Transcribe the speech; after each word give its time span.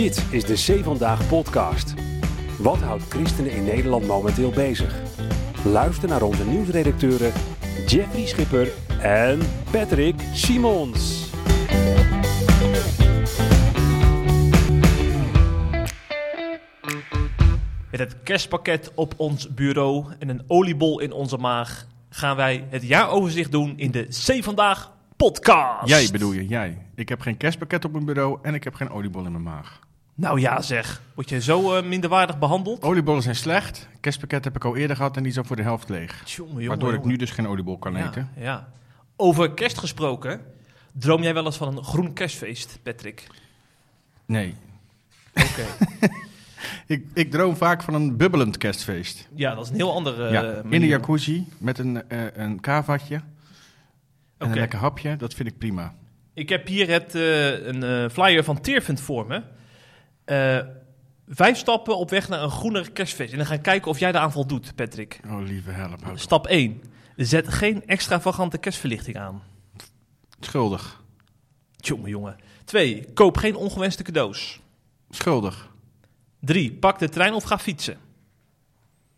Dit 0.00 0.26
is 0.30 0.44
de 0.44 0.78
C 0.80 0.84
Vandaag 0.84 1.28
podcast. 1.28 1.94
Wat 2.58 2.78
houdt 2.78 3.02
christenen 3.02 3.52
in 3.52 3.64
Nederland 3.64 4.06
momenteel 4.06 4.50
bezig? 4.50 4.94
Luister 5.64 6.08
naar 6.08 6.22
onze 6.22 6.46
nieuwsredacteuren 6.46 7.32
Jeffrey 7.86 8.26
Schipper 8.26 8.72
en 9.00 9.38
Patrick 9.70 10.14
Simons. 10.32 11.30
Met 17.90 18.00
het 18.00 18.22
kerstpakket 18.22 18.92
op 18.94 19.14
ons 19.16 19.54
bureau 19.54 20.04
en 20.18 20.28
een 20.28 20.42
oliebol 20.46 21.00
in 21.00 21.12
onze 21.12 21.36
maag 21.36 21.86
gaan 22.08 22.36
wij 22.36 22.66
het 22.70 22.82
jaaroverzicht 22.82 23.52
doen 23.52 23.78
in 23.78 23.90
de 23.90 24.06
C 24.06 24.44
Vandaag 24.44 24.92
podcast. 25.16 25.88
Jij 25.88 26.08
bedoel 26.12 26.32
je, 26.32 26.46
jij. 26.46 26.86
Ik 26.94 27.08
heb 27.08 27.20
geen 27.20 27.36
kerstpakket 27.36 27.84
op 27.84 27.92
mijn 27.92 28.04
bureau 28.04 28.38
en 28.42 28.54
ik 28.54 28.64
heb 28.64 28.74
geen 28.74 28.90
oliebol 28.90 29.24
in 29.24 29.32
mijn 29.32 29.44
maag. 29.44 29.88
Nou 30.20 30.40
ja 30.40 30.62
zeg, 30.62 31.02
word 31.14 31.28
je 31.28 31.40
zo 31.40 31.76
eh, 31.76 31.84
minderwaardig 31.84 32.38
behandeld? 32.38 32.82
Oliebollen 32.82 33.22
zijn 33.22 33.36
slecht. 33.36 33.88
Kerstpakket 34.00 34.44
heb 34.44 34.56
ik 34.56 34.64
al 34.64 34.76
eerder 34.76 34.96
gehad 34.96 35.16
en 35.16 35.22
die 35.22 35.32
is 35.32 35.38
al 35.38 35.44
voor 35.44 35.56
de 35.56 35.62
helft 35.62 35.88
leeg. 35.88 36.24
Waardoor 36.66 36.94
ik 36.94 37.04
nu 37.04 37.16
dus 37.16 37.30
geen 37.30 37.48
oliebol 37.48 37.78
kan 37.78 37.92
ja, 37.92 38.08
eten. 38.08 38.30
Ja. 38.36 38.72
Over 39.16 39.50
kerst 39.50 39.78
gesproken, 39.78 40.40
droom 40.92 41.22
jij 41.22 41.34
wel 41.34 41.44
eens 41.44 41.56
van 41.56 41.76
een 41.76 41.84
groen 41.84 42.12
kerstfeest, 42.12 42.78
Patrick? 42.82 43.26
Nee. 44.26 44.54
Oké. 45.34 45.64
Ik, 46.86 47.04
ik 47.14 47.30
droom 47.30 47.56
vaak 47.56 47.82
van 47.82 47.94
een 47.94 48.16
bubbelend 48.16 48.56
kerstfeest. 48.56 49.28
ja, 49.34 49.54
dat 49.54 49.64
is 49.64 49.70
een 49.70 49.76
heel 49.76 49.94
andere 49.94 50.32
ja, 50.32 50.42
manier. 50.42 50.72
in 50.72 50.80
de 50.80 50.86
jacuzzi 50.86 51.46
met 51.58 51.78
een, 51.78 52.08
eh, 52.08 52.18
een 52.32 52.60
kavatje 52.60 53.14
en 54.38 54.50
een 54.50 54.54
lekker 54.54 54.78
hapje. 54.78 55.16
Dat 55.16 55.34
vind 55.34 55.48
ik 55.48 55.58
prima. 55.58 55.94
Ik 56.34 56.48
heb 56.48 56.66
hier 56.66 56.88
het, 56.88 57.14
een 57.14 58.10
flyer 58.10 58.44
van 58.44 58.60
Teerfund 58.60 59.00
voor 59.00 59.26
me. 59.26 59.42
Eh, 60.24 60.58
vijf 61.28 61.58
stappen 61.58 61.96
op 61.96 62.10
weg 62.10 62.28
naar 62.28 62.42
een 62.42 62.50
groener 62.50 62.92
kerstfeest. 62.92 63.32
En 63.32 63.38
dan 63.38 63.46
gaan 63.46 63.56
we 63.56 63.62
kijken 63.62 63.90
of 63.90 63.98
jij 63.98 64.12
daaraan 64.12 64.32
voldoet, 64.32 64.74
Patrick. 64.74 65.20
Oh, 65.26 65.42
lieve 65.42 65.70
help. 65.70 66.12
Stap 66.14 66.46
1. 66.46 66.82
Zet 67.16 67.48
geen 67.48 67.86
extravagante 67.86 68.58
kerstverlichting 68.58 69.16
aan. 69.16 69.42
Schuldig. 70.40 71.02
Jongen, 71.76 72.10
jongen. 72.10 72.36
2. 72.64 73.04
Koop 73.14 73.36
geen 73.36 73.56
ongewenste 73.56 74.02
cadeaus. 74.02 74.60
Schuldig. 75.10 75.70
3. 76.40 76.72
Pak 76.72 76.98
de 76.98 77.08
trein 77.08 77.32
of 77.32 77.44
ga 77.44 77.58
fietsen. 77.58 77.98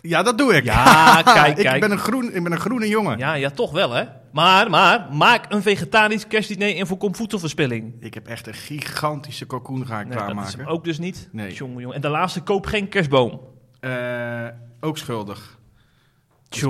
Ja, 0.03 0.23
dat 0.23 0.39
doe 0.39 0.55
ik. 0.55 0.65
Ja, 0.65 1.23
kijk, 1.35 1.59
ik, 1.59 1.65
kijk. 1.65 1.81
Ben 1.81 1.91
een 1.91 1.99
groen, 1.99 2.35
ik 2.35 2.43
ben 2.43 2.53
een 2.53 2.61
groene 2.61 2.89
jongen. 2.89 3.19
Ja, 3.19 3.35
ja, 3.35 3.51
toch 3.51 3.71
wel, 3.71 3.91
hè? 3.91 4.05
Maar, 4.33 4.71
maar, 4.71 5.09
maak 5.13 5.53
een 5.53 5.63
vegetarisch 5.63 6.27
kerstdiner 6.27 6.77
en 6.77 6.87
voorkom 6.87 7.15
voedselverspilling. 7.15 7.95
Ik 8.01 8.15
heb 8.15 8.27
echt 8.27 8.47
een 8.47 8.55
gigantische 8.55 9.47
cocoon 9.47 9.87
ga 9.87 10.01
ik 10.01 10.07
Nee, 10.07 10.19
dat 10.19 10.27
is 10.27 10.33
klaarmaken. 10.33 10.59
hem 10.59 10.69
ook 10.69 10.85
dus 10.85 10.99
niet. 10.99 11.29
Nee. 11.33 11.53
Jongen, 11.53 11.81
jongen. 11.81 11.97
En 11.97 12.01
de 12.03 12.09
laatste, 12.09 12.41
koop 12.41 12.67
geen 12.67 12.89
kerstboom. 12.89 13.41
Eh, 13.81 14.47
ook 14.81 14.99
schuldig. 14.99 15.61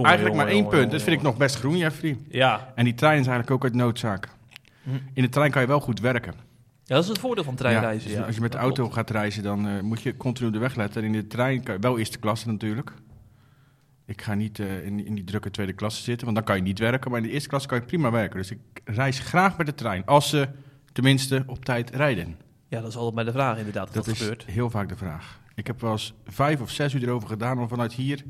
Eigenlijk 0.02 0.36
maar 0.36 0.46
één 0.46 0.68
punt. 0.68 0.90
Dat 0.90 1.02
vind 1.02 1.16
ik 1.16 1.22
nog 1.22 1.36
best 1.36 1.56
groen, 1.56 1.76
Jeffrey. 1.76 2.18
Ja. 2.28 2.72
En 2.74 2.84
die 2.84 2.94
trein 2.94 3.20
is 3.20 3.26
eigenlijk 3.26 3.50
ook 3.50 3.64
uit 3.64 3.74
noodzaak. 3.74 4.28
Hm. 4.82 4.90
In 5.14 5.22
de 5.22 5.28
trein 5.28 5.50
kan 5.50 5.62
je 5.62 5.68
wel 5.68 5.80
goed 5.80 6.00
werken. 6.00 6.34
ja, 6.84 6.94
dat 6.94 7.02
is 7.02 7.08
het 7.08 7.18
voordeel 7.18 7.44
van 7.44 7.54
treinreizen. 7.54 8.10
Ja, 8.10 8.14
Ja, 8.14 8.18
dus 8.18 8.26
als 8.26 8.34
je 8.36 8.42
met 8.42 8.52
de 8.52 8.58
auto 8.58 8.90
gaat 8.90 9.10
reizen, 9.10 9.42
dan 9.42 9.68
eh, 9.68 9.80
moet 9.80 10.02
je 10.02 10.16
continu 10.16 10.50
de 10.50 10.58
weg 10.58 10.74
letten. 10.74 11.02
En 11.02 11.06
in 11.06 11.20
de 11.20 11.26
trein 11.26 11.62
kan 11.62 11.74
je 11.74 11.80
wel 11.80 11.98
eerste 11.98 12.18
klasse 12.18 12.48
natuurlijk. 12.48 12.92
Ik 14.06 14.22
ga 14.22 14.34
niet 14.34 14.58
eh, 14.58 14.84
in, 14.86 15.06
in 15.06 15.14
die 15.14 15.24
drukke 15.24 15.50
tweede 15.50 15.72
klasse 15.72 16.02
zitten, 16.02 16.24
want 16.24 16.36
dan 16.36 16.46
kan 16.46 16.56
je 16.56 16.62
niet 16.62 16.78
werken. 16.78 17.10
Maar 17.10 17.20
in 17.20 17.26
de 17.26 17.32
eerste 17.32 17.48
klasse 17.48 17.68
kan 17.68 17.78
je 17.78 17.84
prima 17.84 18.10
werken. 18.10 18.36
Dus 18.36 18.50
ik 18.50 18.58
reis 18.84 19.18
graag 19.18 19.56
met 19.56 19.66
de 19.66 19.74
trein. 19.74 20.06
Als 20.06 20.28
ze 20.28 20.48
tenminste 20.92 21.42
op 21.46 21.64
tijd 21.64 21.90
rijden. 21.90 22.36
Ja, 22.68 22.80
dat 22.80 22.88
is 22.88 22.96
altijd 22.96 23.14
bij 23.14 23.24
de 23.24 23.32
vraag 23.32 23.58
inderdaad 23.58 23.94
dat, 23.94 24.04
Dat 24.04 24.14
is 24.14 24.20
gebeurt. 24.20 24.44
heel 24.46 24.70
vaak 24.70 24.88
de 24.88 24.96
vraag. 24.96 25.40
Ik 25.54 25.66
heb 25.66 25.80
wel 25.80 25.90
eens 25.92 26.14
vijf 26.26 26.60
of 26.60 26.70
zes 26.70 26.94
uur 26.94 27.02
erover 27.02 27.28
gedaan 27.28 27.58
om 27.58 27.68
vanuit 27.68 27.92
hier 27.92 28.22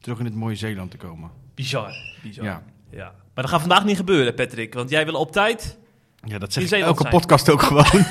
terug 0.00 0.18
in 0.18 0.24
het 0.24 0.34
mooie 0.34 0.54
Zeeland 0.56 0.90
te 0.90 0.96
komen. 0.96 1.30
Bizar. 1.54 1.92
Bizar. 2.22 2.44
Ja. 2.44 2.62
Ja. 2.90 3.04
Maar 3.04 3.44
dat 3.44 3.48
gaat 3.50 3.60
vandaag 3.60 3.84
niet 3.84 3.96
gebeuren, 3.96 4.34
Patrick. 4.34 4.74
Want 4.74 4.90
jij 4.90 5.04
wil 5.04 5.14
op 5.14 5.32
tijd. 5.32 5.78
Ja, 6.24 6.38
dat 6.38 6.52
zeg 6.52 6.64
ik 6.64 6.70
elke 6.72 7.00
zijn. 7.00 7.12
podcast 7.14 7.50
ook 7.50 7.62
gewoon. 7.62 7.84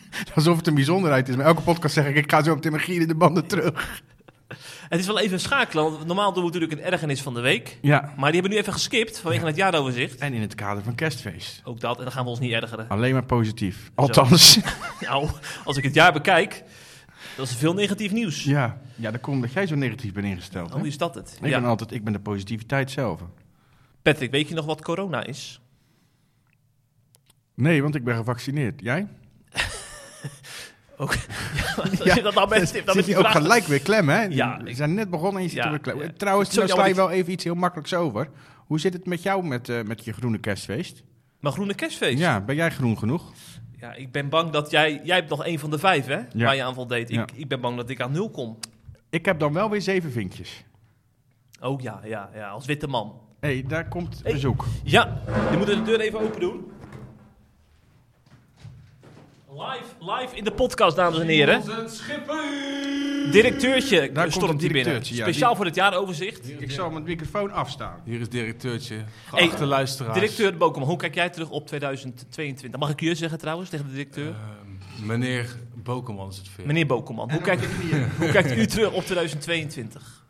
Alsof 0.34 0.56
het 0.56 0.66
een 0.66 0.74
bijzonderheid 0.74 1.28
is. 1.28 1.36
Maar 1.36 1.46
elke 1.46 1.62
podcast 1.62 1.94
zeg 1.94 2.06
ik, 2.06 2.16
ik 2.16 2.30
ga 2.30 2.42
zo 2.42 2.54
meteen 2.54 2.72
mijn 2.72 2.84
gier 2.84 3.00
in 3.00 3.08
de 3.08 3.14
banden 3.14 3.46
terug. 3.46 4.02
Het 4.88 5.00
is 5.00 5.06
wel 5.06 5.18
even 5.18 5.40
schakelen. 5.40 5.84
Want 5.84 6.06
normaal 6.06 6.32
doen 6.32 6.44
we 6.44 6.50
natuurlijk 6.52 6.80
een 6.80 6.86
ergernis 6.92 7.22
van 7.22 7.34
de 7.34 7.40
week. 7.40 7.78
Ja. 7.82 8.00
Maar 8.16 8.30
die 8.32 8.40
hebben 8.40 8.50
nu 8.50 8.56
even 8.56 8.72
geskipt 8.72 9.18
vanwege 9.20 9.46
het 9.46 9.56
jaaroverzicht. 9.56 10.18
En 10.18 10.32
in 10.32 10.40
het 10.40 10.54
kader 10.54 10.82
van 10.82 10.94
kerstfeest. 10.94 11.60
Ook 11.64 11.80
dat. 11.80 11.96
En 11.98 12.02
dan 12.04 12.12
gaan 12.12 12.24
we 12.24 12.30
ons 12.30 12.38
niet 12.38 12.52
ergeren. 12.52 12.88
Alleen 12.88 13.12
maar 13.12 13.24
positief. 13.24 13.90
Althans. 13.94 14.58
Nou, 15.00 15.28
als 15.64 15.76
ik 15.76 15.84
het 15.84 15.94
jaar 15.94 16.12
bekijk, 16.12 16.62
dat 17.36 17.46
is 17.48 17.54
veel 17.54 17.74
negatief 17.74 18.12
nieuws. 18.12 18.44
ja. 18.44 18.78
ja, 18.94 19.10
dat 19.10 19.20
komt 19.20 19.42
dat 19.42 19.52
jij 19.52 19.66
zo 19.66 19.74
negatief 19.74 20.12
bent 20.12 20.26
ingesteld. 20.26 20.70
hè? 20.72 20.78
Hoe 20.78 20.86
is 20.86 20.98
dat 20.98 21.14
het? 21.14 21.38
Ik 21.42 21.48
Ja. 21.48 21.60
ben 21.60 21.68
altijd, 21.68 21.92
ik 21.92 22.04
ben 22.04 22.12
de 22.12 22.20
positiviteit 22.20 22.90
zelf. 22.90 23.20
Patrick, 24.02 24.30
weet 24.30 24.48
je 24.48 24.54
nog 24.54 24.64
wat 24.64 24.82
corona 24.82 25.24
is? 25.24 25.60
Nee, 27.54 27.82
want 27.82 27.94
ik 27.94 28.04
ben 28.04 28.16
gevaccineerd. 28.16 28.80
Jij? 28.80 29.06
Ook. 30.96 31.14
Ja, 32.04 32.14
dat 32.14 32.34
nou 32.34 32.48
met, 32.48 32.82
dat 32.84 32.94
Zit 32.94 33.06
je 33.06 33.16
ook 33.16 33.26
gelijk 33.26 33.64
weer 33.64 33.80
klem, 33.80 34.08
hè? 34.08 34.22
Ja, 34.22 34.60
We 34.62 34.74
zijn 34.74 34.94
net 34.94 35.10
begonnen 35.10 35.36
en 35.36 35.42
je 35.42 35.48
zit 35.48 35.58
Ja, 35.58 35.64
er 35.64 35.70
weer 35.70 35.80
klem. 35.80 36.00
ja. 36.00 36.08
Trouwens, 36.16 36.54
nou 36.54 36.68
sla 36.68 36.86
je 36.86 36.94
wel 36.94 37.10
even 37.10 37.32
iets 37.32 37.44
heel 37.44 37.54
makkelijks 37.54 37.94
over. 37.94 38.28
Hoe 38.66 38.80
zit 38.80 38.92
het 38.92 39.06
met 39.06 39.22
jou 39.22 39.44
met, 39.44 39.68
eh, 39.68 39.82
met 39.82 40.04
je 40.04 40.12
groene 40.12 40.38
kerstfeest? 40.38 41.02
Maar 41.40 41.52
groene 41.52 41.74
kerstfeest. 41.74 42.18
Ja, 42.18 42.40
ben 42.40 42.54
jij 42.54 42.70
groen 42.70 42.98
genoeg? 42.98 43.22
Ja, 43.80 43.94
ik 43.94 44.12
ben 44.12 44.28
bang 44.28 44.50
dat 44.50 44.70
jij... 44.70 45.00
Jij 45.04 45.16
hebt 45.16 45.28
nog 45.30 45.46
een 45.46 45.58
van 45.58 45.70
de 45.70 45.78
vijf, 45.78 46.06
hè? 46.06 46.18
Waar 46.34 46.54
je 46.56 46.62
aan 46.64 46.74
voldeed. 46.74 47.08
Ja. 47.08 47.22
Ik, 47.22 47.32
ik 47.34 47.48
ben 47.48 47.60
bang 47.60 47.76
dat 47.76 47.90
ik 47.90 48.00
aan 48.00 48.12
nul 48.12 48.30
kom. 48.30 48.58
Ik 49.10 49.24
heb 49.24 49.38
dan 49.38 49.52
wel 49.52 49.70
weer 49.70 49.82
zeven 49.82 50.12
vinkjes. 50.12 50.64
Oh 51.60 51.80
ja, 51.80 52.00
ja, 52.04 52.30
ja. 52.34 52.48
Als 52.48 52.66
witte 52.66 52.86
man. 52.86 53.20
Hé, 53.40 53.48
hey, 53.52 53.64
daar 53.68 53.88
komt 53.88 54.20
Hey. 54.22 54.32
bezoek. 54.32 54.64
Ja, 54.84 55.20
je 55.50 55.56
moet 55.56 55.66
de 55.66 55.82
deur 55.82 56.00
even 56.00 56.20
open 56.20 56.40
doen. 56.40 56.70
Live, 59.56 59.84
live 60.20 60.36
in 60.36 60.44
de 60.44 60.52
podcast, 60.52 60.96
dames 60.96 61.18
en 61.18 61.26
heren. 61.26 61.62
Directeurtje 63.30 64.12
Daar 64.12 64.30
stormt 64.30 64.48
komt 64.48 64.60
hier 64.60 64.68
een 64.70 64.72
binnen. 64.72 64.72
directeurtje, 64.72 65.14
ja, 65.14 65.22
Speciaal 65.22 65.56
voor 65.56 65.64
het 65.64 65.74
jaaroverzicht. 65.74 66.60
Ik 66.60 66.70
zal 66.70 66.90
mijn 66.90 67.04
microfoon 67.04 67.52
afstaan. 67.52 68.00
Hier 68.04 68.20
is 68.20 68.28
directeurtje. 68.28 68.96
Geachte 69.26 69.56
Hey, 69.56 69.66
luisteraars. 69.66 70.14
Directeur 70.14 70.56
Bokeman, 70.56 70.88
hoe 70.88 70.96
kijk 70.96 71.14
jij 71.14 71.30
terug 71.30 71.50
op 71.50 71.66
2022? 71.66 72.80
Mag 72.80 72.90
ik 72.90 73.00
je 73.00 73.14
zeggen 73.14 73.38
trouwens, 73.38 73.70
tegen 73.70 73.86
de 73.86 73.92
directeur? 73.92 74.28
Eh, 74.28 75.04
meneer 75.06 75.56
Bokeman 75.74 76.28
is 76.28 76.36
het 76.36 76.48
veel. 76.48 76.66
Meneer 76.66 76.86
Bokeman, 76.86 77.30
hoe 77.30 77.40
kijkt, 77.40 77.64
hoe 78.18 78.28
kijkt 78.30 78.52
u 78.56 78.66
terug 78.66 78.92
op 78.92 79.04
2022? 79.04 80.24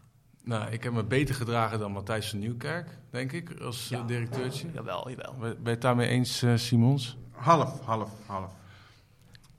Nou, 0.44 0.70
ik 0.70 0.82
heb 0.82 0.92
me 0.92 1.04
beter 1.04 1.34
gedragen 1.34 1.78
dan 1.78 1.92
Matthijs 1.92 2.28
van 2.31 2.38
Nieuwkerk, 2.38 2.88
denk 3.10 3.32
ik, 3.32 3.50
als 3.60 3.91
eh, 3.91 3.98
Ja. 3.98 4.04
directeurtje. 4.04 4.66
Jawel, 4.75 5.10
jawel. 5.10 5.34
Ben 5.41 5.50
ben 5.50 5.59
je 5.65 5.70
het 5.70 5.81
daarmee 5.81 6.09
eens, 6.09 6.42
eh, 6.42 6.53
Simons? 6.54 7.16
Half, 7.31 7.81
half, 7.84 8.10
half. 8.26 8.50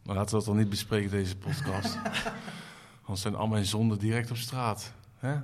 Maar 0.07 0.15
laten 0.15 0.29
we 0.31 0.37
dat 0.37 0.45
dan 0.45 0.57
niet 0.57 0.69
bespreken, 0.69 1.09
deze 1.09 1.35
podcast. 1.37 1.97
Anders 3.03 3.21
zijn 3.21 3.35
al 3.35 3.47
mijn 3.47 3.65
zonden 3.65 3.99
direct 3.99 4.31
op 4.31 4.37
straat. 4.37 4.93
Hè? 5.17 5.35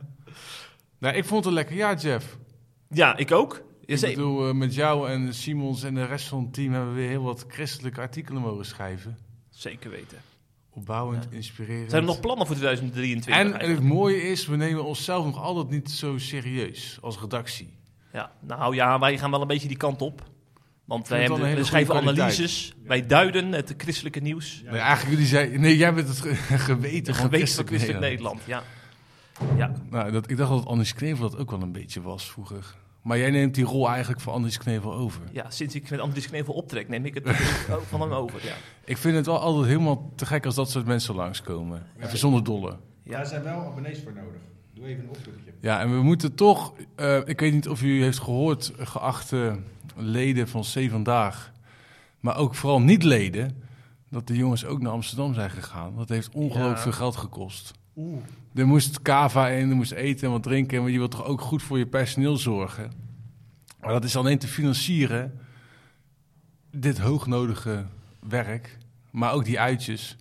Nou, 0.98 1.16
ik 1.16 1.26
vond 1.26 1.46
het 1.46 1.54
lekker 1.54 1.76
jaar, 1.76 1.98
Jeff. 1.98 2.38
Ja, 2.90 3.18
ik 3.18 3.32
ook. 3.32 3.62
Ja, 3.86 3.96
Ik 3.96 4.16
bedoel, 4.16 4.48
eh, 4.48 4.54
met 4.54 4.76
jou 4.76 5.10
en 5.10 5.34
Simons 5.34 5.84
en 5.84 5.94
de 5.94 6.06
rest 6.06 6.28
van 6.28 6.44
het 6.44 6.54
team 6.54 6.72
hebben 6.74 6.90
we 6.94 7.00
weer 7.00 7.10
heel 7.10 7.24
wat 7.24 7.46
christelijke 7.48 8.00
artikelen 8.02 8.42
mogen 8.42 8.66
schrijven. 8.66 9.18
Zeker 9.50 9.90
weten. 9.90 10.18
Opbouwend, 10.70 11.24
Ja. 11.30 11.36
inspirerend. 11.36 11.90
Zijn 11.90 12.02
er 12.02 12.08
nog 12.08 12.20
plannen 12.20 12.48
voor 12.48 12.56
2023? 12.56 13.36
En, 13.36 13.60
en 13.60 13.70
het 13.72 13.84
mooie 13.84 14.22
is, 14.22 14.48
we 14.48 14.56
nemen 14.56 14.84
onszelf 14.84 15.26
nog 15.26 15.38
altijd 15.42 15.70
niet 15.70 15.92
zo 15.92 16.18
serieus 16.18 16.98
als 17.02 17.20
redactie. 17.20 17.78
Ja, 18.14 18.32
nou 18.40 18.76
ja, 18.76 19.00
wij 19.00 19.18
gaan 19.18 19.32
wel 19.32 19.42
een 19.42 19.48
beetje 19.48 19.68
die 19.68 19.78
kant 19.78 20.02
op. 20.02 20.32
Want 20.86 21.08
wij, 21.08 21.20
hebben, 21.20 21.38
wel 21.38 21.46
een 21.46 21.52
hele 21.52 21.62
we 21.64 21.68
schrijven 21.68 21.96
analyses, 21.96 22.74
wij 22.84 23.06
duiden 23.06 23.52
het 23.52 23.74
christelijke 23.78 24.20
nieuws. 24.20 24.62
Nee, 24.66 24.80
eigenlijk 24.80 25.10
jullie 25.10 25.26
zei, 25.26 25.58
nee, 25.58 25.78
jij 25.78 25.94
bent 25.94 26.08
het 26.08 26.20
ge- 26.22 26.36
geweten 26.58 27.16
van 27.16 27.24
geweten 27.26 27.56
van 27.56 27.66
Christelijk 27.66 28.00
Nederland, 28.00 28.42
ja. 28.46 28.64
Ja, 29.58 29.72
Nou, 29.90 30.12
dat, 30.12 30.30
ik 30.30 30.38
dacht 30.38 30.50
dat 30.50 30.66
Andries 30.66 30.94
Knevel 30.94 31.30
dat 31.30 31.40
ook 31.40 31.52
wel 31.52 31.62
een 31.62 31.72
beetje 31.72 32.02
was 32.02 32.32
vroeger. 32.32 32.76
Maar 33.02 33.18
jij 33.18 33.30
neemt 33.32 33.56
die 33.56 33.64
rol 33.66 33.90
eigenlijk 33.90 34.22
van 34.22 34.34
Andries 34.34 34.58
Knevel 34.58 34.94
over. 34.94 35.22
ja, 35.32 35.50
sinds 35.50 35.76
ik 35.76 35.90
met 35.90 36.00
Andries 36.00 36.28
Knevel 36.28 36.54
optrek, 36.54 36.90
neem 36.90 37.06
ik 37.06 37.14
het 37.14 37.28
ook 37.76 37.84
van 37.90 38.02
hem 38.02 38.12
over. 38.12 38.40
Ja. 38.46 38.54
Ik 38.86 38.98
vind 38.98 39.16
het 39.16 39.26
wel 39.26 39.40
altijd 39.40 39.66
helemaal 39.66 40.12
te 40.16 40.26
gek 40.26 40.46
als 40.46 40.56
dat 40.56 40.70
soort 40.72 40.86
mensen 40.86 41.16
langskomen. 41.16 41.86
Even 42.00 42.18
zonder 42.18 42.44
dolle. 42.44 42.78
Daar 43.06 43.26
zijn 43.26 43.44
wel 43.44 43.60
abonnees 43.66 44.00
voor 44.04 44.14
nodig. 44.14 44.42
Doe 44.84 44.92
even 44.92 45.04
een 45.04 45.10
oproepje. 45.10 45.52
Ja, 45.60 45.80
en 45.80 45.92
we 45.96 46.02
moeten 46.02 46.36
toch... 46.36 46.74
eh, 46.96 47.20
ik 47.26 47.40
weet 47.40 47.54
niet 47.54 47.70
of 47.70 47.82
u 47.82 48.02
heeft 48.04 48.20
gehoord, 48.20 48.72
geachte 48.78 49.60
leden 49.96 50.48
van 50.48 50.62
C 50.62 50.90
Vandaag... 50.90 51.52
maar 52.20 52.38
ook 52.38 52.56
vooral 52.56 52.82
niet-leden... 52.82 53.64
dat 54.10 54.28
de 54.28 54.36
jongens 54.36 54.66
ook 54.66 54.82
naar 54.82 54.92
Amsterdam 54.92 55.34
zijn 55.34 55.50
gegaan. 55.50 55.96
Dat 55.96 56.10
heeft 56.10 56.30
ongelooflijk 56.34 56.76
Ja. 56.76 56.82
veel 56.82 56.92
geld 56.92 57.16
gekost. 57.16 57.72
Oeh. 57.96 58.22
Er 58.56 58.68
moest 58.68 59.02
kava 59.02 59.48
in, 59.48 59.70
er 59.70 59.76
moest 59.76 59.92
eten 59.92 60.26
en 60.28 60.32
wat 60.34 60.44
drinken. 60.44 60.82
Maar 60.82 60.92
je 60.92 60.98
wilt 60.98 61.12
toch 61.12 61.26
ook 61.26 61.42
goed 61.42 61.64
voor 61.64 61.78
je 61.78 61.88
personeel 61.88 62.38
zorgen. 62.38 62.92
Maar 63.82 63.92
dat 63.92 64.04
is 64.04 64.16
alleen 64.16 64.38
te 64.38 64.48
financieren. 64.48 65.40
Dit 66.72 66.98
hoognodige 67.00 67.86
werk. 68.30 68.78
Maar 69.12 69.34
ook 69.34 69.46
die 69.46 69.60
uitjes. 69.60 70.16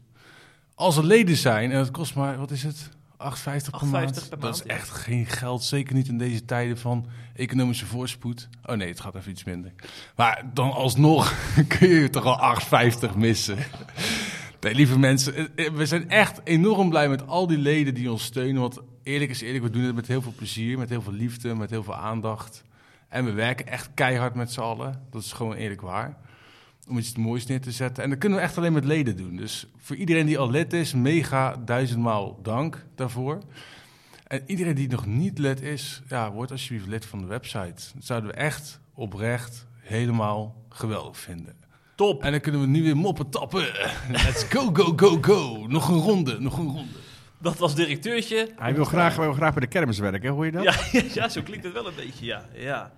Als 0.74 0.96
er 0.96 1.04
leden 1.04 1.36
zijn, 1.36 1.70
en 1.70 1.78
het 1.78 1.90
kost 1.90 2.14
maar, 2.14 2.38
wat 2.38 2.50
is 2.50 2.62
het? 2.62 2.90
8,50 3.22 3.42
per 3.44 3.80
8,50 3.84 3.90
maand. 3.90 4.28
per 4.28 4.40
dat 4.40 4.54
is 4.54 4.62
ja. 4.66 4.74
echt 4.74 4.90
geen 4.90 5.26
geld. 5.26 5.62
Zeker 5.62 5.94
niet 5.94 6.08
in 6.08 6.18
deze 6.18 6.44
tijden 6.44 6.78
van 6.78 7.06
economische 7.34 7.86
voorspoed. 7.86 8.48
Oh 8.64 8.76
nee, 8.76 8.88
het 8.88 9.00
gaat 9.00 9.14
even 9.14 9.30
iets 9.30 9.44
minder. 9.44 9.72
Maar 10.16 10.44
dan 10.54 10.72
alsnog 10.72 11.34
kun 11.78 11.88
je 11.88 12.10
toch 12.10 12.24
al 12.24 12.60
8,50 13.12 13.16
missen. 13.16 13.58
Nee, 14.60 14.74
lieve 14.74 14.98
mensen, 14.98 15.34
eh, 15.34 15.66
eh, 15.66 15.72
we 15.72 15.86
zijn 15.86 16.10
echt 16.10 16.40
enorm 16.44 16.88
blij 16.88 17.08
met 17.08 17.26
al 17.26 17.46
die 17.46 17.58
leden 17.58 17.94
die 17.94 18.10
ons 18.10 18.24
steunen. 18.24 18.60
Want 18.60 18.78
eerlijk 19.02 19.30
is 19.30 19.40
eerlijk, 19.40 19.64
we 19.64 19.70
doen 19.70 19.82
het 19.82 19.94
met 19.94 20.06
heel 20.06 20.22
veel 20.22 20.34
plezier, 20.36 20.78
met 20.78 20.88
heel 20.88 21.02
veel 21.02 21.12
liefde, 21.12 21.54
met 21.54 21.70
heel 21.70 21.82
veel 21.82 21.96
aandacht. 21.96 22.64
En 23.08 23.24
we 23.24 23.32
werken 23.32 23.66
echt 23.66 23.90
keihard 23.94 24.34
met 24.34 24.52
z'n 24.52 24.60
allen. 24.60 25.06
Dat 25.10 25.22
is 25.22 25.32
gewoon 25.32 25.54
eerlijk 25.54 25.80
waar. 25.80 26.16
Om 26.88 26.98
iets 26.98 27.16
moois 27.16 27.46
neer 27.46 27.60
te 27.60 27.70
zetten. 27.70 28.02
En 28.04 28.10
dat 28.10 28.18
kunnen 28.18 28.38
we 28.38 28.44
echt 28.44 28.58
alleen 28.58 28.72
met 28.72 28.84
leden 28.84 29.16
doen. 29.16 29.36
Dus 29.36 29.66
voor 29.76 29.96
iedereen 29.96 30.26
die 30.26 30.38
al 30.38 30.50
lid 30.50 30.72
is, 30.72 30.94
mega 30.94 31.56
duizendmaal 31.56 32.42
dank 32.42 32.84
daarvoor. 32.94 33.38
En 34.26 34.42
iedereen 34.46 34.74
die 34.74 34.88
nog 34.88 35.06
niet 35.06 35.38
lid 35.38 35.60
is, 35.60 36.02
ja, 36.08 36.32
word 36.32 36.50
alsjeblieft 36.50 36.86
lid 36.86 37.04
van 37.04 37.18
de 37.18 37.26
website. 37.26 37.82
Dat 37.94 38.04
zouden 38.04 38.30
we 38.30 38.36
echt 38.36 38.80
oprecht 38.94 39.66
helemaal 39.76 40.64
geweldig 40.68 41.18
vinden. 41.18 41.54
Top. 41.94 42.22
En 42.22 42.30
dan 42.30 42.40
kunnen 42.40 42.60
we 42.60 42.66
nu 42.66 42.82
weer 42.82 42.96
moppen 42.96 43.30
tappen. 43.30 43.66
Let's 44.10 44.44
go, 44.44 44.70
go, 44.72 44.92
go, 44.96 45.18
go. 45.20 45.66
Nog 45.66 45.88
een 45.88 45.98
ronde, 45.98 46.40
nog 46.40 46.58
een 46.58 46.66
ronde. 46.66 46.98
Dat 47.38 47.58
was 47.58 47.74
directeurtje. 47.74 48.48
Hij 48.56 48.74
wil 48.74 48.84
graag, 48.84 49.16
hij 49.16 49.24
wil 49.24 49.34
graag 49.34 49.52
bij 49.52 49.60
de 49.60 49.68
kermis 49.68 49.98
werken, 49.98 50.30
hoor 50.30 50.44
je 50.44 50.52
dat? 50.52 50.62
Ja, 50.62 50.74
ja, 51.22 51.28
zo 51.28 51.42
klinkt 51.42 51.64
het 51.64 51.72
wel 51.72 51.86
een 51.86 51.94
beetje, 51.96 52.24
ja. 52.24 52.46
ja. 52.54 52.92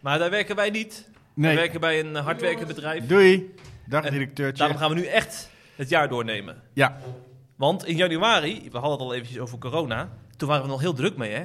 Maar 0.00 0.18
daar 0.18 0.30
werken 0.30 0.56
wij 0.56 0.70
niet. 0.70 1.08
We 1.34 1.54
werken 1.54 1.80
bij 1.80 2.00
een 2.00 2.14
hardwerkend 2.14 2.66
bedrijf. 2.66 3.06
Doei. 3.06 3.54
Dag, 3.86 4.10
directeurtje. 4.10 4.58
Daarom 4.58 4.76
gaan 4.76 4.88
we 4.88 4.94
nu 4.94 5.04
echt 5.04 5.50
het 5.76 5.88
jaar 5.88 6.08
doornemen. 6.08 6.62
Ja, 6.72 7.00
Want 7.56 7.86
in 7.86 7.96
januari, 7.96 8.68
we 8.70 8.78
hadden 8.78 8.90
het 8.90 9.00
al 9.00 9.14
eventjes 9.14 9.38
over 9.38 9.58
corona, 9.58 10.12
toen 10.36 10.48
waren 10.48 10.64
we 10.64 10.70
nog 10.70 10.80
heel 10.80 10.94
druk 10.94 11.16
mee, 11.16 11.32
hè. 11.32 11.44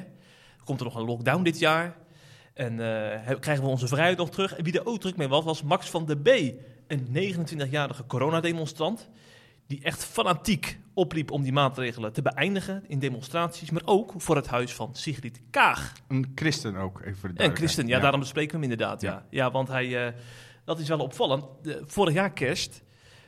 Komt 0.63 0.79
er 0.79 0.85
nog 0.85 0.95
een 0.95 1.05
lockdown 1.05 1.43
dit 1.43 1.59
jaar? 1.59 1.95
En 2.53 2.71
eh, 2.71 3.39
krijgen 3.39 3.63
we 3.63 3.69
onze 3.69 3.87
vrijheid 3.87 4.17
nog 4.17 4.29
terug? 4.29 4.55
En 4.55 4.63
wie 4.63 4.79
er 4.79 4.85
ook 4.85 4.99
druk 4.99 5.15
mee 5.17 5.27
was, 5.27 5.43
was 5.43 5.63
Max 5.63 5.89
van 5.89 6.05
der 6.05 6.17
B. 6.17 6.27
Een 6.88 7.07
29-jarige 7.13 8.05
coronademonstrant. 8.05 9.09
Die 9.67 9.83
echt 9.83 10.05
fanatiek 10.05 10.79
opliep 10.95 11.31
om 11.31 11.44
die 11.44 11.51
maatregelen 11.53 12.13
te 12.13 12.21
beëindigen 12.21 12.83
in 12.88 13.00
demonstraties. 13.00 13.71
Maar 13.71 13.81
ook 13.86 14.13
voor 14.18 14.36
het 14.36 14.47
huis 14.47 14.74
van 14.74 14.95
Sigrid 14.95 15.42
Kaag. 15.50 15.94
een 16.07 16.31
christen 16.36 16.75
ook, 16.75 17.00
even 17.00 17.01
voor 17.01 17.03
de 17.03 17.09
En 17.09 17.15
duidelijkheid. 17.36 17.57
Christen, 17.57 17.88
ja, 17.88 18.00
daarom 18.00 18.19
bespreken 18.19 18.51
we 18.51 18.62
hem 18.62 18.71
inderdaad. 18.71 19.01
Ja, 19.01 19.25
ja. 19.30 19.51
want 19.51 19.68
hij, 19.68 20.06
eh, 20.07 20.13
dat 20.65 20.80
is 20.80 20.88
wel 20.88 21.00
opvallend. 21.00 21.45
De- 21.62 21.83
vorig 21.86 22.13
jaar 22.13 22.33
kerst, 22.33 22.83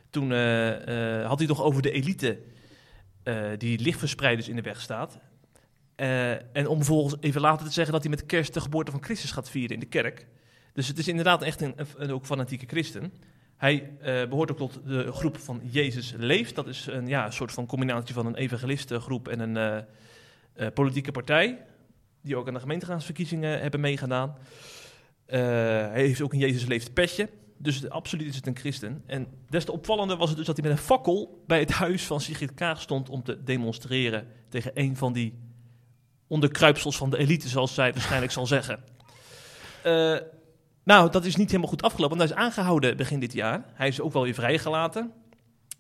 toen 0.10 0.32
eh, 0.32 1.20
eh, 1.22 1.28
had 1.28 1.38
hij 1.38 1.48
toch 1.48 1.62
over 1.62 1.82
de 1.82 1.92
elite 1.92 2.40
die 3.58 3.80
lichtverspreiders 3.80 4.50
in 4.50 4.56
de 4.56 4.62
weg 4.62 4.82
staat. 4.82 5.20
En 5.96 6.68
om 6.68 6.76
vervolgens 6.78 7.16
even 7.20 7.42
later 7.42 7.66
te 7.68 7.74
zeggen 7.74 7.94
dat 7.94 8.02
hij 8.02 8.12
met 8.12 8.26
kerst 8.26 8.54
de 8.54 8.62
geboorte 8.62 8.92
van 8.92 9.04
Christus 9.04 9.32
gaat 9.32 9.50
vieren 9.50 9.74
in 9.74 9.80
de 9.80 9.86
kerk. 9.86 10.28
Dus 10.74 10.88
het 10.88 10.98
is 10.98 11.08
inderdaad 11.08 11.42
echt 11.42 11.62
een, 11.62 11.76
een 11.98 12.12
ook 12.12 12.26
fanatieke 12.26 12.66
christen. 12.66 13.14
Hij 13.58 13.92
eh, 14.00 14.30
behoort 14.30 14.52
ook 14.52 14.58
tot 14.58 14.80
de 14.86 15.12
groep 15.12 15.38
van 15.38 15.62
Jezus 15.64 16.14
Leeft. 16.18 16.56
Dat 16.56 16.68
is 16.68 16.86
een, 16.86 17.08
ja, 17.08 17.26
een 17.26 17.34
soort 17.34 17.52
van 17.52 17.66
combinatie 17.66 18.14
van 18.14 18.26
een 18.26 18.36
evangelistengroep 18.36 19.28
en 19.28 19.40
een 19.40 19.58
eh, 19.58 19.78
eh, 20.54 20.74
politieke 20.74 21.12
partij. 21.12 21.66
Die 22.22 22.36
ook 22.36 22.48
aan 22.48 22.54
de 22.54 22.60
gemeenteraadsverkiezingen 22.60 23.62
hebben 23.62 23.80
meegedaan. 23.80 24.38
Hij 25.26 25.92
heeft 25.94 26.22
ook 26.22 26.34
een 26.34 26.40
Jezus 26.40 26.66
Leeft 26.66 26.94
petje. 26.94 27.30
Dus 27.58 27.90
absoluut 27.90 28.28
is 28.28 28.36
het 28.36 28.48
een 28.48 28.58
christen. 28.58 29.04
En 29.06 29.28
des 29.50 29.66
te 29.66 29.72
opvallender 29.72 30.18
was 30.18 30.28
het 30.28 30.38
dus 30.38 30.48
dat 30.48 30.58
hij 30.58 30.70
met 30.70 30.78
een 30.78 30.84
fakkel 30.84 31.44
bij 31.48 31.60
het 31.60 31.72
huis 31.72 32.04
van 32.04 32.22
Sigrid 32.22 32.54
Kaag 32.54 32.82
stond 32.82 33.10
om 33.10 33.24
te 33.24 33.44
demonstreren 33.44 34.28
tegen 34.50 34.72
een 34.74 34.98
van 34.98 35.14
die 35.14 35.40
onderkruipsels 36.28 36.98
van 36.98 37.10
de 37.10 37.18
elite, 37.18 37.48
zoals 37.48 37.74
zij 37.74 37.94
waarschijnlijk 37.94 38.32
zal 38.32 38.48
zeggen. 38.48 38.84
Eh, 39.84 40.18
nou, 40.88 41.12
dat 41.12 41.26
is 41.26 41.36
niet 41.36 41.48
helemaal 41.48 41.70
goed 41.70 41.82
afgelopen, 41.82 42.18
want 42.18 42.30
hij 42.30 42.40
is 42.40 42.46
aangehouden 42.46 42.98
begin 42.98 43.20
dit 43.20 43.34
jaar. 43.34 43.64
Hij 43.74 43.88
is 43.88 44.02
ook 44.02 44.14
wel 44.14 44.24
weer 44.24 44.34
vrijgelaten. 44.34 45.12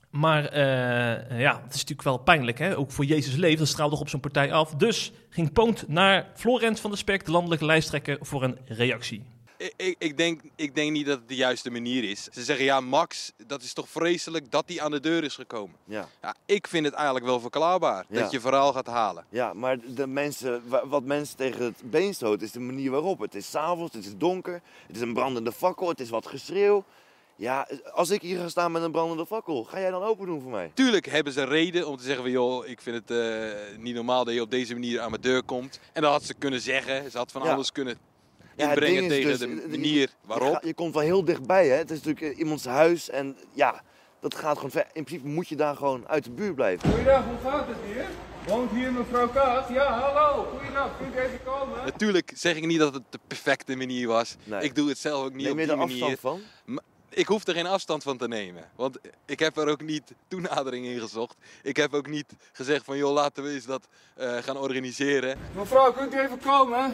Maar 0.09 0.45
eh, 0.45 1.39
ja, 1.39 1.61
het 1.63 1.73
is 1.73 1.79
natuurlijk 1.79 2.01
wel 2.01 2.17
pijnlijk, 2.17 2.59
hè? 2.59 2.77
ook 2.77 2.91
voor 2.91 3.05
Jezus 3.05 3.35
Leeft. 3.35 3.57
Dat 3.57 3.67
straalt 3.67 3.91
toch 3.91 3.99
op 3.99 4.09
zijn 4.09 4.21
partij 4.21 4.51
af. 4.51 4.75
Dus 4.75 5.11
ging 5.29 5.53
Poont 5.53 5.87
naar 5.87 6.27
Florent 6.33 6.79
van 6.79 6.89
der 6.89 6.99
Spek, 6.99 7.25
de 7.25 7.31
landelijke 7.31 7.65
lijsttrekker, 7.65 8.17
voor 8.21 8.43
een 8.43 8.57
reactie. 8.65 9.23
Ik, 9.57 9.95
ik, 9.97 10.17
denk, 10.17 10.41
ik 10.55 10.75
denk 10.75 10.91
niet 10.91 11.05
dat 11.05 11.17
het 11.19 11.27
de 11.27 11.35
juiste 11.35 11.69
manier 11.71 12.03
is. 12.09 12.23
Ze 12.23 12.43
zeggen 12.43 12.65
ja, 12.65 12.79
Max, 12.81 13.31
dat 13.47 13.61
is 13.61 13.73
toch 13.73 13.89
vreselijk 13.89 14.51
dat 14.51 14.63
hij 14.67 14.81
aan 14.81 14.91
de 14.91 14.99
deur 14.99 15.23
is 15.23 15.35
gekomen. 15.35 15.75
Ja. 15.85 16.07
Ja, 16.21 16.35
ik 16.45 16.67
vind 16.67 16.85
het 16.85 16.93
eigenlijk 16.93 17.25
wel 17.25 17.39
verklaarbaar 17.39 18.05
Ja. 18.09 18.21
dat 18.21 18.31
je 18.31 18.39
verhaal 18.39 18.73
gaat 18.73 18.87
halen. 18.87 19.25
Ja, 19.29 19.53
maar 19.53 19.77
de 19.95 20.07
mensen, 20.07 20.61
wa- 20.67 20.87
wat 20.87 21.03
mensen 21.03 21.37
tegen 21.37 21.63
het 21.65 21.81
been 21.91 22.13
stoten 22.13 22.45
is 22.45 22.51
de 22.51 22.59
manier 22.59 22.91
waarop. 22.91 23.19
Het 23.19 23.35
is 23.35 23.49
s'avonds, 23.49 23.93
het 23.95 24.05
is 24.05 24.15
donker, 24.17 24.61
het 24.87 24.95
is 24.95 25.01
een 25.01 25.13
brandende 25.13 25.51
fakkel, 25.51 25.89
het 25.89 25.99
is 25.99 26.09
wat 26.09 26.27
geschreeuw. 26.27 26.83
Ja, 27.35 27.67
als 27.93 28.09
ik 28.09 28.21
hier 28.21 28.39
ga 28.39 28.49
staan 28.49 28.71
met 28.71 28.81
een 28.83 28.91
brandende 28.91 29.25
fakkel, 29.25 29.63
ga 29.63 29.79
jij 29.79 29.89
dan 29.91 30.03
open 30.03 30.25
doen 30.25 30.41
voor 30.41 30.51
mij? 30.51 30.71
Tuurlijk 30.73 31.05
hebben 31.05 31.33
ze 31.33 31.43
reden 31.43 31.87
om 31.87 31.97
te 31.97 32.03
zeggen 32.03 32.21
van 32.23 32.31
joh, 32.31 32.67
ik 32.67 32.81
vind 32.81 32.95
het 33.07 33.11
eh, 33.17 33.77
niet 33.77 33.95
normaal 33.95 34.23
dat 34.25 34.33
je 34.33 34.41
op 34.41 34.51
deze 34.51 34.73
manier 34.73 34.99
aan 35.01 35.09
mijn 35.09 35.21
deur 35.21 35.43
komt. 35.43 35.79
En 35.93 36.01
dat 36.01 36.11
had 36.11 36.23
ze 36.23 36.33
kunnen 36.33 36.61
zeggen. 36.61 37.11
Ze 37.11 37.17
had 37.17 37.31
van 37.31 37.43
Ja. 37.43 37.53
alles 37.53 37.71
kunnen 37.71 37.97
Ja, 38.57 38.69
het 38.69 38.77
inbrengen 38.77 39.07
tegen 39.09 39.29
dus, 39.29 39.39
de 39.39 39.61
eh, 39.63 39.69
manier 39.69 39.99
Je, 39.99 40.09
waarop. 40.25 40.59
je 40.63 40.73
komt 40.73 40.93
wel 40.93 41.03
heel 41.03 41.25
dichtbij, 41.25 41.67
hè. 41.67 41.75
Het 41.75 41.91
is 41.91 42.01
natuurlijk 42.01 42.33
eh, 42.33 42.39
iemands 42.39 42.65
huis 42.65 43.09
en 43.09 43.37
ja, 43.53 43.81
dat 44.19 44.35
gaat 44.35 44.55
gewoon 44.55 44.71
ver. 44.71 44.85
In 44.93 45.03
principe 45.03 45.27
moet 45.29 45.47
je 45.47 45.55
daar 45.55 45.75
gewoon 45.75 46.07
uit 46.07 46.23
de 46.23 46.31
buurt 46.31 46.55
blijven. 46.55 46.89
Goeiedag, 46.89 47.23
hoe 47.25 47.51
gaat 47.51 47.67
het 47.67 47.77
hier? 47.93 48.05
Woont 48.47 48.71
hier 48.71 48.91
mevrouw 48.91 49.29
Kaat? 49.29 49.69
Ja, 49.69 49.99
hallo. 49.99 50.47
Goeiedag, 50.57 50.97
kunt 50.97 51.15
u 51.15 51.17
even 51.19 51.39
komen? 51.43 51.85
Natuurlijk 51.85 52.31
zeg 52.35 52.55
ik 52.55 52.65
niet 52.65 52.79
dat 52.79 52.93
het 52.93 53.03
de 53.09 53.19
perfecte 53.27 53.75
manier 53.75 54.07
was. 54.07 54.35
Nee. 54.43 54.61
Ik 54.61 54.75
doe 54.75 54.89
het 54.89 54.97
zelf 54.97 55.23
ook 55.25 55.33
niet 55.33 55.45
Neem 55.45 55.51
op 55.51 55.59
je 55.59 55.63
die 55.63 55.71
er 55.73 55.77
manier. 55.77 56.03
afstand 56.03 56.19
van? 56.65 56.79
Ik 57.09 57.27
hoef 57.27 57.47
er 57.47 57.53
geen 57.53 57.65
afstand 57.65 58.03
van 58.03 58.17
te 58.17 58.27
nemen. 58.27 58.63
Want 58.75 58.97
ik 59.25 59.39
heb 59.39 59.57
er 59.57 59.67
ook 59.67 59.81
niet 59.81 60.13
toenadering 60.27 60.85
in 60.85 60.99
gezocht. 60.99 61.35
Ik 61.63 61.75
heb 61.77 61.93
ook 61.93 62.07
niet 62.07 62.33
gezegd 62.51 62.85
van 62.85 62.97
joh, 62.97 63.13
laten 63.13 63.43
we 63.43 63.49
eens 63.49 63.65
dat 63.65 63.87
eh, 64.15 64.37
gaan 64.37 64.57
organiseren. 64.57 65.37
Mevrouw, 65.55 65.93
kunt 65.93 66.13
u 66.13 66.19
even 66.19 66.39
komen? 66.39 66.93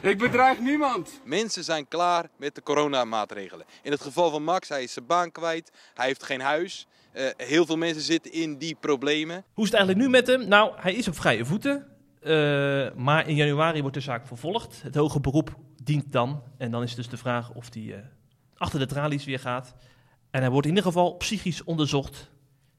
Ik 0.00 0.18
bedreig 0.18 0.60
niemand. 0.60 1.20
Mensen 1.24 1.64
zijn 1.64 1.88
klaar 1.88 2.28
met 2.36 2.54
de 2.54 2.62
coronamaatregelen. 2.62 3.66
In 3.82 3.90
het 3.90 4.00
geval 4.00 4.30
van 4.30 4.44
Max, 4.44 4.68
hij 4.68 4.82
is 4.82 4.92
zijn 4.92 5.06
baan 5.06 5.32
kwijt. 5.32 5.72
Hij 5.94 6.06
heeft 6.06 6.22
geen 6.22 6.40
huis. 6.40 6.86
Eh, 7.12 7.24
heel 7.36 7.66
veel 7.66 7.76
mensen 7.76 8.02
zitten 8.02 8.32
in 8.32 8.58
die 8.58 8.74
problemen. 8.80 9.44
Hoe 9.52 9.64
is 9.64 9.70
het 9.70 9.78
eigenlijk 9.78 10.06
nu 10.06 10.10
met 10.10 10.26
hem? 10.26 10.48
Nou, 10.48 10.72
hij 10.76 10.94
is 10.94 11.08
op 11.08 11.16
vrije 11.16 11.44
voeten. 11.44 11.86
Eh, 12.20 12.32
maar 12.94 13.28
in 13.28 13.34
januari 13.34 13.80
wordt 13.80 13.96
de 13.96 14.02
zaak 14.02 14.26
vervolgd. 14.26 14.82
Het 14.82 14.94
hoge 14.94 15.20
beroep 15.20 15.56
dient 15.82 16.12
dan. 16.12 16.42
En 16.58 16.70
dan 16.70 16.82
is 16.82 16.94
dus 16.94 17.08
de 17.08 17.16
vraag 17.16 17.52
of 17.52 17.68
hij 17.72 17.94
eh, 17.94 17.98
achter 18.56 18.78
de 18.78 18.86
tralies 18.86 19.24
weer 19.24 19.38
gaat. 19.38 19.74
En 20.30 20.40
hij 20.40 20.50
wordt 20.50 20.66
in 20.66 20.74
ieder 20.74 20.92
geval 20.92 21.14
psychisch 21.14 21.64
onderzocht. 21.64 22.30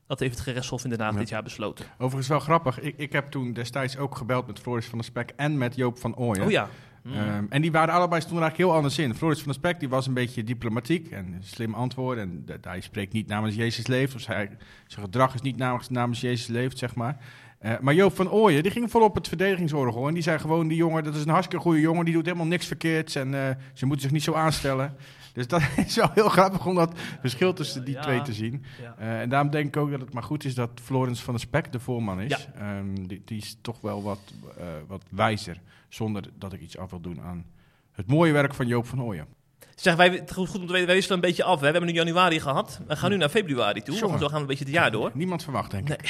Dat 0.07 0.19
heeft 0.19 0.33
het 0.35 0.43
gerechtshof 0.43 0.83
in 0.83 0.89
Den 0.89 0.99
Haag 0.99 1.13
Ja. 1.13 1.19
dit 1.19 1.29
jaar 1.29 1.43
besloten. 1.43 1.85
Overigens 1.97 2.27
wel 2.27 2.39
grappig. 2.39 2.79
Ik, 2.79 2.93
ik 2.97 3.11
heb 3.11 3.27
toen 3.27 3.53
destijds 3.53 3.97
ook 3.97 4.15
gebeld 4.17 4.47
met 4.47 4.59
Floris 4.59 4.85
van 4.85 4.97
der 4.97 5.07
Spek 5.07 5.33
en 5.35 5.57
met 5.57 5.75
Joop 5.75 5.97
van 5.99 6.15
Ooyen. 6.15 6.43
Oh 6.45 6.51
ja. 6.51 6.69
Mm. 7.03 7.13
Ehm, 7.13 7.45
en 7.49 7.61
die 7.61 7.71
waren 7.71 7.93
allebei 7.93 8.21
stonden 8.21 8.41
er 8.43 8.47
eigenlijk 8.49 8.69
heel 8.69 8.77
anders 8.81 8.99
in. 8.99 9.15
Floris 9.15 9.37
van 9.37 9.45
der 9.51 9.55
Spek 9.55 9.79
die 9.79 9.89
was 9.89 10.07
een 10.07 10.13
beetje 10.13 10.43
diplomatiek 10.43 11.11
en 11.11 11.37
slim 11.43 11.73
antwoord. 11.73 12.17
En 12.17 12.41
dat- 12.45 12.63
hij 12.63 12.81
spreekt 12.81 13.13
niet 13.13 13.27
namens 13.27 13.55
Jezus 13.55 13.87
leeft. 13.87 14.15
Of 14.15 14.25
hij, 14.25 14.49
zijn 14.87 15.05
gedrag 15.05 15.33
is 15.33 15.41
niet 15.41 15.57
namens, 15.57 15.89
namens 15.89 16.21
Jezus 16.21 16.47
leeft, 16.47 16.77
zeg 16.77 16.95
maar. 16.95 17.17
Eh, 17.59 17.73
maar 17.81 17.93
Joop 17.93 18.15
van 18.15 18.31
Ooyen, 18.31 18.63
die 18.63 18.71
ging 18.71 18.91
volop 18.91 19.15
het 19.15 19.27
verdedigingsorgel. 19.27 20.07
En 20.07 20.13
die 20.13 20.23
zei 20.23 20.39
gewoon, 20.39 20.67
die 20.67 20.77
jongen, 20.77 21.03
dat 21.03 21.15
is 21.15 21.21
een 21.23 21.29
hartstikke 21.29 21.63
goede 21.63 21.79
jongen. 21.79 22.05
Die 22.05 22.13
doet 22.13 22.25
helemaal 22.25 22.45
niks 22.47 22.65
verkeerds. 22.67 23.15
En 23.15 23.33
eh, 23.33 23.55
ze 23.73 23.85
moeten 23.85 24.03
zich 24.03 24.11
niet 24.11 24.23
zo 24.23 24.33
aanstellen. 24.33 24.95
Dus 25.37 25.47
dat 25.47 25.61
is 25.85 25.95
wel 25.95 26.09
heel 26.13 26.29
grappig 26.29 26.65
om 26.65 26.75
dat 26.75 26.99
verschil 27.21 27.53
tussen 27.53 27.85
die 27.85 27.93
Ja. 27.93 28.01
twee 28.01 28.21
te 28.21 28.33
zien. 28.33 28.63
Ja. 28.81 28.95
Eh, 28.97 29.21
en 29.21 29.29
daarom 29.29 29.49
denk 29.49 29.67
ik 29.67 29.77
ook 29.77 29.91
dat 29.91 29.99
het 30.01 30.13
maar 30.13 30.23
goed 30.23 30.43
is 30.43 30.55
dat 30.55 30.69
Florence 30.83 31.23
van 31.23 31.33
der 31.33 31.43
Spek 31.43 31.71
de 31.71 31.79
voorman 31.79 32.21
is. 32.21 32.29
Ja. 32.29 32.37
Ehm, 32.77 33.07
die, 33.07 33.21
die 33.25 33.37
is 33.37 33.57
toch 33.61 33.81
wel 33.81 34.03
wat, 34.03 34.19
eh, 34.57 34.65
wat 34.87 35.03
wijzer. 35.09 35.61
Zonder 35.89 36.23
dat 36.37 36.53
ik 36.53 36.61
iets 36.61 36.77
af 36.77 36.89
wil 36.89 36.99
doen 37.01 37.21
aan 37.21 37.45
het 37.91 38.07
mooie 38.07 38.31
werk 38.31 38.53
van 38.53 38.67
Joop 38.67 38.85
van 38.87 39.01
Ooyen. 39.01 39.27
Zeg, 39.75 39.95
wij, 39.95 40.09
het 40.09 40.33
goed 40.33 40.59
om 40.59 40.65
te 40.67 40.71
weten, 40.71 40.85
wij 40.85 40.95
wisselen 40.95 41.17
een 41.17 41.27
beetje 41.27 41.43
af. 41.43 41.55
Hè. 41.55 41.65
We 41.65 41.71
hebben 41.71 41.85
nu 41.89 41.93
januari 41.95 42.39
gehad. 42.39 42.81
We 42.87 42.95
gaan 42.95 43.09
nu 43.09 43.17
naar 43.17 43.29
februari 43.29 43.81
toe. 43.81 43.95
Zo 43.95 44.07
gaan 44.09 44.19
we 44.19 44.35
een 44.35 44.45
beetje 44.45 44.63
het 44.63 44.73
jaar 44.73 44.91
door. 44.91 45.11
Niemand 45.13 45.43
verwacht, 45.43 45.71
denk 45.71 45.89
ik. 45.89 46.07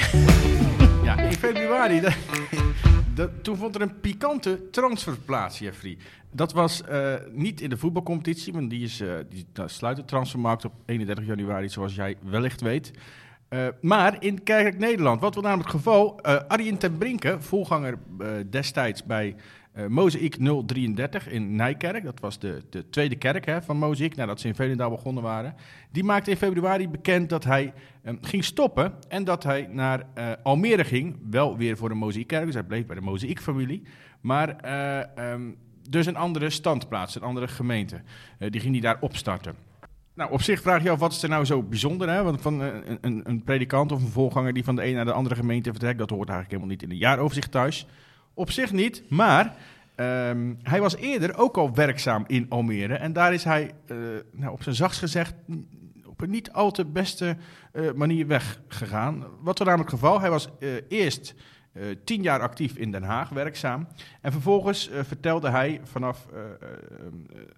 ja, 1.04 1.18
in 1.18 1.32
februari, 1.32 2.00
toen 3.42 3.56
vond 3.56 3.74
er 3.74 3.80
een 3.80 4.00
pikante 4.00 4.70
transfer 4.70 5.18
plaats, 5.24 5.58
Jeffrey. 5.58 5.96
Dat 6.30 6.52
was 6.52 6.82
eh, 6.82 7.14
niet 7.32 7.60
in 7.60 7.70
de 7.70 7.76
voetbalcompetitie, 7.76 8.52
want 8.52 8.70
die, 8.70 8.84
is, 8.84 9.00
eh, 9.00 9.14
die 9.28 9.46
sluit 9.66 9.96
de 9.96 10.04
transfermarkt 10.04 10.64
op 10.64 10.72
31 10.86 11.26
januari, 11.26 11.68
zoals 11.68 11.94
jij 11.94 12.16
wellicht 12.22 12.60
weet. 12.60 12.90
Eh, 13.48 13.66
maar 13.80 14.16
in 14.22 14.42
Kerkrijk 14.42 14.78
Nederland. 14.78 15.20
Wat 15.20 15.34
was 15.34 15.44
namelijk 15.44 15.72
het 15.72 15.76
geval? 15.76 16.22
Arjen 16.22 16.78
ten 16.78 16.98
Brinke, 16.98 17.36
voorganger 17.40 17.98
destijds 18.50 19.04
bij 19.04 19.36
eh 19.78 19.86
Mozaïek 19.86 20.36
033 20.66 21.28
in 21.28 21.56
Nijkerk. 21.56 22.04
Dat 22.04 22.20
was 22.20 22.38
de, 22.38 22.62
de 22.70 22.90
tweede 22.90 23.16
kerk 23.16 23.46
hè, 23.46 23.62
van 23.62 23.76
Mozaïek, 23.76 24.16
nadat 24.16 24.40
ze 24.40 24.46
in 24.46 24.54
Velendaal 24.54 24.90
begonnen 24.90 25.22
waren. 25.22 25.54
Die 25.92 26.04
maakte 26.04 26.30
in 26.30 26.36
februari 26.36 26.88
bekend 26.88 27.28
dat 27.28 27.44
hij 27.44 27.72
eh, 28.02 28.14
ging 28.20 28.44
stoppen 28.44 28.94
en 29.08 29.24
dat 29.24 29.42
hij 29.42 29.68
naar 29.70 30.06
eh, 30.14 30.30
Almere 30.42 30.84
ging. 30.84 31.16
Wel 31.30 31.56
weer 31.56 31.76
voor 31.76 31.88
de 31.88 31.94
Mozaïekkerk, 31.94 32.44
dus 32.44 32.54
hij 32.54 32.62
bleef 32.62 32.86
bij 32.86 32.94
de 32.94 33.02
Mozaïekfamilie. 33.02 33.82
Maar 34.20 34.56
eh, 34.56 35.32
ehm, 35.32 35.50
dus 35.88 36.06
een 36.06 36.16
andere 36.16 36.50
standplaats, 36.50 37.14
een 37.14 37.22
andere 37.22 37.48
gemeente. 37.48 38.02
Die 38.38 38.60
ging 38.60 38.72
hij 38.72 38.82
daar 38.82 39.00
opstarten. 39.00 39.54
Nou, 40.14 40.30
op 40.32 40.42
zich 40.42 40.60
vraag 40.60 40.82
je 40.82 40.90
af, 40.90 40.98
wat 40.98 41.12
is 41.12 41.22
er 41.22 41.28
nou 41.28 41.44
zo 41.44 41.62
bijzonder? 41.62 42.08
Hè? 42.08 42.22
Want 42.22 42.40
van 42.40 42.60
een, 42.60 42.98
een, 43.00 43.20
een 43.24 43.42
predikant 43.44 43.92
of 43.92 44.02
een 44.02 44.08
voorganger 44.08 44.52
die 44.52 44.64
van 44.64 44.76
de 44.76 44.86
een 44.86 44.94
naar 44.94 45.04
de 45.04 45.12
andere 45.12 45.34
gemeente 45.34 45.70
vertrekt, 45.70 45.98
dat 45.98 46.10
hoort 46.10 46.28
eigenlijk 46.28 46.50
helemaal 46.50 46.70
niet 46.70 46.82
in 46.82 46.90
een 46.90 47.08
jaaroverzicht 47.08 47.50
thuis. 47.50 47.86
Op 48.38 48.50
zich 48.50 48.72
niet, 48.72 49.02
maar 49.08 49.56
ehm, 49.94 50.54
hij 50.62 50.80
was 50.80 50.96
eerder 50.96 51.36
ook 51.36 51.56
al 51.56 51.74
werkzaam 51.74 52.24
in 52.26 52.46
Almere. 52.48 52.94
En 52.94 53.12
daar 53.12 53.34
is 53.34 53.44
hij, 53.44 53.74
eh, 53.86 53.96
nou, 54.32 54.52
op 54.52 54.62
zijn 54.62 54.74
zachtst 54.74 54.98
gezegd, 55.00 55.34
op 56.06 56.20
een 56.20 56.30
niet 56.30 56.52
al 56.52 56.70
te 56.70 56.84
beste 56.84 57.36
eh, 57.72 57.92
manier 57.92 58.26
weggegaan. 58.26 59.24
Wat 59.40 59.58
was 59.58 59.66
namelijk 59.66 59.90
geval? 59.90 60.20
Hij 60.20 60.30
was 60.30 60.48
eh, 60.58 60.68
eerst 60.88 61.34
tien 62.04 62.22
jaar 62.22 62.40
actief 62.40 62.76
in 62.76 62.90
Den 62.90 63.02
Haag, 63.02 63.28
werkzaam. 63.28 63.88
En 64.20 64.32
vervolgens 64.32 64.90
vertelde 65.02 65.50
hij 65.50 65.80
vanaf 65.84 66.26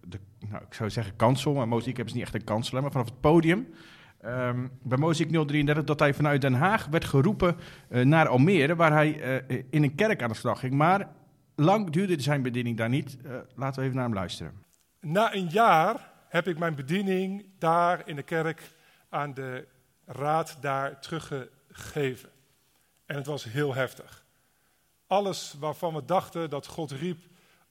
de, 0.01 0.19
nou, 0.51 0.63
ik 0.69 0.75
zou 0.75 0.91
zeggen 0.91 1.17
kansel, 1.17 1.55
maar 1.55 1.69
Moziek 1.69 1.97
hebben 1.97 2.09
ze 2.09 2.15
niet 2.15 2.27
echt 2.27 2.35
een 2.35 2.45
kansel, 2.45 2.81
maar 2.81 2.93
vanaf 2.93 3.07
het 3.07 3.21
podium. 3.21 3.67
Ehm, 4.21 4.69
bij 4.83 4.99
Moziek 4.99 5.31
033 5.31 5.85
dat 5.85 5.99
hij 5.99 6.15
vanuit 6.15 6.41
Den 6.41 6.55
Haag 6.55 6.87
werd 6.87 7.05
geroepen 7.05 7.57
eh, 7.89 8.05
naar 8.05 8.29
Almere, 8.29 8.77
waar 8.77 8.93
hij 8.93 9.21
eh, 9.21 9.63
in 9.71 9.83
een 9.83 9.95
kerk 9.95 10.23
aan 10.23 10.29
de 10.29 10.35
slag 10.35 10.61
ging. 10.61 10.75
Maar 10.75 11.09
lang 11.55 11.91
duurde 11.91 12.21
zijn 12.21 12.43
bediening 12.43 12.77
daar 12.77 12.89
niet. 12.89 13.17
Eh, 13.25 13.33
laten 13.55 13.81
we 13.81 13.85
even 13.85 13.97
naar 13.97 14.05
hem 14.05 14.15
luisteren. 14.15 14.65
Na 15.01 15.35
een 15.35 15.49
jaar 15.49 16.13
heb 16.29 16.49
ik 16.49 16.59
mijn 16.59 16.75
bediening 16.75 17.45
daar 17.59 18.03
in 18.09 18.17
de 18.17 18.23
kerk 18.23 18.73
aan 19.09 19.35
de 19.35 19.67
raad 20.07 20.57
daar 20.61 21.01
teruggegeven. 21.01 22.29
En 23.07 23.17
het 23.17 23.27
was 23.27 23.45
heel 23.45 23.75
heftig. 23.75 24.25
Alles 25.07 25.57
waarvan 25.59 25.95
we 25.95 26.05
dachten 26.05 26.51
dat 26.51 26.67
God 26.67 26.91
riep, 26.91 27.19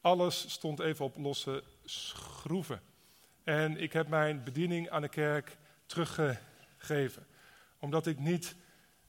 alles 0.01 0.49
stond 0.49 0.79
even 0.79 1.05
op 1.05 1.17
losse 1.17 1.63
schroeven. 1.83 2.81
En 3.43 3.77
ik 3.77 3.93
heb 3.93 4.07
mijn 4.07 4.43
bediening 4.43 4.89
aan 4.89 5.01
de 5.01 5.09
kerk 5.09 5.57
teruggegeven. 5.89 7.25
Omdat 7.79 8.07
ik 8.07 8.19
niet, 8.19 8.55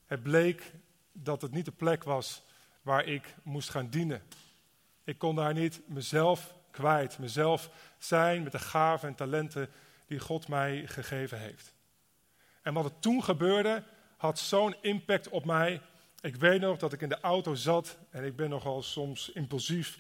het 0.07 0.23
bleek 0.23 0.73
dat 1.13 1.43
het 1.43 1.53
niet 1.53 1.65
de 1.65 1.73
plek 1.73 2.05
was 2.05 2.43
waar 2.83 3.05
ik 3.05 3.35
moest 3.43 3.71
gaan 3.71 3.91
dienen. 3.91 4.23
Ik 5.05 5.19
kon 5.19 5.35
daar 5.35 5.55
niet 5.55 5.81
mezelf 5.87 6.55
kwijt, 6.71 7.19
mezelf 7.19 7.71
zijn 7.99 8.43
met 8.43 8.53
de 8.53 8.59
gaven 8.59 9.09
en 9.09 9.15
talenten 9.15 9.69
die 10.07 10.19
God 10.19 10.49
mij 10.49 10.87
gegeven 10.87 11.39
heeft. 11.39 11.73
En 12.63 12.75
wat 12.75 12.85
er 12.85 12.99
toen 12.99 13.25
gebeurde, 13.25 13.83
had 14.17 14.39
zo'n 14.39 14.77
impact 14.81 15.29
op 15.29 15.45
mij. 15.45 15.81
Ik 16.21 16.37
weet 16.37 16.61
nog 16.61 16.79
dat 16.79 16.93
ik 16.93 17.01
in 17.01 17.09
de 17.09 17.21
auto 17.21 17.55
zat 17.55 17.99
en 18.11 18.25
ik 18.25 18.37
ben 18.37 18.51
nogal 18.51 18.83
soms 18.83 19.33
impulsief, 19.33 19.99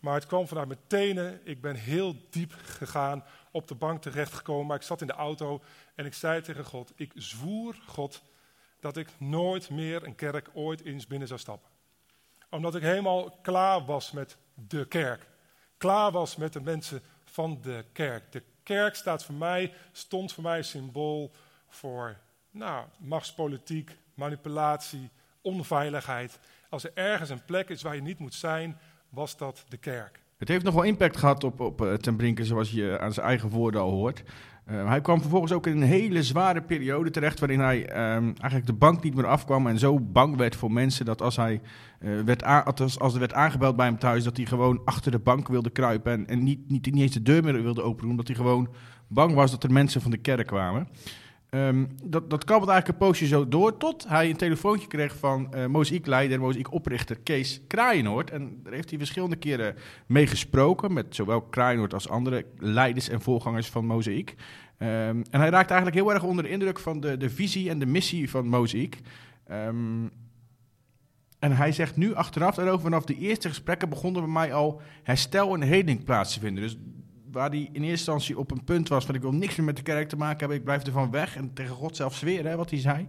maar 0.00 0.14
het 0.14 0.26
kwam 0.26 0.48
vanuit 0.48 0.68
mijn 0.68 0.80
tenen. 0.86 1.40
Ik 1.44 1.60
ben 1.60 1.74
heel 1.74 2.16
diep 2.30 2.54
gegaan, 2.62 3.24
op 3.52 3.68
de 3.68 3.74
bank 3.74 4.02
terechtgekomen, 4.02 4.66
maar 4.66 4.76
ik 4.76 4.82
zat 4.82 5.00
in 5.00 5.06
de 5.06 5.12
auto 5.12 5.62
en 5.94 6.06
ik 6.06 6.14
zei 6.14 6.40
tegen 6.40 6.64
God, 6.64 6.92
ik 6.94 7.12
zwoer 7.14 7.82
God 7.86 8.22
dat 8.80 8.96
ik 8.96 9.08
nooit 9.18 9.70
meer 9.70 10.04
een 10.04 10.14
kerk 10.14 10.50
ooit 10.54 10.84
eens 10.84 11.06
binnen 11.06 11.28
zou 11.28 11.40
stappen. 11.40 11.70
Omdat 12.50 12.74
ik 12.74 12.82
helemaal 12.82 13.30
klaar 13.30 13.84
was 13.84 14.10
met 14.10 14.36
de 14.54 14.86
kerk. 14.86 15.26
Klaar 15.76 16.10
was 16.10 16.36
met 16.36 16.52
de 16.52 16.60
mensen 16.60 17.02
van 17.24 17.58
de 17.62 17.84
kerk. 17.92 18.32
De 18.32 18.42
kerk 18.62 18.94
staat 18.94 19.24
voor 19.24 19.34
mij, 19.34 19.74
stond 19.92 20.32
voor 20.32 20.42
mij 20.42 20.62
symbool 20.62 21.30
voor 21.68 22.16
nou, 22.50 22.86
machtspolitiek, 22.98 23.96
manipulatie, 24.14 25.10
onveiligheid. 25.40 26.38
Als 26.68 26.84
er 26.84 26.90
ergens 26.94 27.30
een 27.30 27.44
plek 27.44 27.68
is 27.68 27.82
waar 27.82 27.94
je 27.94 28.02
niet 28.02 28.18
moet 28.18 28.34
zijn, 28.34 28.78
was 29.08 29.36
dat 29.36 29.64
de 29.68 29.76
kerk. 29.76 30.21
Het 30.42 30.50
heeft 30.50 30.64
nog 30.64 30.74
wel 30.74 30.82
impact 30.82 31.16
gehad 31.16 31.44
op, 31.44 31.60
op 31.60 31.84
eh, 31.84 31.92
Ten 31.92 32.16
Brinke, 32.16 32.44
zoals 32.44 32.70
je 32.70 32.98
aan 33.00 33.12
zijn 33.12 33.26
eigen 33.26 33.48
woorden 33.48 33.80
al 33.80 33.90
hoort. 33.90 34.22
Eh, 34.64 34.88
hij 34.88 35.00
kwam 35.00 35.20
vervolgens 35.20 35.52
ook 35.52 35.66
in 35.66 35.76
een 35.76 35.82
hele 35.82 36.22
zware 36.22 36.62
periode 36.62 37.10
terecht, 37.10 37.40
waarin 37.40 37.60
hij 37.60 37.86
ehm, 37.86 38.24
eigenlijk 38.24 38.66
de 38.66 38.72
bank 38.72 39.02
niet 39.02 39.14
meer 39.14 39.26
afkwam 39.26 39.66
en 39.66 39.78
zo 39.78 40.00
bang 40.00 40.36
werd 40.36 40.56
voor 40.56 40.72
mensen 40.72 41.04
dat 41.04 41.22
als, 41.22 41.36
hij, 41.36 41.60
eh, 41.98 42.10
werd 42.24 42.44
als 42.98 43.12
er 43.12 43.18
werd 43.18 43.32
aangebeld 43.32 43.76
bij 43.76 43.86
hem 43.86 43.98
thuis, 43.98 44.24
dat 44.24 44.36
hij 44.36 44.46
gewoon 44.46 44.80
achter 44.84 45.10
de 45.10 45.18
bank 45.18 45.48
wilde 45.48 45.70
kruipen 45.70 46.12
en, 46.12 46.26
en 46.26 46.42
niet, 46.42 46.68
niet, 46.68 46.92
niet 46.92 47.02
eens 47.02 47.12
de 47.12 47.22
deur 47.22 47.44
meer 47.44 47.62
wilde 47.62 47.82
openen, 47.82 48.10
omdat 48.10 48.26
hij 48.26 48.36
gewoon 48.36 48.68
bang 49.08 49.34
was 49.34 49.50
dat 49.50 49.64
er 49.64 49.72
mensen 49.72 50.00
van 50.00 50.10
de 50.10 50.16
kerk 50.16 50.46
kwamen. 50.46 50.88
Ehm, 51.52 51.84
dat, 52.04 52.30
dat 52.30 52.44
kabbelde 52.44 52.72
eigenlijk 52.72 53.00
een 53.00 53.08
poosje 53.08 53.26
zo 53.26 53.48
door, 53.48 53.76
tot 53.76 54.08
hij 54.08 54.30
een 54.30 54.36
telefoontje 54.36 54.86
kreeg 54.86 55.16
van 55.16 55.54
eh 55.54 55.66
Mozaïekleider, 55.66 56.40
Mozaïek-oprichter 56.40 57.18
Kees 57.18 57.60
Kraaienoord. 57.66 58.30
En 58.30 58.60
daar 58.62 58.72
heeft 58.72 58.88
hij 58.88 58.98
verschillende 58.98 59.36
keren 59.36 59.74
mee 60.06 60.26
gesproken, 60.26 60.92
met 60.92 61.14
zowel 61.14 61.42
Kraaienoord 61.42 61.94
als 61.94 62.08
andere 62.08 62.46
leiders 62.58 63.08
en 63.08 63.20
voorgangers 63.20 63.68
van 63.68 63.86
Mozaïek. 63.86 64.34
Ehm, 64.78 65.22
en 65.30 65.40
hij 65.40 65.48
raakte 65.48 65.72
eigenlijk 65.72 65.94
heel 66.04 66.12
erg 66.12 66.22
onder 66.22 66.44
de 66.44 66.50
indruk 66.50 66.78
van 66.78 67.00
de, 67.00 67.16
de 67.16 67.30
visie 67.30 67.70
en 67.70 67.78
de 67.78 67.86
missie 67.86 68.30
van 68.30 68.46
Mozaïek. 68.46 69.00
Ehm, 69.46 70.06
en 71.38 71.56
hij 71.56 71.72
zegt 71.72 71.96
nu 71.96 72.14
achteraf 72.14 72.54
daarover, 72.54 72.82
vanaf 72.82 73.04
de 73.04 73.18
eerste 73.18 73.48
gesprekken 73.48 73.88
begonnen 73.88 74.22
bij 74.22 74.32
mij 74.32 74.54
al 74.54 74.80
herstel 75.02 75.54
en 75.54 75.62
heling 75.62 76.04
plaats 76.04 76.34
te 76.34 76.40
vinden. 76.40 76.62
Dus 76.62 76.76
waar 77.32 77.50
hij 77.50 77.58
in 77.58 77.68
eerste 77.72 77.88
instantie 77.88 78.38
op 78.38 78.50
een 78.50 78.64
punt 78.64 78.88
was 78.88 79.04
van 79.04 79.14
ik 79.14 79.20
wil 79.20 79.32
niks 79.32 79.56
meer 79.56 79.66
met 79.66 79.76
de 79.76 79.82
kerk 79.82 80.08
te 80.08 80.16
maken 80.16 80.38
hebben, 80.38 80.56
ik 80.56 80.64
blijf 80.64 80.82
ervan 80.82 81.10
weg 81.10 81.36
en 81.36 81.52
tegen 81.52 81.74
God 81.74 81.96
zelf 81.96 82.14
zweren, 82.14 82.50
hè, 82.50 82.56
wat 82.56 82.70
hij 82.70 82.78
zei. 82.78 83.08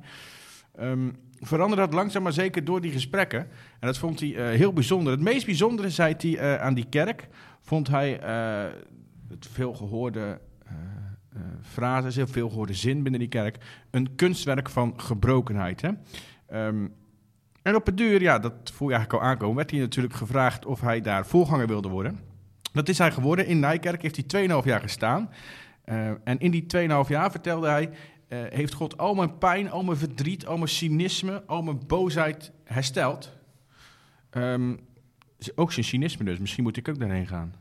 Ehm, 0.75 1.09
veranderde 1.39 1.85
dat 1.85 1.93
langzaam 1.93 2.23
maar 2.23 2.33
zeker 2.33 2.63
door 2.63 2.81
die 2.81 2.91
gesprekken. 2.91 3.39
En 3.79 3.87
dat 3.87 3.97
vond 3.97 4.19
hij 4.19 4.35
eh, 4.35 4.57
heel 4.57 4.73
bijzonder. 4.73 5.13
Het 5.13 5.21
meest 5.21 5.45
bijzondere, 5.45 5.89
zei 5.89 6.15
hij 6.17 6.37
eh, 6.37 6.61
aan 6.61 6.73
die 6.73 6.89
kerk, 6.89 7.27
vond 7.61 7.87
hij 7.87 8.19
eh, 8.19 8.71
het 9.29 9.47
veelgehoorde 9.51 10.39
eh 10.65 10.73
eh 11.33 11.41
frase, 11.61 12.19
heel 12.19 12.27
veel 12.27 12.49
gehoorde 12.49 12.73
zin 12.73 13.03
binnen 13.03 13.19
die 13.19 13.29
kerk, 13.29 13.57
een 13.91 14.15
kunstwerk 14.15 14.69
van 14.69 14.93
gebrokenheid. 14.97 15.81
Hè? 15.81 15.89
Ehm, 16.47 16.87
en 17.61 17.75
op 17.75 17.85
het 17.85 17.97
duur, 17.97 18.21
ja, 18.21 18.39
dat 18.39 18.53
voel 18.63 18.87
je 18.89 18.93
eigenlijk 18.93 19.23
al 19.23 19.29
aankomen, 19.29 19.55
werd 19.55 19.71
hij 19.71 19.79
natuurlijk 19.79 20.13
gevraagd 20.13 20.65
of 20.65 20.81
hij 20.81 21.01
daar 21.01 21.25
voorganger 21.25 21.67
wilde 21.67 21.89
worden. 21.89 22.19
Dat 22.73 22.89
is 22.89 22.97
hij 22.97 23.11
geworden. 23.11 23.45
In 23.47 23.59
Nijkerk 23.59 24.01
heeft 24.01 24.31
hij 24.31 24.47
2,5 24.61 24.65
jaar 24.65 24.81
gestaan. 24.81 25.29
Eh, 25.83 26.07
en 26.23 26.39
in 26.39 26.51
die 26.51 26.65
2,5 26.65 27.09
jaar 27.09 27.31
vertelde 27.31 27.67
hij, 27.67 27.89
eh, 28.27 28.39
heeft 28.49 28.73
God 28.73 28.97
al 28.97 29.13
mijn 29.13 29.37
pijn, 29.37 29.71
al 29.71 29.83
mijn 29.83 29.97
verdriet, 29.97 30.45
al 30.45 30.57
mijn 30.57 30.69
cynisme, 30.69 31.43
al 31.45 31.61
mijn 31.61 31.81
boosheid 31.87 32.51
hersteld. 32.63 33.31
Ehm, 34.29 34.75
ook 35.55 35.71
zijn 35.71 35.85
cynisme 35.85 36.25
dus. 36.25 36.37
Misschien 36.39 36.63
moet 36.63 36.77
ik 36.77 36.89
ook 36.89 36.99
daarheen 36.99 37.27
gaan. 37.27 37.53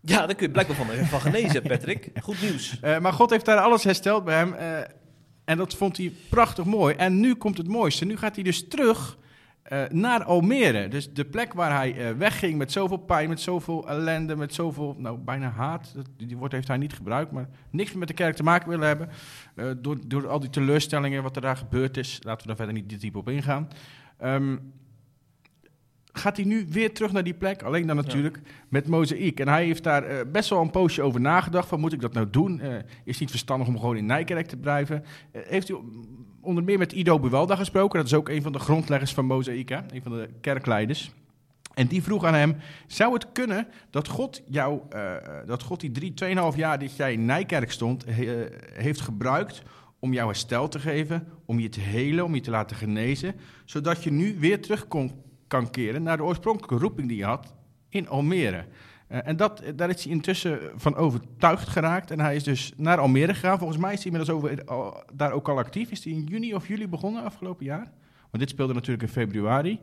Ja, 0.00 0.26
daar 0.26 0.34
kun 0.34 0.46
je 0.46 0.52
blijkbaar 0.52 0.76
van, 0.76 0.86
van 0.86 1.20
genezen, 1.20 1.62
Patrick. 1.62 2.10
Goed 2.22 2.42
nieuws. 2.42 2.80
Eh, 2.80 2.98
maar 2.98 3.12
God 3.12 3.30
heeft 3.30 3.44
daar 3.44 3.58
alles 3.58 3.84
hersteld 3.84 4.24
bij 4.24 4.36
hem. 4.36 4.52
eh, 4.52 4.78
en 5.44 5.56
dat 5.56 5.74
vond 5.74 5.96
hij 5.96 6.12
prachtig 6.28 6.64
mooi. 6.64 6.94
En 6.94 7.20
nu 7.20 7.34
komt 7.34 7.56
het 7.58 7.68
mooiste. 7.68 8.04
Nu 8.04 8.16
gaat 8.16 8.34
hij 8.34 8.44
dus 8.44 8.68
terug 8.68 9.18
eh, 9.70 9.82
naar 9.88 10.24
Almere. 10.24 10.88
Dus 10.88 11.12
de 11.12 11.24
plek 11.24 11.52
waar 11.52 11.72
hij 11.72 11.96
eh, 11.96 12.16
wegging 12.16 12.58
met 12.58 12.72
zoveel 12.72 12.96
pijn, 12.96 13.28
met 13.28 13.40
zoveel 13.40 13.88
ellende, 13.88 14.36
met 14.36 14.54
zoveel, 14.54 14.94
nou 14.98 15.18
bijna 15.18 15.50
haat. 15.50 15.92
Dat, 15.94 16.06
die 16.16 16.36
woord 16.36 16.52
heeft 16.52 16.68
hij 16.68 16.76
niet 16.76 16.92
gebruikt, 16.92 17.32
maar 17.32 17.48
niks 17.70 17.90
meer 17.90 17.98
met 17.98 18.08
de 18.08 18.14
kerk 18.14 18.36
te 18.36 18.42
maken 18.42 18.68
willen 18.68 18.86
hebben. 18.86 19.08
Eh, 19.54 19.70
door, 19.78 19.98
door 20.06 20.28
al 20.28 20.40
die 20.40 20.50
teleurstellingen, 20.50 21.22
wat 21.22 21.36
er 21.36 21.42
daar 21.42 21.56
gebeurd 21.56 21.96
is. 21.96 22.18
Laten 22.22 22.40
we 22.40 22.46
daar 22.46 22.56
verder 22.56 22.74
niet 22.74 23.00
diep 23.00 23.16
op 23.16 23.28
ingaan. 23.28 23.68
Ehm, 24.18 24.56
gaat 26.12 26.36
hij 26.36 26.46
nu 26.46 26.66
weer 26.68 26.94
terug 26.94 27.12
naar 27.12 27.24
die 27.24 27.34
plek? 27.34 27.62
Alleen 27.62 27.86
dan 27.86 27.96
natuurlijk 27.96 28.40
met 28.68 28.86
mozaïek. 28.86 29.40
En 29.40 29.48
hij 29.48 29.64
heeft 29.64 29.82
daar 29.82 30.30
best 30.30 30.50
wel 30.50 30.60
een 30.60 30.70
poosje 30.70 31.02
over 31.02 31.20
nagedacht. 31.20 31.68
Van 31.68 31.80
moet 31.80 31.92
ik 31.92 32.00
dat 32.00 32.12
nou 32.12 32.30
doen? 32.30 32.60
Is 32.60 32.84
het 33.04 33.20
niet 33.20 33.30
verstandig 33.30 33.68
om 33.68 33.78
gewoon 33.78 33.96
in 33.96 34.06
Nijkerk 34.06 34.46
te 34.46 34.56
blijven? 34.56 35.04
Heeft 35.32 35.68
hij 35.68 35.78
onder 36.40 36.64
meer 36.64 36.78
met 36.78 36.92
Ido 36.92 37.18
Buwalda 37.18 37.56
gesproken. 37.56 37.98
Dat 37.98 38.06
is 38.06 38.14
ook 38.14 38.28
een 38.28 38.42
van 38.42 38.52
de 38.52 38.58
grondleggers 38.58 39.14
van 39.14 39.26
mozaïek, 39.26 39.68
hè? 39.68 39.78
een 39.90 40.02
van 40.02 40.12
de 40.12 40.28
kerkleiders. 40.40 41.12
En 41.74 41.86
die 41.86 42.02
vroeg 42.02 42.24
aan 42.24 42.34
hem, 42.34 42.56
zou 42.86 43.12
het 43.12 43.32
kunnen 43.32 43.66
dat 43.90 44.08
God 44.08 44.42
jou, 44.46 44.80
eh, 44.88 45.14
dat 45.46 45.62
God 45.62 45.80
die 45.80 45.90
drie, 45.90 46.14
tweeënhalf 46.14 46.56
jaar 46.56 46.78
dat 46.78 46.96
jij 46.96 47.12
in 47.12 47.24
Nijkerk 47.24 47.70
stond, 47.70 48.04
eh, 48.04 48.16
heeft 48.72 49.00
gebruikt 49.00 49.62
om 49.98 50.12
jou 50.12 50.26
herstel 50.26 50.68
te 50.68 50.78
geven, 50.78 51.28
om 51.44 51.60
je 51.60 51.68
te 51.68 51.80
helen, 51.80 52.24
om 52.24 52.34
je 52.34 52.40
te 52.40 52.50
laten 52.50 52.76
genezen, 52.76 53.34
zodat 53.64 54.04
je 54.04 54.10
nu 54.10 54.36
weer 54.38 54.62
terug 54.62 54.88
kon, 54.88 55.12
kan 55.46 55.70
keren 55.70 56.02
naar 56.02 56.16
de 56.16 56.22
oorspronkelijke 56.22 56.76
roeping 56.76 57.08
die 57.08 57.16
je 57.16 57.24
had 57.24 57.54
in 57.88 58.08
Almere. 58.08 58.64
Eh, 59.10 59.18
en 59.24 59.36
dat, 59.36 59.62
daar 59.76 59.88
is 59.88 60.04
hij 60.04 60.12
intussen 60.12 60.58
van 60.76 60.94
overtuigd 60.96 61.68
geraakt. 61.68 62.10
En 62.10 62.20
hij 62.20 62.36
is 62.36 62.44
dus 62.44 62.72
naar 62.76 62.98
Almere 62.98 63.34
gegaan. 63.34 63.58
Volgens 63.58 63.78
mij 63.78 63.92
is 63.92 64.04
hij 64.04 64.12
inmiddels 64.12 64.36
over, 64.38 64.64
al- 64.64 65.02
daar 65.12 65.32
ook 65.32 65.48
al 65.48 65.58
actief. 65.58 65.90
Is 65.90 66.04
hij 66.04 66.12
in 66.12 66.24
juni 66.24 66.54
of 66.54 66.68
juli 66.68 66.88
begonnen 66.88 67.24
afgelopen 67.24 67.64
jaar? 67.64 67.90
Want 68.20 68.38
dit 68.42 68.50
speelde 68.50 68.74
natuurlijk 68.74 69.02
in 69.02 69.08
februari. 69.08 69.80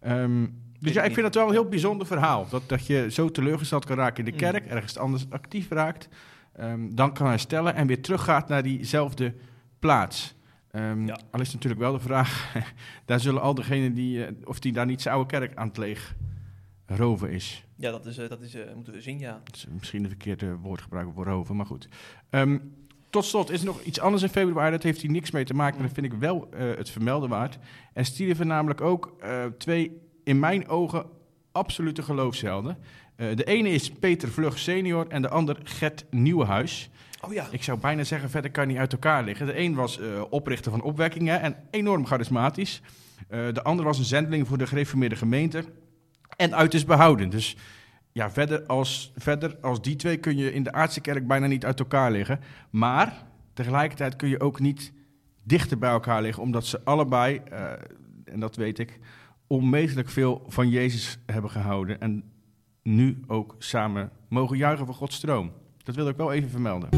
Ehm, 0.00 0.46
Dus 0.80 0.92
ja, 0.92 1.02
ik 1.02 1.12
vind 1.14 1.26
het 1.26 1.34
wel 1.34 1.46
een 1.46 1.52
heel 1.52 1.68
bijzonder 1.68 2.06
verhaal. 2.06 2.48
Dat, 2.48 2.68
dat 2.68 2.86
je 2.86 3.10
zo 3.10 3.30
teleurgesteld 3.30 3.84
kan 3.84 3.96
raken 3.96 4.24
in 4.24 4.30
de 4.32 4.36
kerk, 4.38 4.66
ergens 4.66 4.98
anders 4.98 5.26
actief 5.30 5.70
raakt, 5.70 6.08
ehm, 6.52 6.80
dan 6.94 7.12
kan 7.14 7.26
herstellen 7.26 7.74
en 7.74 7.86
weer 7.86 8.02
teruggaat 8.02 8.48
naar 8.48 8.62
diezelfde 8.62 9.34
plaats. 9.78 10.34
Ja. 10.72 11.18
Al 11.30 11.40
is 11.40 11.52
natuurlijk 11.52 11.80
wel 11.82 11.92
de 11.92 11.98
vraag, 12.00 12.52
daar 13.04 13.20
zullen 13.20 13.40
al 13.42 13.54
degenen 13.54 13.94
die, 13.94 14.24
eh, 14.24 14.32
of 14.44 14.58
die 14.58 14.72
daar 14.72 14.86
niet 14.86 15.02
zijn 15.02 15.14
oude 15.14 15.30
kerk 15.30 15.56
aan 15.56 15.68
het 15.68 15.76
leeg 15.76 16.14
roven 16.86 17.30
is. 17.30 17.64
Ja, 17.76 17.90
dat, 17.90 18.06
is, 18.06 18.18
eh, 18.18 18.28
dat 18.28 18.40
is, 18.40 18.54
eh, 18.54 18.74
moeten 18.74 18.92
we 18.92 19.00
zien, 19.00 19.18
ja. 19.18 19.42
Is 19.52 19.66
misschien 19.70 20.02
een 20.02 20.08
verkeerde 20.08 20.56
woord 20.56 20.80
gebruiken 20.80 21.14
voor 21.14 21.24
roven, 21.24 21.56
maar 21.56 21.66
goed. 21.66 21.88
Ehm, 22.30 22.58
tot 23.10 23.24
slot 23.24 23.50
is 23.50 23.60
er 23.60 23.66
nog 23.66 23.82
iets 23.82 24.00
anders 24.00 24.22
in 24.22 24.28
februari, 24.28 24.70
dat 24.70 24.82
heeft 24.82 25.00
hier 25.00 25.10
niks 25.10 25.30
mee 25.30 25.44
te 25.44 25.54
maken, 25.54 25.78
maar 25.78 25.86
dat 25.86 25.94
vind 25.94 26.12
ik 26.12 26.18
wel 26.18 26.48
eh, 26.50 26.76
het 26.76 26.90
vermelden 26.90 27.28
waard. 27.28 27.58
Er 27.92 28.04
stierven 28.04 28.46
namelijk 28.46 28.80
ook 28.80 29.16
twee, 29.58 30.00
in 30.24 30.38
mijn 30.38 30.68
ogen, 30.68 31.06
absolute 31.52 32.02
geloofshelden. 32.02 32.78
Eh, 33.16 33.36
de 33.36 33.44
ene 33.44 33.68
is 33.68 33.90
Peter 33.90 34.28
Vlug 34.28 34.58
senior 34.58 35.06
en 35.08 35.22
de 35.22 35.28
ander 35.28 35.56
Gert 35.64 36.04
Nieuwenhuis. 36.10 36.90
Oh 37.20 37.32
ja. 37.32 37.46
Ik 37.50 37.62
zou 37.62 37.78
bijna 37.78 38.04
zeggen, 38.04 38.30
verder 38.30 38.50
kan 38.50 38.68
niet 38.68 38.76
uit 38.76 38.92
elkaar 38.92 39.24
liggen. 39.24 39.46
De 39.46 39.58
een 39.58 39.74
was 39.74 40.00
oprichter 40.30 40.70
van 40.70 40.82
opwekkingen 40.82 41.40
en 41.40 41.56
enorm 41.70 42.06
charismatisch. 42.06 42.80
De 43.28 43.62
ander 43.62 43.84
was 43.84 43.98
een 43.98 44.04
zendeling 44.04 44.46
voor 44.46 44.58
de 44.58 44.66
gereformeerde 44.66 45.16
gemeente 45.16 45.64
en 46.36 46.54
uiterst 46.54 46.86
behouden. 46.86 47.28
Dus 47.28 47.56
ja, 48.12 48.30
verder 48.30 48.66
als, 48.66 49.12
verder 49.16 49.56
als 49.60 49.82
die 49.82 49.96
twee 49.96 50.16
kun 50.16 50.36
je 50.36 50.52
in 50.52 50.62
de 50.62 50.72
aardse 50.72 51.00
kerk 51.00 51.26
bijna 51.26 51.46
niet 51.46 51.64
uit 51.64 51.78
elkaar 51.78 52.10
liggen. 52.10 52.40
Maar 52.70 53.24
tegelijkertijd 53.52 54.16
kun 54.16 54.28
je 54.28 54.40
ook 54.40 54.60
niet 54.60 54.92
dichter 55.42 55.78
bij 55.78 55.90
elkaar 55.90 56.22
liggen, 56.22 56.42
omdat 56.42 56.66
ze 56.66 56.80
allebei, 56.84 57.36
eh, 57.50 57.72
en 58.24 58.40
dat 58.40 58.56
weet 58.56 58.78
ik, 58.78 58.98
onmetelijk 59.46 60.08
veel 60.08 60.44
van 60.48 60.68
Jezus 60.68 61.18
hebben 61.26 61.50
gehouden. 61.50 62.00
En 62.00 62.24
nu 62.82 63.20
ook 63.26 63.54
samen 63.58 64.10
mogen 64.28 64.56
juichen 64.56 64.86
voor 64.86 64.94
Gods 64.94 65.16
stroom. 65.16 65.52
Dat 65.82 65.94
wil 65.94 66.08
ik 66.08 66.16
wel 66.16 66.32
even 66.32 66.50
vermelden. 66.50 66.88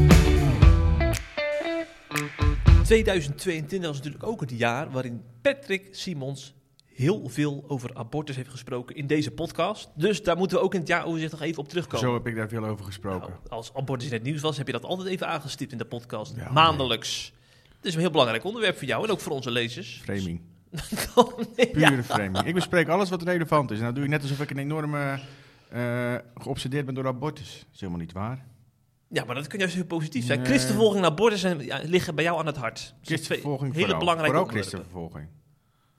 2022 2.83 3.87
was 3.87 3.97
natuurlijk 3.97 4.23
ook 4.23 4.41
het 4.41 4.51
jaar 4.51 4.91
waarin 4.91 5.21
Patrick 5.41 5.87
Simons 5.91 6.53
heel 6.99 7.29
veel 7.29 7.63
over 7.67 7.93
abortus 7.93 8.35
heeft 8.35 8.49
gesproken 8.49 8.95
in 8.95 9.07
deze 9.07 9.31
podcast. 9.31 9.89
Dus 9.95 10.23
daar 10.23 10.37
moeten 10.37 10.57
we 10.57 10.63
ook 10.63 10.73
in 10.73 10.79
het 10.79 10.87
jaaroverzicht 10.89 11.31
nog 11.31 11.41
even 11.41 11.59
op 11.61 11.69
terugkomen. 11.69 12.07
Zo 12.07 12.13
heb 12.13 12.27
ik 12.27 12.35
daar 12.35 12.47
veel 12.49 12.65
over 12.65 12.85
gesproken. 12.85 13.29
Nou, 13.29 13.49
als 13.49 13.73
abortus 13.73 14.07
in 14.07 14.13
het 14.13 14.23
nieuws 14.23 14.41
was, 14.41 14.57
heb 14.57 14.65
je 14.67 14.73
dat 14.73 14.85
altijd 14.85 15.07
even 15.07 15.27
aangestipt 15.27 15.71
in 15.71 15.77
de 15.77 15.85
podcast. 15.85 16.35
Ja, 16.35 16.51
Maandelijks. 16.51 17.33
Het 17.75 17.85
is 17.85 17.93
een 17.93 17.99
heel 17.99 18.09
belangrijk 18.11 18.43
onderwerp 18.43 18.77
voor 18.77 18.87
jou 18.87 19.03
en 19.03 19.11
ook 19.11 19.19
voor 19.19 19.31
onze 19.31 19.51
lezers. 19.51 20.01
Framing. 20.03 20.41
Oh, 21.15 21.37
nee, 21.55 21.69
Pure 21.71 21.95
ja. 21.95 22.03
framing. 22.03 22.45
Ik 22.45 22.53
bespreek 22.53 22.87
alles 22.87 23.09
wat 23.09 23.23
relevant 23.23 23.71
is. 23.71 23.79
Nou 23.79 23.93
doe 23.93 24.03
je 24.03 24.09
net 24.09 24.21
alsof 24.21 24.39
ik 24.41 24.49
een 24.49 24.57
enorme 24.57 25.19
eh 25.69 26.15
geobsedeerd 26.35 26.85
ben 26.85 26.95
door 26.95 27.07
abortus. 27.07 27.59
Dat 27.59 27.73
is 27.73 27.79
helemaal 27.79 28.01
niet 28.01 28.11
waar. 28.11 28.45
Ja, 29.07 29.23
maar 29.25 29.35
dat 29.35 29.47
kan 29.47 29.59
juist 29.59 29.75
heel 29.75 29.85
positief 29.85 30.25
zijn. 30.25 30.39
Nee. 30.39 30.47
Christenvervolging 30.47 31.03
en 31.03 31.09
abortus 31.11 31.39
zijn, 31.39 31.59
ja, 31.59 31.79
liggen 31.83 32.15
bij 32.15 32.23
jou 32.23 32.39
aan 32.39 32.45
het 32.45 32.57
hart. 32.57 32.77
Twee 32.79 32.95
Christenvervolging 33.01 33.71
hele 33.73 33.83
vooral. 33.83 33.99
belangrijke 33.99 34.35
Vooral 34.35 34.51
christenvervolging. 34.53 35.27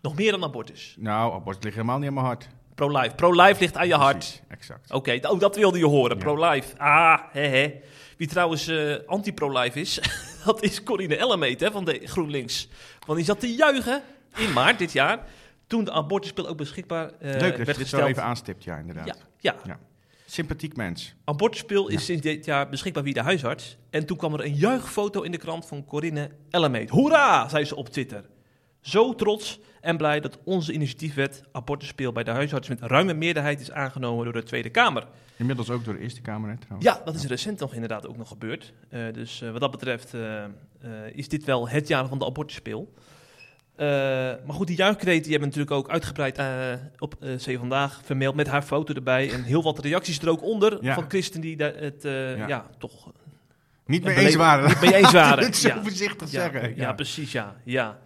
Nog 0.02 0.14
meer 0.16 0.30
dan 0.30 0.45
abortus. 0.45 0.95
Nou, 0.99 1.33
abortus 1.35 1.62
ligt 1.62 1.75
helemaal 1.75 1.99
niet 1.99 2.09
aan 2.09 2.14
mijn 2.14 2.26
hart. 2.26 2.49
Pro-life. 2.75 3.14
Pro-life 3.14 3.61
ligt 3.61 3.76
aan 3.76 3.87
je 3.88 3.95
hart. 3.95 4.16
Precies, 4.19 4.40
exact. 4.49 4.92
Oké, 4.92 5.19
oh, 5.23 5.38
dat 5.40 5.57
wilde 5.57 5.78
je 5.78 5.87
horen. 5.87 6.16
Ja. 6.16 6.23
Pro-life. 6.23 6.76
Ah, 6.78 7.19
hè, 7.33 7.47
hè. 7.47 7.75
Wie 8.16 8.28
trouwens 8.28 8.66
eh, 8.69 8.95
anti-pro-life 9.07 9.80
is, 9.80 10.00
dat 10.45 10.62
is 10.62 10.83
Corine 10.83 11.16
Ellemeet 11.16 11.61
hè, 11.61 11.71
van 11.71 11.85
de 11.85 12.00
GroenLinks. 12.04 12.69
Want 13.07 13.19
die 13.19 13.26
zat 13.26 13.40
te 13.40 13.54
juichen 13.54 14.02
in 14.37 14.52
maart 14.52 14.78
dit 14.78 14.92
jaar, 14.92 15.26
toen 15.66 15.85
de 15.85 15.92
abortuspil 15.92 16.49
ook 16.49 16.57
beschikbaar 16.57 17.11
eh, 17.19 17.30
Leuk 17.30 17.40
dat 17.40 17.57
je 17.57 17.64
werd 17.64 17.76
zo 17.76 17.83
gesteld. 17.83 18.09
even 18.09 18.23
aanstipt, 18.23 18.64
ja, 18.64 18.76
inderdaad. 18.76 19.07
ja, 19.07 19.14
ja. 19.38 19.54
Ja. 19.64 19.78
Sympathiek 20.26 20.76
mens. 20.76 21.14
Abortuspil 21.25 21.88
is 21.88 22.04
sinds 22.04 22.23
dit 22.23 22.45
jaar 22.45 22.69
beschikbaar 22.69 23.02
via 23.02 23.12
de 23.12 23.23
huisarts. 23.23 23.76
En 23.90 24.07
toen 24.07 24.16
kwam 24.16 24.35
er 24.35 24.45
een 24.45 24.54
juichfoto 24.54 25.23
in 25.23 25.30
de 25.30 25.38
krant 25.38 25.66
van 25.66 25.85
Corinne 25.85 26.30
Ellemeet. 26.50 26.90
Hoera, 26.90 27.49
zei 27.49 27.64
ze 27.64 27.76
op 27.76 27.88
Twitter. 27.88 28.25
Zo 28.80 29.14
trots 29.14 29.60
en 29.80 29.96
blij 29.96 30.20
dat 30.20 30.38
onze 30.44 30.72
initiatiefwet 30.72 31.43
abortuspil 31.52 32.12
bij 32.12 32.23
de 32.25 32.30
huisarts 32.30 32.69
met 32.69 32.80
ruime 32.80 33.14
meerderheid 33.14 33.60
is 33.60 33.71
aangenomen 33.71 34.25
door 34.25 34.32
de 34.32 34.43
Tweede 34.43 34.71
Kamer. 34.71 35.06
Inmiddels 35.36 35.71
ook 35.71 35.84
door 35.84 35.95
de 35.95 36.00
Eerste 36.00 36.21
Kamer, 36.21 36.50
hè, 36.50 36.56
trouwens. 36.56 36.84
Ja, 36.90 37.00
dat 37.04 37.14
is 37.14 37.25
recent 37.25 37.60
nog 37.60 37.75
inderdaad 37.75 38.06
ook 38.06 38.16
nog 38.16 38.28
gebeurd. 38.28 38.73
Eh, 38.88 39.00
dus 39.12 39.43
eh, 39.43 39.50
wat 39.50 39.60
dat 39.60 39.71
betreft 39.71 40.14
eh, 40.14 40.45
is 41.12 41.28
dit 41.28 41.45
wel 41.45 41.69
het 41.69 41.88
jaar 41.88 42.06
van 42.06 42.19
de 42.19 42.25
abortuspil. 42.25 42.93
Eh, 43.76 43.86
maar 44.47 44.54
goed, 44.54 44.66
die 44.66 44.76
juichkreten 44.76 45.23
die 45.23 45.30
hebben 45.30 45.49
natuurlijk 45.49 45.76
ook 45.76 45.90
uitgebreid 45.90 46.40
op 46.99 47.14
C 47.21 47.56
Vandaag 47.58 48.00
vermeld 48.04 48.34
met 48.34 48.47
haar 48.47 48.62
foto 48.62 48.95
erbij. 48.95 49.32
En 49.32 49.43
heel 49.43 49.62
wat 49.62 49.78
reacties 49.78 50.19
er 50.19 50.28
ook 50.28 50.43
onder 50.43 50.78
Ja. 50.84 50.95
van 50.95 51.04
christen 51.08 51.40
die 51.40 51.56
daar 51.56 51.75
het 51.75 52.02
Ja. 52.02 52.47
ja. 52.47 52.66
toch 52.78 53.12
Niet 53.86 54.04
mee 54.04 54.16
eens 54.16 54.34
waren. 54.34 54.69
Niet 54.69 54.80
mee 54.80 54.95
eens 54.95 55.12
waren. 55.12 55.54
Zo 55.54 55.69
ja. 55.69 55.82
voorzichtig 55.82 56.28
zeggen. 56.28 56.76
Ja, 56.76 56.93
precies, 56.93 57.32
ja. 57.32 57.56
ja. 57.64 57.99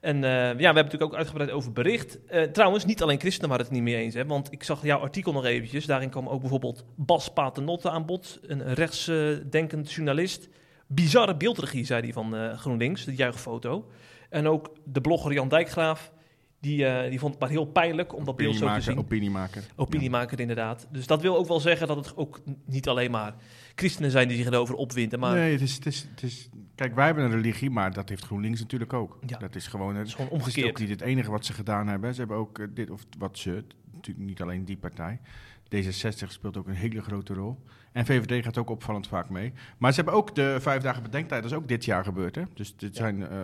En 0.00 0.24
eh, 0.24 0.30
ja, 0.30 0.56
we 0.56 0.62
hebben 0.62 0.84
natuurlijk 0.84 1.12
ook 1.12 1.14
uitgebreid 1.14 1.50
over 1.50 1.72
bericht. 1.72 2.26
Eh, 2.26 2.42
trouwens, 2.42 2.84
niet 2.84 3.02
alleen 3.02 3.20
christenen 3.20 3.48
waren 3.48 3.64
het 3.64 3.74
niet 3.74 3.82
mee 3.82 3.96
eens. 3.96 4.14
Hè, 4.14 4.26
want 4.26 4.52
ik 4.52 4.62
zag 4.62 4.82
jouw 4.82 4.98
artikel 4.98 5.32
nog 5.32 5.44
eventjes. 5.44 5.86
Daarin 5.86 6.10
kwam 6.10 6.28
ook 6.28 6.40
bijvoorbeeld 6.40 6.84
Bas 6.96 7.32
Paternotte 7.32 7.90
aan 7.90 8.06
bod. 8.06 8.40
Een 8.42 8.74
rechtsdenkend 8.74 9.92
journalist. 9.92 10.48
Bizarre 10.86 11.36
beeldregie, 11.36 11.84
zei 11.84 12.02
hij 12.02 12.12
van 12.12 12.36
eh, 12.36 12.58
GroenLinks, 12.58 13.04
de 13.04 13.14
juichfoto. 13.14 13.90
En 14.30 14.46
ook 14.46 14.72
de 14.84 15.00
blogger 15.00 15.32
Jan 15.32 15.48
Dijkgraaf. 15.48 16.12
Die, 16.60 16.86
eh, 16.86 17.10
die 17.10 17.18
vond 17.18 17.32
het 17.32 17.40
maar 17.42 17.50
heel 17.50 17.64
pijnlijk 17.66 18.14
om 18.14 18.24
dat 18.24 18.36
beeld 18.36 18.56
zo 18.56 18.74
te 18.74 18.80
zien. 18.80 18.98
opiniemaker. 18.98 19.64
Opiniemaker 19.76 20.40
inderdaad. 20.40 20.86
Dus 20.90 21.06
dat 21.06 21.22
wil 21.22 21.36
ook 21.36 21.48
wel 21.48 21.60
zeggen 21.60 21.86
dat 21.86 21.96
het 21.96 22.16
ook 22.16 22.40
niet 22.66 22.88
alleen 22.88 23.10
maar 23.10 23.34
christenen 23.74 24.10
zijn 24.10 24.28
die 24.28 24.36
zich 24.36 24.46
erover 24.46 24.74
opwinden. 24.74 25.18
Maar 25.18 25.34
Nee, 25.34 25.52
het 25.52 25.60
is, 25.60 25.74
het, 25.74 25.86
is, 25.86 26.06
het 26.10 26.22
is... 26.22 26.48
Kijk, 26.74 26.94
wij 26.94 27.06
hebben 27.06 27.24
een 27.24 27.30
religie, 27.30 27.70
maar 27.70 27.92
dat 27.92 28.08
heeft 28.08 28.24
GroenLinks 28.24 28.60
natuurlijk 28.60 28.92
ook. 28.92 29.18
Ja. 29.26 29.38
Dat 29.38 29.54
is 29.54 29.66
gewoon... 29.66 29.96
het 29.96 30.06
is 30.06 30.14
gewoon 30.14 30.28
Het 30.30 30.38
is 30.40 30.44
omgekeerd. 30.46 30.70
ook 30.70 30.78
niet 30.80 30.88
het 30.90 31.00
enige 31.00 31.30
wat 31.30 31.44
ze 31.46 31.52
gedaan 31.52 31.86
hebben. 31.88 32.12
Ze 32.14 32.18
hebben 32.20 32.36
ook 32.36 32.58
eh, 32.58 32.66
dit, 32.74 32.90
of 32.90 33.02
wat 33.18 33.38
ze, 33.38 33.64
natuurlijk 33.92 34.26
niet 34.26 34.42
alleen 34.42 34.64
die 34.64 34.76
partij. 34.76 35.20
D66 35.76 36.26
speelt 36.28 36.56
ook 36.56 36.66
een 36.66 36.74
hele 36.74 37.02
grote 37.02 37.34
rol. 37.34 37.58
En 37.92 38.06
VVD 38.06 38.44
gaat 38.44 38.58
ook 38.58 38.70
opvallend 38.70 39.06
vaak 39.08 39.28
mee. 39.30 39.52
Maar 39.78 39.90
ze 39.90 39.96
hebben 39.96 40.14
ook 40.14 40.34
de 40.34 40.56
vijf 40.60 40.82
dagen 40.82 41.02
bedenktijd, 41.02 41.42
dat 41.42 41.50
is 41.50 41.56
ook 41.56 41.68
dit 41.68 41.84
jaar 41.84 42.04
gebeurd. 42.04 42.34
Hè? 42.34 42.42
Dus 42.54 42.76
dit 42.76 42.90
Ja. 42.96 42.98
zijn 43.02 43.26
eh, 43.28 43.38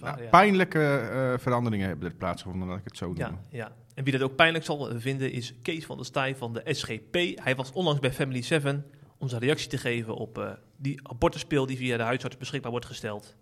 Nou, 0.00 0.22
pijnlijke 0.22 0.96
eh, 0.96 1.38
veranderingen 1.38 1.88
hebben 1.88 2.08
er 2.08 2.14
plaatsgevonden, 2.14 2.68
laat 2.68 2.78
ik 2.78 2.84
het 2.84 2.96
zo 2.96 3.06
noemen. 3.06 3.40
Ja, 3.50 3.58
ja. 3.58 3.72
En 3.94 4.04
wie 4.04 4.12
dat 4.12 4.22
ook 4.22 4.36
pijnlijk 4.36 4.64
zal 4.64 5.00
vinden 5.00 5.32
is 5.32 5.54
Kees 5.62 5.86
van 5.86 5.96
der 5.96 6.06
Staaij 6.06 6.36
van 6.36 6.52
de 6.52 6.62
SGP. 6.64 7.14
Hij 7.34 7.56
was 7.56 7.72
onlangs 7.72 8.00
bij 8.00 8.12
Family 8.12 8.42
7 8.42 8.86
om 9.18 9.28
zijn 9.28 9.42
reactie 9.42 9.68
te 9.68 9.78
geven 9.78 10.14
op 10.14 10.38
eh, 10.38 10.50
die 10.76 11.08
abortuspil 11.08 11.66
die 11.66 11.76
via 11.76 11.96
de 11.96 12.02
huisarts 12.02 12.36
beschikbaar 12.36 12.70
wordt 12.70 12.86
gesteld. 12.86 13.36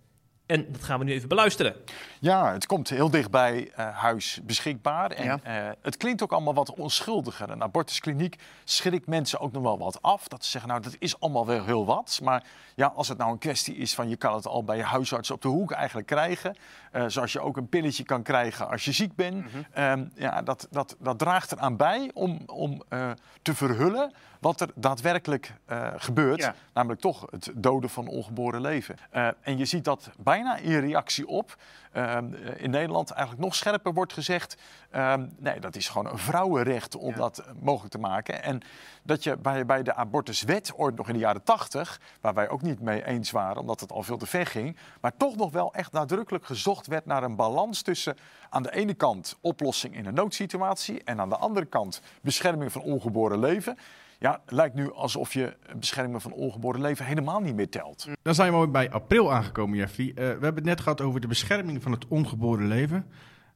En 0.53 0.67
dat 0.73 0.85
gaan 0.85 0.99
we 0.99 1.05
nu 1.05 1.13
even 1.13 1.29
beluisteren. 1.29 1.75
Ja, 2.21 2.53
het 2.53 2.67
komt 2.67 2.89
heel 2.89 3.11
dichtbij 3.11 3.71
eh 3.77 3.97
huis 3.97 4.41
beschikbaar. 4.43 5.11
En 5.11 5.25
Ja. 5.25 5.39
eh, 5.43 5.71
het 5.83 5.97
klinkt 5.97 6.23
ook 6.23 6.33
allemaal 6.33 6.55
wat 6.55 6.75
onschuldiger. 6.75 7.51
Een 7.51 7.63
abortuskliniek 7.63 8.37
schrikt 8.65 9.07
mensen 9.07 9.41
ook 9.41 9.53
nog 9.53 9.63
wel 9.63 9.79
wat 9.79 10.03
af. 10.03 10.29
Dat 10.29 10.45
ze 10.45 10.51
zeggen, 10.51 10.71
nou, 10.71 10.83
dat 10.83 10.97
is 10.99 11.21
allemaal 11.21 11.47
wel 11.47 11.65
heel 11.65 11.87
wat. 11.87 12.21
Maar 12.23 12.45
ja, 12.75 12.87
als 12.87 13.09
het 13.09 13.19
nou 13.19 13.33
een 13.33 13.39
kwestie 13.39 13.77
is 13.77 13.95
van 13.95 14.09
je 14.09 14.17
kan 14.17 14.35
het 14.35 14.47
al 14.47 14.65
bij 14.65 14.77
je 14.77 14.83
huisarts 14.83 15.31
op 15.31 15.43
de 15.43 15.49
hoek 15.49 15.71
eigenlijk 15.73 16.07
krijgen. 16.07 16.57
eh, 16.93 17.05
zoals 17.07 17.33
je 17.33 17.41
ook 17.41 17.57
een 17.57 17.69
pilletje 17.69 18.05
kan 18.05 18.23
krijgen 18.23 18.69
als 18.69 18.85
je 18.85 18.93
ziek 18.93 19.15
bent. 19.15 19.35
Mhm. 19.45 19.63
Ehm, 19.73 20.05
ja, 20.15 20.43
dat, 20.43 20.67
dat, 20.71 20.97
dat 20.99 21.19
draagt 21.19 21.53
eraan 21.53 21.77
bij 21.77 22.11
om, 22.15 22.41
om 22.47 22.83
eh, 22.89 23.11
te 23.43 23.55
verhullen 23.55 24.13
wat 24.43 24.61
er 24.61 24.69
daadwerkelijk 24.75 25.53
eh, 25.65 25.89
gebeurt. 25.97 26.41
Ja. 26.41 26.55
Namelijk 26.73 27.01
toch 27.01 27.27
het 27.31 27.51
doden 27.55 27.91
van 27.91 28.07
ongeboren 28.07 28.61
leven. 28.61 28.97
Eh, 29.11 29.29
en 29.41 29.59
je 29.59 29.65
ziet 29.65 29.85
dat 29.85 30.11
bijna 30.19 30.57
in 30.57 30.79
reactie 30.81 31.27
op 31.27 31.57
ehm, 31.93 32.35
eh, 32.35 32.63
in 32.63 32.71
Nederland 32.71 33.11
eigenlijk 33.11 33.45
nog 33.45 33.55
scherper 33.55 33.93
wordt 33.93 34.13
gezegd. 34.13 34.57
ehm, 34.91 35.27
nee, 35.39 35.61
dat 35.61 35.77
is 35.77 35.89
gewoon 35.89 36.13
een 36.13 36.19
vrouwenrecht 36.19 36.97
om 36.97 37.11
Ja. 37.11 37.17
dat 37.17 37.45
mogelijk 37.61 37.93
te 37.93 37.99
maken. 37.99 38.43
En 38.43 38.61
dat 39.03 39.23
je 39.23 39.37
bij, 39.37 39.67
bij 39.67 39.83
de 39.83 39.95
abortuswet 39.95 40.73
ooit 40.77 40.97
nog 40.97 41.07
in 41.09 41.13
de 41.15 41.19
jaren 41.21 41.43
tachtig, 41.43 42.01
waar 42.21 42.35
wij 42.35 42.49
ook 42.49 42.63
niet 42.63 42.81
mee 42.81 43.07
eens 43.07 43.31
waren, 43.31 43.61
omdat 43.61 43.81
het 43.81 43.93
al 43.93 44.03
veel 44.03 44.17
te 44.17 44.27
ver 44.27 44.47
ging, 44.47 44.77
maar 45.01 45.17
toch 45.17 45.37
nog 45.37 45.53
wel 45.53 45.75
echt 45.75 45.93
nadrukkelijk 45.93 46.47
gezocht 46.47 46.87
werd 46.87 47.07
naar 47.07 47.23
een 47.23 47.37
balans 47.37 47.83
tussen 47.83 48.17
aan 48.51 48.63
de 48.63 48.75
ene 48.75 48.95
kant 48.95 49.37
oplossing 49.41 49.95
in 49.97 50.07
een 50.07 50.15
noodsituatie 50.15 51.05
en 51.05 51.21
aan 51.21 51.29
de 51.29 51.37
andere 51.37 51.67
kant 51.67 52.01
bescherming 52.23 52.73
van 52.73 52.83
ongeboren 52.83 53.39
leven. 53.39 53.79
Ja, 54.23 54.41
het 54.45 54.53
lijkt 54.53 54.75
nu 54.75 54.93
alsof 54.93 55.33
je 55.33 55.57
bescherming 55.79 56.23
van 56.23 56.33
ongeboren 56.33 56.81
leven 56.81 57.05
helemaal 57.05 57.41
niet 57.41 57.55
meer 57.55 57.69
telt. 57.69 58.07
Dan 58.23 58.35
zijn 58.35 58.61
we 58.61 58.69
bij 58.69 58.91
april 58.91 59.33
aangekomen, 59.33 59.79
Jeffrey. 59.79 60.09
Eh, 60.09 60.15
we 60.15 60.23
hebben 60.23 60.55
het 60.55 60.65
net 60.65 60.81
gehad 60.81 61.01
over 61.01 61.21
de 61.21 61.27
bescherming 61.27 61.83
van 61.83 61.93
het 61.93 62.09
ongeboren 62.09 62.67
leven. 62.67 63.07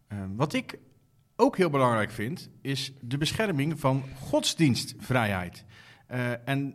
Eh, 0.08 0.18
wat 0.36 0.52
ik 0.52 0.78
ook 1.36 1.56
heel 1.56 1.70
belangrijk 1.70 2.10
vind, 2.10 2.50
is 2.60 2.92
de 3.00 3.18
bescherming 3.18 3.80
van 3.80 4.02
godsdienstvrijheid. 4.20 5.64
Eh, 6.06 6.48
en 6.48 6.74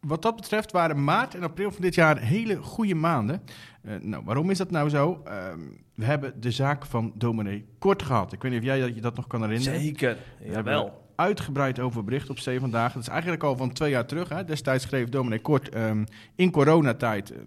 wat 0.00 0.22
dat 0.22 0.36
betreft 0.36 0.72
waren 0.72 1.04
maart 1.04 1.34
en 1.34 1.42
april 1.42 1.70
van 1.70 1.82
dit 1.82 1.94
jaar 1.94 2.18
hele 2.18 2.56
goede 2.56 2.94
maanden. 2.94 3.42
Eh, 3.82 3.96
nou, 4.00 4.24
waarom 4.24 4.50
is 4.50 4.58
dat 4.58 4.70
nou 4.70 4.88
zo? 4.88 5.20
Ehm, 5.24 5.60
we 5.94 6.04
hebben 6.04 6.40
de 6.40 6.50
zaak 6.50 6.86
van 6.86 7.12
dominee 7.14 7.66
Kort 7.78 8.02
gehad. 8.02 8.32
Ik 8.32 8.42
weet 8.42 8.52
niet 8.52 8.60
of 8.60 8.66
jij 8.66 8.80
dat, 8.80 8.94
je 8.94 9.00
dat 9.00 9.16
nog 9.16 9.26
kan 9.26 9.42
herinneren. 9.42 9.80
Zeker, 9.80 10.16
jawel. 10.44 11.07
Uitgebreid 11.18 11.78
over 11.78 12.04
bericht 12.04 12.30
op 12.30 12.38
Zee 12.38 12.60
Vandaag. 12.60 12.92
Dat 12.92 13.02
is 13.02 13.08
eigenlijk 13.08 13.42
al 13.42 13.56
van 13.56 13.72
twee 13.72 13.90
jaar 13.90 14.06
terug. 14.06 14.28
Hè. 14.28 14.44
Destijds 14.44 14.84
schreef 14.84 15.08
dominee 15.08 15.40
Kort 15.40 15.68
ehm, 15.68 16.04
in 16.34 16.50
coronatijd... 16.50 17.30
eh, 17.30 17.38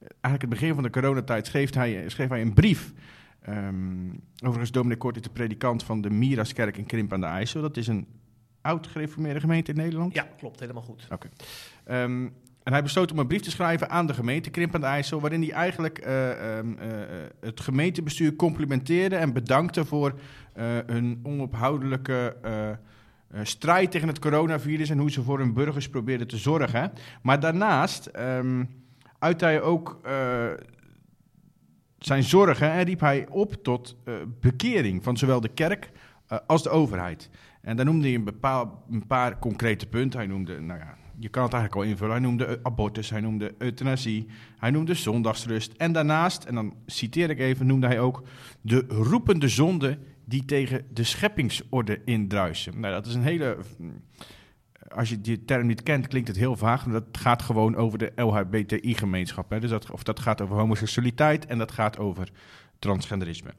eigenlijk 0.00 0.40
het 0.40 0.48
begin 0.48 0.74
van 0.74 0.82
de 0.82 0.90
coronatijd 0.90 1.46
schreef 1.46 1.74
hij, 1.74 2.04
schreef 2.06 2.28
hij 2.28 2.40
een 2.40 2.54
brief... 2.54 2.92
Ehm, 3.40 4.08
overigens, 4.44 4.70
dominee 4.70 4.96
Kort 4.96 5.16
is 5.16 5.22
de 5.22 5.30
predikant 5.30 5.82
van 5.82 6.00
de 6.00 6.10
Miraskerk 6.10 6.76
in 6.76 6.86
Krimp 6.86 7.12
aan 7.12 7.20
de 7.20 7.26
IJssel. 7.26 7.62
Dat 7.62 7.76
is 7.76 7.86
een 7.86 8.06
oud 8.60 8.86
gereformeerde 8.86 9.40
gemeente 9.40 9.70
in 9.70 9.76
Nederland. 9.76 10.14
Ja, 10.14 10.26
klopt, 10.38 10.60
helemaal 10.60 10.82
goed. 10.82 11.08
Ehm, 11.84 12.28
en 12.62 12.72
hij 12.72 12.82
besloot 12.82 13.12
om 13.12 13.18
een 13.18 13.26
brief 13.26 13.42
te 13.42 13.50
schrijven 13.50 13.90
aan 13.90 14.06
de 14.06 14.14
gemeente 14.14 14.50
Krimp 14.50 14.74
aan 14.74 14.80
de 14.80 14.86
IJssel, 14.86 15.20
waarin 15.20 15.42
hij 15.42 15.52
eigenlijk 15.52 15.98
eh, 15.98 16.58
eh, 16.58 16.66
het 17.40 17.60
gemeentebestuur 17.60 18.36
complimenteerde 18.36 19.16
en 19.16 19.32
bedankte 19.32 19.84
voor 19.84 20.14
hun 20.86 21.20
onophoudelijke 21.22 22.36
strijd 23.42 23.90
tegen 23.90 24.08
het 24.08 24.18
coronavirus 24.18 24.90
en 24.90 24.98
hoe 24.98 25.10
ze 25.10 25.22
voor 25.22 25.38
hun 25.38 25.52
burgers 25.52 25.88
probeerden 25.88 26.26
te 26.26 26.36
zorgen. 26.36 26.92
Maar 27.22 27.40
daarnaast 27.40 28.10
uitte 29.18 29.44
hij 29.44 29.62
ook 29.62 30.00
eh, 30.02 30.50
zijn 32.04 32.22
zorgen 32.22 32.70
en 32.70 32.84
riep 32.84 33.00
hij 33.00 33.26
op 33.28 33.54
tot 33.62 33.96
eh, 34.04 34.14
bekering 34.40 35.02
van 35.02 35.16
zowel 35.16 35.40
de 35.40 35.48
kerk 35.48 35.90
eh, 36.26 36.38
als 36.46 36.62
de 36.62 36.68
overheid. 36.68 37.30
En 37.60 37.76
daar 37.76 37.84
noemde 37.84 38.06
hij 38.06 38.14
een, 38.14 38.24
bepaal, 38.24 38.84
een 38.90 39.06
paar 39.06 39.38
concrete 39.38 39.86
punten. 39.86 40.18
Hij 40.18 40.28
noemde, 40.28 40.60
nou 40.60 40.78
ja, 40.78 40.96
je 41.18 41.28
kan 41.28 41.42
het 41.42 41.52
eigenlijk 41.52 41.84
al 41.84 41.90
invullen. 41.90 42.12
Hij 42.12 42.22
noemde 42.22 42.44
eh, 42.44 42.56
abortus, 42.62 43.10
hij 43.10 43.20
noemde 43.20 43.54
euthanasie, 43.58 44.26
hij 44.58 44.70
noemde 44.70 44.94
zondagsrust. 44.94 45.72
En 45.76 45.92
daarnaast, 45.92 46.44
en 46.44 46.54
dan 46.54 46.74
citeer 46.86 47.30
ik 47.30 47.38
even, 47.38 47.66
noemde 47.66 47.86
hij 47.86 48.00
ook 48.00 48.22
de 48.60 48.84
roepende 48.88 49.48
zonde 49.48 49.98
die 50.30 50.44
tegen 50.44 50.86
de 50.92 51.04
scheppingsorde 51.04 52.00
indruisen. 52.04 52.80
Nou, 52.80 52.94
dat 52.94 53.06
is 53.06 53.14
een 53.14 53.22
hele... 53.22 53.56
Als 54.88 55.08
je 55.08 55.20
die 55.20 55.44
term 55.44 55.66
niet 55.66 55.82
kent, 55.82 56.08
klinkt 56.08 56.28
het 56.28 56.36
heel 56.36 56.56
vaag. 56.56 56.86
Maar 56.86 57.00
dat 57.00 57.18
gaat 57.18 57.42
gewoon 57.42 57.76
over 57.76 57.98
de 57.98 58.12
LHBTI-gemeenschap. 58.14 59.60
Dus 59.60 59.70
dat, 59.70 59.90
of 59.90 60.02
dat 60.02 60.20
gaat 60.20 60.40
over 60.40 60.56
homoseksualiteit 60.56 61.46
en 61.46 61.58
dat 61.58 61.72
gaat 61.72 61.98
over 61.98 62.30
transgenderisme. 62.78 63.50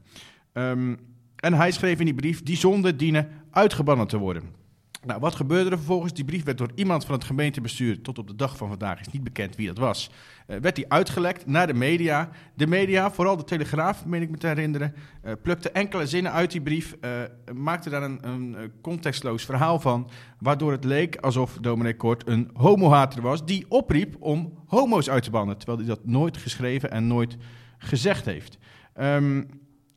Ehm, 0.52 0.94
en 1.36 1.54
hij 1.54 1.70
schreef 1.70 1.98
in 1.98 2.04
die 2.04 2.14
brief: 2.14 2.42
die 2.42 2.56
zonden 2.56 2.96
dienen 2.96 3.28
uitgebannen 3.50 4.06
te 4.06 4.18
worden. 4.18 4.61
Nou, 5.04 5.20
wat 5.20 5.34
gebeurde 5.34 5.70
er 5.70 5.76
vervolgens? 5.76 6.12
Die 6.12 6.24
brief 6.24 6.44
werd 6.44 6.58
door 6.58 6.70
iemand 6.74 7.04
van 7.04 7.14
het 7.14 7.24
gemeentebestuur, 7.24 8.00
tot 8.00 8.18
op 8.18 8.26
de 8.26 8.36
dag 8.36 8.56
van 8.56 8.68
vandaag 8.68 9.00
is 9.00 9.08
niet 9.08 9.24
bekend 9.24 9.56
wie 9.56 9.66
dat 9.66 9.78
was, 9.78 10.10
eh, 10.46 10.56
werd 10.60 10.76
die 10.76 10.92
uitgelekt 10.92 11.46
naar 11.46 11.66
de 11.66 11.74
media. 11.74 12.30
De 12.54 12.66
media, 12.66 13.10
vooral 13.10 13.36
de 13.36 13.44
Telegraaf, 13.44 14.06
meen 14.06 14.22
ik 14.22 14.30
me 14.30 14.36
te 14.36 14.46
herinneren, 14.46 14.94
eh, 15.22 15.32
plukte 15.42 15.70
enkele 15.70 16.06
zinnen 16.06 16.32
uit 16.32 16.50
die 16.50 16.60
brief, 16.60 16.96
eh, 17.00 17.10
maakte 17.54 17.90
daar 17.90 18.02
een, 18.02 18.28
een 18.28 18.72
contextloos 18.80 19.44
verhaal 19.44 19.80
van, 19.80 20.10
waardoor 20.38 20.72
het 20.72 20.84
leek 20.84 21.16
alsof 21.16 21.58
dominee 21.60 21.96
Kort 21.96 22.28
een 22.28 22.50
homohater 22.52 23.22
was 23.22 23.44
die 23.44 23.66
opriep 23.68 24.16
om 24.20 24.52
homo's 24.66 25.10
uit 25.10 25.22
te 25.22 25.30
bannen, 25.30 25.58
terwijl 25.58 25.78
hij 25.78 25.86
dat 25.86 26.06
nooit 26.06 26.36
geschreven 26.36 26.90
en 26.90 27.06
nooit 27.06 27.36
gezegd 27.78 28.24
heeft. 28.24 28.58
Ehm, 28.94 29.42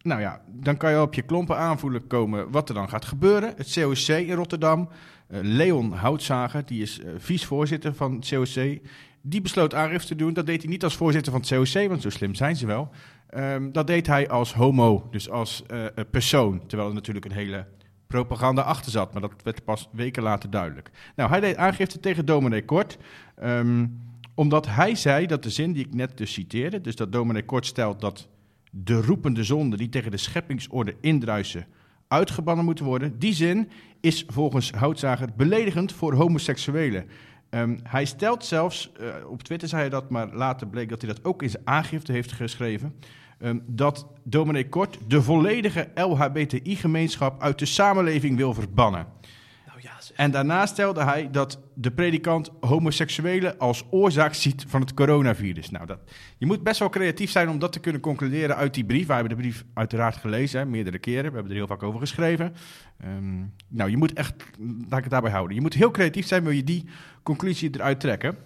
nou 0.06 0.22
ja, 0.22 0.42
dan 0.48 0.78
kan 0.78 0.92
je 0.92 1.02
op 1.02 1.14
je 1.14 1.22
klompen 1.22 1.58
aanvoelen 1.58 2.08
komen 2.08 2.52
wat 2.52 2.70
er 2.70 2.76
dan 2.76 2.90
gaat 2.90 3.06
gebeuren. 3.06 3.54
Het 3.58 3.74
COC 3.74 4.08
in 4.08 4.36
Rotterdam, 4.36 4.90
eh, 5.28 5.40
Leon 5.42 5.92
Houtzager, 5.92 6.66
die 6.66 6.82
is 6.82 7.00
eh, 7.00 7.12
vicevoorzitter 7.18 7.94
van 7.94 8.14
het 8.14 8.30
COC, 8.30 8.80
die 9.22 9.42
besloot 9.42 9.74
aangifte 9.74 10.08
te 10.08 10.16
doen. 10.16 10.34
Dat 10.34 10.46
deed 10.46 10.62
hij 10.62 10.72
niet 10.72 10.84
als 10.84 10.96
voorzitter 10.96 11.32
van 11.32 11.42
het 11.42 11.50
COC, 11.50 11.88
want 11.88 12.02
zo 12.02 12.10
slim 12.10 12.36
zijn 12.36 12.56
ze 12.56 12.66
wel. 12.66 12.90
Ehm, 13.30 13.72
dat 13.72 13.88
deed 13.88 14.08
hij 14.08 14.30
als 14.30 14.54
homo, 14.54 15.08
dus 15.12 15.30
als 15.30 15.64
eh, 15.66 15.86
persoon, 16.12 16.68
terwijl 16.68 16.90
er 16.90 16.96
natuurlijk 16.96 17.26
een 17.26 17.32
hele 17.32 17.66
propaganda 18.08 18.62
achter 18.62 18.92
zat. 18.92 19.14
Maar 19.14 19.22
dat 19.22 19.34
werd 19.44 19.64
pas 19.64 19.90
weken 19.92 20.24
later 20.24 20.50
duidelijk. 20.50 20.92
Nou, 21.16 21.30
hij 21.30 21.40
deed 21.40 21.56
aangifte 21.56 22.00
tegen 22.00 22.26
dominee 22.26 22.66
Kort, 22.66 22.98
ehm, 23.36 23.88
omdat 24.36 24.68
hij 24.68 24.96
zei 24.96 25.26
dat 25.26 25.44
de 25.44 25.50
zin 25.50 25.74
die 25.74 25.86
ik 25.86 25.94
net 25.94 26.18
dus 26.18 26.34
citeerde, 26.34 26.82
dus 26.82 26.96
dat 26.96 27.12
dominee 27.12 27.46
Kort 27.46 27.66
stelt 27.66 28.02
dat 28.02 28.28
de 28.84 29.02
roepende 29.02 29.44
zonden 29.44 29.78
die 29.78 29.90
tegen 29.90 30.12
de 30.12 30.18
scheppingsorde 30.18 30.96
indruisen 31.02 31.66
uitgebannen 32.08 32.66
moeten 32.66 32.86
worden. 32.86 33.20
Die 33.20 33.34
zin 33.34 33.70
is 34.02 34.24
volgens 34.28 34.72
Houtzager 34.72 35.30
beledigend 35.38 35.94
voor 35.94 36.14
homoseksuelen. 36.14 37.06
Ehm, 37.50 37.78
hij 37.84 38.06
stelt 38.06 38.46
zelfs, 38.46 38.92
eh, 39.00 39.08
op 39.30 39.44
Twitter 39.44 39.68
zei 39.68 39.82
hij 39.82 39.90
dat, 39.90 40.10
maar 40.10 40.34
later 40.34 40.68
bleek 40.68 40.90
dat 40.90 41.02
hij 41.02 41.14
dat 41.14 41.26
ook 41.26 41.44
in 41.44 41.50
zijn 41.50 41.68
aangifte 41.68 42.12
heeft 42.12 42.32
geschreven, 42.32 42.94
ehm, 43.40 43.60
dat 43.66 44.08
dominee 44.24 44.70
Kort 44.70 44.98
de 45.08 45.22
volledige 45.22 45.90
LHBTI-gemeenschap 45.96 47.42
uit 47.42 47.60
de 47.60 47.66
samenleving 47.66 48.38
wil 48.38 48.54
verbannen. 48.54 49.08
En 50.16 50.32
daarna 50.32 50.66
stelde 50.66 51.04
hij 51.04 51.30
dat 51.32 51.60
de 51.74 51.92
predikant 51.92 52.52
homoseksuelen 52.60 53.58
als 53.58 53.84
oorzaak 53.90 54.34
ziet 54.34 54.66
van 54.68 54.82
het 54.82 54.94
coronavirus. 54.94 55.70
Nou, 55.70 55.86
dat, 55.86 56.00
je 56.38 56.46
moet 56.46 56.64
best 56.64 56.80
wel 56.80 56.90
creatief 56.90 57.32
zijn 57.32 57.50
om 57.50 57.60
dat 57.60 57.72
te 57.72 57.80
kunnen 57.80 58.02
concluderen 58.02 58.56
uit 58.56 58.74
die 58.74 58.86
brief. 58.86 59.08
We 59.08 59.14
hebben 59.14 59.36
de 59.36 59.42
brief 59.42 59.64
uiteraard 59.74 60.16
gelezen, 60.16 60.60
hè, 60.60 60.66
meerdere 60.66 61.00
keren. 61.00 61.30
We 61.30 61.34
hebben 61.34 61.52
er 61.52 61.58
heel 61.58 61.68
vaak 61.68 61.84
over 61.84 62.00
geschreven. 62.00 62.54
Ehm, 63.00 63.44
nou, 63.68 63.90
je 63.90 63.98
moet 63.98 64.14
echt, 64.14 64.34
laat 64.60 64.98
ik 64.98 65.04
het 65.04 65.10
daarbij 65.10 65.32
houden. 65.32 65.56
Je 65.56 65.62
moet 65.62 65.74
heel 65.74 65.92
creatief 65.92 66.28
zijn, 66.28 66.44
wil 66.44 66.52
je 66.52 66.64
die 66.64 66.86
conclusie 67.24 67.70
eruit 67.74 68.00
trekken. 68.00 68.38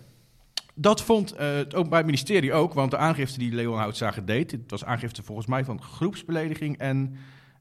Dat 0.76 1.04
vond 1.04 1.32
eh, 1.32 1.56
het 1.56 1.76
Openbaar 1.76 2.06
Ministerie 2.06 2.54
ook, 2.54 2.74
want 2.74 2.91
de 2.91 2.98
aangifte 2.98 3.39
die 3.39 3.54
Leon 3.54 3.78
Houtzager 3.78 4.26
deed, 4.26 4.52
het 4.52 4.72
was 4.72 4.86
aangifte 4.86 5.24
volgens 5.24 5.48
mij 5.48 5.63
van 5.63 5.82
groepsbelediging 5.82 6.78
en 6.78 7.15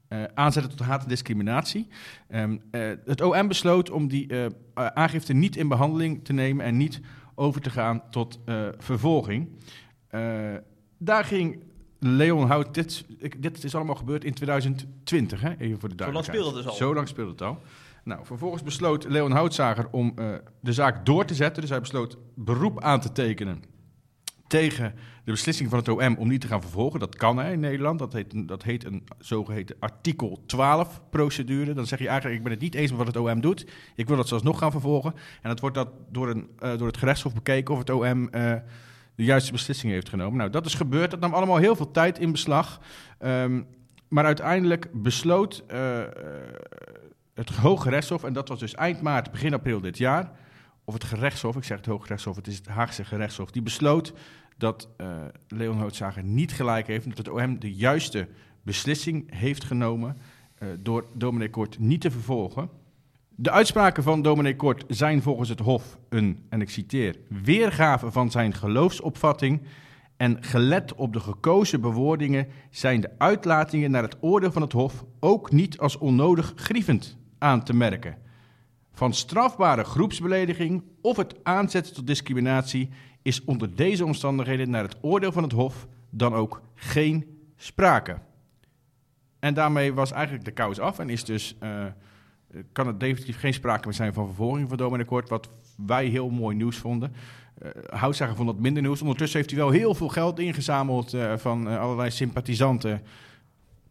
eh, 0.09 0.23
aanzetten 0.33 0.75
tot 0.75 0.85
haat 0.85 1.01
en 1.01 1.07
discriminatie. 1.09 1.87
Ehm, 2.27 2.57
eh, 2.71 2.81
het 3.05 3.21
OM 3.21 3.47
besloot 3.47 3.89
om 3.89 4.07
die 4.07 4.27
eh, 4.27 4.45
aangifte 4.73 5.33
niet 5.33 5.55
in 5.55 5.67
behandeling 5.67 6.25
te 6.25 6.33
nemen 6.33 6.65
en 6.65 6.77
niet 6.77 6.99
over 7.35 7.61
te 7.61 7.69
gaan 7.69 8.01
tot 8.09 8.39
vervolging. 8.77 9.49
Daar 10.97 11.23
ging 11.25 11.63
Leon 11.99 12.47
Hout, 12.47 12.73
dit, 12.73 13.05
dit 13.37 13.63
is 13.63 13.75
allemaal 13.75 13.95
gebeurd 13.95 14.23
in 14.23 14.33
2020, 14.33 15.41
hè? 15.41 15.55
even 15.57 15.79
voor 15.79 15.89
de 15.89 15.95
Zo 15.97 16.11
lang 16.11 16.13
duidelijkheid. 16.13 16.25
speelde 16.25 16.57
het 16.57 16.65
dus 16.65 16.71
al. 16.71 16.87
Zo 16.87 16.93
lang 16.93 17.07
speelde 17.07 17.31
het 17.31 17.41
al. 17.41 17.61
Nou, 18.03 18.25
vervolgens 18.25 18.63
besloot 18.63 19.03
Leon 19.03 19.31
Houtzager 19.31 19.87
om 19.91 20.13
de 20.59 20.73
zaak 20.73 21.05
door 21.05 21.25
te 21.25 21.35
zetten. 21.35 21.61
Dus 21.61 21.71
hij 21.71 21.79
besloot 21.79 22.17
beroep 22.35 22.81
aan 22.81 22.99
te 22.99 23.11
tekenen 23.11 23.63
tegen 24.49 24.93
de 25.23 25.31
beslissing 25.31 25.69
van 25.69 25.79
het 25.79 25.87
OM 25.87 26.15
om 26.17 26.27
niet 26.27 26.41
te 26.41 26.47
gaan 26.47 26.61
vervolgen. 26.61 26.99
Dat 26.99 27.15
kan 27.15 27.37
hè, 27.37 27.51
in 27.51 27.59
Nederland. 27.59 27.99
Dat 27.99 28.13
heet, 28.13 28.47
dat 28.47 28.63
heet 28.63 28.85
een 28.85 29.03
zogeheten 29.19 29.75
artikel 29.79 30.43
12 30.45 31.01
procedure. 31.09 31.73
Dan 31.73 31.85
zeg 31.85 31.99
je 31.99 32.07
eigenlijk, 32.07 32.37
ik 32.37 32.43
ben 32.43 32.51
het 32.51 32.61
niet 32.61 32.75
eens 32.75 32.89
met 32.89 32.97
wat 32.97 33.07
het 33.07 33.17
OM 33.17 33.41
doet. 33.41 33.65
Ik 33.95 34.07
wil 34.07 34.17
dat 34.17 34.27
zelfs 34.27 34.43
nog 34.43 34.59
gaan 34.59 34.71
vervolgen. 34.71 35.13
En 35.41 35.49
dat 35.49 35.59
wordt 35.59 35.75
dat 35.75 35.89
door, 36.09 36.29
een, 36.29 36.49
eh, 36.59 36.77
door 36.77 36.87
het 36.87 36.97
gerechtshof 36.97 37.33
bekeken 37.33 37.73
of 37.73 37.79
het 37.79 37.89
OM 37.89 38.29
eh, 38.29 38.53
de 39.15 39.23
juiste 39.23 39.51
beslissing 39.51 39.91
heeft 39.91 40.09
genomen. 40.09 40.37
Nou, 40.37 40.49
dat 40.49 40.65
is 40.65 40.73
gebeurd. 40.73 41.11
Dat 41.11 41.19
nam 41.19 41.33
allemaal 41.33 41.57
heel 41.57 41.75
veel 41.75 41.91
tijd 41.91 42.19
in 42.19 42.31
beslag. 42.31 42.79
Ehm, 43.17 43.61
maar 44.07 44.25
uiteindelijk 44.25 44.87
besloot 44.93 45.63
eh, 45.67 46.01
het 47.33 47.49
Hoge 47.49 47.89
Rechtshof, 47.89 48.23
en 48.23 48.33
dat 48.33 48.47
was 48.47 48.59
dus 48.59 48.75
eind 48.75 49.01
maart, 49.01 49.31
begin 49.31 49.53
april 49.53 49.81
dit 49.81 49.97
jaar, 49.97 50.31
of 50.89 50.93
het 50.93 51.03
gerechtshof, 51.03 51.55
ik 51.55 51.63
zeg 51.63 51.77
het 51.77 51.85
Hoge 51.85 52.07
Rechtshof, 52.07 52.35
het 52.35 52.47
is 52.47 52.57
het 52.57 52.67
Haagse 52.67 53.05
gerechtshof, 53.05 53.51
die 53.51 53.61
besloot 53.61 54.13
dat 54.59 54.89
eh, 54.97 55.07
Leon 55.47 55.77
Houtzager 55.77 56.23
niet 56.23 56.51
gelijk 56.51 56.87
heeft, 56.87 57.07
dat 57.07 57.17
het 57.17 57.29
OM 57.29 57.59
de 57.59 57.73
juiste 57.73 58.27
beslissing 58.61 59.33
heeft 59.35 59.63
genomen 59.63 60.17
eh, 60.57 60.67
door 60.79 61.05
dominee 61.13 61.49
Kort 61.49 61.79
niet 61.79 62.01
te 62.01 62.11
vervolgen. 62.11 62.69
De 63.29 63.51
uitspraken 63.51 64.03
van 64.03 64.21
dominee 64.21 64.55
Kort 64.55 64.83
zijn 64.87 65.21
volgens 65.21 65.49
het 65.49 65.59
Hof 65.59 65.97
een, 66.09 66.45
en 66.49 66.61
ik 66.61 66.69
citeer, 66.69 67.15
weergave 67.43 68.11
van 68.11 68.31
zijn 68.31 68.53
geloofsopvatting 68.53 69.61
en 70.17 70.43
gelet 70.43 70.95
op 70.95 71.13
de 71.13 71.19
gekozen 71.19 71.81
bewoordingen 71.81 72.47
zijn 72.69 73.01
de 73.01 73.09
uitlatingen 73.17 73.91
naar 73.91 74.03
het 74.03 74.17
oordeel 74.21 74.51
van 74.51 74.61
het 74.61 74.71
Hof 74.71 75.05
ook 75.19 75.51
niet 75.51 75.77
als 75.77 75.97
onnodig 75.97 76.53
grievend 76.55 77.17
aan 77.37 77.63
te 77.63 77.73
merken. 77.73 78.17
Van 78.93 79.13
strafbare 79.13 79.83
groepsbelediging 79.83 80.83
of 81.01 81.17
het 81.17 81.35
aanzetten 81.43 81.93
tot 81.93 82.07
discriminatie 82.07 82.89
is 83.21 83.43
onder 83.43 83.75
deze 83.75 84.05
omstandigheden 84.05 84.69
naar 84.69 84.83
het 84.83 84.97
oordeel 85.01 85.31
van 85.31 85.43
het 85.43 85.51
Hof 85.51 85.87
dan 86.09 86.33
ook 86.33 86.61
geen 86.75 87.39
sprake. 87.55 88.17
En 89.39 89.53
daarmee 89.53 89.93
was 89.93 90.11
eigenlijk 90.11 90.45
de 90.45 90.51
kous 90.51 90.79
af 90.79 90.99
en 90.99 91.09
is 91.09 91.23
dus, 91.23 91.55
eh, 91.59 91.85
kan 92.71 92.87
het 92.87 92.99
definitief 92.99 93.39
geen 93.39 93.53
sprake 93.53 93.85
meer 93.85 93.95
zijn 93.95 94.13
van 94.13 94.25
vervolging 94.25 94.69
van 94.69 95.05
Kort, 95.05 95.29
wat 95.29 95.49
wij 95.85 96.05
heel 96.05 96.29
mooi 96.29 96.55
nieuws 96.55 96.77
vonden. 96.77 97.13
Uh, 97.63 97.69
Houtzager 97.89 98.35
vond 98.35 98.47
dat 98.47 98.59
minder 98.59 98.81
nieuws. 98.81 99.01
Ondertussen 99.01 99.37
heeft 99.37 99.51
hij 99.51 99.59
wel 99.59 99.69
heel 99.69 99.93
veel 99.93 100.07
geld 100.07 100.39
ingezameld 100.39 101.13
eh, 101.13 101.37
van 101.37 101.69
eh, 101.69 101.79
allerlei 101.79 102.11
sympathisanten 102.11 103.01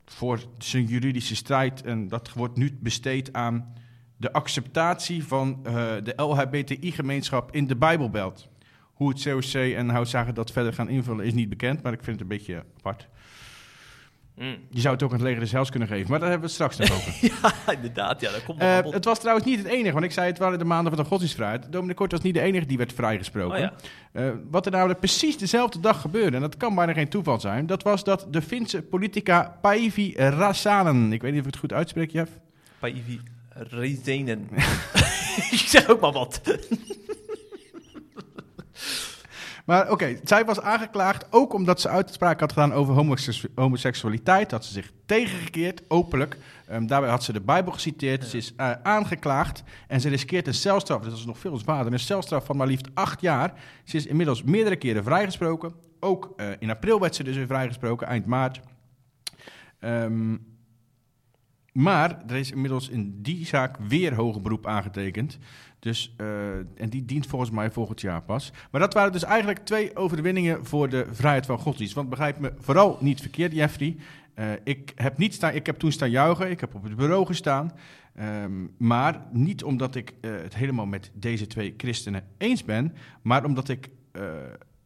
voor 0.05 0.41
zijn 0.59 0.85
juridische 0.85 1.37
strijd. 1.37 1.83
En 1.83 2.09
dat 2.09 2.33
wordt 2.33 2.57
nu 2.57 2.79
besteed 2.81 3.33
aan 3.33 3.73
de 4.17 4.33
acceptatie 4.33 5.25
van 5.25 5.61
eh, 5.62 5.73
de 6.03 6.12
LHBTI-gemeenschap 6.17 7.55
in 7.55 7.67
de 7.67 7.77
Bijbelbelt. 7.77 8.49
Hoe 8.99 9.09
het 9.09 9.23
COC 9.23 9.55
en 9.55 9.89
Houtzagen 9.89 10.35
dat 10.35 10.53
verder 10.53 10.73
gaan 10.73 10.89
invullen 10.89 11.25
is 11.25 11.35
niet 11.35 11.49
bekend, 11.49 11.83
maar 11.83 11.93
ik 11.93 12.03
vind 12.03 12.21
het 12.21 12.31
een 12.31 12.37
beetje 12.37 12.65
apart. 12.79 13.09
Mm. 14.37 14.57
Je 14.71 14.81
zou 14.81 14.95
het 14.95 15.03
ook 15.03 15.11
aan 15.11 15.17
het 15.17 15.25
leger 15.25 15.41
des 15.41 15.53
Hels 15.53 15.71
kunnen 15.71 15.89
geven, 15.89 16.11
maar 16.11 16.21
daar 16.21 16.31
hebben 16.31 16.49
we 16.49 16.55
het 16.55 16.71
straks 16.71 16.89
nog 16.89 16.99
over. 16.99 17.15
Ja, 17.67 17.73
inderdaad. 17.73 18.21
Ja, 18.21 18.31
dat 18.31 18.45
komt 18.45 18.59
bod. 18.83 18.93
het 18.93 19.05
was 19.05 19.19
trouwens 19.19 19.47
niet 19.47 19.59
het 19.59 19.67
enige, 19.67 19.93
want 19.93 20.05
ik 20.05 20.13
zei 20.13 20.27
het 20.27 20.39
waren 20.39 20.59
de 20.59 20.65
maanden 20.65 20.93
van 20.93 21.03
de 21.03 21.09
godsdienstvrijheid. 21.09 21.73
Dominee 21.73 21.95
Kort 21.95 22.13
was 22.13 22.21
niet 22.21 22.35
de 22.35 22.41
enige 22.41 22.67
die 22.67 22.77
werd 22.77 22.93
vrijgesproken. 22.93 23.57
Oh 23.57 23.59
ja. 23.59 23.73
Eh, 24.13 24.31
wat 24.51 24.67
er 24.67 24.73
namelijk 24.73 24.99
precies 24.99 25.39
dezelfde 25.39 25.81
dag 25.81 26.01
gebeurde, 26.01 26.37
en 26.37 26.43
dat 26.43 26.57
kan 26.57 26.75
bijna 26.75 26.93
geen 26.93 27.09
toeval 27.09 27.41
zijn, 27.41 27.67
dat 27.67 27.83
was 27.83 28.05
dat 28.05 28.27
de 28.31 28.43
Finse 28.43 28.83
politica 28.83 29.59
Päivi 29.61 30.15
Räsänen, 30.17 31.13
ik 31.13 31.23
weet 31.23 31.33
niet 31.33 31.41
of 31.41 31.47
ik 31.47 31.53
het 31.53 31.57
goed 31.57 31.73
uitspreek, 31.73 32.11
Jeff. 32.11 32.31
Päivi 32.79 33.21
Räsänen. 33.49 34.49
ik 35.57 35.65
zeg 35.67 35.89
ook 35.89 36.01
maar 36.01 36.13
wat. 36.13 36.41
Maar 39.68 39.90
oké, 39.90 40.16
zij 40.24 40.44
was 40.44 40.61
aangeklaagd 40.61 41.26
ook 41.31 41.52
omdat 41.52 41.81
ze 41.81 41.88
uitspraak 41.88 42.40
had 42.40 42.52
gedaan 42.52 42.72
over 42.72 42.94
homoseksu- 42.94 43.48
homoseksualiteit. 43.54 44.50
Had 44.50 44.64
ze 44.64 44.72
zich 44.72 44.92
tegengekeerd, 45.07 45.83
openlijk. 45.88 46.37
Ehm, 46.66 46.87
daarbij 46.87 47.11
had 47.11 47.24
ze 47.24 47.33
de 47.33 47.40
Bijbel 47.40 47.72
geciteerd. 47.72 48.26
Ze 48.26 48.37
is 48.37 48.54
eh, 48.57 48.70
aangeklaagd 48.83 49.62
en 49.88 50.00
ze 50.00 50.09
riskeert 50.09 50.46
een 50.46 50.54
celstraf. 50.54 51.00
Dus 51.00 51.11
dat 51.11 51.18
is 51.18 51.24
nog 51.24 51.38
veel 51.38 51.57
zwaarder. 51.57 51.92
Een 51.92 51.98
celstraf 51.98 52.44
van 52.44 52.57
maar 52.57 52.66
liefst 52.66 52.88
acht 52.94 53.20
jaar. 53.20 53.52
Ze 53.85 53.96
is 53.96 54.07
inmiddels 54.07 54.42
meerdere 54.42 54.76
keren 54.76 55.04
vrijgesproken. 55.04 55.72
Ook 56.00 56.33
eh, 56.37 56.46
in 56.59 56.70
april 56.70 57.00
werd 57.00 57.14
ze 57.14 57.24
dus 57.24 57.37
weer 57.37 57.46
vrijgesproken, 57.46 58.07
eind 58.07 58.26
maart. 58.26 58.61
Ehm, 59.78 60.37
maar 61.72 62.22
er 62.26 62.37
is 62.37 62.50
inmiddels 62.50 62.88
in 62.88 63.22
die 63.22 63.46
zaak 63.46 63.76
weer 63.88 64.14
hoger 64.14 64.42
beroep 64.42 64.66
aangetekend. 64.66 65.38
Dus, 65.78 66.14
eh, 66.16 66.57
en 66.57 66.88
die 66.88 67.04
dient 67.04 67.26
volgens 67.26 67.50
mij 67.50 67.70
volgend 67.70 68.00
jaar 68.00 68.22
pas. 68.22 68.52
Maar 68.70 68.81
dat 68.81 68.94
waren 68.94 69.12
dus 69.12 69.24
eigenlijk 69.24 69.59
twee 69.59 69.96
overwinningen 69.96 70.66
voor 70.66 70.88
de 70.88 71.07
vrijheid 71.11 71.46
van 71.46 71.59
godsdienst. 71.59 71.94
Want 71.94 72.09
begrijp 72.09 72.38
me 72.38 72.52
vooral 72.59 72.98
niet 73.00 73.20
verkeerd, 73.20 73.52
Jeffrey. 73.52 73.96
Eh, 74.35 74.46
ik, 74.64 74.92
heb 74.94 75.18
niet 75.18 75.35
staan, 75.35 75.54
ik 75.54 75.66
heb 75.66 75.78
toen 75.78 75.92
staan 75.92 76.11
juichen, 76.11 76.50
ik 76.50 76.61
heb 76.61 76.74
op 76.74 76.83
het 76.83 76.96
bureau 76.96 77.26
gestaan. 77.26 77.72
Ehm, 78.14 78.66
maar 78.78 79.22
niet 79.33 79.64
omdat 79.64 79.94
ik 79.94 80.12
eh, 80.20 80.31
het 80.31 80.54
helemaal 80.54 80.87
met 80.87 81.11
deze 81.14 81.46
twee 81.46 81.74
christenen 81.76 82.24
eens 82.38 82.64
ben, 82.64 82.94
maar 83.22 83.44
omdat 83.44 83.68
ik 83.68 83.90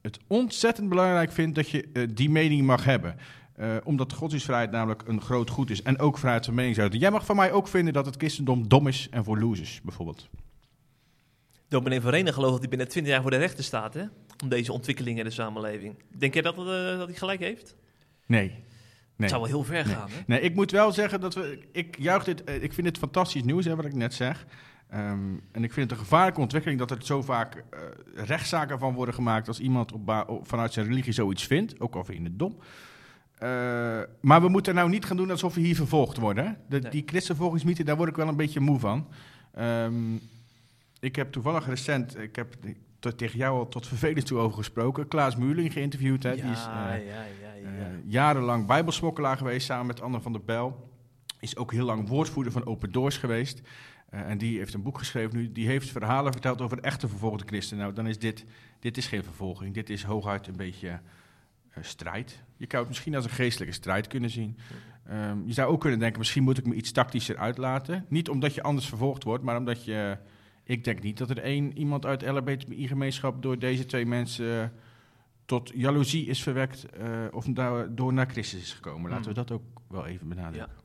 het 0.03 0.19
ontzettend 0.27 0.89
belangrijk 0.89 1.33
vind 1.33 1.55
dat 1.55 1.71
je 1.71 2.09
die 2.15 2.31
mening 2.31 2.67
mag 2.67 2.85
hebben. 2.85 3.17
Eh, 3.55 3.77
omdat 3.85 4.13
godsdienstvrijheid 4.13 4.71
namelijk 4.71 5.03
een 5.07 5.21
groot 5.21 5.51
goed 5.51 5.71
is. 5.71 5.83
En 5.83 5.99
ook 5.99 6.19
vrijheid 6.19 6.45
van 6.45 6.55
meningsuiting. 6.55 7.03
Jij 7.03 7.11
mag 7.11 7.25
van 7.25 7.37
mij 7.37 7.53
ook 7.53 7.69
vinden 7.69 7.93
dat 7.93 8.07
het 8.07 8.17
christendom 8.17 8.69
dom 8.69 8.87
is 8.87 9.09
en 9.11 9.25
voor 9.25 9.39
losers, 9.39 9.81
bijvoorbeeld. 9.83 10.29
Dominee 11.69 12.01
van 12.01 12.11
Renen 12.11 12.33
gelooft 12.33 12.51
dat 12.53 12.61
hij 12.61 12.69
binnen 12.69 12.89
20 12.89 13.13
jaar 13.13 13.23
voor 13.23 13.31
de 13.31 13.37
rechter 13.37 13.65
staat, 13.65 13.95
hè? 13.95 14.03
Om 14.43 14.49
deze 14.49 14.73
ontwikkelingen 14.73 15.19
in 15.19 15.25
de 15.25 15.31
samenleving. 15.31 15.95
Denk 16.19 16.33
jij 16.35 16.43
dat, 16.43 16.59
eh, 16.59 16.65
dat 16.99 17.07
hij 17.09 17.17
gelijk 17.17 17.41
heeft? 17.41 17.77
Nee. 18.27 18.49
nee. 18.49 18.61
Het 19.17 19.29
zou 19.29 19.41
wel 19.41 19.51
heel 19.51 19.65
ver 19.65 19.85
Nee. 19.87 19.95
gaan, 19.95 20.09
hè? 20.11 20.21
Nee, 20.27 20.41
ik 20.41 20.55
moet 20.55 20.71
wel 20.71 20.93
zeggen 20.93 21.21
dat 21.21 21.35
we. 21.35 21.59
Ik 21.73 21.99
juich 21.99 22.25
dit. 22.25 22.45
eh, 22.45 22.63
Ik 22.63 22.73
vind 22.73 22.87
het 22.87 22.99
fantastisch 22.99 23.43
nieuws, 23.43 23.65
hè, 23.65 23.77
wat 23.77 23.85
ik 23.85 23.95
net 23.95 24.15
zeg. 24.15 24.47
Ehm, 24.89 25.35
en 25.53 25.65
ik 25.65 25.73
vind 25.73 25.91
het 25.91 25.99
een 25.99 26.05
gevaarlijke 26.05 26.41
ontwikkeling 26.41 26.79
dat 26.81 26.91
er 26.91 26.97
zo 27.05 27.23
vaak 27.23 27.65
rechtszaken 28.15 28.79
van 28.79 28.95
worden 28.95 29.15
gemaakt 29.15 29.49
als 29.49 29.61
iemand 29.61 29.93
op- 29.93 30.41
vanuit 30.43 30.73
zijn 30.73 30.87
religie 30.87 31.13
zoiets 31.13 31.47
vindt. 31.47 31.81
Ook 31.81 31.95
al 31.97 32.05
vind 32.05 32.19
je 32.19 32.25
het 32.25 32.39
dom. 32.39 32.57
Eh, 33.43 33.49
maar 34.21 34.41
we 34.41 34.49
moeten 34.49 34.75
nou 34.75 34.89
niet 34.89 35.05
gaan 35.05 35.17
doen 35.17 35.31
alsof 35.31 35.55
we 35.55 35.61
hier 35.61 35.75
vervolgd 35.77 36.17
worden. 36.17 36.45
hè. 36.47 36.53
De, 36.69 36.79
Nee. 36.79 36.91
Die 36.91 37.03
christenvolgingsmythe, 37.07 37.85
daar 37.85 37.97
word 37.97 38.09
ik 38.09 38.17
wel 38.17 38.29
een 38.29 38.37
beetje 38.37 38.61
moe 38.61 38.79
van. 38.79 39.09
Ehm, 39.55 40.15
ik 41.01 41.17
heb 41.17 41.33
toevallig 41.33 41.67
recent, 41.67 42.19
ik 42.19 42.37
heb 42.37 42.55
tot, 42.99 43.19
tegen 43.19 43.39
jou 43.39 43.59
al 43.59 43.69
tot 43.69 43.87
vervelend 43.87 44.27
toe 44.27 44.39
over 44.39 44.57
gesproken. 44.57 45.09
Klaas 45.09 45.37
Muurling 45.37 45.73
geïnterviewd. 45.73 46.23
Hè. 46.23 46.29
ja, 46.31 46.43
Die 46.43 46.51
is, 46.51 46.59
eh, 46.59 46.65
ja, 46.65 46.95
ja, 46.95 47.25
ja, 47.43 47.53
ja. 47.63 47.69
eh, 47.79 47.87
jarenlang 48.07 48.67
bijbelsmokkelaar 48.67 49.37
geweest 49.37 49.67
samen 49.67 49.87
met 49.87 50.01
Anne 50.01 50.21
van 50.21 50.33
der 50.33 50.45
Bijl. 50.45 50.91
Is 51.41 51.57
ook 51.57 51.73
heel 51.73 51.85
lang 51.85 52.09
woordvoerder 52.09 52.53
van 52.53 52.67
Open 52.67 52.93
Doors 52.93 53.17
geweest. 53.17 53.61
Eh, 54.09 54.21
en 54.21 54.39
die 54.39 54.59
heeft 54.59 54.75
een 54.75 54.83
boek 54.83 54.99
geschreven 54.99 55.37
nu. 55.37 55.53
Die 55.53 55.67
heeft 55.67 55.91
verhalen 55.91 56.33
verteld 56.33 56.61
over 56.61 56.79
echte 56.79 57.09
vervolgde 57.09 57.45
christenen. 57.47 57.83
Nou, 57.83 57.95
dan 57.95 58.07
is 58.07 58.19
dit, 58.19 58.45
dit 58.81 58.97
is 58.97 59.07
geen 59.07 59.25
vervolging. 59.25 59.75
Dit 59.75 59.91
is 59.91 60.03
hooguit 60.03 60.47
een 60.47 60.57
beetje 60.57 60.89
eh, 60.89 61.83
strijd. 61.83 62.43
Je 62.63 62.69
zou 62.69 62.83
het 62.83 62.89
misschien 62.89 63.15
als 63.15 63.25
een 63.25 63.31
geestelijke 63.31 63.75
strijd 63.75 64.07
kunnen 64.07 64.31
zien. 64.31 64.57
Ehm, 65.07 65.39
je 65.47 65.53
zou 65.53 65.73
ook 65.73 65.81
kunnen 65.81 65.99
denken, 65.99 66.19
misschien 66.19 66.43
moet 66.43 66.59
ik 66.59 66.67
me 66.67 66.75
iets 66.75 66.93
tactischer 66.93 67.37
uitlaten. 67.37 68.07
Niet 68.09 68.29
omdat 68.29 68.55
je 68.55 68.63
anders 68.63 68.87
vervolgd 68.87 69.25
wordt, 69.25 69.45
maar 69.45 69.57
omdat 69.57 69.85
je... 69.85 70.17
Ik 70.65 70.85
denk 70.85 71.03
niet 71.03 71.19
dat 71.19 71.31
er 71.31 71.39
één 71.39 71.79
iemand 71.79 72.07
uit 72.07 72.21
de 72.21 72.27
LHBTI-gemeenschap 72.27 73.43
door 73.43 73.59
deze 73.59 73.87
twee 73.87 74.07
mensen... 74.07 74.63
eh, 74.63 74.69
tot 75.45 75.73
jaloezie 75.75 76.27
is 76.27 76.43
verwekt 76.43 76.87
eh, 76.87 77.09
of 77.31 77.45
daardoor 77.45 78.13
naar 78.13 78.31
Christus 78.31 78.63
is 78.63 78.73
gekomen. 78.73 79.11
Laten 79.11 79.29
we 79.29 79.35
dat 79.35 79.51
ook 79.51 79.63
wel 79.89 80.07
even 80.07 80.29
benadrukken. 80.29 80.77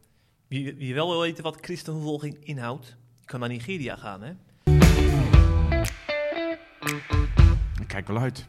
Wie, 0.48 0.76
wie 0.76 0.94
wel 0.94 1.10
wil 1.10 1.22
weten 1.22 1.44
wat 1.44 1.58
christenvervolging 1.62 2.38
inhoudt, 2.44 2.98
kan 3.26 3.40
naar 3.40 3.50
Nigeria 3.50 3.96
gaan, 3.96 4.22
hè? 4.22 4.32
Ik 7.82 7.88
kijk 7.88 8.08
wel 8.08 8.18
uit. 8.18 8.46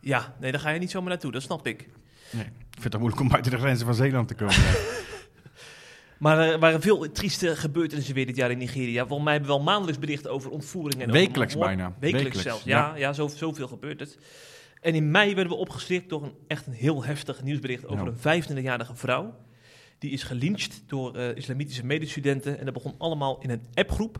Ja, 0.00 0.34
nee, 0.40 0.50
daar 0.50 0.60
ga 0.60 0.70
je 0.70 0.78
niet 0.78 0.90
zomaar 0.90 1.08
naartoe, 1.08 1.32
dat 1.32 1.42
snap 1.42 1.66
ik. 1.66 1.88
Nee, 2.30 2.44
ik 2.44 2.80
vind 2.80 2.92
het 2.92 2.98
moeilijk 2.98 3.22
om 3.22 3.28
buiten 3.28 3.50
de 3.50 3.58
grenzen 3.58 3.86
van 3.86 3.94
Zeeland 3.94 4.28
te 4.28 4.34
komen. 4.34 4.54
Maar 6.18 6.38
er 6.38 6.58
waren 6.58 6.80
veel 6.80 7.12
trieste 7.12 7.56
gebeurtenissen 7.56 8.14
weer 8.14 8.26
dit 8.26 8.36
jaar 8.36 8.50
in 8.50 8.58
Nigeria. 8.58 9.06
Volgens 9.06 9.22
mij 9.22 9.32
hebben 9.32 9.50
we 9.50 9.56
wel 9.56 9.64
maandelijks 9.66 10.00
berichten 10.00 10.30
over 10.30 10.50
ontvoeringen. 10.50 11.06
En 11.06 11.12
Wekelijks 11.12 11.58
bijna. 11.58 11.84
Wekelijks, 11.84 12.12
Wekelijks, 12.12 12.42
zelfs. 12.42 12.64
Ja, 12.64 12.78
ja. 12.78 12.96
ja. 12.96 13.12
zo, 13.12 13.28
zoveel 13.28 13.68
gebeurt 13.68 14.00
het. 14.00 14.18
En 14.80 14.94
in 14.94 15.10
mei 15.10 15.34
werden 15.34 15.52
we 15.52 15.58
opgeschrikt 15.58 16.08
door 16.08 16.22
een 16.22 16.34
echt 16.46 16.66
een 16.66 16.72
heel 16.72 17.04
heftig 17.04 17.42
nieuwsbericht 17.42 17.86
over 17.86 18.04
Ja. 18.04 18.32
een 18.32 18.42
25-jarige 18.42 18.94
vrouw. 18.94 19.36
Die 19.98 20.10
is 20.10 20.22
gelyncht 20.22 20.82
door 20.86 21.16
eh, 21.16 21.36
islamitische 21.36 21.84
medestudenten. 21.84 22.58
En 22.58 22.64
dat 22.64 22.74
begon 22.74 22.94
allemaal 22.98 23.38
in 23.40 23.50
een 23.50 23.62
appgroep. 23.74 24.18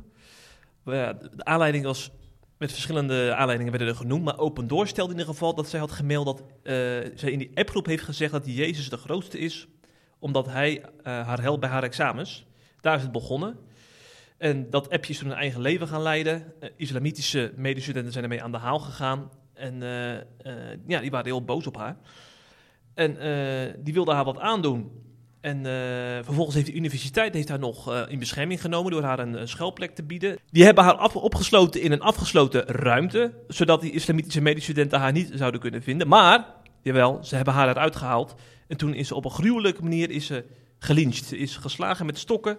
Eh, 0.85 0.93
de 1.35 1.45
aanleiding 1.45 1.85
was, 1.85 2.11
met 2.59 2.73
verschillende 2.73 3.35
aanleidingen 3.35 3.73
werden 3.73 3.89
er 3.89 3.97
genoemd. 4.01 4.25
Maar 4.25 4.39
Open 4.39 4.67
Door 4.67 4.87
stelde 4.87 5.13
in 5.13 5.19
ieder 5.19 5.33
geval 5.33 5.55
dat 5.55 5.69
zij 5.69 5.81
had 5.81 5.91
gemaild 5.91 6.25
dat 6.25 6.41
eh, 6.41 6.75
zij 7.15 7.31
in 7.31 7.39
die 7.39 7.51
appgroep 7.55 7.87
heeft 7.87 8.05
gezegd 8.05 8.33
dat 8.33 8.47
Jezus 8.47 8.89
de 8.89 8.97
grootste 8.97 9.39
is. 9.39 9.69
Omdat 10.19 10.47
hij 10.47 10.83
eh, 10.83 11.27
haar 11.27 11.41
helpt 11.41 11.61
bij 11.61 11.69
haar 11.69 11.83
examens. 11.83 12.47
Daar 12.81 12.97
is 12.97 13.03
het 13.03 13.13
begonnen. 13.13 13.59
En 14.39 14.71
dat 14.71 14.91
appje 14.91 15.13
is 15.13 15.19
toen 15.19 15.31
een 15.31 15.37
eigen 15.37 15.61
leven 15.61 15.89
gaan 15.89 16.03
leiden. 16.03 16.53
Eh, 16.61 16.71
islamitische 16.77 17.53
medestudenten 17.57 18.13
zijn 18.13 18.25
ermee 18.25 18.43
aan 18.43 18.53
de 18.53 18.59
haal 18.59 18.79
gegaan. 18.79 19.31
En 19.55 19.81
ja, 20.87 21.01
die 21.01 21.11
waren 21.11 21.27
heel 21.27 21.45
boos 21.45 21.67
op 21.67 21.77
haar. 21.77 21.97
En 22.95 23.13
die 23.83 23.95
wilden 23.95 24.15
haar 24.15 24.25
wat 24.25 24.39
aandoen. 24.39 25.06
En 25.47 25.67
eh, 25.67 26.25
vervolgens 26.25 26.55
heeft 26.55 26.67
de 26.67 26.75
universiteit 26.75 27.35
heeft 27.35 27.49
haar 27.49 27.59
nog 27.59 27.93
eh, 27.93 28.03
in 28.09 28.19
bescherming 28.19 28.61
genomen 28.61 28.93
door 28.93 29.03
haar 29.03 29.19
een, 29.19 29.49
schuilplek 29.49 29.95
te 29.95 30.03
bieden. 30.03 30.39
Die 30.51 30.65
hebben 30.65 30.85
haar 30.85 30.95
af- 30.95 31.17
opgesloten 31.17 31.83
in 31.83 31.93
een 31.93 32.01
afgesloten 32.01 32.65
ruimte, 32.65 33.33
zodat 33.49 33.81
die 33.81 33.93
islamitische 33.93 34.41
medestudenten 34.41 34.99
haar 34.99 35.13
niet 35.13 35.31
zouden 35.35 35.61
kunnen 35.61 35.83
vinden. 35.83 36.09
Maar, 36.09 36.47
jawel, 36.83 37.25
ze 37.25 37.37
hebben 37.37 37.55
haar 37.55 37.69
eruit 37.69 37.97
gehaald. 37.97 38.35
En 38.69 38.77
toen 38.77 38.95
is 38.95 39.09
ze 39.09 39.15
op 39.15 39.25
een 39.25 39.31
gruwelijke 39.31 39.83
manier 39.83 40.11
is 40.11 40.27
ze 40.27 40.45
gelyncht. 40.79 41.25
Ze 41.25 41.39
is 41.39 41.57
geslagen 41.57 42.07
met 42.07 42.19
stokken 42.19 42.59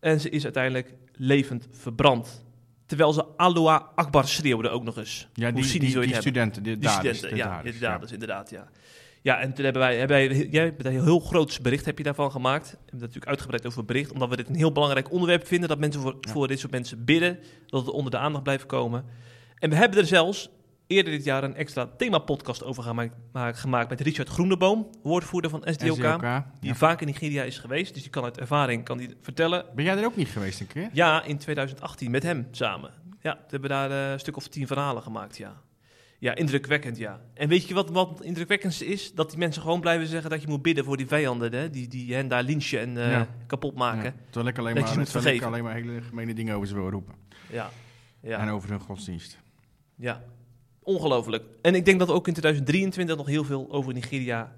en 0.00 0.20
ze 0.20 0.30
is 0.30 0.44
uiteindelijk 0.44 0.94
levend 1.12 1.68
verbrand. 1.70 2.44
Terwijl 2.86 3.12
ze 3.12 3.24
Allah 3.36 3.80
Akbar 3.94 4.28
schreeuwde 4.28 4.68
ook 4.68 4.82
nog 4.84 4.98
eens. 4.98 5.28
Ja, 5.32 5.52
Hoe 5.52 5.62
die, 5.62 5.70
die, 5.70 5.80
die 5.80 5.88
studenten, 6.14 6.62
die, 6.62 6.88
studenten, 6.88 7.30
de 7.30 7.36
ja, 7.36 7.62
de 7.62 7.78
daders, 7.78 8.12
inderdaad, 8.12 8.50
ja. 8.50 8.68
Ja, 9.22 9.38
en 9.40 9.52
toen 9.54 9.64
hebben 9.64 9.82
wij, 9.82 9.98
hebben 9.98 10.16
wij 10.16 10.46
jij 10.50 10.64
hebt 10.64 10.84
een 10.84 10.92
heel, 11.02 11.20
groot 11.20 11.58
bericht 11.62 11.84
heb 11.84 11.98
je 11.98 12.04
daarvan 12.04 12.30
gemaakt. 12.30 12.70
We 12.70 12.76
hebben 12.80 12.98
natuurlijk 13.00 13.26
uitgebreid 13.26 13.66
over 13.66 13.84
bericht, 13.84 14.12
omdat 14.12 14.28
we 14.28 14.36
dit 14.36 14.48
een 14.48 14.54
heel 14.54 14.72
belangrijk 14.72 15.10
onderwerp 15.10 15.46
vinden. 15.46 15.68
Dat 15.68 15.78
mensen 15.78 16.00
voor, 16.00 16.16
voor 16.20 16.48
dit 16.48 16.58
soort 16.58 16.72
mensen 16.72 17.04
bidden, 17.04 17.38
dat 17.66 17.80
het 17.80 17.90
onder 17.94 18.10
de 18.10 18.18
aandacht 18.18 18.44
blijft 18.44 18.66
komen. 18.66 19.04
En 19.58 19.70
we 19.70 19.76
hebben 19.76 19.98
er 19.98 20.06
zelfs 20.06 20.50
eerder 20.86 21.12
dit 21.12 21.24
jaar 21.24 21.44
een 21.44 21.54
extra 21.54 21.86
themapodcast 21.96 22.64
over 22.64 22.82
gemaakt, 22.82 23.16
ma- 23.32 23.52
gemaakt 23.52 23.90
met 23.90 24.00
Richard 24.00 24.28
Groeneboom, 24.28 24.88
woordvoerder 25.02 25.50
van 25.50 25.62
SDOK. 25.64 25.94
SDOK, 25.96 26.20
Die 26.60 26.70
ja. 26.70 26.74
vaak 26.74 27.00
in 27.00 27.06
Nigeria 27.06 27.42
is 27.42 27.58
geweest, 27.58 27.92
dus 27.94 28.02
die 28.02 28.10
kan 28.10 28.24
uit 28.24 28.38
ervaring 28.38 28.84
kan 28.84 28.98
die 28.98 29.14
vertellen. 29.20 29.64
Ben 29.74 29.84
jij 29.84 29.96
er 29.96 30.04
ook 30.04 30.16
niet 30.16 30.28
geweest 30.28 30.60
een 30.60 30.66
keer? 30.66 30.88
Ja, 30.92 31.22
in 31.24 31.38
2018 31.38 32.10
met 32.10 32.22
hem 32.22 32.48
samen. 32.50 32.90
Ja, 33.20 33.34
we 33.34 33.46
hebben 33.48 33.70
daar 33.70 33.90
eh, 33.90 34.12
een 34.12 34.20
stuk 34.20 34.36
of 34.36 34.48
tien 34.48 34.66
verhalen 34.66 35.02
gemaakt, 35.02 35.36
ja. 35.36 35.60
Ja, 36.20 36.34
indrukwekkend, 36.34 36.96
ja. 36.96 37.20
En 37.34 37.48
weet 37.48 37.68
je 37.68 37.74
wat, 37.74 37.90
wat 37.90 38.20
indrukwekkendste 38.22 38.86
is? 38.86 39.14
Dat 39.14 39.28
die 39.30 39.38
mensen 39.38 39.62
gewoon 39.62 39.80
blijven 39.80 40.06
zeggen 40.06 40.30
dat 40.30 40.42
je 40.42 40.48
moet 40.48 40.62
bidden 40.62 40.84
voor 40.84 40.96
die 40.96 41.06
vijanden, 41.06 41.52
hè? 41.52 41.70
Die, 41.70 41.88
die 41.88 42.14
hen 42.14 42.28
daar 42.28 42.42
lynchen 42.42 42.80
en 42.80 42.96
eh, 42.96 43.10
Ja. 43.10 43.28
kapot 43.46 43.74
maken. 43.74 44.02
Ja, 44.04 44.12
terwijl 44.24 44.46
ik 44.48 44.58
alleen 44.58 44.74
maar, 44.74 45.04
terwijl 45.04 45.34
ik 45.34 45.42
alleen 45.42 45.64
maar 45.64 45.74
hele 45.74 46.02
gemene 46.02 46.34
dingen 46.34 46.54
over 46.54 46.68
ze 46.68 46.74
wil 46.74 46.90
roepen. 46.90 47.14
Ja, 47.50 47.70
ja. 48.20 48.38
En 48.38 48.48
over 48.48 48.70
hun 48.70 48.80
godsdienst. 48.80 49.38
Ja, 49.96 50.22
ongelooflijk. 50.82 51.44
En 51.62 51.74
ik 51.74 51.84
denk 51.84 51.98
dat 51.98 52.08
ook 52.10 52.26
in 52.26 52.32
2023 52.32 53.16
nog 53.16 53.26
heel 53.26 53.44
veel 53.44 53.66
over 53.70 53.92
Nigeria 53.92 54.52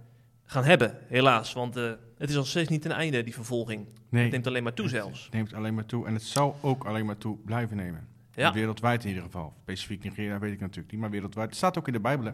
gaan 0.45 0.65
hebben, 0.65 0.99
helaas. 1.09 1.53
Want 1.53 1.77
eh, 1.77 1.91
het 2.19 2.31
is 2.31 2.37
al 2.37 2.45
steeds 2.45 2.69
niet 2.69 2.83
ten 2.83 2.93
einde, 2.93 3.23
die 3.23 3.35
vervolging. 3.35 3.87
Nee, 4.09 4.23
Het 4.23 4.33
neemt 4.33 4.47
alleen 4.47 4.63
maar 4.63 4.75
toe 4.75 4.85
het 4.87 4.95
zelfs. 4.95 5.29
neemt 5.33 5.55
alleen 5.55 5.75
maar 5.75 5.87
toe. 5.87 6.07
En 6.07 6.15
het 6.15 6.23
zal 6.23 6.57
ook 6.61 6.85
alleen 6.85 7.07
maar 7.07 7.19
toe 7.19 7.37
blijven 7.45 7.77
nemen. 7.77 8.09
Ja. 8.35 8.53
Wereldwijd 8.53 9.03
in 9.03 9.09
ieder 9.09 9.25
geval. 9.25 9.53
Specifiek 9.63 10.05
Nigeria 10.05 10.39
weet 10.39 10.53
ik 10.53 10.61
natuurlijk 10.61 10.91
niet, 10.93 11.01
maar 11.01 11.11
wereldwijd. 11.11 11.49
Het 11.49 11.57
staat 11.57 11.79
ook 11.79 11.87
in 11.87 11.93
de 11.93 12.01
Bijbel. 12.01 12.27
hè. 12.27 12.33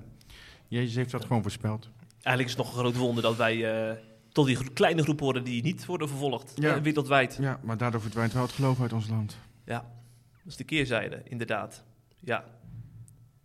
Jezus 0.68 0.94
heeft 0.94 1.10
dat 1.10 1.24
gewoon 1.24 1.42
voorspeld. 1.42 1.90
Eigenlijk 2.22 2.48
is 2.48 2.54
het 2.56 2.56
nog 2.66 2.66
een 2.74 2.80
groot 2.80 2.96
wonder 2.96 3.22
dat 3.22 3.36
wij 3.36 3.88
eh, 3.90 3.96
tot 4.32 4.46
die 4.46 4.56
gro- 4.56 4.70
kleine 4.74 5.02
groep 5.02 5.20
horen 5.20 5.44
die 5.44 5.62
niet 5.62 5.86
worden 5.86 6.08
vervolgd. 6.08 6.52
Ja. 6.54 6.74
eh, 6.74 6.82
wereldwijd. 6.82 7.38
Ja, 7.40 7.60
maar 7.62 7.76
daardoor 7.76 8.00
verdwijnt 8.00 8.32
wel 8.32 8.42
het 8.42 8.52
geloof 8.52 8.80
uit 8.80 8.92
ons 8.92 9.08
land. 9.08 9.36
Ja, 9.64 9.78
dat 10.30 10.46
is 10.46 10.56
de 10.56 10.64
keerzijde, 10.64 11.20
inderdaad. 11.24 11.84
Ja. 12.20 12.44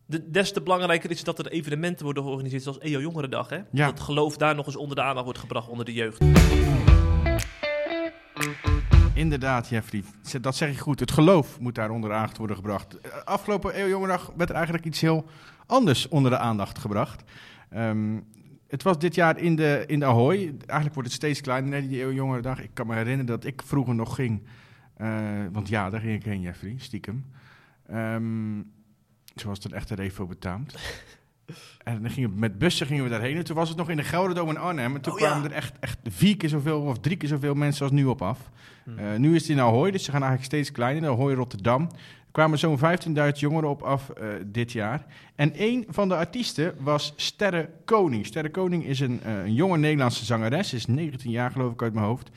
De, 0.05 0.29
des 0.31 0.51
te 0.53 0.61
belangrijker 0.61 1.09
is 1.11 1.23
dat 1.23 1.39
er 1.39 1.47
evenementen 1.47 2.05
worden 2.05 2.23
georganiseerd 2.23 2.63
zoals 2.63 2.79
EO 2.79 2.99
Jongerendag. 3.01 3.49
Hè? 3.49 3.59
Ja. 3.71 3.85
Dat 3.85 3.99
geloof 3.99 4.37
daar 4.37 4.55
nog 4.55 4.65
eens 4.65 4.75
onder 4.75 4.95
de 4.95 5.01
aandacht 5.01 5.23
wordt 5.25 5.39
gebracht 5.39 5.67
onder 5.67 5.85
de 5.85 5.93
jeugd. 5.93 6.21
Inderdaad, 9.23 9.67
Jeffrey. 9.67 10.03
Dat 10.41 10.55
zeg 10.55 10.69
je 10.71 10.79
goed. 10.79 10.99
Het 10.99 11.11
geloof 11.11 11.59
moet 11.59 11.75
daar 11.75 11.89
onder 11.89 12.09
de 12.09 12.15
aandacht 12.15 12.37
worden 12.37 12.55
gebracht. 12.55 12.99
Eh, 12.99 13.11
Afgelopen 13.23 13.73
Eeuwjongerdag 13.73 14.31
werd 14.35 14.49
er 14.49 14.55
eigenlijk 14.55 14.85
iets 14.85 15.01
heel 15.01 15.25
anders 15.65 16.07
onder 16.07 16.31
de 16.31 16.37
aandacht 16.37 16.77
gebracht. 16.79 17.23
Ehm, 17.69 18.19
het 18.67 18.83
was 18.83 18.99
dit 18.99 19.15
jaar 19.15 19.37
in 19.37 19.55
de, 19.55 19.83
in 19.87 19.99
de 19.99 20.05
Ahoy. 20.05 20.37
Eigenlijk 20.57 20.93
wordt 20.93 21.09
het 21.09 21.11
steeds 21.11 21.41
kleiner, 21.41 21.87
die 21.87 21.99
Eeuwjongerendag. 21.99 22.61
Ik 22.61 22.69
kan 22.73 22.87
me 22.87 22.93
herinneren 22.93 23.25
dat 23.25 23.45
ik 23.45 23.61
vroeger 23.65 23.95
nog 23.95 24.15
ging. 24.15 24.43
eh, 24.97 25.09
want 25.51 25.67
ja, 25.67 25.89
daar 25.89 26.01
ging 26.01 26.15
ik 26.15 26.25
heen, 26.25 26.41
Jeffrey, 26.41 26.75
stiekem. 26.77 27.25
Ehm, 27.87 28.61
zoals 29.35 29.63
het 29.63 29.71
een 29.71 29.77
echte 29.77 29.95
revo 29.95 30.25
betaamt. 30.25 30.75
En 31.83 32.01
dan 32.01 32.11
gingen 32.11 32.29
we, 32.29 32.39
met 32.39 32.57
bussen 32.57 32.87
gingen 32.87 33.03
we 33.03 33.09
daarheen. 33.09 33.37
En 33.37 33.43
toen 33.43 33.55
was 33.55 33.69
het 33.69 33.77
nog 33.77 33.89
in 33.89 33.97
de 33.97 34.03
Gelderdoom 34.03 34.49
in 34.49 34.57
Arnhem. 34.57 34.95
En 34.95 35.01
toen 35.01 35.13
Oh, 35.13 35.19
ja. 35.19 35.27
kwamen 35.27 35.49
er 35.49 35.55
echt, 35.55 35.73
echt 35.79 35.97
vier 36.09 36.37
keer 36.37 36.49
zoveel 36.49 36.81
of 36.81 36.99
drie 36.99 37.17
keer 37.17 37.29
zoveel 37.29 37.53
mensen 37.53 37.83
als 37.83 37.91
nu 37.91 38.05
op 38.05 38.21
af. 38.21 38.39
Hm. 38.83 38.97
Eh, 38.97 39.15
nu 39.17 39.35
is 39.35 39.41
het 39.41 39.49
in 39.49 39.59
Ahoy, 39.59 39.91
dus 39.91 40.03
ze 40.03 40.11
gaan 40.11 40.21
eigenlijk 40.21 40.51
steeds 40.51 40.71
kleiner. 40.71 41.03
In 41.03 41.09
Ahoy 41.09 41.33
Rotterdam. 41.33 41.81
Er 41.81 42.39
kwamen 42.39 42.59
zo'n 42.59 42.79
15.000 42.79 43.39
jongeren 43.39 43.69
op 43.69 43.81
af 43.81 44.09
eh, 44.09 44.27
dit 44.45 44.71
jaar. 44.71 45.05
En 45.35 45.51
een 45.55 45.85
van 45.89 46.07
de 46.07 46.15
artiesten 46.15 46.75
was 46.79 47.13
Sterre 47.15 47.69
Koning. 47.85 48.25
Sterre 48.25 48.49
Koning 48.49 48.85
is 48.85 48.99
een, 48.99 49.19
eh, 49.23 49.37
een 49.37 49.53
jonge 49.53 49.77
Nederlandse 49.77 50.25
zangeres. 50.25 50.69
Ze 50.69 50.75
is 50.75 50.85
19 50.85 51.31
jaar 51.31 51.51
geloof 51.51 51.73
ik 51.73 51.81
uit 51.81 51.93
mijn 51.93 52.05
hoofd. 52.05 52.29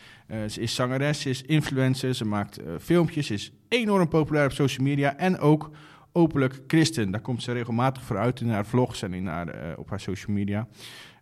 Ze 0.48 0.61
is 0.61 0.74
zangeres, 0.74 1.20
ze 1.20 1.31
is 1.31 1.42
influencer, 1.42 2.14
ze 2.14 2.24
maakt 2.24 2.61
filmpjes. 2.81 3.26
Ze 3.26 3.35
is 3.35 3.52
enorm 3.68 4.09
populair 4.09 4.44
op 4.46 4.52
social 4.52 4.87
media 4.87 5.16
en 5.16 5.38
ook 5.38 5.70
openlijk 6.16 6.61
christen. 6.66 7.11
Daar 7.11 7.20
komt 7.20 7.42
ze 7.42 7.52
regelmatig 7.52 8.02
voor 8.02 8.18
uit 8.18 8.40
in 8.40 8.48
haar 8.48 8.66
vlogs 8.66 9.02
en 9.02 9.14
in 9.14 9.26
haar, 9.26 9.48
eh, 9.48 9.79
op 9.79 9.90
haar 9.90 10.00
social 10.00 10.37
media. 10.37 10.68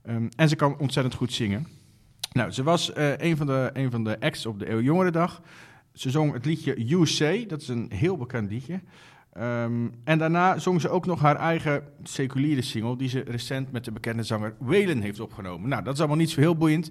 Ehm, 0.03 0.27
en 0.37 0.49
ze 0.49 0.57
kan 0.57 0.79
ontzettend 0.79 1.15
goed 1.15 1.33
zingen. 1.33 1.67
Nou, 2.33 2.51
ze 2.51 2.63
was 2.63 2.93
eh, 2.93 3.17
een, 3.17 3.37
van 3.37 3.47
de, 3.47 3.71
een 3.73 3.91
van 3.91 4.05
de 4.05 4.21
acts 4.21 4.47
op 4.47 4.59
de 4.59 4.71
Eeuw 4.71 4.81
Jongerendag. 4.81 5.43
Ze 5.93 6.11
zong 6.11 6.33
het 6.33 6.45
liedje 6.45 6.85
You 6.85 7.07
Say, 7.07 7.47
dat 7.47 7.61
is 7.61 7.69
een 7.69 7.91
heel 7.95 8.17
bekend 8.17 8.51
liedje. 8.51 8.81
Ehm, 9.33 9.89
en 10.05 10.19
daarna 10.19 10.59
zong 10.59 10.81
ze 10.81 10.89
ook 10.89 11.07
nog 11.07 11.21
haar 11.21 11.37
eigen 11.37 11.83
seculiere 12.03 12.63
single, 12.63 12.97
die 12.97 13.09
ze 13.09 13.21
recent 13.21 13.73
met 13.73 13.85
de 13.85 13.93
bekende 13.93 14.23
zanger 14.23 14.55
Waylon 14.59 15.01
heeft 15.01 15.21
opgenomen. 15.21 15.69
Nou, 15.69 15.83
dat 15.83 15.93
is 15.93 15.99
allemaal 15.99 16.17
niet 16.19 16.31
zo 16.31 16.41
heel 16.41 16.57
boeiend. 16.57 16.91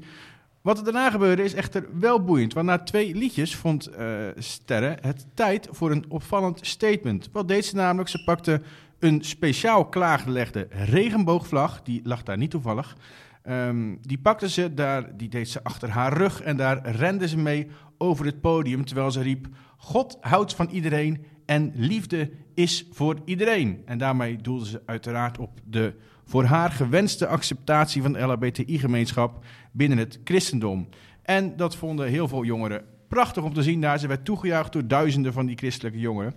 Wat 0.63 0.77
er 0.77 0.83
daarna 0.83 1.09
gebeurde 1.09 1.43
is 1.43 1.53
echter 1.53 1.85
wel 1.99 2.23
boeiend, 2.23 2.53
want 2.53 2.67
na 2.67 2.77
twee 2.79 3.15
liedjes 3.15 3.55
vond 3.55 3.87
eh 3.87 4.07
Sterre 4.37 4.97
het 5.01 5.25
tijd 5.33 5.67
voor 5.71 5.91
een 5.91 6.05
opvallend 6.07 6.59
statement. 6.61 7.29
Wat 7.31 7.47
deed 7.47 7.65
ze 7.65 7.75
namelijk? 7.75 8.09
Ze 8.09 8.23
pakte 8.23 8.61
een 8.99 9.23
speciaal 9.23 9.85
klaargelegde 9.85 10.67
regenboogvlag, 10.69 11.81
die 11.81 12.01
lag 12.03 12.23
daar 12.23 12.37
niet 12.37 12.51
toevallig. 12.51 12.97
Ehm, 13.41 13.95
die 14.01 14.17
pakte 14.17 14.49
ze 14.49 14.73
daar, 14.73 15.17
die 15.17 15.29
deed 15.29 15.49
ze 15.49 15.63
achter 15.63 15.89
haar 15.89 16.17
rug 16.17 16.41
en 16.41 16.57
daar 16.57 16.89
rende 16.89 17.27
ze 17.27 17.37
mee 17.37 17.67
over 17.97 18.25
het 18.25 18.41
podium 18.41 18.85
terwijl 18.85 19.11
ze 19.11 19.21
riep: 19.21 19.47
God 19.77 20.17
houdt 20.21 20.55
van 20.55 20.69
iedereen 20.69 21.25
en 21.45 21.71
liefde 21.75 22.31
is 22.53 22.87
voor 22.91 23.17
iedereen. 23.25 23.81
En 23.85 23.97
daarmee 23.97 24.37
doelde 24.37 24.65
ze 24.65 24.81
uiteraard 24.85 25.37
op 25.37 25.59
de 25.63 25.93
voor 26.25 26.43
haar 26.43 26.71
gewenste 26.71 27.27
acceptatie 27.27 28.01
van 28.01 28.13
de 28.13 28.19
LHBTI-gemeenschap 28.19 29.45
binnen 29.71 29.97
het 29.97 30.19
christendom. 30.23 30.87
En 31.21 31.57
dat 31.57 31.75
vonden 31.75 32.07
heel 32.07 32.27
veel 32.27 32.43
jongeren 32.43 32.85
prachtig 33.07 33.43
om 33.43 33.53
te 33.53 33.63
zien 33.63 33.81
daar. 33.81 33.99
Ze 33.99 34.07
werd 34.07 34.25
toegejuicht 34.25 34.73
door 34.73 34.87
duizenden 34.87 35.33
van 35.33 35.45
die 35.45 35.57
christelijke 35.57 35.99
jongeren. 35.99 36.33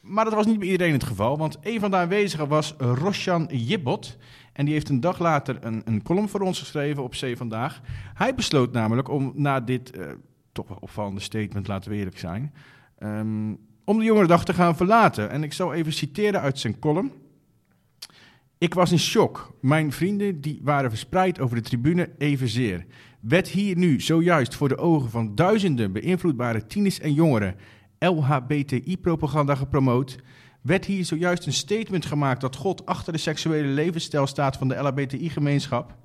Maar 0.00 0.24
dat 0.24 0.34
was 0.34 0.46
niet 0.46 0.58
bij 0.58 0.68
iedereen 0.68 0.92
het 0.92 1.04
geval, 1.04 1.38
want 1.38 1.58
een 1.60 1.80
van 1.80 1.90
de 1.90 1.96
aanwezigen 1.96 2.48
was 2.48 2.74
Roshan 2.78 3.48
Jibbot. 3.52 4.16
En 4.52 4.64
die 4.64 4.74
heeft 4.74 4.88
een 4.88 5.00
dag 5.00 5.18
later 5.18 5.56
een, 5.60 5.82
een 5.84 6.02
column 6.02 6.28
voor 6.28 6.40
ons 6.40 6.58
geschreven 6.58 7.02
op 7.02 7.10
C 7.10 7.36
Vandaag. 7.36 7.80
Hij 8.14 8.34
besloot 8.34 8.72
namelijk 8.72 9.08
om 9.08 9.32
na 9.34 9.60
dit 9.60 9.90
eh, 9.90 10.06
toch 10.52 10.80
opvallende 10.80 11.20
statement, 11.20 11.68
laten 11.68 11.90
we 11.90 11.96
eerlijk 11.96 12.18
zijn, 12.18 12.52
ehm, 12.98 13.54
om 13.84 13.98
de 13.98 14.04
jongerendag 14.04 14.44
te 14.44 14.54
gaan 14.54 14.76
verlaten. 14.76 15.30
En 15.30 15.42
ik 15.42 15.52
zal 15.52 15.74
even 15.74 15.92
citeren 15.92 16.40
uit 16.40 16.58
zijn 16.58 16.78
column. 16.78 17.12
Ik 18.58 18.74
was 18.74 18.92
in 18.92 18.98
shock. 18.98 19.56
Mijn 19.60 19.92
vrienden 19.92 20.40
die 20.40 20.60
waren 20.62 20.90
verspreid 20.90 21.40
over 21.40 21.56
de 21.56 21.62
tribune 21.62 22.10
evenzeer. 22.18 22.86
Werd 23.20 23.48
hier 23.48 23.76
nu 23.76 24.00
zojuist 24.00 24.54
voor 24.54 24.68
de 24.68 24.76
ogen 24.76 25.10
van 25.10 25.34
duizenden 25.34 25.92
beïnvloedbare 25.92 26.66
tieners 26.66 27.00
en 27.00 27.12
jongeren 27.12 27.56
LHBTI-propaganda 27.98 29.54
gepromoot? 29.54 30.18
Werd 30.62 30.84
hier 30.84 31.04
zojuist 31.04 31.46
een 31.46 31.52
statement 31.52 32.06
gemaakt 32.06 32.40
dat 32.40 32.56
God 32.56 32.86
achter 32.86 33.12
de 33.12 33.18
seksuele 33.18 33.68
levensstijl 33.68 34.26
staat 34.26 34.56
van 34.56 34.68
de 34.68 34.74
LHBTI-gemeenschap? 34.74 35.96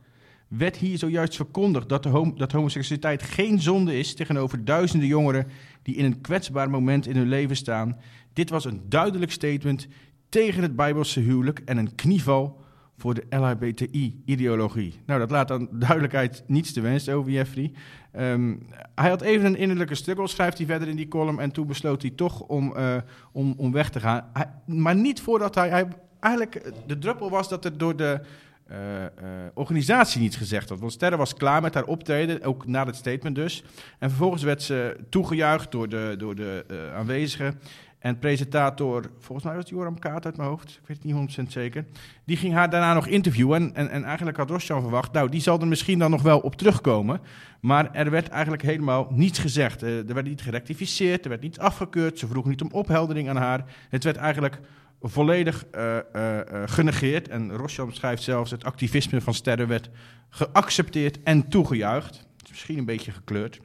Werd 0.48 0.78
hier 0.78 0.98
zojuist 0.98 1.36
verkondigd 1.36 1.90
dat, 1.90 2.04
dat 2.36 2.52
homoseksualiteit 2.52 3.24
geen 3.24 3.62
zonde 3.62 4.00
is 4.00 4.14
tegenover 4.14 4.66
duizenden 4.66 5.08
jongeren 5.08 5.48
die 5.84 5.96
in 5.96 6.06
een 6.06 6.22
kwetsbaar 6.22 6.70
moment 6.70 7.08
in 7.08 7.16
hun 7.16 7.30
leven 7.30 7.56
staan? 7.56 7.98
Dit 8.34 8.50
was 8.50 8.66
een 8.66 8.82
duidelijk 8.90 9.32
statement 9.32 9.88
tegen 10.34 10.62
het 10.62 10.76
Bijbelse 10.76 11.20
huwelijk 11.20 11.62
en 11.66 11.78
een 11.78 11.96
knieval 11.96 12.62
voor 12.98 13.14
de 13.14 13.26
LHBTI-ideologie. 13.30 15.00
Nou, 15.06 15.20
dat 15.20 15.32
laat 15.32 15.48
dan 15.48 15.68
duidelijkheid 15.72 16.44
niets 16.48 16.74
te 16.74 16.82
wensen 16.82 17.14
over 17.14 17.32
Jeffrey. 17.32 17.72
Ehm, 18.12 18.56
hij 18.96 19.10
had 19.10 19.22
even 19.22 19.46
een 19.46 19.56
innerlijke 19.56 19.96
struggle, 19.96 20.28
schrijft 20.28 20.58
hij 20.58 20.68
verder 20.68 20.88
in 20.88 20.96
die 20.96 21.08
column, 21.08 21.40
en 21.40 21.52
toen 21.52 21.68
besloot 21.68 22.02
hij 22.02 22.12
toch 22.12 22.42
om, 22.42 22.76
eh, 22.76 22.96
om, 23.32 23.54
om 23.58 23.72
weg 23.72 23.90
te 23.90 24.00
gaan. 24.00 24.32
Maar 24.66 24.96
niet 24.96 25.22
voordat 25.22 25.56
hij, 25.56 25.70
hij... 25.70 25.88
Eigenlijk, 26.20 26.72
de 26.86 26.98
druppel 26.98 27.30
was 27.30 27.50
dat 27.50 27.66
er 27.66 27.78
door 27.78 27.96
de 27.96 28.20
eh, 28.68 29.06
eh, 29.06 29.12
organisatie 29.54 30.22
niets 30.22 30.36
gezegd 30.36 30.70
had. 30.70 30.80
Want 30.80 30.92
Sterre 30.92 31.18
was 31.18 31.34
klaar 31.34 31.62
met 31.62 31.74
haar 31.74 31.84
optreden, 31.84 32.44
ook 32.44 32.68
na 32.68 32.86
het 32.86 32.96
statement 32.96 33.36
dus. 33.36 33.64
En 34.00 34.10
vervolgens 34.10 34.44
werd 34.44 34.62
ze 34.62 34.98
toegejuicht 35.10 35.72
door 35.72 35.90
de, 35.90 36.16
door 36.18 36.36
de 36.36 36.66
aanwezigen. 36.96 37.60
En 38.04 38.20
presentator, 38.20 39.12
volgens 39.20 39.44
mij 39.46 39.56
was 39.56 39.64
het 39.64 39.74
Joram 39.74 40.00
Kaat 40.00 40.26
uit 40.26 40.38
mijn 40.38 40.50
hoofd, 40.50 40.70
ik 40.70 40.88
weet 40.88 40.98
het 41.04 41.28
niet 41.28 41.38
100% 41.40 41.52
zeker. 41.52 41.86
Die 42.26 42.38
ging 42.38 42.54
haar 42.54 42.70
daarna 42.70 42.94
nog 42.94 43.08
interviewen. 43.08 43.62
En, 43.62 43.76
en, 43.76 43.90
en 43.90 44.04
eigenlijk 44.04 44.38
had 44.38 44.50
Rosjan 44.50 44.82
verwacht, 44.82 45.12
nou, 45.12 45.30
die 45.30 45.42
zal 45.42 45.60
er 45.60 45.68
misschien 45.68 46.00
dan 46.00 46.12
nog 46.12 46.22
wel 46.22 46.40
op 46.40 46.56
terugkomen. 46.56 47.22
Maar 47.60 47.94
er 47.94 48.12
werd 48.12 48.28
eigenlijk 48.28 48.64
helemaal 48.64 49.08
niets 49.12 49.40
gezegd. 49.40 49.84
Eh, 49.84 49.98
er 49.98 50.14
werd 50.14 50.28
niet 50.28 50.42
gerectificeerd, 50.42 51.24
er 51.24 51.30
werd 51.30 51.42
niet 51.42 51.60
afgekeurd. 51.60 52.20
Ze 52.20 52.28
vroeg 52.28 52.46
niet 52.46 52.62
om 52.62 52.72
opheldering 52.72 53.30
aan 53.30 53.36
haar. 53.36 53.66
Het 53.90 54.04
werd 54.04 54.18
eigenlijk 54.18 54.60
volledig 55.02 55.66
eh, 55.72 55.98
eh, 55.98 56.62
genegeerd. 56.66 57.28
En 57.28 57.52
Rosjan 57.52 57.94
schrijft 57.94 58.24
zelfs, 58.24 58.52
het 58.52 58.64
activisme 58.64 59.22
van 59.22 59.34
Sterren 59.34 59.68
werd 59.68 59.90
geaccepteerd 60.30 61.24
en 61.24 61.48
toegejuicht. 61.48 62.28
Misschien 62.50 62.78
een 62.78 62.86
beetje 62.86 63.12
gekleurd. 63.12 63.60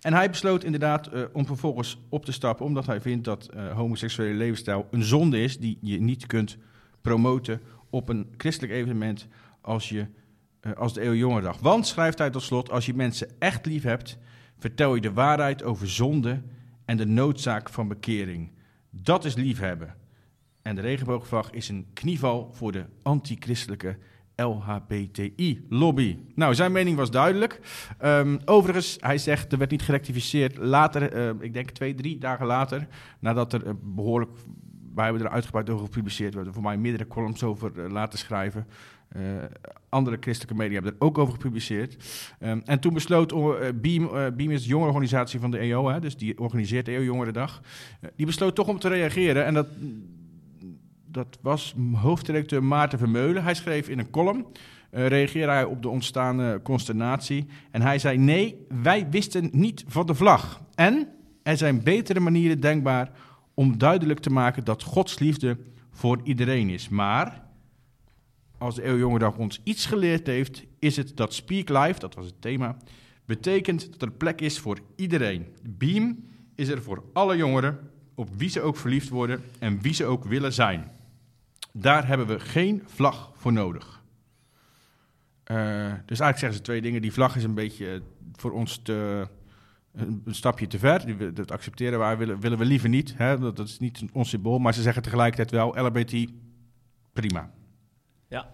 En 0.00 0.12
hij 0.12 0.30
besloot 0.30 0.64
inderdaad 0.64 1.06
eh, 1.06 1.22
om 1.32 1.46
vervolgens 1.46 1.98
op 2.08 2.24
te 2.24 2.32
stappen, 2.32 2.66
omdat 2.66 2.86
hij 2.86 3.00
vindt 3.00 3.24
dat 3.24 3.46
eh, 3.46 3.72
homoseksuele 3.72 4.34
levensstijl 4.34 4.88
een 4.90 5.02
zonde 5.02 5.42
is 5.42 5.58
die 5.58 5.78
je 5.80 6.00
niet 6.00 6.26
kunt 6.26 6.56
promoten 7.00 7.60
op 7.90 8.08
een 8.08 8.34
christelijk 8.36 8.72
evenement 8.72 9.26
als, 9.60 9.88
je, 9.88 10.06
eh, 10.60 10.72
als 10.72 10.94
de 10.94 11.00
Eeuwjongerdag. 11.00 11.58
Want, 11.58 11.86
schrijft 11.86 12.18
hij 12.18 12.30
tot 12.30 12.42
slot, 12.42 12.70
als 12.70 12.86
je 12.86 12.94
mensen 12.94 13.28
echt 13.38 13.66
lief 13.66 13.82
hebt, 13.82 14.18
vertel 14.58 14.94
je 14.94 15.00
de 15.00 15.12
waarheid 15.12 15.62
over 15.62 15.90
zonde 15.90 16.42
en 16.84 16.96
de 16.96 17.06
noodzaak 17.06 17.68
van 17.68 17.88
bekering. 17.88 18.50
Dat 18.90 19.24
is 19.24 19.34
liefhebben. 19.34 19.94
En 20.62 20.74
de 20.74 20.80
regenboogvlag 20.80 21.50
is 21.50 21.68
een 21.68 21.86
knieval 21.92 22.50
voor 22.52 22.72
de 22.72 22.84
antichristelijke 23.02 23.98
LHBTI-lobby. 24.42 26.16
Nou, 26.34 26.54
zijn 26.54 26.72
mening 26.72 26.96
was 26.96 27.10
duidelijk. 27.10 27.60
Ehm, 27.98 28.38
overigens, 28.44 28.96
hij 29.00 29.18
zegt, 29.18 29.52
er 29.52 29.58
werd 29.58 29.70
niet 29.70 29.82
gerectificeerd. 29.82 30.56
Later, 30.56 31.12
eh, 31.12 31.30
ik 31.40 31.52
denk 31.52 31.70
twee, 31.70 31.94
drie 31.94 32.18
dagen 32.18 32.46
later, 32.46 32.86
nadat 33.20 33.52
er 33.52 33.66
eh, 33.66 33.72
behoorlijk... 33.82 34.30
Wij 34.94 35.04
hebben 35.04 35.24
er 35.24 35.32
uitgebreid 35.32 35.70
over 35.70 35.84
gepubliceerd. 35.84 36.30
We 36.30 36.36
hebben 36.36 36.54
voor 36.54 36.62
mij 36.62 36.76
meerdere 36.76 37.06
columns 37.06 37.42
over 37.42 37.72
eh, 37.80 37.90
laten 37.90 38.18
schrijven. 38.18 38.66
Andere 39.88 40.16
christelijke 40.20 40.56
media 40.56 40.74
hebben 40.74 40.92
er 40.92 41.06
ook 41.06 41.18
over 41.18 41.34
gepubliceerd. 41.34 41.96
Ehm, 42.38 42.60
en 42.64 42.80
toen 42.80 42.94
besloot 42.94 43.28
Beam, 43.80 44.08
Beam 44.36 44.50
is 44.50 44.62
de 44.62 44.68
jongerenorganisatie 44.68 45.40
van 45.40 45.50
de 45.50 45.58
EO, 45.58 45.88
hè, 45.88 46.00
dus 46.00 46.16
die 46.16 46.38
organiseert 46.38 46.88
EO 46.88 47.02
Jongerendag. 47.02 47.60
Uh, 48.00 48.10
die 48.16 48.26
besloot 48.26 48.54
toch 48.54 48.68
om 48.68 48.78
te 48.78 48.88
reageren. 48.88 49.44
En 49.44 49.54
dat, 49.54 49.66
dat 51.12 51.38
was 51.40 51.74
hoofddirecteur 51.92 52.64
Maarten 52.64 52.98
Vermeulen. 52.98 53.42
Hij 53.42 53.54
schreef 53.54 53.88
in 53.88 53.98
een 53.98 54.10
column. 54.10 54.46
eh, 54.90 55.06
reageerde 55.06 55.52
hij 55.52 55.64
op 55.64 55.82
de 55.82 55.88
ontstaande 55.88 56.60
consternatie. 56.62 57.46
En 57.70 57.82
hij 57.82 57.98
zei: 57.98 58.18
Nee, 58.18 58.66
wij 58.82 59.10
wisten 59.10 59.48
niet 59.52 59.84
van 59.86 60.06
de 60.06 60.14
vlag. 60.14 60.60
En 60.74 61.08
er 61.42 61.56
zijn 61.56 61.82
betere 61.82 62.20
manieren 62.20 62.60
denkbaar 62.60 63.10
om 63.54 63.78
duidelijk 63.78 64.20
te 64.20 64.30
maken 64.30 64.64
dat 64.64 64.82
Gods 64.82 65.18
liefde 65.18 65.56
voor 65.90 66.20
iedereen 66.24 66.68
is. 66.68 66.88
Maar 66.88 67.42
als 68.58 68.74
de 68.74 68.82
Eeuwjongedag 68.82 69.36
ons 69.36 69.60
iets 69.64 69.86
geleerd 69.86 70.26
heeft, 70.26 70.64
is 70.78 70.96
het 70.96 71.16
dat 71.16 71.34
Speak 71.34 71.68
Live, 71.68 71.98
dat 72.00 72.14
was 72.14 72.26
het 72.26 72.40
thema, 72.40 72.76
betekent 73.24 73.90
dat 73.92 74.02
er 74.02 74.10
plek 74.10 74.40
is 74.40 74.58
voor 74.58 74.78
iedereen. 74.96 75.46
Beam 75.68 76.24
is 76.54 76.68
er 76.68 76.82
voor 76.82 77.04
alle 77.12 77.36
jongeren, 77.36 77.78
op 78.14 78.28
wie 78.36 78.48
ze 78.48 78.60
ook 78.60 78.76
verliefd 78.76 79.08
worden 79.08 79.42
en 79.58 79.80
wie 79.80 79.94
ze 79.94 80.04
ook 80.04 80.24
willen 80.24 80.52
zijn. 80.52 80.90
Daar 81.72 82.06
hebben 82.06 82.26
we 82.26 82.40
geen 82.40 82.82
vlag 82.86 83.32
voor 83.34 83.52
nodig. 83.52 84.02
Eh, 85.44 85.56
dus 86.06 86.20
eigenlijk 86.20 86.38
zeggen 86.38 86.54
ze 86.54 86.60
twee 86.60 86.80
dingen. 86.80 87.02
Die 87.02 87.12
vlag 87.12 87.36
is 87.36 87.44
een 87.44 87.54
beetje 87.54 87.94
eh, 87.94 88.00
voor 88.32 88.52
ons 88.52 88.78
te, 88.82 89.28
een, 89.92 90.22
stapje 90.26 90.66
te 90.66 90.78
ver. 90.78 91.34
Dat 91.34 91.50
accepteren 91.50 91.98
wij, 91.98 92.16
willen, 92.16 92.40
willen 92.40 92.58
we 92.58 92.64
liever 92.64 92.88
niet. 92.88 93.14
Hè? 93.16 93.38
Dat, 93.38 93.58
is 93.58 93.78
niet 93.78 94.04
ons 94.12 94.28
symbool. 94.28 94.58
Maar 94.58 94.74
ze 94.74 94.82
zeggen 94.82 95.02
tegelijkertijd 95.02 95.50
wel, 95.50 95.84
LHBT, 95.84 96.30
prima. 97.12 97.50
Ja. 98.28 98.48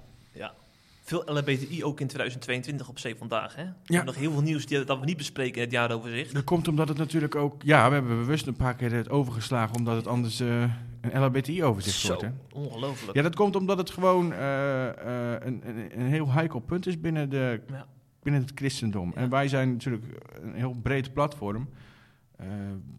Veel 1.07 1.22
LHBTI 1.26 1.84
ook 1.84 2.00
in 2.00 2.07
2022 2.07 2.88
op 2.88 2.98
zee 2.98 3.16
vandaag. 3.16 3.54
Hè? 3.54 3.64
Ja. 3.84 4.02
nog 4.02 4.14
heel 4.14 4.32
veel 4.32 4.42
nieuws 4.42 4.66
die, 4.66 4.84
dat 4.84 4.98
we 4.98 5.04
niet 5.04 5.16
bespreken 5.16 5.54
in 5.54 5.62
het 5.62 5.70
jaaroverzicht. 5.70 6.34
Dat 6.34 6.44
komt 6.44 6.68
omdat 6.68 6.88
het 6.88 6.98
natuurlijk 6.98 7.34
ook... 7.34 7.62
Ja, 7.62 7.88
we 7.88 7.94
hebben 7.94 8.16
bewust 8.16 8.46
een 8.46 8.57
paar 8.57 8.74
keer 8.74 8.92
het 8.92 9.11
overgeslagen... 9.11 9.76
omdat 9.76 9.96
het 9.96 10.07
anders 10.07 10.40
eh, 10.40 10.62
een 11.00 11.20
LHBTI-overzicht 11.20 12.07
wordt. 12.07 12.22
Hè? 12.22 12.28
ongelooflijk. 12.52 13.16
Ja, 13.16 13.22
dat 13.22 13.34
komt 13.34 13.57
omdat 13.57 13.78
het 13.78 13.90
gewoon 13.90 14.32
eh, 14.32 14.88
eh, 14.88 15.40
een, 15.46 15.62
een, 15.64 16.00
een 16.00 16.07
heel 16.07 16.30
heikel 16.30 16.61
punt 16.61 16.86
is 16.86 17.00
binnen, 17.00 17.30
de, 17.30 17.61
Ja. 17.70 17.86
binnen 18.22 18.42
het 18.42 18.52
christendom. 18.54 19.12
Ja. 19.14 19.20
En 19.20 19.30
wij 19.30 19.48
zijn 19.48 19.72
natuurlijk 19.72 20.04
een 20.42 20.54
heel 20.54 20.76
breed 20.82 21.12
platform... 21.12 21.68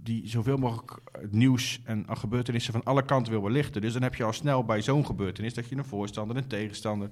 die 0.04 0.28
zoveel 0.28 0.58
mogelijk 0.58 1.00
het 1.12 1.32
nieuws 1.32 1.82
en 1.84 2.06
gebeurtenissen 2.10 2.74
van 2.74 2.84
alle 2.84 3.06
kanten 3.06 3.32
wil 3.32 3.42
belichten. 3.42 3.82
Dus 3.82 3.94
dan 3.94 4.02
heb 4.02 4.16
je 4.16 4.24
al 4.24 4.34
snel 4.34 4.64
bij 4.64 4.82
zo'n 4.82 5.06
gebeurtenis 5.06 5.54
dat 5.54 5.70
je 5.70 5.76
een 5.76 5.86
voorstander, 5.86 6.38
een 6.38 6.48
tegenstander... 6.48 7.10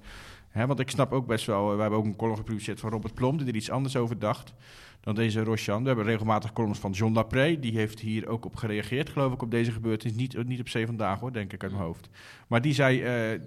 Want 0.63 0.79
ik 0.79 0.89
snap 0.89 1.11
ook 1.11 1.27
best 1.27 1.45
wel, 1.45 1.69
eh, 1.69 1.75
we 1.75 1.81
hebben 1.81 1.99
ook 1.99 2.05
een 2.05 2.15
column 2.15 2.37
gepubliceerd 2.37 2.79
van 2.79 2.89
Robert 2.89 3.13
Plom... 3.13 3.37
die 3.37 3.47
er 3.47 3.55
iets 3.55 3.69
anders 3.69 3.95
over 3.95 4.19
dacht 4.19 4.53
dan 5.01 5.15
deze 5.15 5.43
Rosjan. 5.43 5.81
We 5.81 5.87
hebben 5.87 6.05
regelmatig 6.05 6.53
columns 6.53 6.79
van 6.79 6.91
John 6.91 7.13
Lapré. 7.13 7.59
Die 7.59 7.77
heeft 7.77 7.99
hier 7.99 8.27
ook 8.27 8.45
op 8.45 8.55
gereageerd, 8.55 9.09
geloof 9.09 9.33
ik, 9.33 9.41
op 9.41 9.51
deze 9.51 9.71
gebeurtenis. 9.71 10.15
Niet, 10.15 10.47
niet 10.47 10.59
op 10.59 10.69
zee 10.69 10.85
vandaag 10.85 11.19
hoor, 11.19 11.33
denk 11.33 11.53
ik 11.53 11.63
uit 11.63 11.71
mijn 11.71 11.83
hoofd. 11.83 12.09
Maar 12.47 12.61
die 12.61 12.73
zei, 12.73 13.01
eh, 13.01 13.39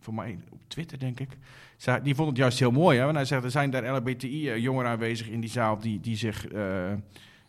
voor 0.00 0.14
mij 0.14 0.38
op 0.50 0.60
Twitter 0.66 0.98
denk 0.98 1.20
ik... 1.20 1.38
zei- 1.76 2.02
die 2.02 2.14
vond 2.14 2.28
het 2.28 2.36
juist 2.36 2.58
heel 2.58 2.70
mooi. 2.70 2.98
Hè? 2.98 3.04
Want 3.04 3.16
hij 3.16 3.24
zegt, 3.24 3.44
er 3.44 3.50
zijn 3.50 3.70
daar 3.70 3.90
LHBTI-jongeren 3.90 4.90
aanwezig 4.90 5.28
in 5.28 5.40
die 5.40 5.50
zaal... 5.50 5.78
die, 5.78 6.00
die 6.00 6.16
zich 6.16 6.46
eh, 6.46 6.92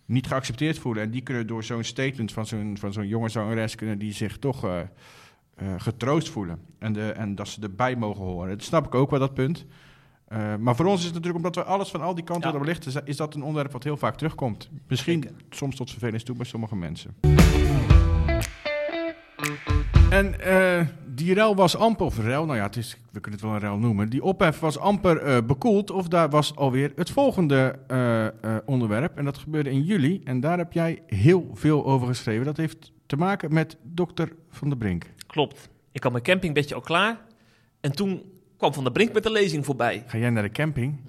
niet 0.06 0.28
geaccepteerd 0.28 0.80
voelen. 0.80 1.04
En 1.04 1.12
die 1.12 1.22
kunnen 1.22 1.48
door 1.48 1.64
zo'n 1.64 1.84
statement 1.84 2.32
van 2.32 2.46
zo'n, 2.46 2.78
van 2.80 2.94
zo'n 2.94 3.08
jonge 3.08 3.30
zangeres... 3.30 3.76
kunnen 3.76 4.00
die 4.00 4.14
zich 4.14 4.38
toch 4.38 4.66
eh, 4.66 4.80
eh, 5.58 5.68
getroost 5.78 6.30
voelen. 6.30 6.60
En, 6.80 6.94
de, 6.94 7.12
en 7.12 7.36
dat 7.36 7.48
ze 7.48 7.62
erbij 7.62 7.96
mogen 7.96 8.24
horen. 8.24 8.50
Dat 8.50 8.64
snap 8.64 8.86
ik 8.86 8.96
ook 8.96 9.10
wel, 9.10 9.20
dat 9.20 9.34
punt. 9.34 9.66
Eh, 10.28 10.56
maar 10.56 10.76
voor 10.76 10.86
ons 10.86 11.00
is 11.00 11.06
het 11.06 11.14
natuurlijk, 11.14 11.46
omdat 11.46 11.56
we 11.66 11.72
alles 11.72 11.90
van 11.90 12.02
al 12.02 12.16
die 12.16 12.24
kanten 12.24 12.52
Ja. 12.52 12.60
belichten... 12.60 13.06
is 13.06 13.18
dat 13.18 13.36
een 13.36 13.44
onderwerp 13.44 13.72
wat 13.72 13.84
heel 13.84 13.98
vaak 13.98 14.16
terugkomt. 14.18 14.70
Misschien 14.88 15.22
Zeker. 15.24 15.38
soms 15.50 15.76
tot 15.76 15.90
vervelens 15.90 16.24
toe 16.24 16.36
bij 16.36 16.46
sommige 16.46 16.76
mensen. 16.76 17.16
En 20.10 20.40
eh, 20.42 20.86
die 21.06 21.34
rel 21.34 21.56
was 21.56 21.76
amper, 21.78 22.06
of 22.06 22.20
rel, 22.20 22.46
nou 22.46 22.58
ja, 22.58 22.64
het 22.64 22.76
is, 22.76 22.98
we 23.12 23.20
kunnen 23.20 23.40
het 23.40 23.50
wel 23.50 23.52
een 23.58 23.64
rel 23.66 23.78
noemen. 23.78 24.10
Die 24.10 24.24
ophef 24.24 24.60
was 24.60 24.78
amper 24.80 25.18
eh, 25.18 25.38
bekoeld, 25.46 25.92
of 25.92 26.08
daar 26.08 26.30
was 26.30 26.56
alweer 26.56 26.92
het 26.96 27.10
volgende 27.10 27.80
eh, 27.88 28.26
eh, 28.26 28.32
onderwerp. 28.66 29.18
En 29.18 29.26
dat 29.26 29.38
gebeurde 29.38 29.72
in 29.72 29.84
juli, 29.84 30.22
en 30.24 30.40
daar 30.40 30.58
heb 30.58 30.74
jij 30.74 31.02
heel 31.08 31.50
veel 31.54 31.86
over 31.86 32.08
geschreven. 32.08 32.46
Dat 32.46 32.58
heeft 32.58 32.92
te 33.06 33.16
maken 33.18 33.54
met 33.54 33.78
dokter 33.84 34.32
Van 34.50 34.70
der 34.70 34.78
Brink. 34.78 35.06
Klopt. 35.38 35.70
Ik 35.92 36.04
had 36.04 36.12
mijn 36.12 36.24
campingbedje 36.24 36.76
al 36.76 36.82
klaar. 36.82 37.18
En 37.80 37.92
toen 37.92 38.24
kwam 38.58 38.74
Van 38.74 38.84
der 38.84 38.92
Brink 38.92 39.14
met 39.14 39.24
de 39.24 39.32
lezing 39.32 39.66
voorbij. 39.66 40.04
Ga 40.08 40.18
jij 40.18 40.30
naar 40.30 40.44
de 40.44 40.52
camping? 40.52 41.00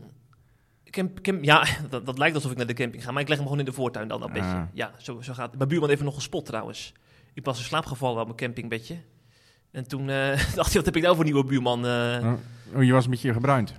Camp, 0.84 1.20
camp, 1.20 1.44
ja, 1.44 1.64
dat, 1.90 2.06
dat 2.06 2.18
lijkt 2.18 2.34
alsof 2.34 2.50
ik 2.50 2.56
naar 2.56 2.66
de 2.66 2.74
camping 2.74 3.04
ga. 3.04 3.10
Maar 3.10 3.22
ik 3.22 3.28
leg 3.28 3.36
hem 3.36 3.46
gewoon 3.46 3.60
in 3.60 3.66
de 3.66 3.72
voortuin 3.72 4.08
dan, 4.08 4.20
dat 4.20 4.32
bedje. 4.32 4.50
Ah. 4.50 4.62
Ja, 4.72 4.92
zo, 4.98 5.20
zo 5.20 5.32
gaat. 5.32 5.56
Mijn 5.56 5.68
buurman 5.68 5.88
heeft 5.88 6.02
nog 6.02 6.14
gespot 6.14 6.46
trouwens. 6.46 6.92
Ik 7.34 7.44
was 7.44 7.58
in 7.58 7.64
slaap 7.64 7.86
gevallen 7.86 8.20
op 8.20 8.26
mijn 8.26 8.36
campingbedje. 8.36 8.96
En 9.70 9.88
toen 9.88 10.08
eh, 10.08 10.28
dacht 10.54 10.72
hij, 10.72 10.74
wat 10.74 10.84
heb 10.84 10.96
ik 10.96 11.02
nou 11.02 11.14
voor 11.14 11.24
nieuwe 11.24 11.44
buurman? 11.44 11.84
Oh, 11.84 12.32
oh, 12.74 12.84
je 12.84 12.92
was 12.92 13.04
een 13.04 13.10
beetje 13.10 13.32
gebruind. 13.32 13.74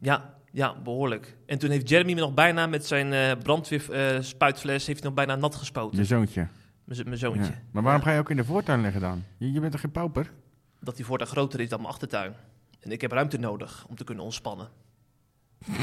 Ja, 0.00 0.34
ja, 0.52 0.74
behoorlijk. 0.84 1.36
En 1.46 1.58
toen 1.58 1.70
heeft 1.70 1.88
Jeremy 1.88 2.14
me 2.14 2.20
nog 2.20 2.34
bijna 2.34 2.66
met 2.66 2.86
zijn 2.86 3.12
eh 3.12 3.32
brandweerspuitfles... 3.42 4.86
heeft 4.86 4.98
hij 4.98 5.08
nog 5.08 5.14
bijna 5.14 5.36
nat 5.36 5.54
gespoten. 5.54 5.98
Je 5.98 6.04
zoontje. 6.04 6.48
Mijn, 6.88 7.18
zoontje. 7.18 7.42
Ja. 7.42 7.62
Maar 7.70 7.82
waarom 7.82 8.02
ga 8.02 8.12
je 8.12 8.18
ook 8.18 8.30
in 8.30 8.36
de 8.36 8.44
voortuin 8.44 8.80
liggen 8.80 9.00
dan? 9.00 9.24
Je, 9.36 9.52
je 9.52 9.60
bent 9.60 9.72
toch 9.72 9.80
geen 9.80 9.90
pauper? 9.90 10.30
Dat 10.80 10.96
die 10.96 11.04
voortaan 11.04 11.26
groter 11.26 11.60
is 11.60 11.68
dan 11.68 11.78
mijn 11.78 11.92
achtertuin. 11.92 12.34
En 12.80 12.90
ik 12.90 13.00
heb 13.00 13.12
ruimte 13.12 13.38
nodig 13.38 13.86
om 13.88 13.96
te 13.96 14.04
kunnen 14.04 14.24
ontspannen. 14.24 14.68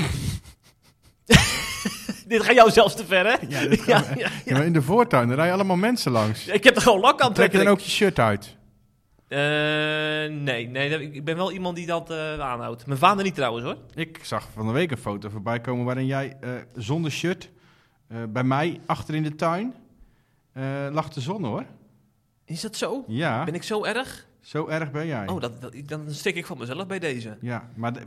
Dit 2.28 2.44
gaat 2.44 2.56
jou 2.56 2.72
zelfs 2.72 2.96
te 2.96 3.06
ver, 3.06 3.26
hè? 3.26 3.36
Ja, 3.48 3.68
dit 3.68 3.86
ja, 3.86 4.04
ja, 4.16 4.30
Ja, 4.46 4.54
maar 4.54 4.66
in 4.66 4.74
de 4.74 4.82
voortuin, 4.82 5.28
daar 5.28 5.36
rijden 5.36 5.56
allemaal 5.56 5.76
mensen 5.76 6.12
langs. 6.12 6.48
Ik 6.48 6.64
heb 6.64 6.76
er 6.76 6.82
gewoon 6.82 7.00
lak 7.00 7.22
aan 7.22 7.34
Trek 7.34 7.52
je 7.52 7.58
dan 7.58 7.66
trekken. 7.66 7.72
ook 7.72 7.80
je 7.80 7.92
shirt 7.92 8.20
uit? 8.20 8.56
Eh, 9.28 9.40
nee, 10.44 10.68
nee, 10.68 11.12
ik 11.12 11.24
ben 11.24 11.36
wel 11.36 11.52
iemand 11.52 11.76
die 11.76 11.86
dat 11.86 12.10
eh, 12.10 12.40
aanhoudt. 12.40 12.86
Mijn 12.86 13.00
vader 13.00 13.24
niet 13.24 13.36
trouwens, 13.36 13.66
hoor. 13.66 13.78
Ik 13.94 14.20
zag 14.24 14.48
van 14.54 14.68
de 14.68 14.74
week 14.74 14.92
een 14.92 14.98
foto 14.98 15.30
voorbij 15.30 15.62
komen 15.62 15.86
waarin 15.86 16.06
jij 16.06 16.38
eh, 16.42 16.52
zonder 16.76 17.12
shirt 17.12 17.50
bij 18.30 18.44
mij 18.44 18.80
achter 18.86 19.16
in 19.16 19.24
de 19.24 19.36
tuin 19.36 19.74
eh, 20.56 20.88
lag 20.92 21.10
de 21.10 21.22
zon 21.22 21.44
hoor. 21.44 21.66
Is 22.46 22.62
dat 22.62 22.76
zo? 22.76 23.04
Ja, 23.08 23.44
Ben 23.44 23.54
ik 23.54 23.64
zo 23.64 23.84
erg? 23.84 24.28
zo 24.42 24.68
erg 24.68 24.92
ben 24.92 25.08
jij. 25.08 25.28
Oh, 25.28 25.42
dat, 25.42 25.52
dan 25.86 26.06
stik 26.12 26.36
ik 26.36 26.46
van 26.46 26.58
mezelf 26.58 26.88
bij 26.88 27.00
deze. 27.00 27.38
Ja, 27.42 27.70
maar 27.76 27.94
de- 27.94 28.02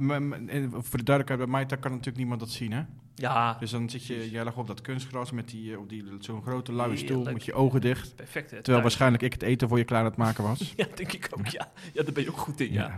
voor 0.70 0.98
de 0.98 1.04
duidelijkheid, 1.04 1.38
bij 1.38 1.46
mij 1.46 1.66
daar 1.66 1.78
kan 1.78 1.90
natuurlijk 1.90 2.16
niemand 2.16 2.40
dat 2.40 2.50
zien 2.50 2.72
hè. 2.72 2.82
Ja, 3.14 3.56
Dus 3.60 3.70
dan 3.70 3.90
zit 3.90 4.04
je, 4.06 4.30
jij 4.30 4.44
lag 4.44 4.56
op 4.56 4.66
dat 4.66 4.80
kunstgras 4.80 5.30
met 5.30 5.48
die, 5.48 5.72
eh, 5.72 5.78
op 5.78 5.88
die 5.88 6.04
zo'n 6.20 6.42
grote 6.42 6.72
luie 6.72 6.96
stoel 6.96 7.22
met 7.24 7.44
je 7.44 7.52
ogen 7.52 7.80
dicht. 7.80 8.16
perfect. 8.16 8.34
hè, 8.34 8.56
Terwijl 8.56 8.62
thuis. 8.64 8.82
waarschijnlijk 8.82 9.22
ik 9.22 9.32
het 9.32 9.42
eten 9.42 9.68
voor 9.68 9.78
je 9.78 9.84
klaar 9.84 9.98
aan 9.98 10.04
het 10.04 10.16
maken 10.16 10.44
was. 10.44 10.72
Ja, 10.76 10.86
denk 10.94 11.12
ik 11.12 11.28
ook, 11.38 11.46
ja. 11.46 11.70
Ja, 11.92 12.02
daar 12.02 12.12
ben 12.12 12.22
je 12.22 12.28
ook 12.30 12.36
goed 12.38 12.60
in, 12.60 12.72
ja. 12.72 12.94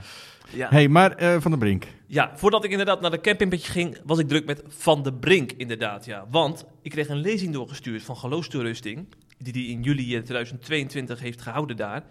Ja, 0.53 0.68
hey, 0.70 0.88
maar 0.88 1.12
eh, 1.16 1.40
Van 1.40 1.51
der 1.51 1.61
Brink. 1.61 1.86
ja 2.07 2.32
voordat 2.36 2.64
ik 2.64 2.70
inderdaad 2.70 3.01
naar 3.01 3.11
de 3.11 3.20
campingbedje 3.20 3.72
ging, 3.72 3.98
was 4.05 4.18
ik 4.18 4.28
druk 4.28 4.46
met 4.46 4.62
Van 4.68 5.03
de 5.03 5.12
Brink, 5.12 5.53
inderdaad, 5.53 6.05
ja. 6.05 6.26
Want 6.30 6.64
ik 6.82 6.90
kreeg 6.90 7.09
een 7.09 7.16
lezing 7.20 7.53
doorgestuurd 7.53 8.03
van 8.03 8.16
Geloofstoerusting, 8.16 9.07
die 9.43 9.53
hij 9.53 9.72
in 9.72 9.82
juli 9.82 10.16
eh, 10.16 10.22
2022 10.22 11.20
heeft 11.20 11.43
gehouden 11.43 11.76
daar. 11.76 12.05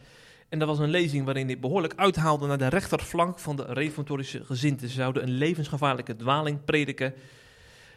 En 0.50 0.60
dat 0.60 0.68
was 0.68 0.80
een 0.80 0.90
lezing 0.90 1.26
waarin 1.26 1.46
hij 1.46 1.60
behoorlijk 1.60 1.94
uithaalde 1.96 2.48
naar 2.48 2.58
de 2.58 2.68
rechterflank 2.68 3.40
van 3.40 3.56
de 3.56 3.66
reformatorische 3.66 4.46
gezinten. 4.46 4.88
Ze 4.88 4.94
zouden 4.94 5.24
een 5.24 5.38
levensgevaarlijke 5.38 6.16
dwaling 6.16 6.64
prediken. 6.64 7.14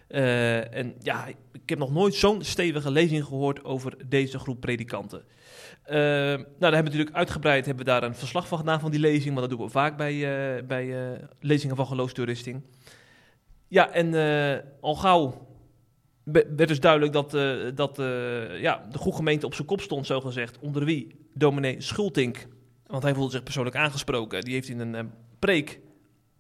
Eh, 0.08 0.74
en 0.74 0.94
ja, 0.98 1.26
ik 1.52 1.68
heb 1.68 1.78
nog 1.78 1.92
nooit 1.92 2.14
zo'n 2.14 2.42
stevige 2.42 2.90
lezing 2.90 3.24
gehoord 3.24 3.64
over 3.64 4.08
deze 4.08 4.38
groep 4.38 4.60
predikanten. 4.60 5.24
Eh, 5.82 5.96
nou, 5.96 6.44
daar 6.58 6.72
hebben 6.72 6.92
we 6.92 6.98
natuurlijk 6.98 7.16
uitgebreid 7.16 7.66
hebben 7.66 7.84
we 7.84 7.90
daar 7.90 8.02
een 8.02 8.14
verslag 8.14 8.48
van 8.48 8.58
gedaan 8.58 8.80
van 8.80 8.90
die 8.90 9.00
lezing, 9.00 9.32
maar 9.32 9.48
dat 9.48 9.50
doen 9.50 9.66
we 9.66 9.72
vaak 9.72 9.96
bij, 9.96 10.12
eh, 10.12 10.64
bij 10.66 11.12
eh, 11.12 11.18
lezingen 11.40 11.76
van 11.76 11.86
geloofstoerusting. 11.86 12.62
Ja, 13.68 13.90
en 13.90 14.14
eh, 14.14 14.58
al 14.80 14.94
gauw 14.94 15.46
werd 16.24 16.68
dus 16.68 16.80
duidelijk 16.80 17.12
dat, 17.12 17.34
eh, 17.34 17.54
dat 17.74 17.98
eh, 17.98 18.60
ja, 18.60 18.82
de 18.90 18.98
goede 18.98 19.16
gemeente 19.16 19.46
op 19.46 19.54
zijn 19.54 19.66
kop 19.66 19.80
stond, 19.80 20.06
zo 20.06 20.20
gezegd. 20.20 20.58
Onder 20.58 20.84
wie 20.84 21.16
dominee 21.34 21.80
Schultink, 21.80 22.46
want 22.86 23.02
hij 23.02 23.14
voelde 23.14 23.30
zich 23.30 23.42
persoonlijk 23.42 23.76
aangesproken. 23.76 24.40
Die 24.40 24.54
heeft 24.54 24.68
in 24.68 24.78
een 24.78 24.94
eh, 24.94 25.04
preek, 25.38 25.80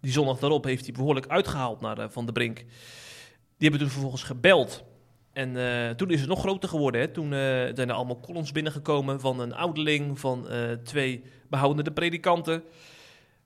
die 0.00 0.12
zondag 0.12 0.38
daarop, 0.38 0.64
heeft 0.64 0.84
hij 0.84 0.94
behoorlijk 0.94 1.26
uitgehaald 1.26 1.80
naar 1.80 2.10
Van 2.10 2.26
de 2.26 2.32
Brink. 2.32 2.56
Die 2.56 3.68
hebben 3.70 3.80
toen 3.80 3.90
vervolgens 3.90 4.22
gebeld. 4.22 4.84
En 5.32 5.96
toen 5.96 6.10
is 6.10 6.20
het 6.20 6.28
nog 6.28 6.40
groter 6.40 6.68
geworden. 6.68 7.00
Hè. 7.00 7.08
Toen 7.08 7.30
zijn 7.74 7.88
er 7.88 7.92
allemaal 7.92 8.20
columns 8.20 8.52
binnengekomen 8.52 9.20
van 9.20 9.40
een 9.40 9.54
ouderling, 9.54 10.20
van 10.20 10.46
twee 10.82 11.24
behoudende 11.48 11.92
predikanten. 11.92 12.62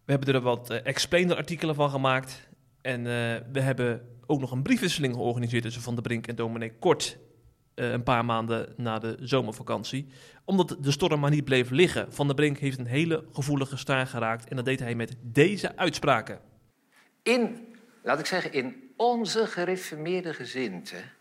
We 0.07 0.13
hebben 0.13 0.35
er 0.35 0.41
wat 0.41 0.71
eh, 0.71 0.79
explainer-artikelen 0.85 1.75
van 1.75 1.91
gemaakt. 1.91 2.49
En 2.81 3.03
we 3.53 3.61
hebben 3.61 4.16
ook 4.27 4.41
nog 4.41 4.51
een 4.51 4.63
briefwisseling 4.63 5.15
georganiseerd 5.15 5.63
tussen 5.63 5.83
Van 5.83 5.95
der 5.95 6.03
Brink 6.03 6.27
en 6.27 6.37
dominee 6.37 6.73
Kort. 6.79 7.19
eh, 7.75 7.91
een 7.91 8.03
paar 8.03 8.25
maanden 8.25 8.75
na 8.77 8.99
de 8.99 9.17
zomervakantie. 9.21 10.07
Omdat 10.45 10.77
de 10.81 10.91
storm 10.91 11.21
maar 11.21 11.31
niet 11.31 11.45
bleef 11.45 11.71
liggen. 11.71 12.13
Van 12.13 12.27
der 12.27 12.37
Brink 12.37 12.59
heeft 12.59 12.79
een 12.79 12.87
hele 12.87 13.25
gevoelige 13.33 13.77
staar 13.77 14.07
geraakt. 14.07 14.49
En 14.49 14.57
dat 14.57 14.65
deed 14.65 14.81
hij 14.81 14.95
met 14.95 15.17
deze 15.23 15.77
uitspraken. 15.77 16.41
In, 17.23 17.75
laat 18.03 18.19
ik 18.19 18.27
zeggen, 18.27 18.53
in 18.53 18.93
onze 18.97 19.47
gereformeerde 19.47 20.35
gezinten 20.35 21.13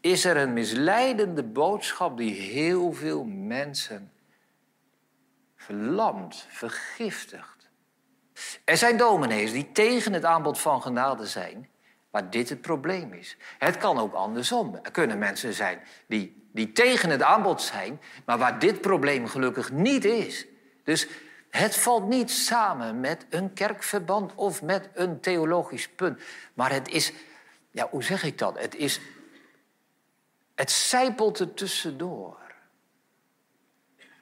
is 0.00 0.24
er 0.24 0.36
een 0.36 0.52
misleidende 0.52 1.42
boodschap 1.44 2.16
die 2.16 2.34
heel 2.34 2.92
veel 2.92 3.24
mensen 3.24 4.12
verlamt, 5.56 6.46
vergiftigt, 6.48 7.68
Er 8.64 8.76
zijn 8.76 8.96
dominees 8.96 9.52
die 9.52 9.72
tegen 9.72 10.12
het 10.12 10.24
aanbod 10.24 10.58
van 10.58 10.82
genade 10.82 11.26
zijn, 11.26 11.68
waar 12.18 12.30
dit 12.30 12.48
het 12.48 12.60
probleem 12.60 13.12
is. 13.12 13.36
Het 13.58 13.76
kan 13.76 13.98
ook 13.98 14.14
andersom. 14.14 14.78
Er 14.82 14.90
kunnen 14.90 15.18
mensen 15.18 15.52
zijn 15.52 15.80
die, 16.06 16.48
die 16.52 16.72
tegen 16.72 17.10
het 17.10 17.22
aanbod 17.22 17.62
zijn, 17.62 18.00
maar 18.24 18.38
waar 18.38 18.58
dit 18.58 18.80
probleem 18.80 19.28
gelukkig 19.28 19.72
niet 19.72 20.04
is. 20.04 20.46
Dus 20.84 21.08
het 21.50 21.76
valt 21.76 22.08
niet 22.08 22.30
samen 22.30 23.00
met 23.00 23.26
een 23.30 23.52
kerkverband 23.52 24.34
of 24.34 24.62
met 24.62 24.88
een 24.94 25.20
theologisch 25.20 25.88
punt. 25.88 26.20
Maar 26.54 26.72
het 26.72 26.88
is, 26.88 27.12
ja, 27.70 27.88
hoe 27.90 28.02
zeg 28.02 28.22
ik 28.22 28.38
dat? 28.38 28.58
Het 28.58 28.74
is, 28.74 29.00
het 30.54 30.70
zijpelt 30.70 31.38
er 31.38 31.54
tussendoor. 31.54 32.36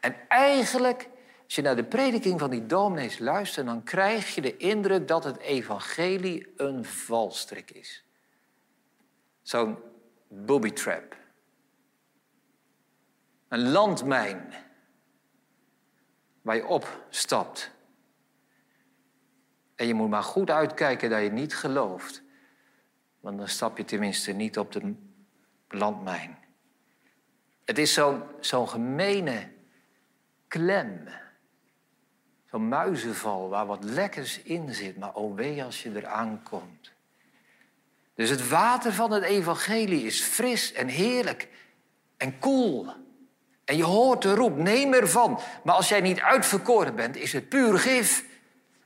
En 0.01 0.17
eigenlijk, 0.29 1.09
als 1.47 1.55
je 1.55 1.63
naar 1.63 1.77
de 1.77 1.85
prediking 1.85 2.41
van 2.41 2.51
die 2.51 2.67
dominees 2.67 3.19
luistert, 3.19 3.67
dan 3.67 3.83
krijg 3.83 4.35
je 4.35 4.41
de 4.41 4.57
indruk 4.57 5.09
dat 5.09 5.25
het 5.25 5.39
evangelie 5.39 6.53
een 6.57 6.85
valstrik 6.85 7.71
is. 7.71 8.05
Zo'n 9.43 9.79
booby 10.29 10.71
trap. 10.71 11.17
Een 13.49 13.71
landmijn 13.71 14.55
waar 16.43 16.57
je 16.57 16.67
opstapt. 16.67 17.71
En 19.75 19.87
je 19.87 19.95
moet 19.95 20.11
maar 20.11 20.23
goed 20.23 20.51
uitkijken 20.51 21.11
dat 21.11 21.23
je 21.23 21.31
niet 21.31 21.57
gelooft. 21.57 22.23
Want 23.21 23.39
dan 23.39 23.49
stap 23.49 23.77
je 23.77 23.85
tenminste 23.85 24.33
niet 24.33 24.59
op 24.59 24.73
de 24.73 24.95
landmijn. 25.69 26.39
Het 27.65 27.79
is 27.79 28.01
zo'n 28.41 28.69
gemene 28.69 29.53
klem. 30.49 31.09
Zo'n 32.51 32.69
muizenval 32.69 33.49
waar 33.49 33.67
wat 33.67 33.85
lekkers 33.85 34.43
in 34.43 34.75
zit. 34.75 34.97
Maar 34.97 35.15
oh 35.15 35.37
wee 35.37 35.65
als 35.65 35.83
je 35.83 35.91
er 35.93 36.07
aankomt. 36.07 36.93
Dus 38.15 38.31
het 38.31 38.49
water 38.49 38.93
van 38.93 39.11
het 39.13 39.23
evangelie 39.23 40.05
is 40.05 40.21
fris 40.21 40.73
en 40.73 40.89
heerlijk 40.89 41.49
en 42.17 42.39
koel. 42.39 42.87
En 43.65 43.77
je 43.77 43.85
hoort 43.85 44.23
de 44.23 44.35
roep, 44.35 44.57
neem 44.57 44.93
ervan. 44.93 45.41
Maar 45.65 45.75
als 45.75 45.89
jij 45.89 46.01
niet 46.01 46.21
uitverkoren 46.21 46.95
bent, 46.95 47.17
is 47.17 47.33
het 47.33 47.49
puur 47.49 47.79
gif. 47.79 48.25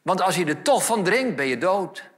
Want 0.02 0.20
als 0.20 0.36
je 0.36 0.44
er 0.44 0.62
toch 0.62 0.84
van 0.84 1.04
drinkt, 1.04 1.36
ben 1.36 1.46
je 1.46 1.58
dood. 1.58 2.09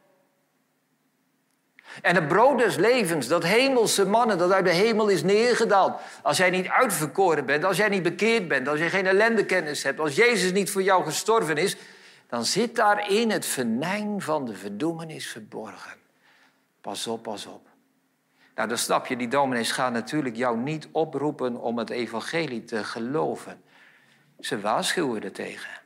En 2.01 2.15
het 2.15 2.29
brood 2.29 2.59
des 2.59 2.77
levens, 2.77 3.29
dat 3.29 3.45
hemelse 3.45 4.07
mannen 4.07 4.39
dat 4.39 4.53
uit 4.53 4.65
de 4.65 4.71
hemel 4.71 5.09
is 5.09 5.23
neergedaald. 5.23 6.01
Als 6.23 6.37
jij 6.37 6.51
niet 6.51 6.69
uitverkoren 6.69 7.47
bent, 7.47 7.65
als 7.65 7.77
jij 7.77 7.89
niet 7.89 8.03
bekeerd 8.03 8.49
bent, 8.49 8.69
als 8.69 8.79
je 8.79 8.89
geen 8.89 9.07
ellendekennis 9.07 9.83
hebt, 9.83 10.01
als 10.01 10.15
Jezus 10.15 10.53
niet 10.53 10.71
voor 10.71 10.83
jou 10.83 11.05
gestorven 11.05 11.57
is, 11.57 11.77
dan 12.29 12.45
zit 12.45 12.77
daarin 12.77 13.31
het 13.31 13.47
venijn 13.47 14.21
van 14.21 14.45
de 14.45 14.55
verdoemenis 14.55 15.29
verborgen. 15.29 15.97
Pas 16.81 17.07
op, 17.07 17.23
pas 17.23 17.47
op. 17.47 17.67
Nou, 18.55 18.69
dan 18.69 18.79
snap 18.79 19.07
je, 19.07 19.17
die 19.17 19.29
dominees 19.29 19.73
gaan 19.73 19.93
natuurlijk 19.93 20.37
jou 20.37 20.59
niet 20.59 20.89
oproepen 20.93 21.57
om 21.57 21.79
het 21.79 21.91
evangelie 21.91 22.65
te 22.65 22.85
geloven. 22.85 23.63
Ze 24.41 24.61
waarschuwen 24.61 25.33
tegen. 25.33 25.81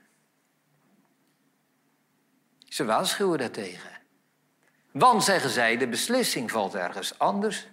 Ze 2.65 2.85
waarschuwen 2.85 3.53
tegen. 3.53 3.96
Want, 4.99 5.25
zeggen 5.25 5.51
zij, 5.51 5.77
de 5.77 5.89
beslissing 5.89 6.51
valt 6.51 6.75
ergens 6.75 7.19
anders. 7.19 7.69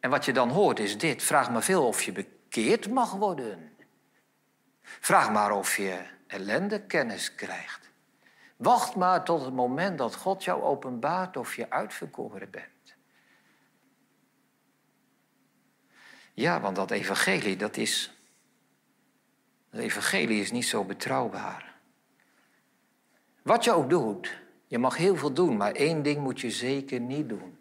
En 0.00 0.10
wat 0.10 0.24
je 0.24 0.32
dan 0.32 0.48
hoort 0.48 0.78
is 0.78 0.98
dit. 0.98 1.22
Vraag 1.22 1.50
maar 1.50 1.62
veel 1.62 1.86
of 1.86 2.02
je 2.02 2.12
bekeerd 2.12 2.90
mag 2.90 3.12
worden. 3.12 3.76
Vraag 4.82 5.30
maar 5.30 5.52
of 5.52 5.76
je 5.76 6.02
ellende 6.26 6.82
kennis 6.86 7.34
krijgt. 7.34 7.90
Wacht 8.56 8.94
maar 8.94 9.24
tot 9.24 9.44
het 9.44 9.54
moment 9.54 9.98
dat 9.98 10.14
God 10.14 10.44
jou 10.44 10.62
openbaart 10.62 11.36
of 11.36 11.56
je 11.56 11.70
uitverkoren 11.70 12.50
bent. 12.50 12.96
Ja, 16.34 16.60
want 16.60 16.76
dat 16.76 16.90
evangelie, 16.90 17.56
dat 17.56 17.76
is... 17.76 18.12
Dat 19.70 19.80
evangelie 19.80 20.40
is 20.40 20.50
niet 20.50 20.66
zo 20.66 20.84
betrouwbaar. 20.84 21.74
Wat 23.42 23.64
je 23.64 23.72
ook 23.72 23.90
doet, 23.90 24.46
je 24.68 24.78
mag 24.78 24.96
heel 24.96 25.16
veel 25.16 25.32
doen, 25.32 25.56
maar 25.56 25.72
één 25.72 26.02
ding 26.02 26.18
moet 26.20 26.40
je 26.40 26.50
zeker 26.50 27.00
niet 27.00 27.28
doen. 27.28 27.58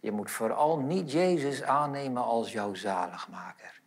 Je 0.00 0.12
moet 0.12 0.30
vooral 0.30 0.78
niet 0.78 1.12
Jezus 1.12 1.62
aannemen 1.62 2.22
als 2.22 2.52
jouw 2.52 2.74
zaligmaker. 2.74 3.80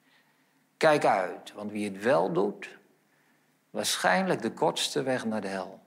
Kijk 0.78 1.06
uit, 1.06 1.54
want 1.54 1.72
wie 1.72 1.92
het 1.92 2.04
wel 2.04 2.34
doet, 2.34 2.78
waarschijnlijk 3.70 4.42
de 4.42 4.52
kortste 4.52 5.04
weg 5.04 5.26
naar 5.26 5.42
de 5.42 5.48
hel. 5.48 5.80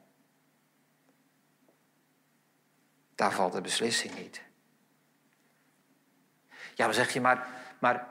Daar 3.15 3.33
valt 3.33 3.53
de 3.53 3.61
beslissing 3.61 4.15
niet. 4.15 4.43
Ja, 6.75 6.85
dan 6.85 6.95
zeg 6.95 7.13
je, 7.13 7.21
maar, 7.21 7.49
maar, 7.79 8.07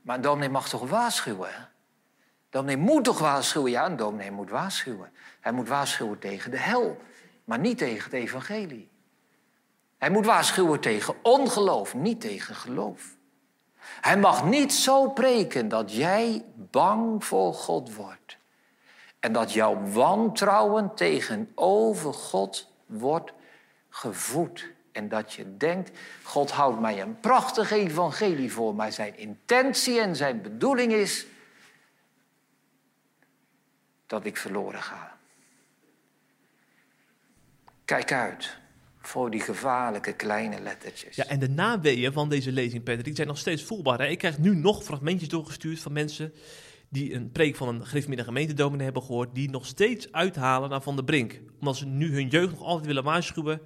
maar 0.00 0.16
een 0.16 0.22
dominee 0.22 0.48
mag 0.48 0.68
toch 0.68 0.88
waarschuwen? 0.88 1.54
Hè? 1.54 1.64
Dominee 2.50 2.76
moet 2.76 3.04
toch 3.04 3.18
waarschuwen? 3.18 3.70
Ja, 3.70 3.86
een 3.86 3.96
dominee 3.96 4.30
moet 4.30 4.50
waarschuwen. 4.50 5.12
Hij 5.40 5.52
moet 5.52 5.68
waarschuwen 5.68 6.18
tegen 6.18 6.50
de 6.50 6.58
hel 6.58 7.00
maar 7.44 7.58
niet 7.58 7.78
tegen 7.78 8.04
het 8.04 8.12
evangelie. 8.12 8.90
Hij 9.98 10.10
moet 10.10 10.26
waarschuwen 10.26 10.80
tegen 10.80 11.14
ongeloof, 11.22 11.94
niet 11.94 12.20
tegen 12.20 12.54
geloof. 12.54 13.16
Hij 14.00 14.18
mag 14.18 14.44
niet 14.44 14.72
zo 14.72 15.10
preken 15.10 15.68
dat 15.68 15.94
jij 15.94 16.44
bang 16.56 17.24
voor 17.24 17.54
God 17.54 17.94
wordt. 17.94 18.36
En 19.20 19.32
dat 19.32 19.52
jouw 19.52 19.82
wantrouwen 19.82 20.94
tegenover 20.94 22.14
God 22.14 22.72
wordt 22.86 23.32
gevoed. 23.88 24.70
En 24.92 25.08
dat 25.08 25.32
je 25.32 25.56
denkt, 25.56 25.98
God 26.22 26.50
houdt 26.50 26.80
mij 26.80 27.00
een 27.00 27.20
prachtig 27.20 27.70
evangelie 27.70 28.52
voor, 28.52 28.74
maar 28.74 28.92
zijn 28.92 29.16
intentie 29.16 30.00
en 30.00 30.16
zijn 30.16 30.42
bedoeling 30.42 30.92
is 30.92 31.26
dat 34.06 34.24
ik 34.24 34.36
verloren 34.36 34.82
ga. 34.82 35.11
Kijk 37.92 38.12
uit 38.12 38.58
voor 39.00 39.30
die 39.30 39.40
gevaarlijke 39.40 40.12
kleine 40.12 40.60
lettertjes. 40.60 41.16
Ja, 41.16 41.24
en 41.24 41.38
de 41.38 41.48
naweeën 41.48 42.12
van 42.12 42.28
deze 42.28 42.52
lezing, 42.52 42.82
Patrick, 42.82 43.04
die 43.04 43.14
zijn 43.14 43.28
nog 43.28 43.38
steeds 43.38 43.62
voelbaar. 43.62 43.98
Hè? 43.98 44.06
Ik 44.06 44.18
krijg 44.18 44.38
nu 44.38 44.56
nog 44.56 44.84
fragmentjes 44.84 45.28
doorgestuurd 45.28 45.80
van 45.80 45.92
mensen 45.92 46.32
die 46.88 47.14
een 47.14 47.30
preek 47.30 47.56
van 47.56 47.68
een 47.68 47.86
gereformeerde 47.86 48.24
gemeentedominee 48.24 48.84
hebben 48.84 49.02
gehoord, 49.02 49.34
die 49.34 49.50
nog 49.50 49.66
steeds 49.66 50.12
uithalen 50.12 50.70
naar 50.70 50.82
Van 50.82 50.96
de 50.96 51.04
Brink. 51.04 51.40
Omdat 51.60 51.76
ze 51.76 51.86
nu 51.86 52.14
hun 52.14 52.28
jeugd 52.28 52.50
nog 52.50 52.62
altijd 52.62 52.86
willen 52.86 53.04
waarschuwen 53.04 53.60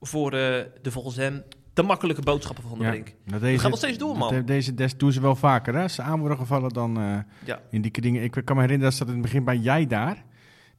voor 0.00 0.34
uh, 0.34 0.40
de 0.82 0.90
volgens 0.90 1.16
hem 1.16 1.42
te 1.72 1.82
makkelijke 1.82 2.22
boodschappen 2.22 2.64
van 2.68 2.78
de 2.78 2.84
Brink. 2.84 3.14
Nou 3.24 3.40
deze, 3.40 3.52
dat 3.52 3.60
gaat 3.60 3.70
nog 3.70 3.78
steeds 3.78 3.98
door, 3.98 4.18
man. 4.18 4.34
Dat, 4.34 4.46
deze 4.46 4.74
des 4.74 4.96
doen 4.96 5.12
ze 5.12 5.20
wel 5.20 5.36
vaker, 5.36 5.74
hè? 5.74 5.88
Ze 5.88 6.02
aan 6.02 6.20
worden 6.20 6.38
gevallen 6.38 6.72
dan 6.72 7.00
uh, 7.00 7.18
ja. 7.44 7.62
in 7.70 7.82
die 7.82 7.90
kringen. 7.90 8.22
Ik 8.22 8.30
kan 8.44 8.56
me 8.56 8.62
herinneren 8.62 8.98
dat 8.98 9.08
in 9.08 9.12
het 9.12 9.22
begin 9.22 9.44
bij 9.44 9.56
jij 9.56 9.86
daar 9.86 10.24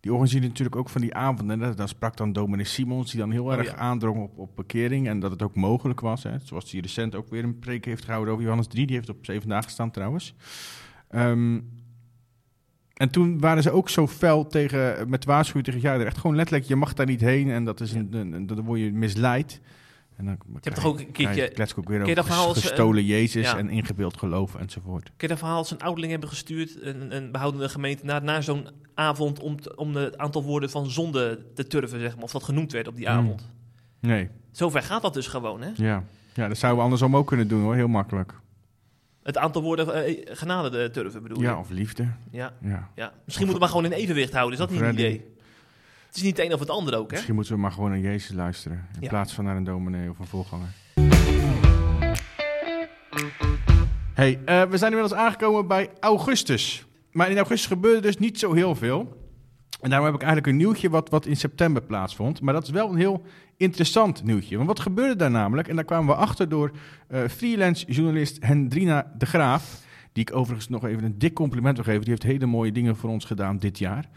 die 0.03 0.11
organiseerde 0.11 0.47
natuurlijk 0.47 0.75
ook 0.75 0.89
van 0.89 1.01
die 1.01 1.15
avonden. 1.15 1.59
Daar, 1.59 1.75
daar 1.75 1.87
sprak 1.87 2.17
dan 2.17 2.33
dominee 2.33 2.65
Simons, 2.65 3.11
die 3.11 3.19
dan 3.19 3.31
heel 3.31 3.45
Oh, 3.45 3.53
erg 3.53 3.67
ja. 3.71 3.75
aandrong 3.75 4.21
op, 4.23 4.37
op 4.37 4.55
bekering. 4.55 5.07
En 5.07 5.19
dat 5.19 5.31
het 5.31 5.41
ook 5.41 5.55
mogelijk 5.55 5.99
was. 5.99 6.23
Hè. 6.23 6.39
Zoals 6.43 6.71
hij 6.71 6.81
recent 6.81 7.15
ook 7.15 7.29
weer 7.29 7.43
een 7.43 7.59
preek 7.59 7.85
heeft 7.85 8.03
gehouden 8.05 8.31
over 8.31 8.43
Johannes 8.45 8.67
3. 8.67 8.85
Die 8.85 8.95
heeft 8.95 9.09
op 9.09 9.25
zeven 9.25 9.49
dagen 9.49 9.63
gestaan 9.63 9.91
trouwens. 9.91 10.35
Ehm, 11.09 11.59
en 12.93 13.09
toen 13.11 13.39
waren 13.39 13.63
ze 13.63 13.71
ook 13.71 13.89
zo 13.89 14.07
fel 14.07 14.47
tegen, 14.47 15.09
met 15.09 15.25
waarschuwing 15.25 15.65
tegen 15.65 15.81
ja, 15.81 16.05
echt 16.05 16.17
gewoon 16.17 16.35
letterlijk, 16.35 16.67
je 16.67 16.75
mag 16.75 16.93
daar 16.93 17.05
niet 17.05 17.21
heen 17.21 17.49
en 17.49 17.63
dat 17.65 17.79
is 17.81 17.93
een, 17.93 18.07
een, 18.13 18.31
een- 18.31 18.47
dan 18.47 18.61
word 18.61 18.79
je 18.79 18.91
misleid. 18.91 19.61
En 20.18 20.26
dan 20.26 20.38
Je 20.45 20.59
hebt 20.61 20.76
toch 20.76 20.86
ook 20.86 20.99
een 20.99 21.11
keertje... 21.11 21.43
ik 21.43 21.88
weer 21.88 22.01
over 22.01 22.24
verhaal 22.24 22.47
als, 22.47 22.57
eh, 22.57 22.64
gestolen 22.64 23.05
Jezus 23.05 23.45
ja. 23.45 23.57
en 23.57 23.70
ingebeeld 23.70 24.18
geloof 24.18 24.55
enzovoort. 24.55 25.03
Ken 25.03 25.14
je 25.18 25.28
dat 25.28 25.38
verhaal 25.38 25.57
als 25.57 25.72
een 25.72 25.82
ouderling 25.82 26.11
hebben 26.11 26.30
gestuurd, 26.30 26.78
een, 26.82 27.16
een 27.16 27.32
behoudende 27.32 27.70
gemeente, 27.70 28.05
naar, 28.05 28.24
naar 28.24 28.43
zo'n 28.43 28.68
avond 28.93 29.39
om, 29.39 29.57
om 29.76 29.95
het 29.95 30.18
aantal 30.18 30.43
woorden 30.43 30.70
van 30.70 30.89
zonde 30.89 31.45
te 31.55 31.68
turven, 31.68 31.99
zeg 31.99 32.16
maar, 32.16 32.24
of 32.24 32.32
dat 32.32 32.43
genoemd 32.43 32.72
werd 32.72 32.88
op 32.88 32.95
die 32.95 33.09
Hmm. 33.09 33.18
avond. 33.18 33.49
Nee, 33.99 34.30
Zover 34.51 34.82
gaat 34.82 35.01
dat 35.01 35.14
dus 35.14 35.28
gewoon, 35.28 35.61
hè? 35.61 35.70
ja. 35.76 36.03
Ja, 36.34 36.47
dat 36.47 36.57
zouden 36.57 36.78
we 36.78 36.84
andersom 36.84 37.16
ook 37.16 37.28
kunnen 37.28 37.47
doen 37.47 37.61
hoor, 37.61 37.76
heel 37.76 37.88
makkelijk. 37.88 38.34
Het 39.24 39.38
aantal 39.38 39.61
woorden 39.61 40.05
eh, 40.05 40.36
genade 40.38 40.70
te 40.70 40.89
turven, 40.91 41.22
bedoel 41.24 41.38
je? 41.39 41.43
Ja, 41.43 41.59
of 41.59 41.70
liefde. 41.70 42.07
Ja, 42.32 42.53
Ja. 42.61 42.89
ja. 42.95 43.14
Misschien 43.26 43.45
moeten 43.47 43.53
we 43.53 43.59
maar 43.59 43.70
gewoon 43.70 43.86
in 43.86 43.91
evenwicht 43.91 44.34
houden, 44.34 44.53
is 44.53 44.59
dat 44.59 44.70
niet 44.70 44.82
een 44.82 44.93
idee? 44.93 45.32
Het 46.14 46.22
is 46.22 46.28
niet 46.28 46.38
het 46.38 46.45
een 46.47 46.53
of 46.53 46.59
het 46.59 46.70
ander 46.70 46.97
ook, 46.97 47.07
hè? 47.09 47.11
Misschien 47.16 47.36
moeten 47.36 47.53
we 47.53 47.59
maar 47.59 47.72
gewoon 47.72 47.89
naar 47.89 47.99
Jezus 47.99 48.36
luisteren. 48.36 48.78
In 48.95 49.01
Ja. 49.01 49.09
plaats 49.09 49.34
van 49.34 49.43
naar 49.43 49.55
een 49.55 49.64
dominee 49.64 50.09
of 50.09 50.20
een 50.20 50.26
voorganger. 50.28 50.68
Hey, 54.14 54.39
eh, 54.45 54.61
we 54.64 54.78
zijn 54.78 54.91
inmiddels 54.91 55.14
aangekomen 55.20 55.68
bij 55.68 55.89
augustus. 55.99 56.86
Maar 57.11 57.30
in 57.30 57.38
augustus 57.38 57.68
gebeurde 57.68 58.01
dus 58.01 58.18
niet 58.18 58.39
zo 58.39 58.53
heel 58.53 58.76
veel. 58.76 59.22
En 59.82 59.89
daarom 59.89 60.07
heb 60.07 60.16
ik 60.16 60.22
eigenlijk 60.24 60.51
een 60.51 60.57
nieuwtje 60.57 60.89
wat, 60.89 61.09
wat 61.09 61.26
in 61.26 61.36
september 61.38 61.82
plaatsvond. 61.84 62.41
Maar 62.41 62.53
dat 62.53 62.64
is 62.64 62.70
wel 62.70 62.89
een 62.89 62.97
heel 62.97 63.22
interessant 63.57 64.24
nieuwtje. 64.24 64.55
Want 64.55 64.68
wat 64.68 64.80
gebeurde 64.80 65.16
daar 65.16 65.32
namelijk? 65.32 65.68
En 65.68 65.76
daar 65.76 65.86
kwamen 65.86 66.07
we 66.07 66.22
achter 66.22 66.49
door 66.49 66.72
eh, 67.07 67.28
freelance 67.28 67.86
journalist 67.86 68.38
Hendrina 68.43 69.11
de 69.18 69.26
Graaf. 69.26 69.82
Die 70.11 70.24
ik 70.30 70.36
overigens 70.36 70.70
nog 70.70 70.86
even 70.86 71.03
een 71.03 71.18
dik 71.18 71.34
compliment 71.34 71.76
wil 71.76 71.86
geven. 71.86 72.01
Die 72.01 72.09
heeft 72.09 72.24
hele 72.24 72.45
mooie 72.45 72.72
dingen 72.72 72.95
voor 72.95 73.09
ons 73.09 73.26
gedaan 73.26 73.57
dit 73.57 73.78
jaar. 73.78 74.09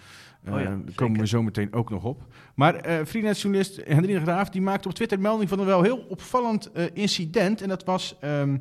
Eh, 0.47 0.53
Oh 0.55 0.61
ja, 0.61 0.77
zeker. 0.77 0.95
komen 0.95 1.21
we 1.21 1.27
zo 1.27 1.43
meteen 1.43 1.73
ook 1.73 1.91
nog 1.91 2.05
op. 2.05 2.23
Maar 2.55 2.75
eh 2.75 3.05
freelance-journalist 3.05 3.81
Hendrine 3.85 4.21
Graaf 4.21 4.49
die 4.49 4.61
maakte 4.63 4.89
op 4.89 4.95
Twitter 4.95 5.21
melding 5.21 5.49
van 5.49 5.59
een 5.59 5.67
wel 5.67 5.83
heel 5.83 5.99
opvallend 6.09 6.73
eh, 6.73 6.85
incident. 6.93 7.63
En 7.63 7.69
dat 7.69 7.85
was 7.85 8.17
ehm, 8.21 8.57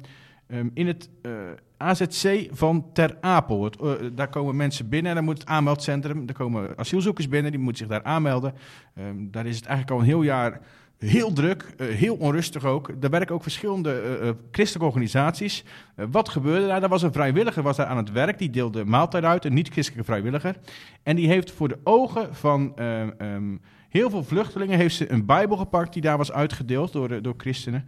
ehm, 0.47 0.67
in 0.73 0.87
het 0.87 1.09
eh, 1.21 1.31
AZC 1.77 2.47
van 2.51 2.85
Ter 2.93 3.17
Apel. 3.21 3.63
Het, 3.63 3.75
eh, 3.81 3.91
daar 4.15 4.29
komen 4.29 4.55
mensen 4.55 4.89
binnen 4.89 5.09
en 5.09 5.15
dan 5.15 5.25
moet 5.25 5.37
het 5.39 5.47
aanmeldcentrum. 5.47 6.25
Daar 6.25 6.35
komen 6.35 6.77
asielzoekers 6.77 7.27
binnen, 7.27 7.51
die 7.51 7.59
moeten 7.59 7.85
zich 7.85 7.93
daar 7.95 8.03
aanmelden. 8.03 8.53
Ehm, 8.95 9.15
daar 9.17 9.45
is 9.45 9.55
het 9.55 9.65
eigenlijk 9.65 9.95
al 9.97 9.99
een 9.99 10.11
heel 10.11 10.21
jaar 10.23 10.61
heel 10.97 11.33
druk, 11.33 11.73
eh, 11.77 11.87
heel 11.87 12.15
onrustig 12.15 12.65
ook. 12.65 13.01
Daar 13.01 13.09
werken 13.09 13.35
ook 13.35 13.43
verschillende 13.43 14.01
eh, 14.01 14.27
eh, 14.27 14.35
christelijke 14.51 14.87
organisaties. 14.87 15.63
Wat 15.95 16.29
gebeurde 16.29 16.67
daar? 16.67 16.79
Daar 16.79 16.89
was 16.89 17.01
een 17.01 17.13
vrijwilliger 17.13 17.63
was 17.63 17.77
daar 17.77 17.85
aan 17.85 17.97
het 17.97 18.11
werk. 18.11 18.37
Die 18.37 18.49
deelde 18.49 18.85
maaltijd 18.85 19.23
uit, 19.23 19.45
een 19.45 19.53
niet-christelijke 19.53 20.05
vrijwilliger. 20.05 20.55
En 21.03 21.15
die 21.15 21.27
heeft 21.27 21.51
voor 21.51 21.67
de 21.67 21.79
ogen 21.83 22.35
van 22.35 22.75
ehm, 22.75 23.09
ehm, 23.17 23.57
heel 23.89 24.09
veel 24.09 24.23
vluchtelingen... 24.23 24.77
heeft 24.77 24.95
ze 24.95 25.11
een 25.11 25.25
bijbel 25.25 25.57
gepakt 25.57 25.93
die 25.93 26.01
daar 26.01 26.17
was 26.17 26.31
uitgedeeld 26.31 26.91
door, 26.91 27.21
door 27.21 27.33
christenen. 27.37 27.87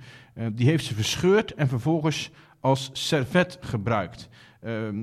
Die 0.53 0.67
heeft 0.67 0.85
ze 0.85 0.93
verscheurd 0.93 1.53
en 1.53 1.67
vervolgens 1.67 2.31
als 2.59 2.89
servet 2.93 3.57
gebruikt. 3.61 4.29
Ehm, 4.61 4.97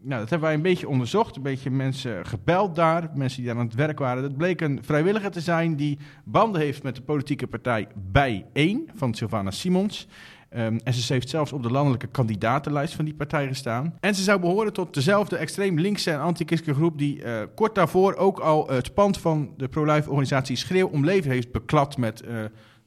nou, 0.00 0.20
dat 0.20 0.30
hebben 0.30 0.48
wij 0.48 0.56
een 0.56 0.62
beetje 0.62 0.88
onderzocht, 0.88 1.36
een 1.36 1.42
beetje 1.42 1.70
mensen 1.70 2.26
gebeld 2.26 2.74
daar, 2.76 3.10
mensen 3.14 3.38
die 3.38 3.50
daar 3.50 3.60
aan 3.60 3.66
het 3.66 3.74
werk 3.74 3.98
waren. 3.98 4.22
Dat 4.22 4.36
bleek 4.36 4.60
een 4.60 4.78
vrijwilliger 4.82 5.30
te 5.30 5.40
zijn 5.40 5.76
die 5.76 5.98
banden 6.24 6.60
heeft 6.60 6.82
met 6.82 6.96
de 6.96 7.02
politieke 7.02 7.46
partij 7.46 7.88
Bijeen 7.94 8.90
van 8.94 9.14
Sylvana 9.14 9.50
Simons. 9.50 10.08
Ehm, 10.48 10.78
en 10.84 10.92
ze 10.92 11.12
heeft 11.12 11.28
zelfs 11.28 11.52
op 11.52 11.62
de 11.62 11.70
landelijke 11.70 12.06
kandidatenlijst 12.06 12.94
van 12.94 13.04
die 13.04 13.14
partij 13.14 13.46
gestaan. 13.46 13.94
En 14.00 14.14
ze 14.14 14.22
zou 14.22 14.40
behoren 14.40 14.72
tot 14.72 14.94
dezelfde 14.94 15.36
extreem 15.36 15.78
linkse 15.78 16.10
en 16.10 16.20
anti-christelijke 16.20 16.80
groep 16.80 16.98
die 16.98 17.22
eh, 17.22 17.42
kort 17.54 17.74
daarvoor 17.74 18.14
ook 18.14 18.38
al 18.38 18.68
het 18.68 18.94
pand 18.94 19.18
van 19.18 19.54
de 19.56 19.68
pro-life 19.68 20.08
organisatie 20.08 20.56
Schreeuw 20.56 20.88
om 20.88 21.04
Leven 21.04 21.30
heeft 21.30 21.52
beklad 21.52 21.96
met, 21.96 22.20
eh, 22.20 22.34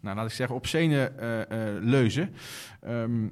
nou 0.02 0.16
laat 0.16 0.26
ik 0.26 0.32
zeggen, 0.32 0.56
obscene 0.56 1.04
eh, 1.06 1.58
leuzen. 1.80 2.34
Ehm 2.82 3.28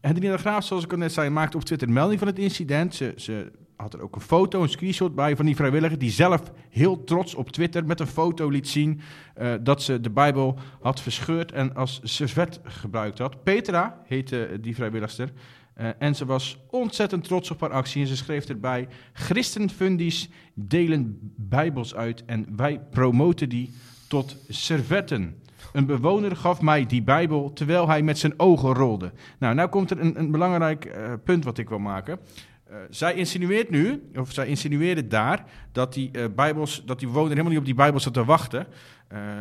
Hendrina 0.00 0.32
de 0.32 0.38
Graaf, 0.38 0.64
zoals 0.64 0.84
ik 0.84 0.92
al 0.92 0.98
net 0.98 1.12
zei, 1.12 1.30
maakte 1.30 1.56
op 1.56 1.64
Twitter 1.64 1.90
melding 1.90 2.18
van 2.18 2.28
het 2.28 2.38
incident. 2.38 2.94
Ze, 2.94 3.12
ze 3.16 3.52
had 3.76 3.94
er 3.94 4.02
ook 4.02 4.14
een 4.14 4.20
foto, 4.20 4.62
een 4.62 4.68
screenshot 4.68 5.14
bij 5.14 5.36
van 5.36 5.46
die 5.46 5.56
vrijwilliger... 5.56 5.98
die 5.98 6.10
zelf 6.10 6.42
heel 6.68 7.04
trots 7.04 7.34
op 7.34 7.50
Twitter 7.50 7.86
met 7.86 8.00
een 8.00 8.06
foto 8.06 8.48
liet 8.48 8.68
zien... 8.68 9.00
eh, 9.34 9.54
dat 9.60 9.82
ze 9.82 10.00
de 10.00 10.10
Bijbel 10.10 10.58
had 10.80 11.00
verscheurd 11.00 11.52
en 11.52 11.74
als 11.74 12.00
servet 12.02 12.60
gebruikt 12.62 13.18
had. 13.18 13.42
Petra 13.42 14.02
heette 14.06 14.58
die 14.60 14.74
vrijwilligster. 14.74 15.32
eh, 15.74 15.88
en 15.98 16.14
ze 16.14 16.24
was 16.24 16.58
ontzettend 16.70 17.24
trots 17.24 17.50
op 17.50 17.60
haar 17.60 17.70
actie. 17.70 18.02
En 18.02 18.08
ze 18.08 18.16
schreef 18.16 18.44
erbij... 18.44 18.88
Christenfundies 19.12 20.28
delen 20.54 21.18
Bijbels 21.36 21.94
uit 21.94 22.24
en 22.24 22.46
wij 22.56 22.80
promoten 22.90 23.48
die 23.48 23.74
tot 24.08 24.36
servetten. 24.48 25.42
Een 25.72 25.86
bewoner 25.86 26.36
gaf 26.36 26.60
mij 26.60 26.86
die 26.86 27.02
Bijbel 27.02 27.52
terwijl 27.52 27.88
hij 27.88 28.02
met 28.02 28.18
zijn 28.18 28.34
ogen 28.36 28.74
rolde. 28.74 29.12
Nou, 29.38 29.54
nou 29.54 29.68
komt 29.68 29.90
er 29.90 30.00
een, 30.00 30.18
een 30.18 30.30
belangrijk 30.30 30.84
eh, 30.84 31.12
punt 31.24 31.44
wat 31.44 31.58
ik 31.58 31.68
wil 31.68 31.78
maken. 31.78 32.18
Eh, 32.64 32.76
zij 32.90 33.14
insinueert 33.14 33.70
nu, 33.70 34.10
of 34.16 34.32
zij 34.32 34.46
insinueerde 34.46 35.06
daar, 35.06 35.44
dat 35.72 35.92
die, 35.92 36.10
eh, 36.12 36.24
Bijbels, 36.36 36.82
dat 36.86 36.98
die 36.98 37.08
bewoner 37.08 37.30
helemaal 37.30 37.50
niet 37.50 37.60
op 37.60 37.66
die 37.66 37.74
Bijbel 37.74 38.00
zat 38.00 38.14
te 38.14 38.24
wachten. 38.24 38.66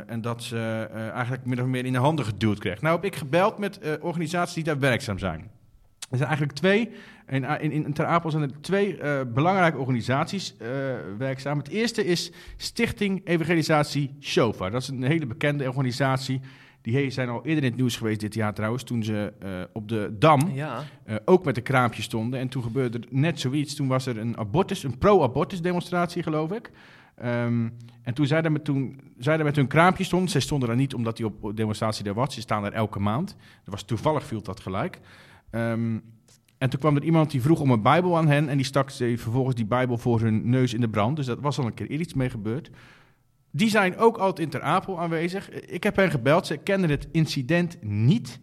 en 0.08 0.22
dat 0.22 0.44
ze 0.44 0.90
eigenlijk 1.14 1.46
min 1.46 1.62
of 1.62 1.68
meer 1.68 1.86
in 1.86 1.94
de 1.94 2.00
handen 2.00 2.26
geduwd 2.26 2.60
kreeg. 2.60 2.82
Nou 2.82 2.96
heb 2.96 3.06
ik 3.06 3.16
gebeld 3.16 3.58
met 3.58 3.80
organisaties 4.02 4.54
die 4.54 4.64
daar 4.64 4.80
werkzaam 4.80 5.20
zijn. 5.20 5.57
Er 6.10 6.18
zijn 6.18 6.30
eigenlijk 6.30 6.58
twee, 6.58 6.90
in, 7.28 7.44
in, 7.44 7.72
in 7.72 7.94
Ter 7.94 8.06
Apel 8.06 8.32
zijn 8.32 8.44
er 8.44 8.62
twee 8.62 8.98
eh, 8.98 9.20
belangrijke 9.34 9.78
organisaties 9.78 10.56
eh, 10.58 10.70
werkzaam. 11.18 11.58
Het 11.58 11.68
eerste 11.68 12.06
is 12.06 12.32
Stichting 12.58 13.22
Evangelisatie 13.26 14.16
Shofar. 14.22 14.72
Dat 14.72 14.82
is 14.82 14.88
een 14.88 15.04
hele 15.04 15.26
bekende 15.26 15.68
organisatie. 15.68 16.42
Die 16.82 17.10
zijn 17.10 17.30
al 17.30 17.46
eerder 17.46 17.64
in 17.64 17.70
het 17.70 17.80
nieuws 17.80 17.98
geweest 17.98 18.20
dit 18.20 18.34
jaar 18.34 18.54
trouwens, 18.54 18.84
toen 18.84 19.04
ze 19.04 19.34
eh, 19.40 19.50
op 19.74 19.88
de 19.90 20.16
Dam 20.20 20.52
Ja. 20.54 20.84
eh, 21.04 21.16
ook 21.26 21.46
met 21.46 21.58
een 21.58 21.64
kraampje 21.64 22.02
stonden. 22.02 22.40
En 22.40 22.48
toen 22.48 22.64
gebeurde 22.64 22.98
er 23.00 23.06
net 23.10 23.40
zoiets. 23.40 23.76
Toen 23.76 23.88
was 23.88 24.06
er 24.06 24.18
een 24.18 24.38
abortus, 24.38 24.84
een 24.84 24.98
pro-abortus 24.98 25.62
demonstratie 25.62 26.24
geloof 26.24 26.52
ik. 26.52 26.72
Ehm, 27.16 27.70
en 28.04 28.14
toen 28.14 28.26
zij, 28.28 28.42
daar 28.42 28.52
met, 28.52 28.64
toen 28.66 29.00
zij 29.18 29.36
daar 29.36 29.46
met 29.46 29.56
hun 29.56 29.68
kraampje 29.68 30.04
stonden, 30.04 30.30
zij 30.30 30.42
stonden 30.42 30.68
daar 30.68 30.78
niet 30.78 30.94
omdat 30.94 31.18
die 31.18 31.26
op 31.26 31.56
demonstratie 31.56 32.04
daar 32.04 32.14
was, 32.14 32.34
ze 32.34 32.42
staan 32.42 32.62
daar 32.62 32.74
elke 32.74 33.00
maand. 33.00 33.28
Dat 33.64 33.74
was 33.74 33.84
toevallig 33.84 34.24
viel 34.24 34.42
dat 34.42 34.60
gelijk. 34.60 35.00
Ehm, 35.50 36.00
en 36.58 36.70
toen 36.70 36.80
kwam 36.80 36.96
er 36.96 37.04
iemand 37.04 37.32
die 37.32 37.42
vroeg 37.42 37.60
om 37.60 37.72
een 37.72 37.82
Bijbel 37.82 38.18
aan 38.18 38.28
hen 38.28 38.50
en 38.50 38.58
die 38.58 38.66
stak 38.66 38.90
ze 38.90 39.14
vervolgens 39.18 39.56
die 39.56 39.66
Bijbel 39.66 39.98
voor 39.98 40.20
hun 40.22 40.50
neus 40.50 40.74
in 40.74 40.82
de 40.82 40.90
brand. 40.90 41.16
Dus 41.16 41.26
dat 41.26 41.40
was 41.40 41.60
al 41.60 41.66
een 41.66 41.74
keer 41.74 41.90
iets 41.90 42.14
mee 42.14 42.30
gebeurd. 42.30 42.70
Die 43.52 43.70
zijn 43.70 43.98
ook 43.98 44.18
altijd 44.18 44.40
in 44.40 44.50
Ter 44.50 44.62
Apel 44.62 45.00
aanwezig. 45.00 45.50
Ik 45.50 45.84
heb 45.84 45.96
hen 45.96 46.12
gebeld, 46.12 46.48
ze 46.48 46.58
kenden 46.58 46.90
het 46.90 47.08
incident 47.12 47.78
niet. 47.82 48.40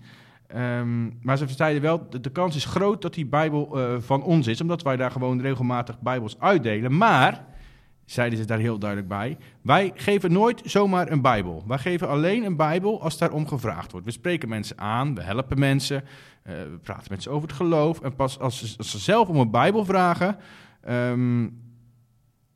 Ehm, 0.46 1.10
maar 1.22 1.36
ze 1.36 1.48
zeiden 1.48 1.82
wel, 1.82 2.10
de, 2.10 2.20
de 2.20 2.30
kans 2.30 2.56
is 2.56 2.64
groot 2.64 3.02
dat 3.02 3.14
die 3.14 3.26
Bijbel 3.26 3.78
eh, 3.78 4.00
van 4.00 4.22
ons 4.22 4.46
is, 4.46 4.60
omdat 4.60 4.82
wij 4.82 4.96
daar 4.96 5.10
gewoon 5.10 5.40
regelmatig 5.40 6.00
Bijbels 6.00 6.40
uitdelen. 6.40 6.96
Maar, 6.96 7.44
zeiden 8.04 8.38
ze 8.38 8.44
daar 8.44 8.58
heel 8.58 8.78
duidelijk 8.78 9.08
bij, 9.08 9.36
wij 9.62 9.92
geven 9.94 10.32
nooit 10.32 10.60
zomaar 10.64 11.10
een 11.10 11.22
Bijbel. 11.22 11.64
Wij 11.66 11.78
geven 11.78 12.08
alleen 12.08 12.44
een 12.44 12.56
Bijbel 12.56 13.02
als 13.02 13.18
daarom 13.18 13.46
gevraagd 13.46 13.90
wordt. 13.90 14.06
We 14.06 14.12
spreken 14.12 14.48
mensen 14.48 14.78
aan, 14.78 15.14
we 15.14 15.22
helpen 15.22 15.58
mensen, 15.58 16.04
eh, 16.42 16.54
we 16.54 16.78
praten 16.82 17.06
met 17.10 17.22
ze 17.22 17.30
over 17.30 17.48
het 17.48 17.56
geloof. 17.56 18.00
En 18.00 18.14
pas 18.14 18.38
als 18.38 18.76
ze, 18.78 18.98
zelf 18.98 19.28
om 19.28 19.36
een 19.36 19.50
Bijbel 19.50 19.84
vragen, 19.84 20.36
ehm, 20.80 21.48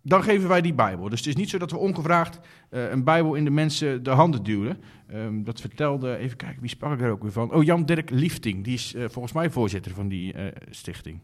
dan 0.02 0.22
geven 0.22 0.48
wij 0.48 0.60
die 0.60 0.74
Bijbel. 0.74 1.08
Dus 1.08 1.18
het 1.18 1.28
is 1.28 1.36
niet 1.36 1.50
zo 1.50 1.58
dat 1.58 1.70
we 1.70 1.76
ongevraagd 1.76 2.40
eh, 2.70 2.90
een 2.90 3.04
Bijbel 3.04 3.34
in 3.34 3.44
de 3.44 3.50
mensen 3.50 4.02
de 4.02 4.10
handen 4.10 4.42
duwden. 4.42 4.80
Ehm, 5.06 5.42
dat 5.42 5.60
vertelde, 5.60 6.16
even 6.16 6.36
kijken, 6.36 6.60
wie 6.60 6.70
sprak 6.70 6.92
ik 6.92 7.00
er 7.00 7.10
ook 7.10 7.22
weer 7.22 7.32
van? 7.32 7.52
Oh, 7.52 7.64
Jan-Dirk 7.64 8.10
Liefting, 8.10 8.64
die 8.64 8.74
is 8.74 8.94
eh, 8.94 9.04
volgens 9.08 9.34
mij 9.34 9.50
voorzitter 9.50 9.94
van 9.94 10.08
die 10.08 10.34
stichting. 10.70 11.20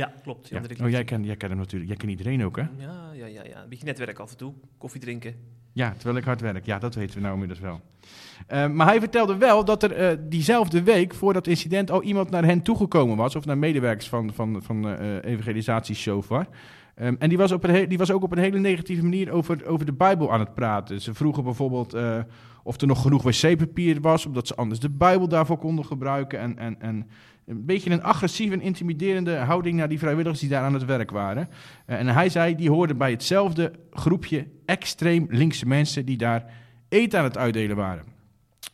Ja, 0.00 0.12
klopt. 0.22 0.48
Jan 0.48 0.62
Oh, 0.82 0.90
jij 0.90 1.04
kent, 1.04 1.24
jij 1.24 1.36
kent 1.36 1.50
hem 1.50 1.60
natuurlijk, 1.60 1.90
jij 1.90 1.98
kent 1.98 2.10
iedereen 2.10 2.44
ook, 2.44 2.56
hè? 2.56 2.62
Ja, 2.62 3.12
ja, 3.12 3.26
ja, 3.26 3.44
ja. 3.44 3.62
Een 3.62 3.68
beetje 3.68 3.84
netwerk 3.84 4.18
af 4.18 4.30
en 4.30 4.36
toe. 4.36 4.52
Koffie 4.78 5.00
drinken. 5.00 5.34
Ja, 5.72 5.92
terwijl 5.92 6.16
ik 6.16 6.24
hard 6.24 6.40
werk. 6.40 6.66
Ja, 6.66 6.78
dat 6.78 6.94
weten 6.94 7.14
we 7.14 7.20
nou 7.20 7.32
inmiddels 7.32 7.60
wel. 7.60 7.80
Eh, 8.46 8.68
maar 8.68 8.86
hij 8.86 8.98
vertelde 8.98 9.36
wel 9.36 9.64
dat 9.64 9.82
er 9.82 9.92
eh, 9.92 10.16
diezelfde 10.20 10.82
week 10.82 11.14
voor 11.14 11.32
dat 11.32 11.46
incident 11.46 11.90
al 11.90 12.02
iemand 12.02 12.30
naar 12.30 12.44
hen 12.44 12.62
toegekomen 12.62 13.16
was, 13.16 13.36
of 13.36 13.44
naar 13.44 13.58
medewerkers 13.58 14.08
van, 14.08 14.32
van, 14.34 14.62
van 14.62 14.88
eh 14.88 15.24
Evangelisatie 15.24 15.94
Shofar. 15.94 16.46
Ehm, 16.94 17.14
en 17.18 17.28
die 17.28 17.38
was, 17.38 17.52
op 17.52 17.64
een 17.64 17.88
die 17.88 17.98
was 17.98 18.10
ook 18.10 18.22
op 18.22 18.32
een 18.32 18.38
hele 18.38 18.58
negatieve 18.58 19.02
manier 19.02 19.30
over, 19.30 19.66
over 19.66 19.86
de 19.86 19.92
Bijbel 19.92 20.32
aan 20.32 20.40
het 20.40 20.54
praten. 20.54 21.00
Ze 21.00 21.14
vroegen 21.14 21.44
bijvoorbeeld 21.44 21.96
of 22.62 22.80
er 22.80 22.86
nog 22.86 23.02
genoeg 23.02 23.22
wc-papier 23.22 24.00
was, 24.00 24.26
omdat 24.26 24.46
ze 24.46 24.54
anders 24.54 24.80
de 24.80 24.90
Bijbel 24.90 25.28
daarvoor 25.28 25.58
konden 25.58 25.84
gebruiken. 25.84 26.38
En, 26.38 26.58
en, 26.58 26.80
en 26.80 27.06
een 27.46 27.64
beetje 27.64 27.90
een 27.90 28.02
agressieve 28.02 28.54
en 28.54 28.60
intimiderende 28.60 29.36
houding 29.36 29.76
naar 29.76 29.88
die 29.88 29.98
vrijwilligers 29.98 30.40
die 30.40 30.48
daar 30.48 30.62
aan 30.62 30.74
het 30.74 30.84
werk 30.84 31.10
waren. 31.10 31.48
Eh, 31.86 31.98
en 31.98 32.06
hij 32.06 32.28
zei, 32.28 32.54
die 32.54 32.70
hoorden 32.70 32.96
bij 32.96 33.10
hetzelfde 33.10 33.72
groepje 33.90 34.46
extreem 34.64 35.26
linkse 35.28 35.66
mensen 35.66 36.04
die 36.04 36.16
daar 36.16 36.44
eten 36.88 37.18
aan 37.18 37.24
het 37.24 37.38
uitdelen 37.38 37.76
waren. 37.76 38.04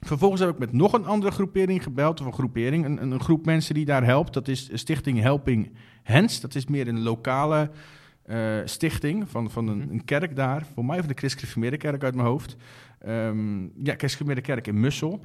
Vervolgens 0.01 0.41
heb 0.41 0.51
ik 0.51 0.59
met 0.59 0.73
nog 0.73 0.93
een 0.93 1.07
andere 1.07 1.33
groepering 1.33 1.83
gebeld, 1.83 2.21
of 2.21 2.27
een 2.27 2.33
groepering, 2.33 2.85
een, 2.85 3.03
een, 3.03 3.21
groep 3.21 3.45
mensen 3.45 3.75
die 3.75 3.85
daar 3.85 4.05
helpt. 4.05 4.33
Dat 4.33 4.49
is 4.49 4.71
Stichting 4.73 5.21
Helping 5.21 5.73
Hens. 6.03 6.41
Dat 6.41 6.55
is 6.55 6.67
meer 6.67 6.89
een 6.89 7.03
lokale 7.03 7.71
eh, 8.23 8.59
stichting 8.65 9.29
van, 9.29 9.51
van 9.51 9.69
een, 9.69 9.91
een 9.91 10.05
kerk 10.05 10.37
daar. 10.37 10.67
Voor 10.75 10.85
mij 10.85 10.99
van 10.99 11.09
de 11.09 11.15
Christelijk 11.15 11.39
Gereformeerde 11.39 11.77
Kerk 11.77 12.05
uit 12.05 12.15
mijn 12.15 12.27
hoofd. 12.27 12.57
Ehm 12.99 13.63
ja, 13.83 13.95
Kerk 13.95 14.67
in 14.67 14.81
Mussel. 14.81 15.25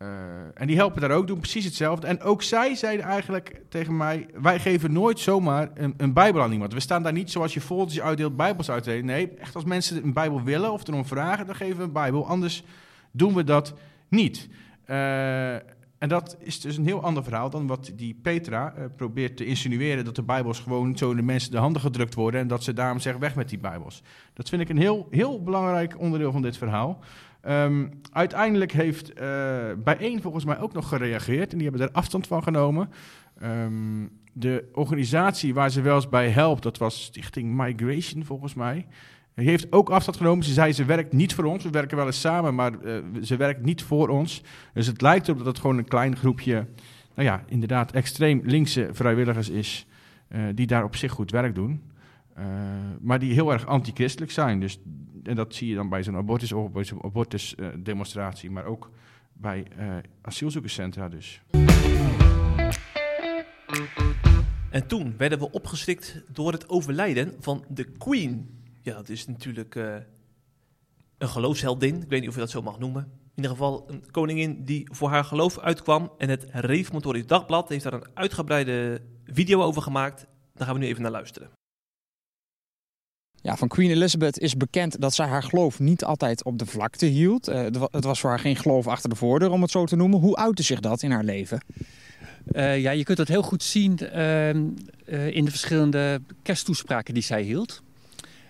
Eh, 0.00 0.08
en 0.54 0.66
die 0.66 0.76
helpen 0.76 1.00
daar 1.00 1.10
ook, 1.10 1.26
doen 1.26 1.38
precies 1.38 1.64
hetzelfde. 1.64 2.06
En 2.06 2.22
ook 2.22 2.42
zij 2.42 2.74
zeiden 2.74 3.06
eigenlijk 3.06 3.62
tegen 3.68 3.96
mij: 3.96 4.26
Wij 4.40 4.58
geven 4.58 4.92
nooit 4.92 5.18
zomaar 5.18 5.70
een, 5.74 5.94
een 5.96 6.12
Bijbel 6.12 6.42
aan 6.42 6.52
iemand. 6.52 6.72
We 6.72 6.80
staan 6.80 7.02
daar 7.02 7.12
niet 7.12 7.30
zoals 7.30 7.54
je 7.54 7.60
foldertjes 7.60 8.02
uitdeelt, 8.02 8.36
Bijbels 8.36 8.70
uitdelen. 8.70 9.04
Nee, 9.04 9.30
echt 9.30 9.54
als 9.54 9.64
mensen 9.64 10.04
een 10.04 10.12
Bijbel 10.12 10.42
willen 10.42 10.72
of 10.72 10.88
erom 10.88 11.06
vragen, 11.06 11.46
dan 11.46 11.54
geven 11.54 11.76
we 11.76 11.82
een 11.82 11.92
Bijbel. 11.92 12.26
Anders 12.26 12.64
doen 13.10 13.34
we 13.34 13.44
dat 13.44 13.74
niet. 14.08 14.48
Eh, 14.84 15.54
en 15.98 16.08
dat 16.08 16.36
is 16.38 16.60
dus 16.60 16.76
een 16.76 16.86
heel 16.86 17.02
ander 17.02 17.24
verhaal 17.24 17.50
dan 17.50 17.66
wat 17.66 17.92
die 17.94 18.18
Petra 18.22 18.72
eh, 18.72 18.84
probeert 18.96 19.36
te 19.36 19.44
insinueren: 19.44 20.04
dat 20.04 20.16
de 20.16 20.22
Bijbels 20.22 20.60
gewoon 20.60 20.96
zo 20.96 21.10
in 21.10 21.16
de 21.16 21.22
mensen 21.22 21.50
de 21.50 21.58
handen 21.58 21.82
gedrukt 21.82 22.14
worden 22.14 22.40
en 22.40 22.48
dat 22.48 22.62
ze 22.62 22.72
daarom 22.72 22.98
zeggen: 22.98 23.20
weg 23.20 23.34
met 23.34 23.48
die 23.48 23.58
Bijbels. 23.58 24.02
Dat 24.32 24.48
vind 24.48 24.62
ik 24.62 24.68
een 24.68 24.78
heel, 24.78 25.06
heel 25.10 25.42
belangrijk 25.42 25.98
onderdeel 25.98 26.32
van 26.32 26.42
dit 26.42 26.56
verhaal. 26.56 26.98
Ehm, 27.42 27.86
uiteindelijk 28.12 28.72
heeft 28.72 29.12
eh 29.12 29.72
Bijeen 29.84 30.22
volgens 30.22 30.44
mij 30.44 30.58
ook 30.58 30.72
nog 30.72 30.88
gereageerd 30.88 31.52
en 31.52 31.58
die 31.58 31.68
hebben 31.68 31.86
er 31.86 31.92
afstand 31.94 32.26
van 32.26 32.42
genomen. 32.42 32.90
Ehm, 33.40 34.06
de 34.32 34.68
organisatie 34.72 35.54
waar 35.54 35.70
ze 35.70 35.80
wel 35.80 35.94
eens 35.94 36.08
bij 36.08 36.28
helpt, 36.28 36.62
dat 36.62 36.78
was 36.78 37.02
Stichting 37.02 37.56
Migration 37.56 38.24
volgens 38.24 38.54
mij. 38.54 38.86
Die 39.34 39.48
heeft 39.48 39.72
ook 39.72 39.90
afstand 39.90 40.16
genomen. 40.16 40.44
Ze 40.44 40.52
zei 40.52 40.72
ze 40.72 40.84
werkt 40.84 41.12
niet 41.12 41.34
voor 41.34 41.44
ons. 41.44 41.64
We 41.64 41.70
werken 41.70 41.96
wel 41.96 42.06
eens 42.06 42.20
samen, 42.20 42.54
maar 42.54 42.80
eh, 42.80 42.94
ze 43.22 43.36
werkt 43.36 43.64
niet 43.64 43.82
voor 43.82 44.08
ons. 44.08 44.42
Dus 44.74 44.86
het 44.86 45.00
lijkt 45.00 45.26
erop 45.26 45.38
dat 45.38 45.46
het 45.46 45.58
gewoon 45.58 45.78
een 45.78 45.88
klein 45.88 46.16
groepje, 46.16 46.66
nou 47.14 47.28
ja, 47.28 47.44
inderdaad 47.46 47.92
extreem 47.92 48.40
linkse 48.44 48.88
vrijwilligers 48.92 49.48
is, 49.48 49.86
eh, 50.28 50.42
die 50.54 50.66
daar 50.66 50.84
op 50.84 50.96
zich 50.96 51.12
goed 51.12 51.30
werk 51.30 51.54
doen. 51.54 51.82
Eh, 52.40 52.46
maar 53.00 53.18
die 53.18 53.32
heel 53.32 53.52
erg 53.52 53.66
antichristelijk 53.66 54.32
zijn. 54.32 54.60
Dus, 54.60 54.78
en 55.22 55.36
dat 55.36 55.54
zie 55.54 55.68
je 55.68 55.74
dan 55.74 55.88
bij 55.88 56.02
zo'n 56.02 56.16
abortusdemonstratie, 57.02 58.50
maar 58.50 58.64
ook 58.64 58.90
bij 59.32 59.66
eh, 59.76 59.96
asielzoekerscentra 60.22 61.08
dus. 61.08 61.42
En 64.70 64.86
toen 64.86 65.14
werden 65.16 65.38
we 65.38 65.50
opgeschrikt 65.50 66.22
door 66.32 66.52
het 66.52 66.68
overlijden 66.68 67.34
van 67.40 67.64
de 67.68 67.84
Queen. 67.84 68.60
Ja, 68.80 68.94
dat 68.94 69.08
is 69.08 69.26
natuurlijk 69.26 69.74
eh, 69.74 69.94
een 71.18 71.28
geloofsheldin. 71.28 72.02
Ik 72.02 72.08
weet 72.08 72.20
niet 72.20 72.28
of 72.28 72.34
je 72.34 72.40
dat 72.40 72.50
zo 72.50 72.62
mag 72.62 72.78
noemen. 72.78 73.02
In 73.02 73.42
ieder 73.46 73.50
geval 73.50 73.84
een 73.90 74.10
koningin 74.10 74.64
die 74.64 74.88
voor 74.92 75.08
haar 75.08 75.24
geloof 75.24 75.58
uitkwam. 75.58 76.12
En 76.18 76.28
het 76.28 76.46
Reformatorisch 76.50 77.26
Dagblad 77.26 77.68
heeft 77.68 77.84
daar 77.84 77.92
een 77.92 78.08
uitgebreide 78.14 79.02
video 79.24 79.62
over 79.62 79.82
gemaakt. 79.82 80.26
Daar 80.54 80.66
gaan 80.66 80.74
we 80.74 80.80
nu 80.80 80.86
even 80.86 81.02
naar 81.02 81.10
luisteren. 81.10 81.59
Ja, 83.42 83.56
van 83.56 83.68
Queen 83.68 83.90
Elizabeth 83.90 84.38
is 84.38 84.56
bekend 84.56 85.00
dat 85.00 85.14
zij 85.14 85.26
haar 85.26 85.42
geloof 85.42 85.78
niet 85.78 86.04
altijd 86.04 86.44
op 86.44 86.58
de 86.58 86.66
vlakte 86.66 87.06
hield. 87.06 87.48
Eh, 87.48 87.62
het 87.62 87.76
wa- 87.76 87.88
het 87.90 88.04
was 88.04 88.20
voor 88.20 88.30
haar 88.30 88.38
geen 88.38 88.56
geloof 88.56 88.86
achter 88.86 89.08
de 89.10 89.16
voordeur, 89.16 89.50
om 89.50 89.62
het 89.62 89.70
zo 89.70 89.84
te 89.84 89.96
noemen. 89.96 90.20
Hoe 90.20 90.36
uitte 90.36 90.62
zich 90.62 90.80
dat 90.80 91.02
in 91.02 91.10
haar 91.10 91.24
leven? 91.24 91.60
Eh, 92.52 92.80
ja, 92.80 92.90
je 92.90 93.04
kunt 93.04 93.18
dat 93.18 93.28
heel 93.28 93.42
goed 93.42 93.62
zien 93.62 93.98
ehm, 93.98 94.64
eh, 95.06 95.34
in 95.36 95.44
de 95.44 95.50
verschillende 95.50 96.20
kersttoespraken 96.42 97.14
die 97.14 97.22
zij 97.22 97.42
hield. 97.42 97.82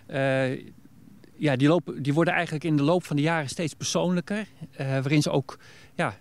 Eh, 0.07 0.51
ja, 1.37 1.57
die, 1.57 1.69
lopen, 1.69 2.03
die 2.03 2.15
worden 2.15 2.35
eigenlijk 2.35 2.65
in 2.65 2.77
de 2.77 2.83
loop 2.83 3.05
van 3.05 3.17
de 3.17 3.23
jaren 3.23 3.49
steeds 3.49 3.75
persoonlijker. 3.75 4.47
eh, 4.77 4.87
waarin 4.87 5.23
ze 5.23 5.31
ook 5.31 5.59
ja, 5.95 6.15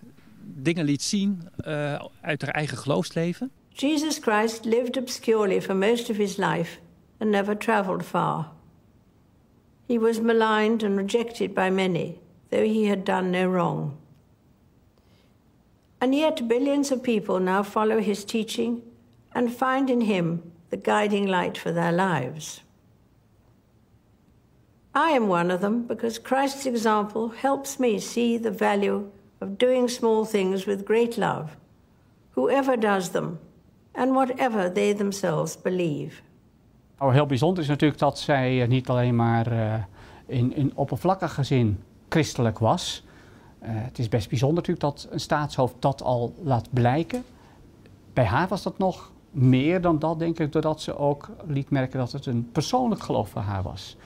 dingen 0.45 0.85
liet 0.85 1.01
zien 1.01 1.41
eh, 1.57 1.99
uit 2.21 2.41
haar 2.41 2.53
eigen 2.53 2.77
geloofsleven. 2.77 3.51
Jesus 3.69 4.17
Christ 4.21 4.65
lived 4.65 4.97
obscurely 4.97 5.61
for 5.61 5.75
most 5.75 6.09
of 6.09 6.17
his 6.17 6.35
life 6.37 6.77
and 7.17 7.29
never 7.29 7.57
traveled 7.57 8.05
far. 8.05 8.51
He 9.89 9.97
was 9.97 10.21
maligned 10.21 10.83
and 10.83 10.95
rejected 10.95 11.55
by 11.55 11.71
many, 11.71 12.19
though 12.51 12.63
he 12.63 12.85
had 12.85 13.03
done 13.03 13.31
no 13.31 13.49
wrong. 13.49 13.97
And 15.99 16.13
yet, 16.13 16.47
billions 16.47 16.91
of 16.91 17.01
people 17.01 17.39
now 17.39 17.63
follow 17.63 17.99
his 17.99 18.23
teaching 18.23 18.83
and 19.33 19.51
find 19.51 19.89
in 19.89 20.01
him 20.01 20.51
the 20.69 20.77
guiding 20.77 21.25
light 21.25 21.57
for 21.57 21.71
their 21.71 21.91
lives. 21.91 22.61
I 24.93 25.09
am 25.09 25.27
one 25.27 25.49
of 25.49 25.61
them 25.61 25.87
because 25.87 26.19
Christ's 26.19 26.67
example 26.67 27.29
helps 27.29 27.79
me 27.79 27.97
see 27.99 28.37
the 28.37 28.51
value 28.51 29.09
of 29.41 29.57
doing 29.57 29.87
small 29.87 30.23
things 30.23 30.67
with 30.67 30.85
great 30.85 31.17
love, 31.17 31.57
whoever 32.33 32.77
does 32.77 33.09
them, 33.09 33.39
and 33.95 34.13
whatever 34.13 34.69
they 34.69 34.93
themselves 34.93 35.55
believe. 35.55 36.21
Nou, 36.99 37.13
heel 37.13 37.25
bijzonder 37.25 37.63
is 37.63 37.69
natuurlijk 37.69 37.99
dat 37.99 38.19
zij 38.19 38.61
eh, 38.61 38.67
niet 38.67 38.89
alleen 38.89 39.15
maar 39.15 39.51
eh, 39.51 39.73
in, 40.25 40.55
in 40.55 40.71
oppervlakkige 40.75 41.43
zin 41.43 41.83
christelijk 42.09 42.59
was. 42.59 43.03
Eh, 43.59 43.69
het 43.73 43.99
is 43.99 44.09
best 44.09 44.29
bijzonder 44.29 44.57
natuurlijk 44.57 44.95
dat 44.95 45.07
een 45.11 45.19
staatshoofd 45.19 45.75
dat 45.79 46.03
al 46.03 46.33
laat 46.43 46.67
blijken. 46.73 47.23
Bij 48.13 48.25
haar 48.25 48.47
was 48.47 48.63
dat 48.63 48.77
nog 48.77 49.11
meer 49.31 49.81
dan 49.81 49.99
dat, 49.99 50.19
denk 50.19 50.39
ik, 50.39 50.51
doordat 50.51 50.81
ze 50.81 50.97
ook 50.97 51.29
liet 51.47 51.69
merken 51.69 51.99
dat 51.99 52.11
het 52.11 52.25
een 52.25 52.49
persoonlijk 52.51 53.01
geloof 53.01 53.29
voor 53.29 53.41
haar 53.41 53.63
was. 53.63 53.97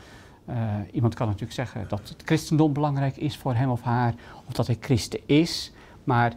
Iemand 0.91 1.13
kan 1.13 1.27
natuurlijk 1.27 1.53
zeggen 1.53 1.85
dat 1.87 2.09
het 2.09 2.21
christendom 2.25 2.73
belangrijk 2.73 3.17
is 3.17 3.37
voor 3.37 3.53
hem 3.53 3.69
of 3.69 3.81
haar, 3.81 4.13
of 4.47 4.53
dat 4.53 4.67
hij 4.67 4.77
christen 4.79 5.19
is. 5.25 5.71
Maar 6.03 6.33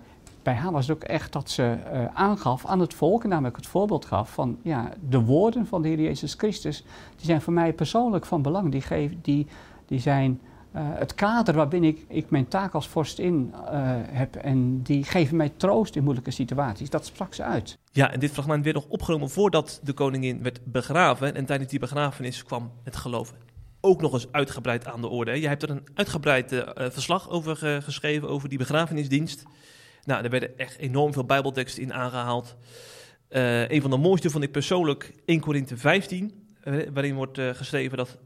bij 0.46 0.54
haar 0.54 0.72
was 0.72 0.86
het 0.86 0.96
ook 0.96 1.04
echt 1.04 1.32
dat 1.32 1.50
ze 1.50 1.62
eh, 1.92 2.04
aangaf 2.14 2.66
aan 2.66 2.80
het 2.80 2.94
volk, 2.94 3.22
en 3.22 3.28
namelijk 3.28 3.56
het 3.56 3.66
voorbeeld 3.66 4.04
gaf 4.04 4.30
van 4.32 4.58
ja, 4.62 4.92
de 5.08 5.20
woorden 5.20 5.66
van 5.66 5.82
de 5.82 5.88
Heer 5.88 6.00
Jezus 6.00 6.34
Christus, 6.34 6.84
die 7.16 7.26
zijn 7.26 7.40
voor 7.40 7.52
mij 7.52 7.72
persoonlijk 7.72 8.26
van 8.26 8.42
belang. 8.42 8.72
Die, 8.72 8.80
geef, 8.80 9.12
die, 9.22 9.46
die 9.86 10.00
zijn 10.00 10.40
eh, 10.72 10.82
het 10.84 11.14
kader 11.14 11.54
waarbinnen 11.54 11.90
ik, 11.90 12.04
ik 12.08 12.30
mijn 12.30 12.48
taak 12.48 12.74
als 12.74 12.88
vorstin 12.88 13.54
eh, 13.54 13.80
heb 14.10 14.36
en 14.36 14.82
die 14.82 15.04
geven 15.04 15.36
mij 15.36 15.52
troost 15.56 15.96
in 15.96 16.02
moeilijke 16.02 16.30
situaties. 16.30 16.90
Dat 16.90 17.06
sprak 17.06 17.34
ze 17.34 17.42
uit. 17.42 17.78
Ja, 17.92 18.10
en 18.12 18.20
dit 18.20 18.30
fragment 18.30 18.64
werd 18.64 18.76
nog 18.76 18.86
opgenomen 18.88 19.30
voordat 19.30 19.80
de 19.82 19.92
koningin 19.92 20.42
werd 20.42 20.60
begraven. 20.64 21.34
En 21.34 21.44
tijdens 21.44 21.70
die 21.70 21.78
begrafenis 21.80 22.44
kwam 22.44 22.70
het 22.82 22.96
geloof 22.96 23.32
ook 23.80 24.00
nog 24.00 24.12
eens 24.12 24.32
uitgebreid 24.32 24.86
aan 24.86 25.00
de 25.00 25.08
orde. 25.08 25.40
Jij 25.40 25.48
hebt 25.48 25.62
er 25.62 25.70
een 25.70 25.86
uitgebreid 25.94 26.64
verslag 26.74 27.30
over 27.30 27.56
ge- 27.56 27.80
geschreven, 27.82 28.28
over 28.28 28.48
die 28.48 28.58
begrafenisdienst. 28.58 29.44
Nou, 30.06 30.24
er 30.24 30.30
werden 30.30 30.58
echt 30.58 30.76
enorm 30.78 31.12
veel 31.12 31.24
bijbelteksten 31.24 31.82
in 31.82 31.92
aangehaald. 31.92 32.56
Eh, 33.28 33.68
een 33.68 33.80
van 33.80 33.90
de 33.90 33.96
mooiste 33.96 34.30
vond 34.30 34.44
ik 34.44 34.52
persoonlijk 34.52 35.12
1 35.24 35.40
Korinthe 35.40 35.76
15, 35.76 36.46
eh, 36.60 36.74
waarin 36.92 37.14
wordt 37.14 37.38
eh, 37.38 37.50
geschreven 37.54 37.96
dat 37.96 38.18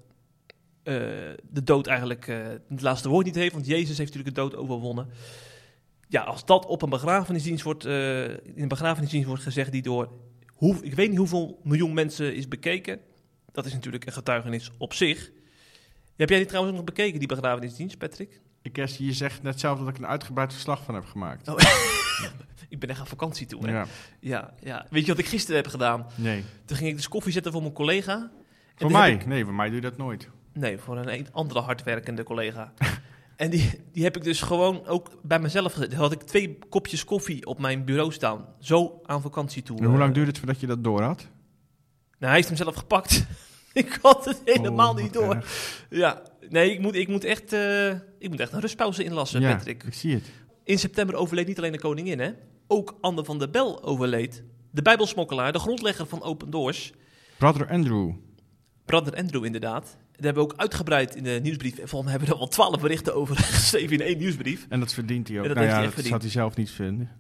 de 0.83 1.62
dood 1.64 1.87
eigenlijk 1.87 2.26
het 2.68 2.81
laatste 2.83 3.09
woord 3.09 3.26
niet 3.26 3.35
heeft, 3.35 3.53
want 3.53 3.66
Jezus 3.66 3.99
heeft 3.99 4.14
natuurlijk 4.14 4.37
de 4.37 4.41
dood 4.41 4.57
overwonnen. 4.57 5.09
Ja, 6.09 6.22
als 6.22 6.45
dat 6.45 6.66
op 6.66 6.83
een 6.83 6.91
begrafenisdienst 6.91 7.64
wordt, 7.64 7.85
in 7.85 8.53
een 8.57 8.68
begrafenisdienst 8.68 9.26
wordt 9.26 9.43
gezegd 9.43 9.72
die 9.72 9.83
door, 9.83 10.12
hoe, 10.55 10.76
ik 10.83 10.95
weet 10.95 11.09
niet 11.09 11.18
hoeveel 11.18 11.61
miljoen 11.62 11.95
mensen 11.95 12.35
is 12.35 12.49
bekeken, 12.49 13.01
dat 13.53 13.66
is 13.66 13.72
natuurlijk 13.72 14.07
een 14.07 14.12
getuigenis 14.12 14.70
op 14.78 14.93
zich. 14.93 15.31
Heb 16.16 16.28
jij 16.28 16.39
die 16.39 16.47
trouwens 16.47 16.76
nog 16.76 16.85
bekeken, 16.85 17.18
die 17.18 17.28
begrafenisdienst, 17.28 17.99
Patrick? 17.99 18.41
Ik, 18.62 18.72
Kes, 18.72 18.96
je 18.96 19.12
zegt 19.12 19.42
net 19.42 19.61
zelf 19.61 19.78
dat 19.78 19.88
ik 19.88 19.98
een 19.98 20.06
uitgebreid 20.06 20.52
verslag 20.52 20.84
van 20.84 20.94
heb 20.94 21.04
gemaakt. 21.04 21.48
Oh, 21.48 21.56
ik 22.68 22.78
ben 22.78 22.88
echt 22.88 23.00
aan 23.00 23.06
vakantie 23.06 23.46
toe. 23.46 23.66
Hè? 23.66 23.72
Ja. 23.72 23.86
Ja, 24.20 24.50
ja. 24.62 24.86
Weet 24.90 25.02
je 25.06 25.11
wat 25.11 25.18
ik 25.20 25.26
gisteren 25.26 25.56
heb 25.62 25.70
gedaan? 25.70 26.06
Nee. 26.14 26.44
Toen 26.64 26.76
ging 26.76 26.88
ik 26.90 26.96
dus 26.96 27.08
koffie 27.08 27.32
zetten 27.32 27.52
voor 27.52 27.61
mijn 27.62 27.74
collega. 27.74 28.14
En 28.14 28.30
Voor 28.76 28.90
mij? 28.90 29.12
ik- 29.12 29.26
Nee, 29.26 29.44
voor 29.44 29.54
mij 29.54 29.66
doe 29.66 29.74
je 29.74 29.80
dat 29.82 29.96
nooit. 29.96 30.28
Nee, 30.52 30.78
voor 30.78 30.98
een 30.98 31.12
een 31.12 31.26
andere 31.32 31.61
hardwerkende 31.61 32.22
collega. 32.22 32.72
en 33.36 33.50
die, 33.50 33.80
die 33.92 34.02
heb 34.04 34.16
ik 34.16 34.22
dus 34.24 34.40
gewoon 34.42 34.86
ook 34.86 35.11
bij 35.22 35.38
mezelf 35.38 35.72
gezet. 35.72 35.94
Had 35.94 36.12
ik 36.12 36.22
twee 36.22 36.58
kopjes 36.68 37.04
koffie 37.04 37.46
op 37.46 37.58
mijn 37.58 37.84
bureau 37.84 38.12
staan. 38.12 38.46
Zo 38.58 39.00
aan 39.04 39.22
vakantie 39.22 39.62
toe. 39.62 39.78
En 39.78 39.84
hoe 39.84 39.92
eh. 39.92 39.98
lang 40.00 40.14
duurde 40.14 40.28
het 40.30 40.38
voordat 40.38 40.61
je 40.61 40.66
dat 40.66 40.84
door 40.84 41.02
had? 41.02 41.18
Nou, 42.18 42.32
hij 42.32 42.34
heeft 42.34 42.48
hem 42.48 42.56
zelf 42.56 42.74
gepakt. 42.74 43.26
ik 43.72 43.98
had 44.02 44.24
het 44.24 44.40
helemaal 44.44 44.90
Oh, 44.90 44.96
niet 44.96 45.14
wat 45.14 45.24
door. 45.24 45.34
erg. 45.34 45.86
Ja, 45.90 46.22
nee, 46.49 46.72
ik 46.72 46.80
moet, 46.80 46.95
ik, 46.95 47.09
moet 47.09 47.24
echt, 47.24 47.53
eh, 47.53 47.88
ik 48.18 48.28
moet 48.30 48.41
echt 48.41 48.53
een 48.53 48.61
rustpauze 48.61 49.05
inlassen, 49.05 49.41
Ja, 49.41 49.55
Patrick. 49.55 49.82
ik 49.82 49.95
zie 49.95 50.14
het. 50.14 50.30
In 50.64 50.78
september 50.78 51.14
overleed 51.14 51.47
niet 51.47 51.59
alleen 51.59 51.72
de 51.72 51.78
koningin, 51.80 52.18
hè? 52.18 52.30
Ook 52.66 52.95
Anne 53.01 53.24
van 53.24 53.38
der 53.38 53.51
Bel 53.51 53.82
overleed. 53.84 54.43
De 54.70 54.82
bijbelsmokkelaar, 54.82 55.53
de 55.53 55.59
grondlegger 55.59 56.07
van 56.07 56.22
Open 56.22 56.51
Doors. 56.51 56.93
Brother 57.38 57.68
Andrew. 57.68 58.11
Brother 58.84 59.16
Andrew, 59.16 59.45
inderdaad. 59.45 59.84
Daar 59.84 60.24
hebben 60.32 60.43
we 60.47 60.53
ook 60.53 60.61
uitgebreid 60.61 61.16
in 61.16 61.22
de 61.22 61.38
nieuwsbrief. 61.43 61.78
En 61.78 61.88
volgens 61.88 62.03
mij 62.03 62.11
hebben 62.11 62.28
we 62.28 62.34
er 62.34 62.38
wel 62.41 62.49
twaalf 62.49 62.80
berichten 62.80 63.14
over 63.14 63.36
geschreven 63.61 63.93
in 63.93 64.01
één 64.01 64.18
nieuwsbrief. 64.18 64.66
En 64.68 64.80
dat 64.80 64.93
verdient 64.93 65.28
hij 65.28 65.36
ook. 65.38 65.43
En 65.43 65.49
dat 65.49 65.57
nou 65.59 65.68
heeft 65.68 65.78
ja, 65.78 65.84
hij 65.84 65.95
dat 65.95 65.99
echt 65.99 66.09
zou 66.09 66.20
verdiend. 66.20 66.22
hij 66.22 66.43
zelf 66.43 66.57
niet 66.57 66.70
vinden. 66.70 67.11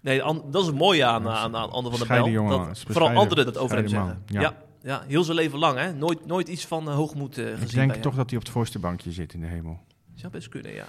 Nee, 0.00 0.18
dat 0.50 0.60
is 0.62 0.66
het 0.66 0.76
mooie 0.76 1.04
aan, 1.04 1.28
aan, 1.28 1.56
aan 1.56 1.70
Anne 1.70 1.90
van 1.90 1.98
der 1.98 2.32
Bel. 2.32 2.48
Dat 2.48 2.84
vooral 2.88 3.08
anderen 3.08 3.44
dat 3.44 3.58
over 3.58 3.74
hem 3.74 3.84
bescheiden 3.84 4.22
zeggen. 4.26 4.42
ja. 4.42 4.68
Ja, 4.82 5.04
heel 5.06 5.24
zijn 5.24 5.36
leven 5.36 5.58
lang, 5.58 5.78
hè? 5.78 5.92
Nooit, 5.92 6.26
nooit 6.26 6.48
iets 6.48 6.66
van 6.66 6.88
eh, 6.88 6.94
hoogmoed 6.94 7.38
eh, 7.38 7.44
gezien. 7.44 7.62
Ik 7.62 7.70
denk 7.74 7.92
toch 7.92 8.02
hem. 8.04 8.16
dat 8.16 8.30
hij 8.30 8.38
op 8.38 8.44
het 8.44 8.52
voorste 8.52 8.78
bankje 8.78 9.12
zit 9.12 9.34
in 9.34 9.40
de 9.40 9.46
hemel. 9.46 9.78
Zou 10.14 10.32
best 10.32 10.48
kunnen, 10.48 10.72
ja. 10.74 10.84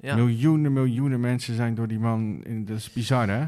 ja. 0.00 0.14
Miljoenen, 0.16 0.72
miljoenen 0.72 1.20
mensen 1.20 1.54
zijn 1.54 1.74
door 1.74 1.88
die 1.88 1.98
man... 1.98 2.44
In, 2.44 2.64
dat 2.64 2.76
is 2.76 2.92
bizar, 2.92 3.28
hè? 3.28 3.46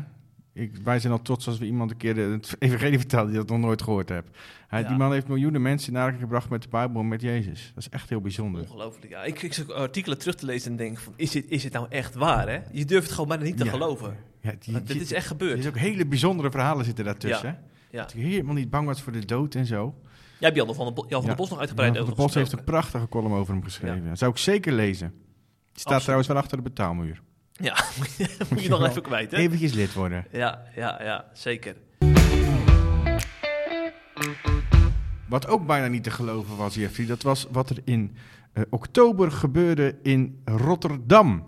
Ik, 0.53 0.77
wij 0.85 0.99
zijn 1.01 1.13
al 1.13 1.23
trots 1.23 1.47
als 1.47 1.59
we 1.59 1.65
iemand 1.67 1.91
een 1.91 1.97
keer 1.97 2.15
de- 2.15 2.21
het 2.21 2.57
evangelie 2.59 2.99
vertellen 2.99 3.27
die 3.27 3.37
dat 3.37 3.49
nog 3.49 3.59
nooit 3.59 3.83
gehoord 3.83 4.09
heeft. 4.09 4.29
Hij, 4.69 4.81
Ja. 4.83 4.89
Die 4.89 4.97
man 4.97 5.13
heeft 5.13 5.29
miljoenen 5.29 5.63
mensen 5.63 5.93
in 5.93 5.99
aanraking 5.99 6.23
gebracht 6.23 6.49
met 6.51 6.63
de 6.63 6.69
Bijbel 6.69 7.01
en 7.01 7.09
met 7.09 7.21
Jezus. 7.23 7.73
Dat 7.75 7.85
is 7.85 7.89
echt 7.89 8.09
heel 8.09 8.21
bijzonder. 8.21 8.61
Ongelooflijk, 8.63 9.09
ja. 9.11 9.25
Ik, 9.25 9.43
ik 9.43 9.53
zit 9.53 9.73
artikelen 9.73 10.19
terug 10.19 10.35
te 10.35 10.47
lezen 10.47 10.71
en 10.71 10.77
denk 10.77 10.99
van, 10.99 11.13
is 11.17 11.31
dit, 11.31 11.45
is 11.49 11.63
dit 11.63 11.73
nou 11.73 11.87
echt 11.89 12.15
waar, 12.15 12.49
hè? 12.49 12.59
Je 12.73 12.85
durft 12.85 13.03
het 13.05 13.13
gewoon 13.13 13.29
bijna 13.29 13.45
niet 13.45 13.57
te 13.57 13.65
Ja. 13.65 13.71
geloven. 13.71 14.17
Ja, 14.41 14.53
die- 14.59 14.83
dit 14.83 15.01
is 15.01 15.13
echt 15.13 15.27
gebeurd. 15.27 15.53
Er 15.53 15.59
is 15.59 15.67
ook 15.67 15.77
hele 15.77 16.07
bijzondere 16.07 16.51
verhalen 16.51 16.85
zitten 16.85 17.05
daartussen. 17.05 17.59
Ja. 17.97 18.03
Dat 18.03 18.13
hij 18.13 18.23
helemaal 18.23 18.55
niet 18.55 18.71
bang 18.71 18.87
was 18.87 19.03
voor 19.03 19.13
de 19.13 19.25
dood 19.25 19.55
en 19.55 19.67
zo. 19.67 19.95
Jij 20.39 20.49
hebt 20.49 20.57
Jan 20.57 20.75
van, 20.75 20.87
de 20.87 20.93
Bo- 20.93 21.05
Jan 21.09 21.19
van 21.21 21.27
der 21.29 21.37
Bos 21.37 21.51
nog 21.51 21.59
uitgebreid 21.59 21.95
Jan 21.95 22.05
van 22.05 22.13
over 22.13 22.17
der 22.17 22.27
Bos 22.27 22.35
heeft 22.35 22.53
een 22.59 22.65
prachtige 22.65 23.09
column 23.09 23.35
over 23.35 23.55
hem 23.55 23.63
geschreven. 23.63 24.09
Dat 24.09 24.19
zou 24.19 24.31
ik 24.31 24.37
zeker 24.39 24.73
lezen. 24.73 25.09
Die 25.09 25.19
staat 25.73 25.75
Absoluut. 25.75 26.01
trouwens 26.03 26.29
wel 26.29 26.37
achter 26.37 26.57
de 26.57 26.63
betaalmuur. 26.63 27.23
Ja, 27.53 27.75
moet 28.51 28.63
je 28.63 28.69
nog 28.69 28.87
even 28.87 29.03
kwijt, 29.03 29.31
hè? 29.31 29.37
Eventjes 29.37 29.73
lid 29.73 29.93
worden. 29.93 30.25
Ja, 30.33 30.63
ja, 30.75 31.03
ja, 31.03 31.25
zeker. 31.33 31.77
Wat 35.29 35.47
ook 35.49 35.67
bijna 35.67 35.87
niet 35.87 36.03
te 36.05 36.11
geloven 36.11 36.57
was, 36.57 36.75
Jeffrey, 36.75 37.07
dat 37.07 37.23
was 37.23 37.47
wat 37.51 37.71
er 37.71 37.79
in 37.85 38.17
eh, 38.53 38.63
oktober 38.71 39.33
gebeurde 39.33 39.99
in 40.03 40.41
Rotterdam. 40.45 41.43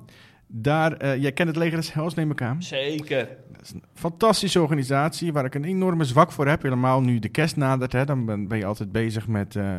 Daar, 0.51 0.93
eh, 0.93 1.23
jij 1.23 1.33
kent 1.33 1.49
het 1.49 1.57
Leger 1.57 1.77
des 1.77 1.93
Hels, 1.93 2.15
neem 2.15 2.31
ik 2.31 2.43
aan. 2.43 2.63
Zeker. 2.63 3.29
Dat 3.53 3.63
is 3.63 3.71
een 3.71 3.83
fantastische 3.95 4.61
organisatie 4.61 5.33
waar 5.33 5.45
ik 5.45 5.55
een 5.55 5.65
enorme 5.65 6.05
zwak 6.05 6.33
voor 6.33 6.47
heb. 6.47 6.63
Helemaal 6.63 7.01
nu 7.01 7.19
de 7.19 7.29
kerst 7.29 7.57
nadert, 7.57 7.93
hè, 7.93 8.05
dan 8.05 8.25
ben, 8.25 8.49
ben 8.49 8.59
je 8.59 8.65
altijd 8.65 8.93
bezig 8.93 9.27
met 9.27 9.57
eh, 9.57 9.73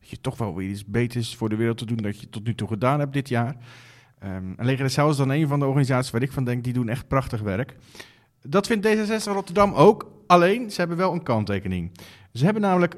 dat 0.00 0.08
je 0.08 0.20
toch 0.20 0.36
wel 0.36 0.54
weer 0.54 0.68
iets 0.68 0.84
beters 0.84 1.36
voor 1.36 1.48
de 1.48 1.56
wereld 1.56 1.78
te 1.78 1.86
doen 1.86 1.96
dan 1.96 2.12
je 2.20 2.28
tot 2.30 2.44
nu 2.44 2.54
toe 2.54 2.68
gedaan 2.68 2.98
hebt 2.98 3.12
dit 3.12 3.28
jaar. 3.28 3.56
Ehm 4.18 4.52
en 4.56 4.64
Leger 4.66 4.84
des 4.84 4.96
Hels 4.96 5.10
is 5.10 5.16
dan 5.16 5.30
een 5.30 5.48
van 5.48 5.58
de 5.58 5.66
organisaties 5.66 6.10
waar 6.10 6.22
ik 6.22 6.32
van 6.32 6.44
denk, 6.44 6.64
die 6.64 6.72
doen 6.72 6.88
echt 6.88 7.08
prachtig 7.08 7.40
werk. 7.40 7.76
Dat 8.42 8.66
vindt 8.66 8.86
D66 8.86 9.32
Rotterdam 9.32 9.72
ook, 9.72 10.10
alleen 10.26 10.70
ze 10.70 10.80
hebben 10.80 10.96
wel 10.96 11.12
een 11.12 11.22
kanttekening. 11.22 11.90
Ze 12.32 12.44
hebben 12.44 12.62
namelijk 12.62 12.94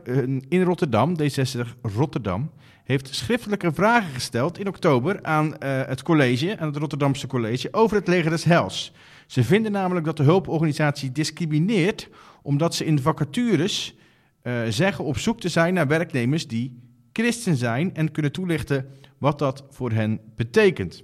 in 0.49 0.63
Rotterdam, 0.63 1.17
D66 1.23 1.81
Rotterdam, 1.83 2.51
heeft 2.87 3.15
schriftelijke 3.15 3.73
vragen 3.73 4.13
gesteld 4.13 4.59
in 4.59 4.69
oktober 4.69 5.23
aan 5.23 5.59
eh, 5.59 5.83
het 5.87 6.03
college, 6.03 6.59
aan 6.59 6.67
het 6.67 6.77
Rotterdamse 6.77 7.27
college, 7.27 7.69
over 7.71 7.97
het 7.97 8.09
leger 8.09 8.31
des 8.31 8.45
Hels. 8.45 8.93
Ze 9.27 9.45
vinden 9.45 9.73
namelijk 9.73 10.07
dat 10.07 10.17
de 10.17 10.23
hulporganisatie 10.23 11.13
discrimineert 11.13 12.09
omdat 12.43 12.75
ze 12.75 12.85
in 12.85 13.01
vacatures 13.01 13.95
eh, 14.43 14.63
zeggen 14.69 15.05
op 15.05 15.19
zoek 15.19 15.41
te 15.41 15.49
zijn 15.49 15.75
naar 15.75 15.87
werknemers 15.87 16.47
die 16.49 16.81
christen 17.13 17.57
zijn 17.57 17.95
en 17.95 18.11
kunnen 18.11 18.33
toelichten 18.33 18.89
wat 19.19 19.39
dat 19.39 19.65
voor 19.71 19.91
hen 19.91 20.21
betekent. 20.37 21.03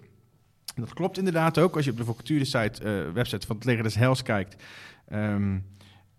Dat 0.75 0.95
klopt 0.95 1.19
inderdaad 1.19 1.59
ook. 1.59 1.77
Als 1.77 1.85
je 1.85 1.91
op 1.91 1.97
de 1.97 2.05
vacaturesite, 2.05 2.83
eh 2.85 3.13
website 3.15 3.47
van 3.47 3.57
het 3.57 3.65
Leger 3.65 3.83
des 3.83 3.95
Hels 3.95 4.23
kijkt, 4.23 4.63
ehm, 5.09 5.59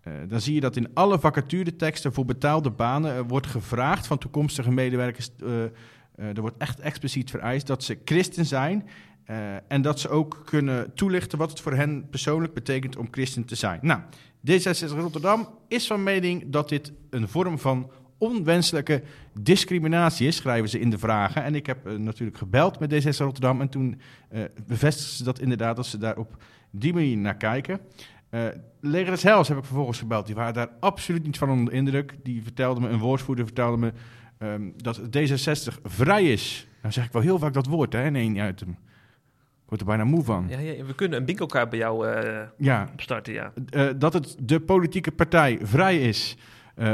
eh, 0.04 0.12
dan 0.28 0.40
zie 0.40 0.54
je 0.54 0.60
dat 0.60 0.76
in 0.76 0.88
alle 0.94 1.18
vacatureteksten 1.18 2.12
voor 2.12 2.24
betaalde 2.24 2.70
banen 2.70 3.28
wordt 3.28 3.46
gevraagd 3.46 4.06
van 4.06 4.18
toekomstige 4.18 4.70
medewerkers. 4.70 5.30
eh, 5.38 6.36
er 6.36 6.40
wordt 6.40 6.56
echt 6.58 6.80
expliciet 6.80 7.30
vereist 7.30 7.66
dat 7.66 7.84
ze 7.84 7.98
christen 8.04 8.46
zijn. 8.46 8.88
en 9.68 9.82
dat 9.82 10.00
ze 10.00 10.08
ook 10.08 10.42
kunnen 10.44 10.94
toelichten 10.94 11.38
wat 11.38 11.50
het 11.50 11.60
voor 11.60 11.72
hen 11.72 12.08
persoonlijk 12.10 12.54
betekent 12.54 12.96
om 12.96 13.08
christen 13.10 13.44
te 13.44 13.54
zijn. 13.54 13.78
Nou, 13.82 14.00
D66 14.50 14.98
Rotterdam 14.98 15.48
is 15.68 15.86
van 15.86 16.02
mening 16.02 16.44
dat 16.46 16.68
dit 16.68 16.92
een 17.10 17.28
vorm 17.28 17.58
van 17.58 17.90
onwenselijke 18.18 19.02
discriminatie 19.40 20.26
is, 20.26 20.36
schrijven 20.36 20.68
ze 20.68 20.80
in 20.80 20.90
de 20.90 20.98
vragen. 20.98 21.44
En 21.44 21.54
ik 21.54 21.66
heb 21.66 21.98
natuurlijk 21.98 22.38
gebeld 22.38 22.78
met 22.78 22.92
D66 22.92 23.16
Rotterdam 23.16 23.60
en 23.60 23.68
toen 23.68 24.00
eh 24.28 24.42
bevestigden 24.66 25.16
ze 25.16 25.24
dat 25.24 25.40
inderdaad, 25.40 25.76
dat 25.76 25.86
ze 25.86 25.98
daar 25.98 26.16
op 26.16 26.36
die 26.70 26.92
manier 26.92 27.16
naar 27.16 27.36
kijken. 27.36 27.80
Eh 28.34 28.46
Leger 28.80 29.10
des 29.10 29.22
Hels 29.22 29.48
heb 29.48 29.58
ik 29.58 29.64
vervolgens 29.64 29.98
gebeld. 29.98 30.26
Die 30.26 30.34
waren 30.34 30.54
daar 30.54 30.68
absoluut 30.80 31.24
niet 31.24 31.38
van 31.38 31.50
onder 31.50 31.64
de 31.64 31.76
indruk. 31.76 32.14
Die 32.22 32.42
vertelde 32.42 32.80
me, 32.80 32.88
een 32.88 32.98
woordvoerder 32.98 33.44
vertelde 33.44 33.76
me 33.76 33.92
ehm, 34.38 34.70
dat 34.76 35.00
D66 35.00 35.80
vrij 35.82 36.24
is. 36.32 36.68
Nou 36.82 36.92
zeg 36.94 37.04
ik 37.04 37.12
wel 37.12 37.22
heel 37.22 37.38
vaak 37.38 37.52
dat 37.52 37.66
woord, 37.66 37.92
hè, 37.92 38.04
in 38.04 38.16
één 38.16 38.36
item. 38.48 38.68
Ik 39.62 39.70
word 39.70 39.80
er 39.80 39.86
bijna 39.86 40.04
moe 40.04 40.24
van. 40.24 40.46
Ja, 40.48 40.58
ja, 40.58 40.84
we 40.84 40.94
kunnen 40.94 41.18
een 41.18 41.24
bingo-kaart 41.24 41.70
bij 41.70 41.78
jou 41.78 42.06
Ja. 42.58 42.88
opstarten, 42.92 43.32
ja. 43.32 43.52
Eh, 43.70 43.88
dat 43.98 44.12
het 44.12 44.36
de 44.42 44.60
politieke 44.60 45.12
partij 45.12 45.58
vrij 45.62 45.98
is 46.00 46.36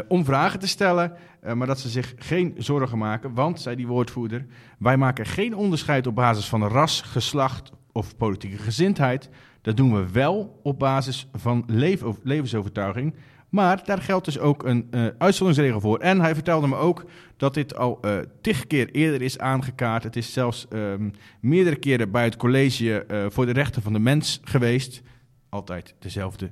om 0.09 0.25
vragen 0.25 0.59
te 0.59 0.69
stellen, 0.69 1.13
maar 1.55 1.67
dat 1.67 1.81
ze 1.81 1.89
zich 1.89 2.15
geen 2.17 2.55
zorgen 2.59 2.99
maken. 2.99 3.35
Want, 3.35 3.61
zei 3.61 3.77
die 3.77 3.87
woordvoerder, 3.87 4.47
wij 4.79 4.97
maken 4.97 5.27
geen 5.27 5.55
onderscheid 5.57 6.07
op 6.07 6.15
basis 6.15 6.49
van 6.49 6.65
ras, 6.69 7.01
geslacht 7.01 7.73
of 7.93 8.17
politieke 8.17 8.59
gezindheid. 8.59 9.31
Dat 9.63 9.77
doen 9.77 9.95
we 9.95 10.11
wel 10.11 10.61
op 10.63 10.79
basis 10.79 11.29
van 11.33 11.65
leef- 11.67 12.03
levensovertuiging. 12.23 13.15
Maar 13.51 13.83
daar 13.85 14.03
geldt 14.03 14.25
dus 14.25 14.39
ook 14.39 14.65
een 14.65 14.87
eh, 14.91 15.07
uitzonderingsregel 15.19 15.81
voor. 15.81 15.99
En 15.99 16.21
hij 16.21 16.35
vertelde 16.35 16.67
me 16.67 16.77
ook 16.77 17.05
dat 17.37 17.55
dit 17.55 17.77
al 17.77 17.99
eh 18.01 18.19
tig 18.41 18.67
keer 18.67 18.91
eerder 18.91 19.23
is 19.23 19.39
aangekaart. 19.39 20.03
Het 20.03 20.17
is 20.17 20.33
zelfs 20.33 20.69
ehm, 20.69 21.11
meerdere 21.41 21.77
keren 21.77 22.11
bij 22.11 22.25
het 22.25 22.37
college 22.37 23.05
eh, 23.05 23.27
voor 23.29 23.47
de 23.47 23.53
rechten 23.53 23.83
van 23.83 23.93
de 23.93 23.99
mens 23.99 24.41
geweest. 24.45 25.03
Altijd 25.49 25.95
dezelfde 25.99 26.51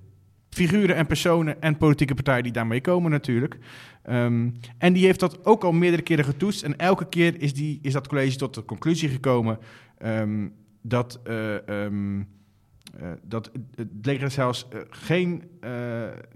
figuren 0.51 0.97
en 0.97 1.07
personen 1.07 1.63
en 1.63 1.77
politieke 1.77 2.15
partijen 2.15 2.43
die 2.43 2.53
daarmee 2.53 2.81
komen 2.81 3.11
natuurlijk. 3.11 3.59
Ehm, 4.03 4.51
en 4.79 4.93
die 4.93 5.05
heeft 5.05 5.21
dat 5.21 5.45
ook 5.45 5.65
al 5.65 5.73
meerdere 5.73 6.03
keren 6.03 6.25
getoetst. 6.25 6.63
En 6.63 6.77
elke 6.77 7.09
keer 7.09 7.41
is, 7.41 7.55
die, 7.55 7.79
is 7.83 7.93
dat 7.93 8.09
college 8.09 8.37
tot 8.37 8.55
de 8.55 8.65
conclusie 8.65 9.09
gekomen 9.09 9.59
ehm, 9.99 10.49
dat, 10.83 11.21
eh, 12.97 13.09
dat 13.23 13.51
het 13.75 13.89
leger 14.03 14.31
zelfs 14.31 14.67
eh, 14.69 14.79
geen, 14.91 15.43
eh, 15.61 15.71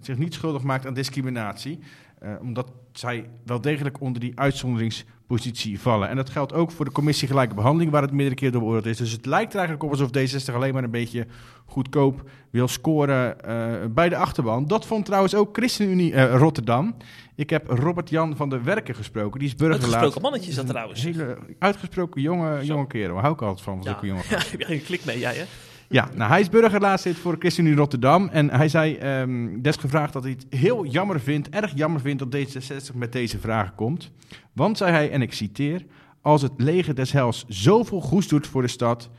zich 0.00 0.18
niet 0.18 0.34
schuldig 0.34 0.62
maakt 0.62 0.86
aan 0.86 0.94
discriminatie. 0.94 1.78
eh, 2.18 2.30
omdat 2.40 2.72
zij 2.92 3.28
wel 3.44 3.60
degelijk 3.60 4.00
onder 4.00 4.20
die 4.20 4.32
uitzonderingspositie 4.38 5.80
vallen. 5.80 6.08
En 6.08 6.16
dat 6.16 6.30
geldt 6.30 6.52
ook 6.52 6.70
voor 6.70 6.84
de 6.84 6.90
commissie 6.92 7.28
Gelijke 7.28 7.54
Behandeling, 7.54 7.90
waar 7.90 8.02
het 8.02 8.12
meerdere 8.12 8.34
keren 8.34 8.52
door 8.52 8.62
beoordeeld 8.62 8.86
is. 8.86 8.96
Dus 8.98 9.12
het 9.12 9.26
lijkt 9.26 9.52
er 9.52 9.58
eigenlijk 9.58 9.92
op 9.92 10.00
alsof 10.00 10.08
D60 10.50 10.54
alleen 10.54 10.74
maar 10.74 10.84
een 10.84 10.90
beetje 10.90 11.26
goedkoop 11.66 12.30
wil 12.50 12.68
scoren 12.68 13.40
eh, 13.44 13.86
bij 13.90 14.08
de 14.08 14.16
achterban. 14.16 14.66
Dat 14.66 14.86
vond 14.86 15.04
trouwens 15.04 15.34
ook 15.34 15.56
ChristenUnie 15.56 16.12
eh, 16.14 16.34
Rotterdam. 16.36 16.94
Ik 17.34 17.50
heb 17.50 17.68
Robert 17.70 18.10
Jan 18.10 18.36
van 18.36 18.48
der 18.50 18.64
Werken 18.64 18.94
gesproken. 18.94 19.38
Die 19.38 19.48
is 19.48 19.54
burgerlaat. 19.54 19.82
Uitgesproken 19.84 20.22
mannetje 20.22 20.50
is 20.50 20.56
dat 20.56 20.66
trouwens. 20.66 21.02
Hele 21.02 21.38
uitgesproken 21.58 22.20
jonge, 22.22 22.64
jonge 22.64 22.86
kerel. 22.86 23.12
Daar 23.14 23.22
hou 23.22 23.34
ik 23.34 23.42
altijd 23.42 23.60
van, 23.60 23.74
van 23.74 23.82
Ja. 23.84 23.90
zulke 23.90 24.06
jonge 24.06 24.22
Ja, 24.30 24.38
heb 24.50 24.60
je 24.60 24.66
geen 24.66 24.82
klik 24.82 25.04
mee, 25.04 25.18
jij 25.18 25.34
hè? 25.34 25.44
Ja, 25.92 26.08
nou, 26.14 26.30
hij 26.30 26.40
is 26.40 26.48
burgerraadslid 26.48 27.16
voor 27.16 27.36
ChristenUnie 27.38 27.78
Rotterdam. 27.78 28.28
En 28.28 28.50
hij 28.50 28.68
zei 28.68 28.96
ehm 28.96 29.60
desgevraagd 29.60 30.12
dat 30.12 30.22
hij 30.22 30.32
het 30.32 30.60
heel 30.60 30.86
jammer 30.86 31.20
vindt, 31.20 31.48
erg 31.48 31.72
jammer 31.74 32.00
vindt 32.00 32.30
dat 32.30 32.36
D66 32.36 32.94
met 32.94 33.12
deze 33.12 33.38
vragen 33.38 33.74
komt. 33.74 34.10
Want, 34.52 34.76
zei 34.76 34.92
hij, 34.92 35.10
en 35.10 35.22
ik 35.22 35.32
citeer, 35.32 35.86
als 36.20 36.42
het 36.42 36.52
leger 36.56 36.94
des 36.94 37.12
hels 37.12 37.44
zoveel 37.48 38.00
goeds 38.00 38.28
doet 38.28 38.46
voor 38.46 38.62
de 38.62 38.68
stad, 38.68 39.10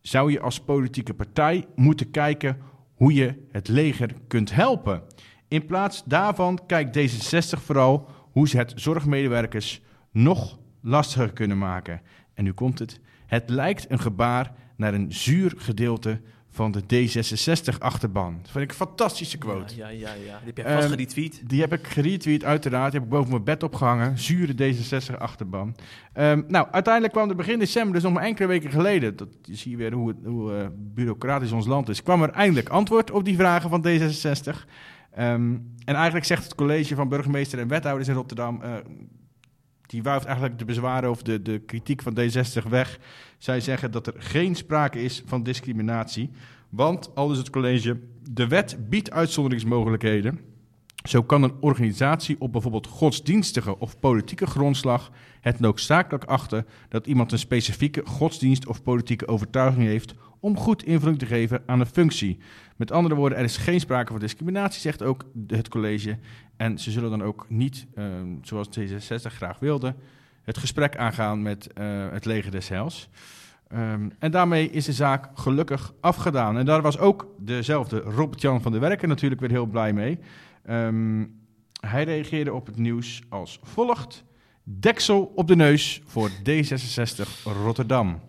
zou 0.00 0.32
je 0.32 0.40
als 0.40 0.60
politieke 0.60 1.14
partij 1.14 1.66
moeten 1.74 2.10
kijken 2.10 2.58
hoe 2.94 3.14
je 3.14 3.46
het 3.50 3.68
leger 3.68 4.14
kunt 4.28 4.54
helpen. 4.54 5.02
In 5.48 5.66
plaats 5.66 6.02
daarvan 6.04 6.60
kijkt 6.66 6.98
D66 6.98 7.62
vooral 7.64 8.08
hoe 8.32 8.48
ze 8.48 8.56
het 8.56 8.72
zorgmedewerkers 8.76 9.82
nog 10.12 10.58
lastiger 10.80 11.32
kunnen 11.32 11.58
maken. 11.58 12.00
En 12.34 12.44
nu 12.44 12.52
komt 12.52 12.78
het. 12.78 13.00
Het 13.26 13.50
lijkt 13.50 13.90
een 13.90 14.00
gebaar 14.00 14.52
naar 14.78 14.94
een 14.94 15.12
zuur 15.12 15.54
gedeelte 15.56 16.20
van 16.50 16.72
de 16.72 16.82
D66-achterban. 16.82 18.36
Dat 18.42 18.50
vind 18.50 18.64
ik 18.64 18.70
een 18.70 18.76
fantastische 18.86 19.38
quote. 19.38 19.76
Ja, 19.76 19.88
ja, 19.88 20.12
ja. 20.12 20.38
Die 20.38 20.46
heb 20.46 20.56
jij 20.56 20.64
vast 20.64 20.78
Ehm, 20.78 20.90
geretweet. 20.90 21.42
Die 21.48 21.60
heb 21.60 21.72
ik 21.72 21.86
geretweet, 21.86 22.44
uiteraard. 22.44 22.90
Die 22.90 23.00
heb 23.00 23.08
ik 23.08 23.14
boven 23.14 23.30
mijn 23.30 23.44
bed 23.44 23.62
opgehangen. 23.62 24.18
Zure 24.18 24.52
D66-achterban. 24.52 25.74
Ehm, 26.12 26.42
nou, 26.46 26.66
uiteindelijk 26.70 27.14
kwam 27.14 27.28
er 27.28 27.36
begin 27.36 27.58
december, 27.58 27.94
dus 27.94 28.02
nog 28.02 28.12
maar 28.12 28.22
enkele 28.22 28.48
weken 28.48 28.70
geleden... 28.70 29.16
Dat, 29.16 29.28
je 29.42 29.54
ziet 29.54 29.76
weer 29.76 29.92
hoe, 29.92 30.14
hoe 30.24 30.54
eh, 30.54 30.66
bureaucratisch 30.74 31.52
ons 31.52 31.66
land 31.66 31.88
is... 31.88 32.02
kwam 32.02 32.22
er 32.22 32.30
eindelijk 32.30 32.68
antwoord 32.68 33.10
op 33.10 33.24
die 33.24 33.36
vragen 33.36 33.70
van 33.70 33.86
D66. 33.86 34.66
Ehm, 35.10 35.56
en 35.84 35.94
eigenlijk 35.94 36.26
zegt 36.26 36.44
het 36.44 36.54
college 36.54 36.94
van 36.94 37.08
burgemeester 37.08 37.58
en 37.58 37.68
wethouders 37.68 38.08
in 38.08 38.14
Rotterdam... 38.14 38.62
eh, 38.62 38.72
die 39.88 40.02
wuift 40.02 40.24
eigenlijk 40.24 40.58
de 40.58 40.64
bezwaren 40.64 41.10
of 41.10 41.22
de, 41.22 41.42
de 41.42 41.58
kritiek 41.58 42.02
van 42.02 42.18
D60 42.18 42.68
weg. 42.68 42.98
Zij 43.38 43.60
zeggen 43.60 43.90
dat 43.90 44.06
er 44.06 44.14
geen 44.16 44.54
sprake 44.54 45.02
is 45.02 45.22
van 45.26 45.42
discriminatie. 45.42 46.30
Want, 46.68 47.14
al 47.14 47.32
is 47.32 47.38
het 47.38 47.50
college, 47.50 48.00
de 48.30 48.46
wet 48.48 48.76
biedt 48.88 49.10
uitzonderingsmogelijkheden. 49.10 50.40
Zo 51.04 51.22
kan 51.22 51.42
een 51.42 51.54
organisatie 51.60 52.40
op 52.40 52.52
bijvoorbeeld 52.52 52.86
godsdienstige 52.86 53.78
of 53.78 53.98
politieke 53.98 54.46
grondslag 54.46 55.10
het 55.40 55.60
noodzakelijk 55.60 56.24
achten 56.24 56.66
dat 56.88 57.06
iemand 57.06 57.32
een 57.32 57.38
specifieke 57.38 58.02
godsdienst 58.04 58.66
of 58.66 58.82
politieke 58.82 59.28
overtuiging 59.28 59.86
heeft 59.86 60.14
om 60.40 60.56
goed 60.56 60.84
invulling 60.84 61.18
te 61.18 61.26
geven 61.26 61.62
aan 61.66 61.80
een 61.80 61.86
functie. 61.86 62.38
Met 62.76 62.92
andere 62.92 63.14
woorden, 63.14 63.38
er 63.38 63.44
is 63.44 63.56
geen 63.56 63.80
sprake 63.80 64.12
van 64.12 64.20
discriminatie, 64.20 64.80
zegt 64.80 65.02
ook 65.02 65.24
het 65.46 65.68
college. 65.68 66.18
En 66.56 66.78
ze 66.78 66.90
zullen 66.90 67.10
dan 67.10 67.22
ook 67.22 67.46
niet, 67.48 67.86
eh, 67.94 68.04
zoals 68.42 68.68
D66 68.68 69.34
graag 69.34 69.58
wilde, 69.58 69.94
het 70.42 70.58
gesprek 70.58 70.96
aangaan 70.96 71.42
met 71.42 71.72
eh, 71.72 71.86
het 72.10 72.24
leger 72.24 72.50
des 72.50 72.68
Heils. 72.68 73.08
Ehm, 73.68 74.08
en 74.18 74.30
daarmee 74.30 74.70
is 74.70 74.84
de 74.84 74.92
zaak 74.92 75.28
gelukkig 75.34 75.92
afgedaan. 76.00 76.58
En 76.58 76.64
daar 76.64 76.82
was 76.82 76.98
ook 76.98 77.26
dezelfde 77.38 77.98
Robert-Jan 78.00 78.62
van 78.62 78.72
der 78.72 78.80
Werken 78.80 79.08
natuurlijk 79.08 79.40
weer 79.40 79.50
heel 79.50 79.66
blij 79.66 79.92
mee. 79.92 80.18
Ehm, 80.68 81.24
hij 81.80 82.04
reageerde 82.04 82.52
op 82.52 82.66
het 82.66 82.76
nieuws 82.76 83.22
als 83.28 83.60
volgt. 83.62 84.24
Deksel 84.62 85.32
op 85.34 85.48
de 85.48 85.56
neus 85.56 86.02
voor 86.06 86.30
D66 86.30 87.42
Rotterdam. 87.62 88.20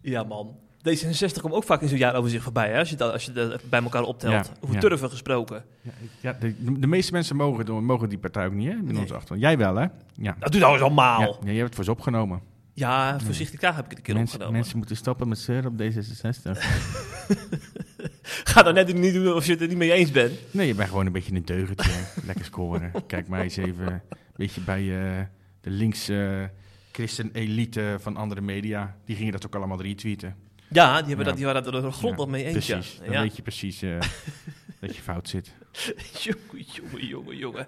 Ja, 0.00 0.22
man. 0.22 0.56
D66 0.88 1.40
komt 1.40 1.54
ook 1.54 1.64
vaak 1.64 1.82
in 1.82 1.88
zo'n 1.88 1.98
jaaroverzicht 1.98 2.42
voorbij, 2.42 2.70
hè? 2.70 2.78
Als 2.78 2.90
je 2.90 2.96
dat, 2.96 3.12
als 3.12 3.24
je 3.24 3.32
dat 3.32 3.60
bij 3.70 3.82
elkaar 3.82 4.02
optelt. 4.02 4.32
Ja, 4.32 4.44
Over 4.60 4.74
ja. 4.74 4.80
turven 4.80 5.10
gesproken. 5.10 5.64
Ja, 5.80 5.90
ja 6.20 6.36
de, 6.40 6.78
de 6.78 6.86
meeste 6.86 7.12
mensen 7.12 7.36
mogen, 7.36 7.84
mogen 7.84 8.08
die 8.08 8.18
partij 8.18 8.46
ook 8.46 8.52
niet, 8.52 8.68
hè? 8.68 8.76
In 8.86 8.98
onze 8.98 9.14
achterban. 9.14 9.38
Jij 9.38 9.58
wel, 9.58 9.74
hè? 9.74 9.86
Ja. 10.14 10.36
Dat 10.38 10.52
doe 10.52 10.60
nou 10.60 10.72
eens 10.72 10.82
allemaal. 10.82 11.20
Ja, 11.20 11.26
ja, 11.26 11.36
jij 11.44 11.54
hebt 11.54 11.66
het 11.66 11.74
voor 11.74 11.84
ze 11.84 11.90
opgenomen. 11.90 12.40
Ja, 12.72 13.20
voorzichtig 13.20 13.60
daar 13.60 13.74
heb 13.74 13.84
ik 13.84 13.90
het 13.90 13.98
een 13.98 14.04
keer 14.04 14.14
mensen, 14.14 14.34
opgenomen. 14.34 14.60
Mensen 14.60 14.78
moeten 14.78 14.96
stoppen 14.96 15.28
met 15.28 15.38
zeuren 15.38 15.70
op 15.70 15.80
D66. 15.80 16.58
Ga 18.50 18.62
dan 18.62 18.74
net 18.74 18.94
niet 18.94 19.14
doen 19.14 19.32
of 19.34 19.46
je 19.46 19.52
het 19.52 19.60
er 19.60 19.68
niet 19.68 19.76
mee 19.76 19.92
eens 19.92 20.10
bent. 20.10 20.32
nee, 20.50 20.66
je 20.66 20.74
bent 20.74 20.88
gewoon 20.88 21.06
een 21.06 21.12
beetje 21.12 21.34
een 21.34 21.44
deugentje. 21.44 21.90
Lekker 22.26 22.44
scoren. 22.44 22.92
Kijk 23.06 23.28
mij 23.28 23.42
eens 23.42 23.56
even 23.56 23.86
een 23.92 24.00
beetje 24.36 24.60
bij 24.60 24.80
eh, 24.80 25.24
de 25.60 25.70
linkse 25.70 26.50
christen-elite 26.92 27.96
van 28.00 28.16
andere 28.16 28.40
media. 28.40 28.96
Die 29.04 29.16
gingen 29.16 29.32
dat 29.32 29.46
ook 29.46 29.54
allemaal 29.54 29.82
retweeten. 29.82 30.36
Ja, 30.68 30.98
die, 30.98 31.06
hebben 31.08 31.26
Dat, 31.26 31.36
die 31.36 31.44
waren 31.44 31.62
dat 31.64 31.74
er 31.74 31.82
de 31.82 31.90
grond 31.90 32.16
nog 32.16 32.28
mee 32.28 32.44
eens. 32.44 32.66
Precies, 32.66 32.94
Ja. 32.98 33.04
dan 33.04 33.12
Ja. 33.12 33.20
weet 33.20 33.36
je 33.36 33.42
precies 33.42 33.82
eh, 33.82 33.98
dat 34.80 34.96
je 34.96 35.02
fout 35.02 35.28
zit. 35.28 35.52
jongen, 36.22 36.64
jongen, 36.72 37.06
jongen, 37.06 37.36
jongen. 37.36 37.66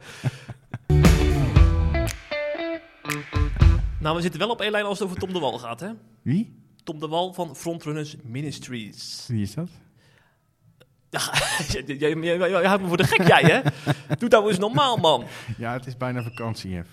nou, 4.00 4.16
we 4.16 4.22
zitten 4.22 4.40
wel 4.40 4.50
op 4.50 4.60
één 4.60 4.70
lijn 4.70 4.84
als 4.84 4.98
het 4.98 5.08
over 5.08 5.20
Tom 5.20 5.32
de 5.32 5.38
Wal 5.38 5.58
gaat, 5.58 5.80
hè? 5.80 5.88
Wie? 6.22 6.54
Tom 6.84 7.00
de 7.00 7.08
Wal 7.08 7.32
van 7.32 7.56
Frontrunners 7.56 8.16
Ministries. 8.22 9.24
Wie 9.28 9.42
is 9.42 9.54
dat? 9.54 9.68
Jij, 11.98 12.14
jij 12.18 12.64
houdt 12.66 12.82
me 12.82 12.88
voor 12.88 12.96
de 12.96 13.04
gek, 13.04 13.26
jij, 13.28 13.42
hè? 13.42 13.60
Doe 14.18 14.28
nou 14.28 14.48
eens 14.48 14.58
normaal, 14.58 14.96
man. 14.96 15.24
Ja, 15.58 15.72
het 15.72 15.86
is 15.86 15.96
bijna 15.96 16.22
vakantie, 16.22 16.70
Jeff. 16.70 16.88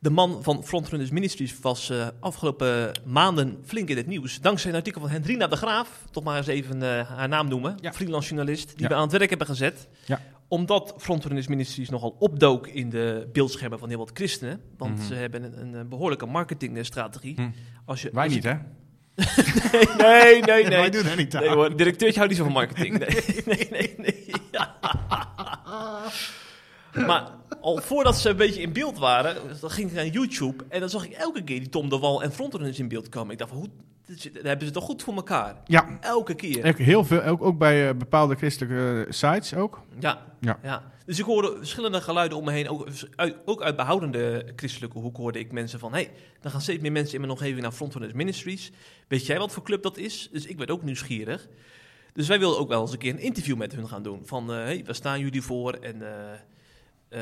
De 0.00 0.10
man 0.10 0.42
van 0.42 0.64
Frontrunners 0.64 1.10
Ministries 1.10 1.60
was 1.60 1.90
eh, 1.90 2.06
afgelopen 2.20 2.92
maanden 3.04 3.58
flink 3.64 3.88
in 3.88 3.96
het 3.96 4.06
nieuws. 4.06 4.40
Dankzij 4.40 4.70
een 4.70 4.76
artikel 4.76 5.00
van 5.00 5.10
Hendrina 5.10 5.46
de 5.46 5.56
Graaf, 5.56 6.04
toch 6.10 6.24
maar 6.24 6.36
eens 6.36 6.46
even 6.46 6.82
eh, 6.82 7.08
haar 7.16 7.28
naam 7.28 7.48
noemen, 7.48 7.74
freelance 7.92 8.28
journalist, 8.28 8.68
die 8.76 8.82
Ja. 8.82 8.88
we 8.88 8.94
aan 8.94 9.02
het 9.02 9.12
werk 9.12 9.28
hebben 9.28 9.46
gezet. 9.46 9.88
Ja. 10.06 10.20
Omdat 10.48 10.94
Frontrunners 10.98 11.46
Ministries 11.46 11.88
nogal 11.88 12.16
opdook 12.18 12.66
in 12.66 12.90
de 12.90 13.28
beeldschermen 13.32 13.78
van 13.78 13.88
heel 13.88 13.98
wat 13.98 14.10
christenen. 14.14 14.60
Want 14.76 14.96
Mhm. 14.96 15.06
ze 15.06 15.14
hebben 15.14 15.60
een, 15.74 15.88
behoorlijke 15.88 16.26
marketingstrategie. 16.26 17.34
Hm. 17.34 17.48
Als 17.84 18.02
je, 18.02 18.10
Wij 18.12 18.22
als 18.24 18.32
je- 18.32 18.38
niet, 18.38 18.48
hè? 18.48 18.54
Nee, 19.18 19.86
nee, 19.96 20.42
nee. 20.42 20.64
nee. 20.64 20.78
Wij 20.78 20.90
doen 20.90 21.06
er 21.06 21.16
niet. 21.16 21.32
Nee 21.32 21.48
hoor, 21.48 21.76
directeurtje 21.76 22.18
houdt 22.18 22.28
niet 22.28 22.38
zo 22.38 22.44
van 22.44 22.52
marketing. 22.52 22.98
Nee, 22.98 23.42
nee, 23.58 23.68
nee. 23.70 23.94
nee. 23.98 24.26
Maar 27.06 27.28
al 27.68 27.82
voordat 27.82 28.16
ze 28.16 28.28
een 28.28 28.36
beetje 28.36 28.60
in 28.60 28.72
beeld 28.72 28.98
waren, 28.98 29.36
dan 29.60 29.70
ging 29.70 29.88
ik 29.88 29.94
naar 29.94 30.06
YouTube 30.06 30.64
en 30.68 30.80
dan 30.80 30.88
zag 30.88 31.04
ik 31.04 31.12
elke 31.12 31.44
keer 31.44 31.58
die 31.58 31.68
Tom 31.68 31.88
de 31.88 31.98
Wal 31.98 32.22
en 32.22 32.32
Frontrunners 32.32 32.78
in 32.78 32.88
beeld 32.88 33.08
komen. 33.08 33.32
Ik 33.32 33.38
dacht 33.38 33.50
van, 33.50 33.58
hoe, 33.58 33.68
dat 34.32 34.42
hebben 34.42 34.66
ze 34.66 34.72
toch 34.72 34.84
goed 34.84 35.02
voor 35.02 35.14
elkaar? 35.14 35.56
Ja. 35.64 35.98
Elke 36.00 36.34
keer. 36.34 36.76
Heel 36.76 37.04
veel, 37.04 37.22
ook, 37.22 37.42
ook 37.42 37.58
bij 37.58 37.88
eh, 37.88 37.94
bepaalde 37.94 38.34
christelijke 38.34 39.04
eh, 39.06 39.12
sites 39.12 39.54
ook. 39.54 39.80
Ja, 39.98 40.26
Ja. 40.40 40.58
ja. 40.62 40.92
Dus 41.04 41.18
ik 41.18 41.24
hoorde 41.24 41.54
verschillende 41.56 42.00
geluiden 42.00 42.38
om 42.38 42.44
me 42.44 42.52
heen. 42.52 42.68
Ook 42.68 42.88
uit, 43.16 43.36
ook 43.44 43.62
uit 43.62 43.76
behoudende 43.76 44.52
christelijke 44.56 44.98
hoek 44.98 45.16
hoorde 45.16 45.38
ik 45.38 45.52
mensen 45.52 45.78
van... 45.78 45.92
hé, 45.92 45.98
hey, 45.98 46.10
dan 46.40 46.50
gaan 46.50 46.60
steeds 46.60 46.82
meer 46.82 46.92
mensen 46.92 47.14
in 47.14 47.20
mijn 47.20 47.32
omgeving 47.32 47.60
naar 47.60 47.72
Frontrunners 47.72 48.14
Ministries. 48.14 48.72
Weet 49.08 49.26
jij 49.26 49.38
wat 49.38 49.52
voor 49.52 49.62
club 49.62 49.82
dat 49.82 49.96
is? 49.96 50.28
Dus 50.32 50.46
ik 50.46 50.58
werd 50.58 50.70
ook 50.70 50.82
nieuwsgierig. 50.82 51.48
Dus 52.12 52.28
wij 52.28 52.38
wilden 52.38 52.60
ook 52.60 52.68
wel 52.68 52.80
eens 52.80 52.92
een 52.92 52.98
keer 52.98 53.12
een 53.12 53.18
interview 53.18 53.56
met 53.56 53.74
hun 53.74 53.88
gaan 53.88 54.02
doen. 54.02 54.20
Van, 54.24 54.48
hé, 54.48 54.54
hey, 54.54 54.82
waar 54.84 54.94
staan 54.94 55.20
jullie 55.20 55.42
voor? 55.42 55.72
En 55.72 56.02
eh, 57.08 57.20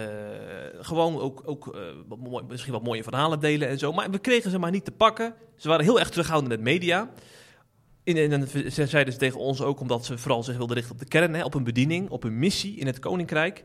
gewoon 0.80 1.20
ook, 1.20 1.42
ook 1.44 1.74
eh, 1.74 2.42
misschien 2.48 2.72
wat 2.72 2.82
mooie 2.82 3.02
verhalen 3.02 3.40
delen 3.40 3.68
en 3.68 3.78
zo. 3.78 3.92
Maar 3.92 4.10
we 4.10 4.18
kregen 4.18 4.50
ze 4.50 4.58
maar 4.58 4.70
niet 4.70 4.84
te 4.84 4.90
pakken. 4.90 5.34
Ze 5.56 5.68
waren 5.68 5.84
heel 5.84 5.98
erg 5.98 6.08
terughoudend 6.10 6.52
met 6.52 6.60
media. 6.60 7.10
En 8.04 8.48
ze- 8.48 8.86
zeiden 8.86 9.12
ze 9.12 9.18
tegen 9.18 9.40
ons 9.40 9.60
ook 9.62 9.80
omdat 9.80 10.04
ze 10.04 10.18
vooral 10.18 10.42
zich 10.42 10.56
wilden 10.56 10.76
richten 10.76 10.92
op 10.94 10.98
de 11.00 11.08
kern, 11.08 11.34
hè, 11.34 11.44
op 11.44 11.52
hun 11.52 11.64
bediening, 11.64 12.10
op 12.10 12.22
hun 12.22 12.38
missie 12.38 12.76
in 12.76 12.86
het 12.86 12.98
koninkrijk. 12.98 13.64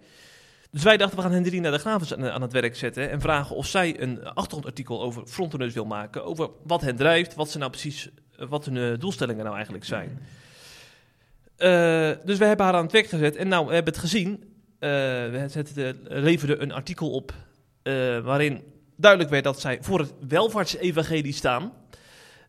Dus 0.71 0.83
wij 0.83 0.97
dachten, 0.97 1.17
we 1.17 1.23
gaan 1.23 1.31
Hendrina 1.31 1.71
de 1.71 1.77
Graaf 1.77 2.11
aan, 2.11 2.41
het 2.41 2.51
werk 2.51 2.75
zetten 2.75 3.09
en 3.09 3.21
vragen 3.21 3.55
of 3.55 3.65
zij 3.67 4.01
een 4.01 4.23
achtergrondartikel 4.23 5.01
over 5.01 5.25
frontrunners 5.27 5.73
wil 5.73 5.85
maken. 5.85 6.23
Over 6.25 6.49
wat 6.63 6.81
hen 6.81 6.95
drijft, 6.95 7.35
wat 7.35 7.49
ze 7.49 7.57
nou 7.57 7.71
precies, 7.71 8.09
eh, 8.37 8.47
wat 8.47 8.65
hun 8.65 8.99
doelstellingen 8.99 9.43
nou 9.43 9.55
eigenlijk 9.55 9.85
zijn. 9.85 10.19
Dus 12.25 12.37
we 12.37 12.45
hebben 12.45 12.65
haar 12.65 12.75
aan 12.75 12.83
het 12.83 12.91
werk 12.91 13.07
gezet 13.07 13.35
en 13.35 13.47
nou, 13.47 13.67
we 13.67 13.73
hebben 13.73 13.93
het 13.93 14.01
gezien. 14.01 14.50
Eh, 14.81 14.89
we 14.89 15.45
zetten, 15.47 15.99
leverden 16.03 16.61
een 16.61 16.71
artikel 16.71 17.11
op 17.11 17.33
eh, 17.83 18.19
waarin 18.19 18.61
duidelijk 18.95 19.31
werd 19.31 19.43
dat 19.43 19.59
zij 19.59 19.77
voor 19.81 19.99
het 19.99 20.13
welvaartsevangelie 20.27 21.33
staan. 21.33 21.71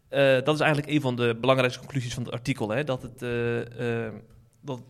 Eh, 0.08 0.42
dat 0.44 0.54
is 0.54 0.60
eigenlijk 0.60 0.92
een 0.92 1.00
van 1.00 1.16
de 1.16 1.36
belangrijkste 1.40 1.80
conclusies 1.80 2.14
van 2.14 2.22
het 2.22 2.32
artikel. 2.32 2.68
Hè? 2.68 2.84
Dat, 2.84 3.02
het, 3.02 3.20
dat 4.60 4.80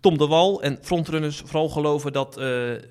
Tom 0.00 0.18
de 0.18 0.26
Wal 0.26 0.62
en 0.62 0.78
frontrunners 0.80 1.38
vooral 1.44 1.68
geloven 1.68 2.12
dat 2.12 2.40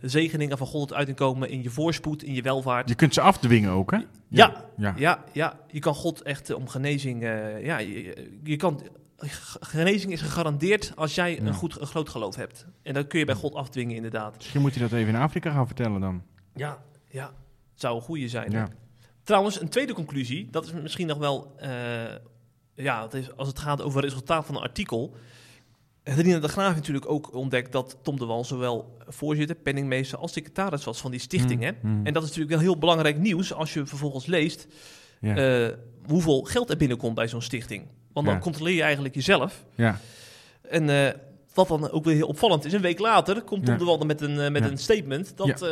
zegeningen 0.01 0.57
van 0.57 0.67
God 0.67 0.87
tot 0.87 0.97
uiting 0.97 1.17
komen 1.17 1.49
in 1.49 1.63
je 1.63 1.69
voorspoed, 1.69 2.23
in 2.23 2.33
je 2.33 2.41
welvaart. 2.41 2.89
Je 2.89 2.95
kunt 2.95 3.13
ze 3.13 3.21
afdwingen 3.21 3.71
ook, 3.71 3.91
hè? 3.91 3.97
Ja, 4.27 4.65
Ja. 4.77 4.93
ja. 4.97 5.23
ja, 5.33 5.59
Je 5.71 5.79
kan 5.79 5.95
God 5.95 6.21
echt 6.21 6.53
om 6.53 6.67
genezing. 6.67 7.21
ja, 7.61 7.77
je, 7.77 8.29
je 8.43 8.55
kan. 8.55 8.81
Genezing 9.59 10.11
is 10.11 10.21
gegarandeerd 10.21 10.91
als 10.95 11.15
jij 11.15 11.35
Ja. 11.35 11.41
een, 11.41 11.53
goed, 11.53 11.79
een 11.79 11.87
groot 11.87 12.09
geloof 12.09 12.35
hebt. 12.35 12.65
En 12.81 12.93
dat 12.93 13.07
kun 13.07 13.19
je 13.19 13.25
bij 13.25 13.35
God 13.35 13.53
afdwingen, 13.55 13.95
inderdaad. 13.95 14.35
Misschien 14.35 14.61
moet 14.61 14.73
je 14.73 14.79
dat 14.79 14.91
even 14.91 15.13
in 15.15 15.21
Afrika 15.21 15.51
gaan 15.51 15.65
vertellen 15.67 16.01
dan. 16.01 16.23
Ja, 16.55 16.83
ja. 17.07 17.25
Het 17.71 17.79
zou 17.81 17.95
een 17.95 18.01
goede 18.01 18.27
zijn. 18.27 18.51
Ja. 18.51 18.67
Trouwens, 19.23 19.61
een 19.61 19.69
tweede 19.69 19.93
conclusie, 19.93 20.47
dat 20.51 20.65
is 20.65 20.71
misschien 20.71 21.07
nog 21.07 21.17
wel, 21.17 21.53
eh, 21.57 21.69
ja, 22.75 23.03
het 23.03 23.13
is, 23.13 23.35
als 23.37 23.47
het 23.47 23.59
gaat 23.59 23.81
over 23.81 24.01
het 24.01 24.09
resultaat 24.11 24.45
van 24.45 24.55
een 24.55 24.61
artikel. 24.61 25.15
Hendrina 26.03 26.39
de 26.39 26.47
Graaf 26.47 26.75
natuurlijk 26.75 27.09
ook 27.09 27.33
ontdekt 27.33 27.71
dat 27.71 27.97
Tom 28.01 28.17
de 28.19 28.25
Wal 28.25 28.43
zowel 28.45 28.97
voorzitter, 29.07 29.55
penningmeester 29.55 30.17
als 30.17 30.31
secretaris 30.33 30.83
was 30.83 31.01
van 31.01 31.11
die 31.11 31.19
stichting. 31.19 31.59
Mm, 31.59 31.65
Hè? 31.65 31.71
mm. 31.81 32.05
En 32.05 32.13
dat 32.13 32.23
is 32.23 32.29
natuurlijk 32.29 32.55
wel 32.55 32.63
heel 32.63 32.77
belangrijk 32.77 33.17
nieuws 33.17 33.53
als 33.53 33.73
je 33.73 33.85
vervolgens 33.85 34.25
leest 34.25 34.67
Ja. 35.19 35.35
eh, 35.67 35.77
hoeveel 36.07 36.41
geld 36.41 36.69
er 36.69 36.77
binnenkomt 36.77 37.15
bij 37.15 37.27
zo'n 37.27 37.41
stichting. 37.41 37.87
Want 38.13 38.25
dan 38.25 38.35
Ja. 38.35 38.41
controleer 38.41 38.75
je 38.75 38.81
eigenlijk 38.83 39.15
jezelf. 39.15 39.63
Ja. 39.75 39.99
En 40.69 40.89
eh, 40.89 41.13
wat 41.53 41.67
dan 41.67 41.91
ook 41.91 42.03
weer 42.05 42.15
heel 42.15 42.27
opvallend 42.27 42.65
is, 42.65 42.73
een 42.73 42.81
week 42.81 42.99
later 42.99 43.41
komt 43.41 43.65
Tom 43.65 43.73
Ja. 43.73 43.79
de 43.79 43.85
Wal 43.85 43.97
met 43.97 44.21
een, 44.21 44.39
eh, 44.39 44.51
met 44.51 44.63
een 44.69 44.77
statement 44.77 45.33
dat 45.37 45.61
eh, 45.61 45.69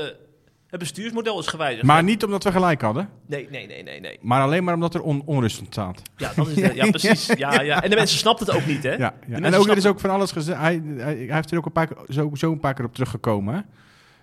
het 0.68 0.80
bestuursmodel 0.80 1.40
is 1.40 1.48
gewijzigd. 1.48 1.86
Maar 1.86 2.04
niet 2.04 2.24
omdat 2.24 2.44
we 2.44 2.52
gelijk 2.52 2.82
hadden, 2.82 3.10
Nee, 3.26 3.48
nee, 3.52 3.68
nee, 3.68 3.84
nee, 3.84 4.00
nee. 4.00 4.18
maar 4.22 4.42
alleen 4.42 4.64
maar 4.64 4.74
omdat 4.74 4.94
er 4.94 5.02
on 5.02 5.22
onrust 5.26 5.60
ontstaat. 5.60 6.02
Ja, 6.18 6.32
dat 6.36 6.48
is 6.48 6.74
ja, 6.74 6.90
precies. 7.00 7.26
Ja, 7.26 7.62
ja. 7.62 7.84
En 7.84 7.90
de 7.90 7.96
mensen 7.96 8.18
snapten 8.18 8.46
het 8.46 8.56
ook 8.56 8.66
niet, 8.66 8.84
hè? 8.84 8.94
Ja, 8.94 9.14
En 9.30 9.54
ook, 9.56 9.68
er 9.68 9.78
is 9.78 9.86
ook 9.86 10.00
van 10.00 10.10
alles 10.10 10.32
gezegd. 10.32 10.60
Hij, 10.60 10.82
hij, 10.86 11.16
hij 11.16 11.36
heeft 11.36 11.52
er 11.52 11.58
ook 11.58 11.66
een 11.66 11.72
paar, 11.72 11.88
keer- 11.88 11.98
zo, 12.10 12.30
zo 12.34 12.52
een 12.52 12.60
paar 12.60 12.74
keer 12.74 12.86
op 12.86 12.94
teruggekomen. 12.94 13.54
Hè? 13.54 13.60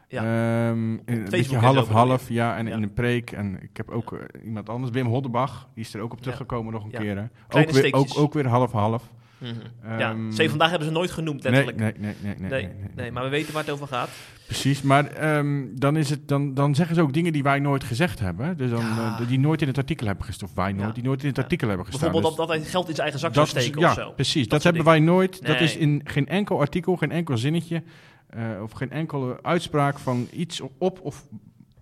Ehm, 0.08 0.90
een 1.04 1.26
beetje 1.30 1.56
half-half, 1.56 2.28
ja. 2.28 2.56
En 2.56 2.66
in 2.66 2.82
een 2.82 2.92
preek. 2.92 3.30
En 3.30 3.62
ik 3.62 3.76
heb 3.76 3.90
ook 3.90 4.12
eh, 4.12 4.44
iemand 4.44 4.68
anders, 4.68 4.92
Wim 4.92 5.06
Hoddenbach, 5.06 5.68
die 5.74 5.84
is 5.84 5.94
er 5.94 6.00
ook 6.00 6.12
op 6.12 6.20
teruggekomen 6.20 6.72
nog 6.72 6.84
een 6.84 6.90
keer. 6.90 7.16
Hè. 7.16 7.24
Ook, 7.60 7.70
weer, 7.70 8.16
ook, 8.16 8.32
weer 8.32 8.46
half-half. 8.46 9.10
Mhm. 9.38 9.52
Ja, 9.98 10.10
ehm, 10.10 10.30
ze 10.30 10.48
vandaag 10.48 10.70
hebben 10.70 10.88
ze 10.88 10.94
nooit 10.94 11.10
genoemd, 11.10 11.42
letterlijk. 11.42 11.78
Nee 11.78 11.92
nee 11.98 12.14
nee, 12.22 12.34
nee, 12.38 12.50
nee, 12.50 12.70
nee. 12.94 13.12
maar 13.12 13.22
we 13.22 13.28
weten 13.28 13.52
waar 13.52 13.62
het 13.62 13.72
over 13.72 13.86
gaat. 13.86 14.10
Precies, 14.46 14.82
maar 14.82 15.06
ehm, 15.06 15.64
dan, 15.74 15.96
is 15.96 16.10
het, 16.10 16.28
dan, 16.28 16.54
dan 16.54 16.74
zeggen 16.74 16.96
ze 16.96 17.02
ook 17.02 17.12
dingen 17.12 17.32
die 17.32 17.42
wij 17.42 17.58
nooit 17.58 17.84
gezegd 17.84 18.18
hebben. 18.18 18.56
Dus 18.56 18.70
dan, 18.70 18.80
eh, 18.80 19.28
die 19.28 19.38
nooit 19.38 19.62
in 19.62 19.68
het 19.68 19.78
artikel 19.78 20.06
hebben 20.06 20.24
gestaan. 20.24 20.48
Of 20.48 20.54
wij 20.54 20.72
nooit, 20.72 20.94
die 20.94 21.04
nooit 21.04 21.22
in 21.22 21.28
het 21.28 21.38
artikel 21.38 21.68
hebben 21.68 21.86
gestaan. 21.86 22.10
Bijvoorbeeld 22.10 22.36
dus 22.36 22.46
dat, 22.46 22.56
dat 22.56 22.64
hij 22.64 22.72
geld 22.72 22.88
in 22.88 22.94
zijn 22.94 23.08
eigen 23.08 23.20
zak 23.20 23.34
zou 23.34 23.46
steken 23.46 23.80
ja, 23.80 23.88
of 23.88 23.94
zo. 23.94 24.12
precies. 24.12 24.48
Dat, 24.48 24.62
hebben 24.62 24.84
wij 24.84 25.00
nooit. 25.00 25.46
Dat 25.46 25.60
is 25.60 25.76
in 25.76 26.00
geen 26.04 26.26
enkel 26.26 26.60
artikel, 26.60 26.96
geen 26.96 27.10
enkel 27.10 27.38
zinnetje 27.38 27.82
eh, 28.26 28.62
of 28.62 28.72
geen 28.72 28.90
enkele 28.90 29.42
uitspraak 29.42 29.98
van 29.98 30.28
iets 30.32 30.60
op 30.78 31.00
of 31.00 31.28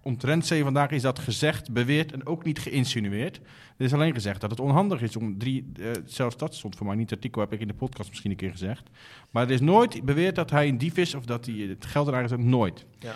omtrent 0.05 0.47
C 0.49 0.63
vandaag 0.63 0.91
is 0.91 1.03
dat 1.03 1.19
gezegd, 1.19 1.73
beweerd 1.73 2.13
en 2.13 2.27
ook 2.27 2.45
niet 2.45 2.59
geïnsinueerd. 2.59 3.41
Er 3.77 3.85
is 3.85 3.93
alleen 3.93 4.15
gezegd 4.15 4.41
dat 4.41 4.51
het 4.51 4.61
onhandig 4.61 5.03
is 5.03 5.17
om 5.17 5.39
drie... 5.39 5.73
eh, 5.81 5.91
zelfs 6.05 6.37
dat 6.37 6.55
stond 6.55 6.77
voor 6.77 6.87
mij 6.87 6.97
niet. 6.97 7.11
Het 7.11 7.19
artikel 7.19 7.41
heb 7.41 7.53
ik 7.53 7.61
in 7.61 7.69
de 7.69 7.75
podcast 7.75 8.09
misschien 8.09 8.31
een 8.31 8.37
keer 8.37 8.51
gezegd. 8.51 8.91
Maar 9.31 9.45
er 9.45 9.51
is 9.51 9.61
nooit 9.61 10.05
beweerd 10.05 10.35
dat 10.35 10.51
hij 10.51 10.69
een 10.69 10.79
dief 10.79 10.97
is 10.97 11.15
of 11.15 11.25
dat 11.25 11.47
hij 11.47 11.55
het 11.55 11.87
geld 11.87 12.09
eruit 12.09 12.31
heeft. 12.31 12.43
Nooit. 12.43 12.87
Ja. 12.99 13.15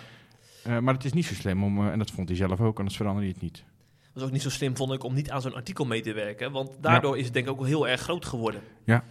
Eh, 0.63 0.79
maar 0.79 0.93
het 0.93 1.05
is 1.05 1.13
niet 1.13 1.25
zo 1.25 1.33
slim 1.33 1.63
om... 1.63 1.89
en 1.89 1.99
dat 1.99 2.11
vond 2.11 2.27
hij 2.27 2.37
zelf 2.37 2.59
ook, 2.59 2.77
anders 2.77 2.97
veranderde 2.97 3.27
hij 3.27 3.35
het 3.39 3.43
niet. 3.43 3.63
Dat 4.01 4.13
was 4.13 4.23
ook 4.23 4.31
niet 4.31 4.41
zo 4.41 4.49
slim, 4.49 4.77
vond 4.77 4.91
ik, 4.93 5.03
om 5.03 5.13
niet 5.13 5.31
aan 5.31 5.41
zo'n 5.41 5.55
artikel 5.55 5.85
mee 5.85 6.01
te 6.01 6.13
werken. 6.13 6.51
Want 6.51 6.71
daardoor 6.81 7.17
is 7.17 7.25
het 7.25 7.33
denk 7.33 7.45
ik 7.45 7.51
ook 7.51 7.65
heel 7.65 7.87
erg 7.87 8.01
groot 8.01 8.25
geworden. 8.25 8.61
Ja, 8.83 9.03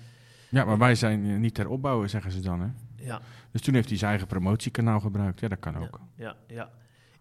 ja 0.49 0.65
maar 0.65 0.79
wij 0.79 0.95
zijn 0.95 1.41
niet 1.41 1.55
ter 1.55 1.69
opbouwen, 1.69 2.11
zeggen 2.11 2.33
ze 2.33 2.41
dan. 2.41 2.61
Hè? 2.61 2.69
Ja. 3.01 3.21
Dus 3.53 3.61
toen 3.61 3.75
heeft 3.75 3.89
hij 3.89 3.99
zijn 3.99 4.11
eigen 4.11 4.29
promotiekanaal 4.29 5.01
gebruikt. 5.01 5.41
Ja, 5.41 5.49
dat 5.49 5.59
kan 5.59 5.77
ook. 5.77 6.01
Ja, 6.17 6.37
ja. 6.47 6.71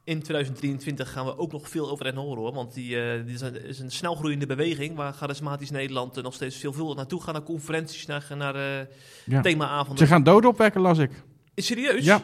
In 0.04 0.22
2023 0.22 1.12
gaan 1.12 1.26
we 1.26 1.38
ook 1.38 1.52
nog 1.52 1.70
veel 1.70 1.90
over 1.90 2.06
hen 2.06 2.16
horen 2.16 2.38
hoor. 2.44 2.54
Want 2.54 2.74
die, 2.74 3.02
eh, 3.02 3.26
die 3.26 3.34
is, 3.34 3.42
een, 3.42 3.64
is 3.66 3.80
een 3.80 3.92
snelgroeiende 3.92 4.46
beweging 4.46 4.96
waar 4.96 5.14
charismatisch 5.14 5.70
Nederland 5.72 6.18
eh, 6.18 6.24
nog 6.24 6.34
steeds 6.34 6.56
veelvuldig 6.58 6.96
naartoe 6.96 7.22
gaat. 7.22 7.34
Naar 7.34 7.44
conferenties, 7.44 8.06
naar, 8.06 8.26
naar 8.38 8.88
Ja. 9.26 9.42
themaavonden. 9.42 9.98
Ze 9.98 10.08
gaan 10.14 10.24
doden 10.24 10.50
opwekken, 10.50 10.82
las 10.82 10.98
ik. 10.98 11.12
Is 11.54 11.66
serieus? 11.66 12.06
Ja. 12.06 12.22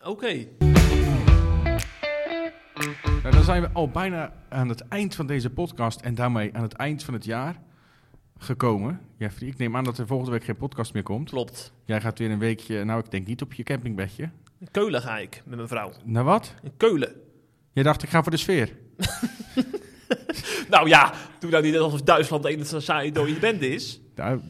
Oké. 0.00 0.46
Nou, 3.22 3.30
dan 3.34 3.42
zijn 3.44 3.62
we 3.62 3.70
al 3.72 3.88
bijna 3.88 4.32
aan 4.48 4.68
het 4.68 4.88
eind 4.88 5.14
van 5.14 5.26
deze 5.26 5.50
podcast 5.50 6.00
en 6.00 6.14
daarmee 6.14 6.54
aan 6.54 6.62
het 6.62 6.72
eind 6.72 7.04
van 7.04 7.14
het 7.14 7.24
jaar 7.24 7.56
gekomen. 8.44 9.00
Jeffrey, 9.16 9.48
ik 9.48 9.58
neem 9.58 9.76
aan 9.76 9.84
dat 9.84 9.98
er 9.98 10.06
volgende 10.06 10.32
week 10.32 10.44
geen 10.44 10.56
podcast 10.56 10.94
meer 10.94 11.02
komt. 11.02 11.30
Klopt. 11.30 11.72
Jij 11.84 12.00
gaat 12.00 12.18
weer 12.18 12.30
een 12.30 12.38
weekje, 12.38 12.84
nou 12.84 13.00
ik 13.00 13.10
denk 13.10 13.26
niet 13.26 13.42
op 13.42 13.52
je 13.52 13.62
campingbedje. 13.62 14.30
In 14.58 14.68
Keulen 14.70 15.02
ga 15.02 15.18
ik 15.18 15.42
met 15.44 15.56
mijn 15.56 15.68
vrouw. 15.68 15.92
Naar 16.04 16.24
wat? 16.24 16.54
In 16.62 16.72
Keulen. 16.76 17.12
Jij 17.72 17.82
dacht 17.82 18.02
ik 18.02 18.08
ga 18.08 18.22
voor 18.22 18.32
de 18.32 18.38
sfeer. 18.38 18.76
Nou 20.68 20.88
ja, 20.88 21.12
doe 21.38 21.50
nou 21.50 21.62
niet 21.62 21.76
alsof 21.76 22.02
Duitsland 22.02 22.42
de 22.42 22.48
enige 22.48 22.80
saaie 22.80 23.12
dode 23.12 23.32
bende 23.32 23.68
is. 23.68 24.00
Nou, 24.14 24.40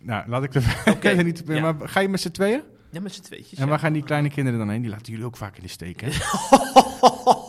nou 0.00 0.28
laat 0.28 0.44
ik 0.44 0.54
er 0.54 0.62
verder 1.00 1.24
niet... 1.24 1.42
ja. 1.46 1.60
Maar 1.60 1.88
ga 1.88 2.00
je 2.00 2.08
met 2.08 2.20
z'n 2.20 2.30
tweeën? 2.30 2.62
Ja, 2.90 3.00
met 3.00 3.14
z'n 3.14 3.22
tweetjes. 3.22 3.58
En 3.58 3.64
ja. 3.64 3.70
waar 3.70 3.78
gaan 3.78 3.92
die 3.92 4.02
kleine 4.02 4.30
kinderen 4.30 4.58
dan 4.58 4.70
heen? 4.70 4.80
Die 4.80 4.90
laten 4.90 5.12
jullie 5.12 5.26
ook 5.26 5.36
vaak 5.36 5.56
in 5.56 5.62
de 5.62 5.68
steek, 5.68 6.00
hè? 6.00 6.08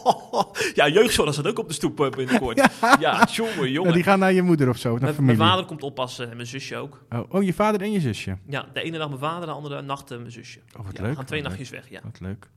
ja, 0.74 0.88
jeugdzorg 0.90 1.34
staat 1.34 1.48
ook 1.48 1.60
op 1.60 1.68
de 1.68 1.74
stoep 1.74 2.00
eh, 2.00 2.10
binnenkort. 2.10 2.70
ja. 3.00 3.28
jongen, 3.32 3.72
jongen. 3.72 3.90
Ja, 3.90 3.96
die 3.96 4.04
gaan 4.04 4.20
naar 4.20 4.34
je 4.34 4.42
moeder 4.42 4.70
of 4.70 4.78
zo, 4.78 4.92
naar 4.92 5.02
Mijn- 5.02 5.14
familie. 5.14 5.38
Mijn 5.38 5.50
vader 5.50 5.66
komt 5.66 5.84
oppassen 5.84 6.30
en 6.30 6.36
mijn 6.36 6.48
zusje 6.48 6.78
ook. 6.78 7.04
Oh, 7.10 7.20
oh, 7.30 7.44
je 7.44 7.54
vader 7.54 7.82
en 7.82 7.92
je 7.92 8.00
zusje. 8.00 8.38
Ja, 8.48 8.66
de 8.74 8.82
ene 8.82 8.98
dag 8.98 9.08
mijn 9.08 9.20
vader, 9.20 9.46
de 9.48 9.54
andere 9.54 9.82
nacht 9.82 10.12
eh, 10.12 10.18
mijn 10.18 10.32
zusje. 10.32 10.60
Oh, 10.80 10.86
wat 10.86 10.98
Ja, 10.98 11.02
leuk. 11.02 11.10
We 11.12 11.16
gaan 11.18 11.26
twee 11.26 11.42
nachtjes 11.42 11.70
leuk. 11.70 11.80
weg, 11.82 11.90
ja. 11.90 12.00
Wat 12.04 12.20
leuk. 12.20 12.50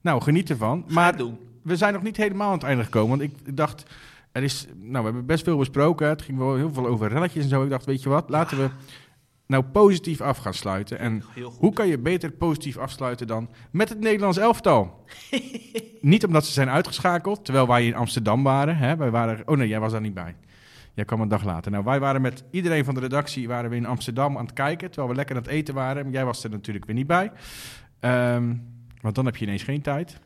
Nou, 0.00 0.22
geniet 0.22 0.50
ervan. 0.50 0.84
Maar 0.88 1.14
we 1.62 1.76
zijn 1.76 1.92
nog 1.92 2.02
niet 2.02 2.16
helemaal 2.16 2.46
aan 2.48 2.54
het 2.58 2.62
einde 2.62 2.84
gekomen. 2.84 3.18
Want 3.18 3.30
ik, 3.32 3.38
ik 3.46 3.56
dacht, 3.56 3.82
er 4.32 4.42
is, 4.42 4.66
nou, 4.74 4.98
we 4.98 5.04
hebben 5.04 5.26
best 5.26 5.44
veel 5.44 5.56
besproken. 5.58 6.08
Het 6.08 6.22
ging 6.22 6.38
wel 6.38 6.54
heel 6.56 6.72
veel 6.72 6.86
over 6.86 7.08
relletjes 7.08 7.42
en 7.42 7.48
zo. 7.48 7.62
Ik 7.62 7.70
dacht, 7.70 7.84
weet 7.84 8.02
je 8.02 8.08
wat, 8.08 8.28
laten 8.28 8.58
we 8.58 8.68
nou 9.46 9.64
positief 9.64 10.20
af 10.20 10.38
gaan 10.38 10.54
sluiten. 10.54 10.98
En 10.98 11.24
hoe 11.58 11.72
kan 11.72 11.86
je 11.86 11.98
beter 11.98 12.30
positief 12.30 12.76
afsluiten 12.76 13.26
dan 13.26 13.48
met 13.70 13.88
het 13.88 14.00
Nederlands 14.00 14.38
elftal? 14.38 15.04
niet 16.00 16.24
omdat 16.24 16.46
ze 16.46 16.52
zijn 16.52 16.70
uitgeschakeld, 16.70 17.44
terwijl 17.44 17.66
wij 17.66 17.86
in 17.86 17.94
Amsterdam 17.94 18.42
waren. 18.42 18.76
Hè? 18.76 18.96
Wij 18.96 19.10
waren 19.10 19.48
oh 19.48 19.56
nee, 19.56 19.68
jij 19.68 19.80
was 19.80 19.92
daar 19.92 20.00
niet 20.00 20.14
bij. 20.14 20.36
Jij 20.94 21.04
kwam 21.04 21.20
een 21.20 21.28
dag 21.28 21.44
later. 21.44 21.70
Nou, 21.70 21.84
wij 21.84 22.00
waren 22.00 22.22
met 22.22 22.44
iedereen 22.50 22.84
van 22.84 22.94
de 22.94 23.00
redactie 23.00 23.48
waren 23.48 23.70
we 23.70 23.76
in 23.76 23.86
Amsterdam 23.86 24.38
aan 24.38 24.44
het 24.44 24.54
kijken, 24.54 24.86
terwijl 24.90 25.08
we 25.08 25.16
lekker 25.16 25.36
aan 25.36 25.42
het 25.42 25.50
eten 25.50 25.74
waren. 25.74 26.10
Jij 26.10 26.24
was 26.24 26.44
er 26.44 26.50
natuurlijk 26.50 26.84
weer 26.84 26.94
niet 26.94 27.06
bij. 27.06 27.32
Ehm, 28.00 28.54
want 29.00 29.14
dan 29.14 29.24
heb 29.24 29.36
je 29.36 29.44
ineens 29.44 29.62
geen 29.62 29.82
tijd. 29.82 30.18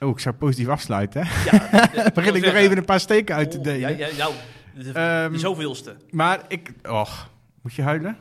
Oh, 0.00 0.08
ik 0.08 0.18
zou 0.18 0.34
positief 0.34 0.68
afsluiten. 0.68 1.26
Hè? 1.26 1.50
Ja, 1.50 2.10
Begin 2.14 2.34
ik 2.34 2.44
nog 2.44 2.54
even 2.54 2.76
een 2.76 2.84
paar 2.84 3.00
steken 3.00 3.34
uit 3.34 3.50
te 3.50 3.58
Oh, 3.58 3.64
delen. 3.64 3.96
Ja, 3.96 4.06
ja, 4.06 4.16
nou, 4.16 4.32
de, 4.82 4.92
Ehm, 4.92 5.32
de 5.32 5.38
zoveelste. 5.38 5.96
Maar 6.10 6.44
ik... 6.48 6.72
Och, 6.82 7.30
moet 7.62 7.74
je 7.74 7.82
huilen? 7.82 8.16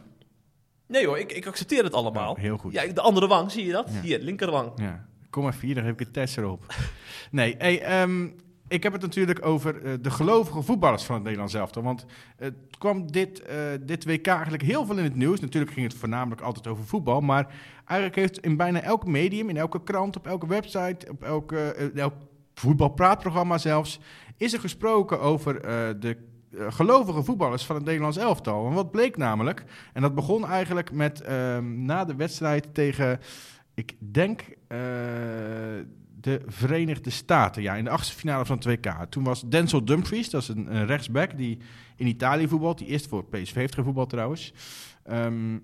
Nee 0.88 1.06
hoor, 1.06 1.20
ik, 1.20 1.32
ik 1.32 1.46
accepteer 1.46 1.84
het 1.84 1.94
allemaal. 1.94 2.36
Ja, 2.36 2.42
heel 2.42 2.58
goed. 2.58 2.74
Ja, 2.74 2.86
de 2.86 3.02
andere 3.02 3.28
wang, 3.28 3.52
zie 3.52 3.66
je 3.66 3.72
dat? 3.72 3.90
Ja. 3.94 4.02
Hier, 4.02 4.20
linkerwang. 4.20 4.72
Ja, 4.76 5.06
kom 5.30 5.44
maar 5.44 5.54
vier, 5.54 5.76
dan 5.76 5.84
geef 5.84 5.94
ik 5.94 6.00
een 6.00 6.12
test 6.12 6.38
erop. 6.38 6.66
Nee, 7.32 7.56
hey, 7.58 7.82
ehm, 7.82 8.28
ik 8.68 8.84
heb 8.84 8.94
het 8.94 9.02
natuurlijk 9.02 9.46
over 9.46 9.84
eh, 9.84 9.94
de 10.02 10.12
gelovige 10.12 10.62
voetballers 10.62 11.04
van 11.04 11.16
het 11.16 11.24
Nederlands 11.24 11.54
elftal. 11.54 11.84
Want 11.84 12.06
het 12.36 12.54
kwam 12.78 13.12
dit, 13.12 13.42
eh, 13.42 13.58
dit 13.82 14.06
WK 14.06 14.28
eigenlijk 14.28 14.64
heel 14.64 14.86
veel 14.86 14.98
in 14.98 15.04
het 15.04 15.16
nieuws. 15.16 15.40
Natuurlijk 15.40 15.74
ging 15.74 15.88
het 15.88 15.98
voornamelijk 15.98 16.42
altijd 16.42 16.68
over 16.68 16.86
voetbal. 16.86 17.22
Maar 17.22 17.54
eigenlijk 17.86 18.16
heeft 18.16 18.40
in 18.40 18.58
bijna 18.58 18.82
elk 18.82 19.06
medium, 19.06 19.50
in 19.50 19.58
elke 19.58 19.84
krant, 19.84 20.16
op 20.16 20.28
elke 20.28 20.48
website, 20.48 21.12
op 21.12 21.24
elke, 21.24 21.58
eh, 21.58 21.98
elk 21.98 22.14
voetbalpraatprogramma 22.54 23.58
zelfs... 23.58 24.00
is 24.38 24.54
er 24.54 24.60
gesproken 24.60 25.20
over 25.20 25.56
eh, 25.56 25.90
de 26.00 26.10
eh, 26.10 26.16
gelovige 26.70 27.24
voetballers 27.24 27.66
van 27.66 27.76
het 27.76 27.86
Nederlands 27.86 28.18
elftal. 28.18 28.68
En 28.68 28.74
wat 28.74 28.92
bleek 28.92 29.18
namelijk, 29.18 29.64
en 29.94 30.02
dat 30.02 30.16
begon 30.16 30.48
eigenlijk 30.48 30.92
met 30.92 31.22
ehm, 31.22 31.86
na 31.86 32.06
de 32.06 32.16
wedstrijd 32.16 32.74
tegen, 32.74 33.20
ik 33.74 33.96
denk, 34.00 34.42
eh, 34.68 34.78
de 36.20 36.42
Verenigde 36.46 37.10
Staten. 37.10 37.62
Ja, 37.62 37.76
in 37.76 37.84
de 37.84 37.90
achtste 37.90 38.16
finale 38.16 38.46
van 38.46 38.56
het 38.56 38.66
WK. 38.66 39.06
Toen 39.10 39.24
was 39.24 39.42
Denzel 39.42 39.86
Dumfries, 39.86 40.30
dat 40.30 40.42
is 40.42 40.48
een, 40.48 40.86
rechtsback 40.86 41.38
die 41.38 41.58
in 41.96 42.08
Italië 42.08 42.48
voetbalt. 42.48 42.78
Die 42.78 42.88
eerst 42.88 43.08
voor 43.08 43.26
PSV 43.26 43.54
heeft 43.54 43.74
gevoetbald 43.74 44.10
trouwens. 44.10 44.54
Ehm, 45.04 45.58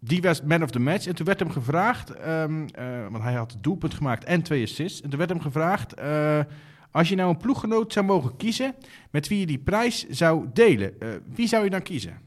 die 0.00 0.22
was 0.22 0.42
man 0.42 0.62
of 0.62 0.70
the 0.70 0.78
match. 0.78 1.06
En 1.06 1.14
toen 1.14 1.26
werd 1.26 1.38
hem 1.38 1.50
gevraagd, 1.50 2.10
ehm, 2.10 2.66
eh, 2.66 3.06
want 3.10 3.22
hij 3.22 3.34
had 3.34 3.52
het 3.52 3.62
doelpunt 3.62 3.94
gemaakt 3.94 4.24
en 4.24 4.42
twee 4.42 4.62
assists. 4.62 5.00
En 5.00 5.08
toen 5.10 5.18
werd 5.18 5.30
hem 5.30 5.40
gevraagd, 5.40 5.94
eh, 5.94 6.40
als 6.96 7.08
je 7.08 7.14
nou 7.14 7.30
een 7.30 7.36
ploeggenoot 7.36 7.92
zou 7.92 8.06
mogen 8.06 8.36
kiezen 8.36 8.74
met 9.10 9.28
wie 9.28 9.40
je 9.40 9.46
die 9.46 9.58
prijs 9.58 10.08
zou 10.08 10.46
delen, 10.52 11.00
eh, 11.00 11.08
wie 11.34 11.48
zou 11.48 11.64
je 11.64 11.70
dan 11.70 11.82
kiezen? 11.82 12.18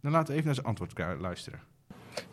Dan 0.00 0.12
laten 0.12 0.28
we 0.28 0.32
even 0.32 0.44
naar 0.44 0.54
zijn 0.54 0.66
antwoord 0.66 1.20
luisteren. 1.20 1.60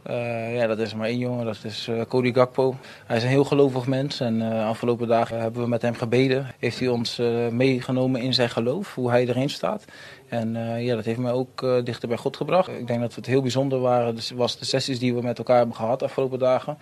Eh, 0.03 0.55
ja, 0.55 0.67
dat 0.67 0.79
is 0.79 0.93
maar 0.93 1.07
één 1.07 1.17
jongen, 1.17 1.45
dat 1.45 1.63
is 1.63 1.87
eh, 1.87 2.01
Cody 2.07 2.33
Gakpo. 2.33 2.75
Hij 3.05 3.17
is 3.17 3.23
een 3.23 3.29
heel 3.29 3.43
gelovig 3.43 3.87
mens 3.87 4.19
en 4.19 4.41
eh, 4.41 4.67
afgelopen 4.67 5.07
dagen 5.07 5.41
hebben 5.41 5.61
we 5.61 5.67
met 5.67 5.81
hem 5.81 5.93
gebeden. 5.93 6.47
Heeft 6.59 6.79
hij 6.79 6.87
ons 6.87 7.21
meegenomen 7.51 8.21
in 8.21 8.33
zijn 8.33 8.49
geloof, 8.49 8.95
hoe 8.95 9.09
hij 9.09 9.27
erin 9.27 9.49
staat. 9.49 9.85
En 10.27 10.53
ja, 10.83 10.95
dat 10.95 11.05
heeft 11.05 11.19
mij 11.19 11.31
ook 11.31 11.83
dichter 11.83 12.07
bij 12.07 12.17
God 12.17 12.37
gebracht. 12.37 12.67
Ik 12.67 12.87
denk 12.87 13.01
dat 13.01 13.15
het 13.15 13.25
heel 13.25 13.41
bijzonder 13.41 13.79
waren, 13.79 14.15
dus 14.15 14.31
was 14.31 14.57
de 14.59 14.65
sessies 14.65 14.99
die 14.99 15.13
we 15.13 15.21
met 15.21 15.37
elkaar 15.37 15.57
hebben 15.57 15.75
gehad 15.75 16.03
afgelopen 16.03 16.39
dagen. 16.39 16.77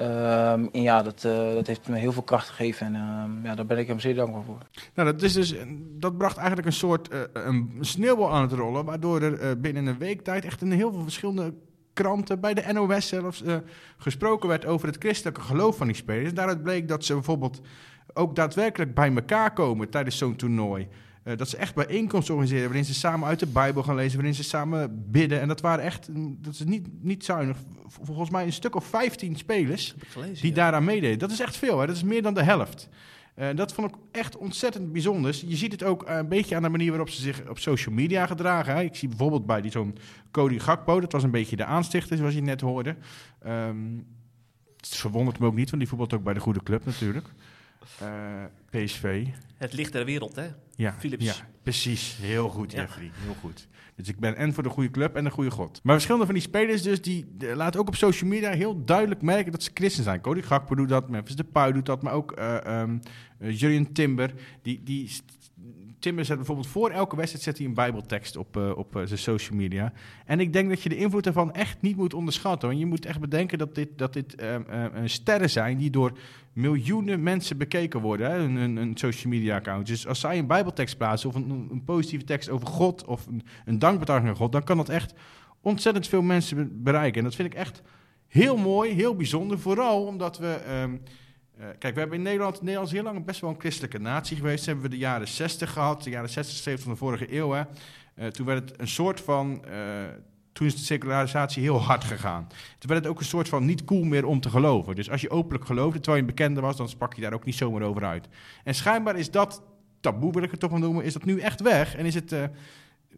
Ehm, 0.00 0.66
en 0.72 0.82
ja, 0.82 1.02
dat, 1.02 1.24
eh, 1.24 1.52
dat 1.52 1.66
heeft 1.66 1.88
me 1.88 1.98
heel 1.98 2.12
veel 2.12 2.22
kracht 2.22 2.48
gegeven 2.48 2.86
en 2.86 2.94
ehm, 2.94 3.46
ja, 3.46 3.54
daar 3.54 3.66
ben 3.66 3.78
ik 3.78 3.86
hem 3.86 4.00
zeer 4.00 4.14
dankbaar 4.14 4.42
voor. 4.42 4.58
Nou, 4.94 5.12
dat, 5.12 5.22
is 5.22 5.32
dus, 5.32 5.54
dat 5.98 6.18
bracht 6.18 6.36
eigenlijk 6.36 6.66
een 6.66 6.72
soort 6.72 7.08
eh, 7.08 7.20
een 7.32 7.76
sneeuwbal 7.80 8.30
aan 8.30 8.42
het 8.42 8.52
rollen, 8.52 8.84
waardoor 8.84 9.22
er 9.22 9.40
eh, 9.40 9.50
binnen 9.58 9.86
een 9.86 9.98
week 9.98 10.22
tijd 10.22 10.44
echt 10.44 10.62
in 10.62 10.70
heel 10.70 10.92
veel 10.92 11.02
verschillende 11.02 11.54
kranten, 11.92 12.40
bij 12.40 12.54
de 12.54 12.72
NOS 12.72 13.08
zelfs, 13.08 13.42
gesproken 13.96 14.48
werd 14.48 14.66
over 14.66 14.86
het 14.86 14.96
christelijke 14.98 15.40
geloof 15.40 15.76
van 15.76 15.86
die 15.86 15.96
spelers. 15.96 16.34
Daaruit 16.34 16.62
bleek 16.62 16.88
dat 16.88 17.04
ze 17.04 17.12
bijvoorbeeld 17.12 17.60
ook 18.12 18.36
daadwerkelijk 18.36 18.94
bij 18.94 19.14
elkaar 19.14 19.52
komen 19.52 19.90
tijdens 19.90 20.18
zo'n 20.18 20.36
toernooi. 20.36 20.88
Eh, 21.22 21.36
dat 21.36 21.48
ze 21.48 21.56
echt 21.56 21.74
bijeenkomsten 21.74 22.34
organiseren 22.34 22.66
waarin 22.66 22.84
ze 22.84 22.94
samen 22.94 23.28
uit 23.28 23.38
de 23.38 23.46
Bijbel 23.46 23.82
gaan 23.82 23.94
lezen, 23.94 24.16
waarin 24.16 24.34
ze 24.34 24.42
samen 24.42 25.04
bidden. 25.10 25.40
En 25.40 25.48
dat 25.48 25.60
waren 25.60 25.84
echt, 25.84 26.08
mm, 26.08 26.38
dat 26.40 26.52
is 26.52 26.64
niet, 26.64 26.86
niet 27.02 27.24
zuinig, 27.24 27.56
volgens 27.86 28.30
mij 28.30 28.44
een 28.44 28.52
stuk 28.52 28.74
of 28.74 28.84
15 28.84 29.36
spelers 29.36 29.94
gelezen, 30.08 30.42
die 30.42 30.52
daaraan 30.52 30.84
meededen. 30.84 31.18
Dat 31.18 31.30
is 31.30 31.40
echt 31.40 31.56
veel, 31.56 31.80
hè? 31.80 31.86
dat 31.86 31.96
is 31.96 32.02
meer 32.02 32.22
dan 32.22 32.34
de 32.34 32.42
helft. 32.42 32.88
Eh, 33.34 33.48
dat 33.54 33.72
vond 33.72 33.90
ik 33.90 33.96
echt 34.10 34.36
ontzettend 34.36 34.92
bijzonder. 34.92 35.40
Je 35.46 35.56
ziet 35.56 35.72
het 35.72 35.82
ook 35.82 36.02
eh, 36.02 36.16
een 36.16 36.28
beetje 36.28 36.56
aan 36.56 36.62
de 36.62 36.68
manier 36.68 36.88
waarop 36.88 37.08
ze 37.08 37.20
zich 37.20 37.48
op 37.48 37.58
social 37.58 37.94
media 37.94 38.26
gedragen. 38.26 38.74
Hè. 38.74 38.82
Ik 38.82 38.96
zie 38.96 39.08
bijvoorbeeld 39.08 39.46
bij 39.46 39.60
die 39.60 39.70
zo'n 39.70 39.96
Cody 40.30 40.58
Gakpo, 40.58 41.00
dat 41.00 41.12
was 41.12 41.22
een 41.22 41.30
beetje 41.30 41.56
de 41.56 41.64
aanstichter, 41.64 42.16
zoals 42.16 42.34
je 42.34 42.42
net 42.42 42.60
hoorde. 42.60 42.96
Ehm, 43.42 43.76
het 44.76 44.96
verwondert 44.96 45.38
me 45.38 45.46
ook 45.46 45.54
niet, 45.54 45.70
want 45.70 45.82
die 45.82 45.88
voetbalt 45.88 46.14
ook 46.14 46.22
bij 46.22 46.34
de 46.34 46.40
goede 46.40 46.62
club 46.62 46.84
natuurlijk. 46.84 47.28
Eh, 48.00 48.44
PSV. 48.70 49.26
Het 49.56 49.72
licht 49.72 49.92
der 49.92 50.04
wereld, 50.04 50.36
hè? 50.36 50.46
Ja, 50.74 50.94
Philips. 50.98 51.24
ja, 51.24 51.34
precies. 51.62 52.16
Heel 52.20 52.48
goed, 52.48 52.72
Ja. 52.72 52.80
Jeffrey. 52.80 53.10
Heel 53.14 53.34
goed. 53.40 53.68
Dus 53.96 54.08
ik 54.08 54.18
ben 54.18 54.36
en 54.36 54.54
voor 54.54 54.62
de 54.62 54.68
goede 54.68 54.90
club 54.90 55.16
en 55.16 55.24
de 55.24 55.30
goede 55.30 55.50
God. 55.50 55.80
Maar 55.82 55.92
verschillende 55.94 56.26
van 56.26 56.34
die 56.34 56.44
spelers 56.44 56.82
dus, 56.82 57.02
die 57.02 57.26
laten 57.54 57.80
ook 57.80 57.88
op 57.88 57.96
social 57.96 58.30
media 58.30 58.50
heel 58.50 58.84
duidelijk 58.84 59.22
merken 59.22 59.52
dat 59.52 59.62
ze 59.62 59.70
christen 59.74 60.04
zijn. 60.04 60.20
Cody 60.20 60.42
Gakpo 60.42 60.74
doet 60.74 60.88
dat, 60.88 61.08
Memphis 61.08 61.36
Depay 61.36 61.72
doet 61.72 61.86
dat, 61.86 62.02
maar 62.02 62.12
ook 62.12 62.32
ehm, 62.32 62.98
eh, 63.38 63.58
Julian 63.60 63.92
Timber. 63.92 64.34
Die, 64.62 64.82
die, 64.82 65.10
Timber 66.00 66.24
zet 66.24 66.36
bijvoorbeeld 66.36 66.66
voor 66.66 66.90
elke 66.90 67.16
wedstrijd 67.16 67.44
zet 67.44 67.58
hij 67.58 67.66
een 67.66 67.74
bijbeltekst 67.74 68.36
op, 68.36 68.56
eh, 68.56 68.70
op 68.76 68.96
eh, 68.96 69.02
zijn 69.04 69.18
social 69.18 69.58
media. 69.58 69.92
En 70.26 70.40
ik 70.40 70.52
denk 70.52 70.68
dat 70.68 70.82
je 70.82 70.88
de 70.88 70.96
invloed 70.96 71.24
daarvan 71.24 71.52
echt 71.54 71.82
niet 71.82 71.96
moet 71.96 72.14
onderschatten. 72.14 72.68
Want 72.68 72.80
je 72.80 72.86
moet 72.86 73.06
echt 73.06 73.20
bedenken 73.20 73.58
dat 73.58 73.74
dit, 73.74 73.88
dat 73.96 74.12
dit 74.12 74.34
ehm, 74.34 75.06
sterren 75.06 75.50
zijn 75.50 75.78
die 75.78 75.90
door 75.90 76.18
miljoenen 76.52 77.22
mensen 77.22 77.56
bekeken 77.58 78.00
worden, 78.00 78.30
hè, 78.30 78.38
een 78.80 78.92
social 78.94 79.32
media 79.32 79.56
account. 79.56 79.86
Dus 79.86 80.06
als 80.06 80.20
zij 80.20 80.38
een 80.38 80.46
bijbeltekst 80.46 80.96
plaatsen 80.96 81.28
of 81.28 81.34
een, 81.34 81.68
een 81.70 81.84
positieve 81.84 82.24
tekst 82.24 82.48
over 82.48 82.66
God 82.66 83.04
of 83.04 83.26
een, 83.26 83.42
een 83.64 83.78
dankbetuiging 83.78 84.30
aan 84.30 84.36
God, 84.36 84.52
dan 84.52 84.64
kan 84.64 84.76
dat 84.76 84.88
echt 84.88 85.14
ontzettend 85.60 86.08
veel 86.08 86.22
mensen 86.22 86.56
be- 86.56 86.74
bereiken. 86.74 87.18
En 87.18 87.24
dat 87.24 87.34
vind 87.34 87.52
ik 87.52 87.58
echt 87.58 87.82
heel 88.26 88.56
mooi, 88.56 88.92
heel 88.92 89.16
bijzonder. 89.16 89.58
Vooral 89.58 90.04
omdat 90.06 90.38
we... 90.38 90.46
ehm, 90.46 90.92
eh, 90.92 90.98
kijk, 91.78 91.94
we 91.94 92.00
hebben 92.00 92.18
in 92.18 92.24
Nederland, 92.24 92.62
Nederland 92.62 92.90
heel 92.90 93.02
lang 93.02 93.24
best 93.24 93.40
wel 93.40 93.50
een 93.50 93.60
christelijke 93.60 93.98
natie 93.98 94.36
geweest. 94.36 94.66
Hebben 94.66 94.84
we 94.84 94.90
de 94.90 94.98
jaren 94.98 95.28
60 95.28 95.72
gehad, 95.72 96.02
de 96.02 96.10
jaren 96.10 96.30
60, 96.30 96.56
70 96.56 96.82
van 96.82 96.92
de 96.92 96.98
vorige 96.98 97.36
eeuw. 97.36 97.50
Hè. 97.50 97.62
Eh, 98.14 98.26
toen 98.26 98.46
werd 98.46 98.68
het 98.68 98.80
een 98.80 98.88
soort 98.88 99.20
van... 99.20 99.64
eh, 99.64 99.74
toen 100.52 100.66
is 100.66 100.76
de 100.76 100.84
secularisatie 100.84 101.62
heel 101.62 101.80
hard 101.82 102.04
gegaan. 102.04 102.46
Toen 102.78 102.90
werd 102.90 103.02
het 103.02 103.12
ook 103.12 103.18
een 103.18 103.24
soort 103.24 103.48
van 103.48 103.64
niet 103.64 103.84
cool 103.84 104.04
meer 104.04 104.26
om 104.26 104.40
te 104.40 104.50
geloven. 104.50 104.94
Dus 104.94 105.10
als 105.10 105.20
je 105.20 105.30
openlijk 105.30 105.64
geloofde, 105.64 106.00
terwijl 106.00 106.22
je 106.22 106.28
een 106.28 106.36
bekende 106.36 106.60
was, 106.60 106.76
dan 106.76 106.88
sprak 106.88 107.14
je 107.14 107.20
daar 107.20 107.32
ook 107.32 107.44
niet 107.44 107.54
zomaar 107.54 107.82
over 107.82 108.04
uit. 108.04 108.28
En 108.64 108.74
schijnbaar 108.74 109.16
is 109.16 109.30
dat 109.30 109.62
taboe, 110.00 110.32
wil 110.32 110.42
ik 110.42 110.50
het 110.50 110.60
toch 110.60 110.70
maar 110.70 110.80
noemen, 110.80 111.04
is 111.04 111.12
dat 111.12 111.24
nu 111.24 111.40
echt 111.40 111.60
weg. 111.60 111.94
En 111.96 112.06
is 112.06 112.14
het 112.14 112.32
eh, 112.32 112.44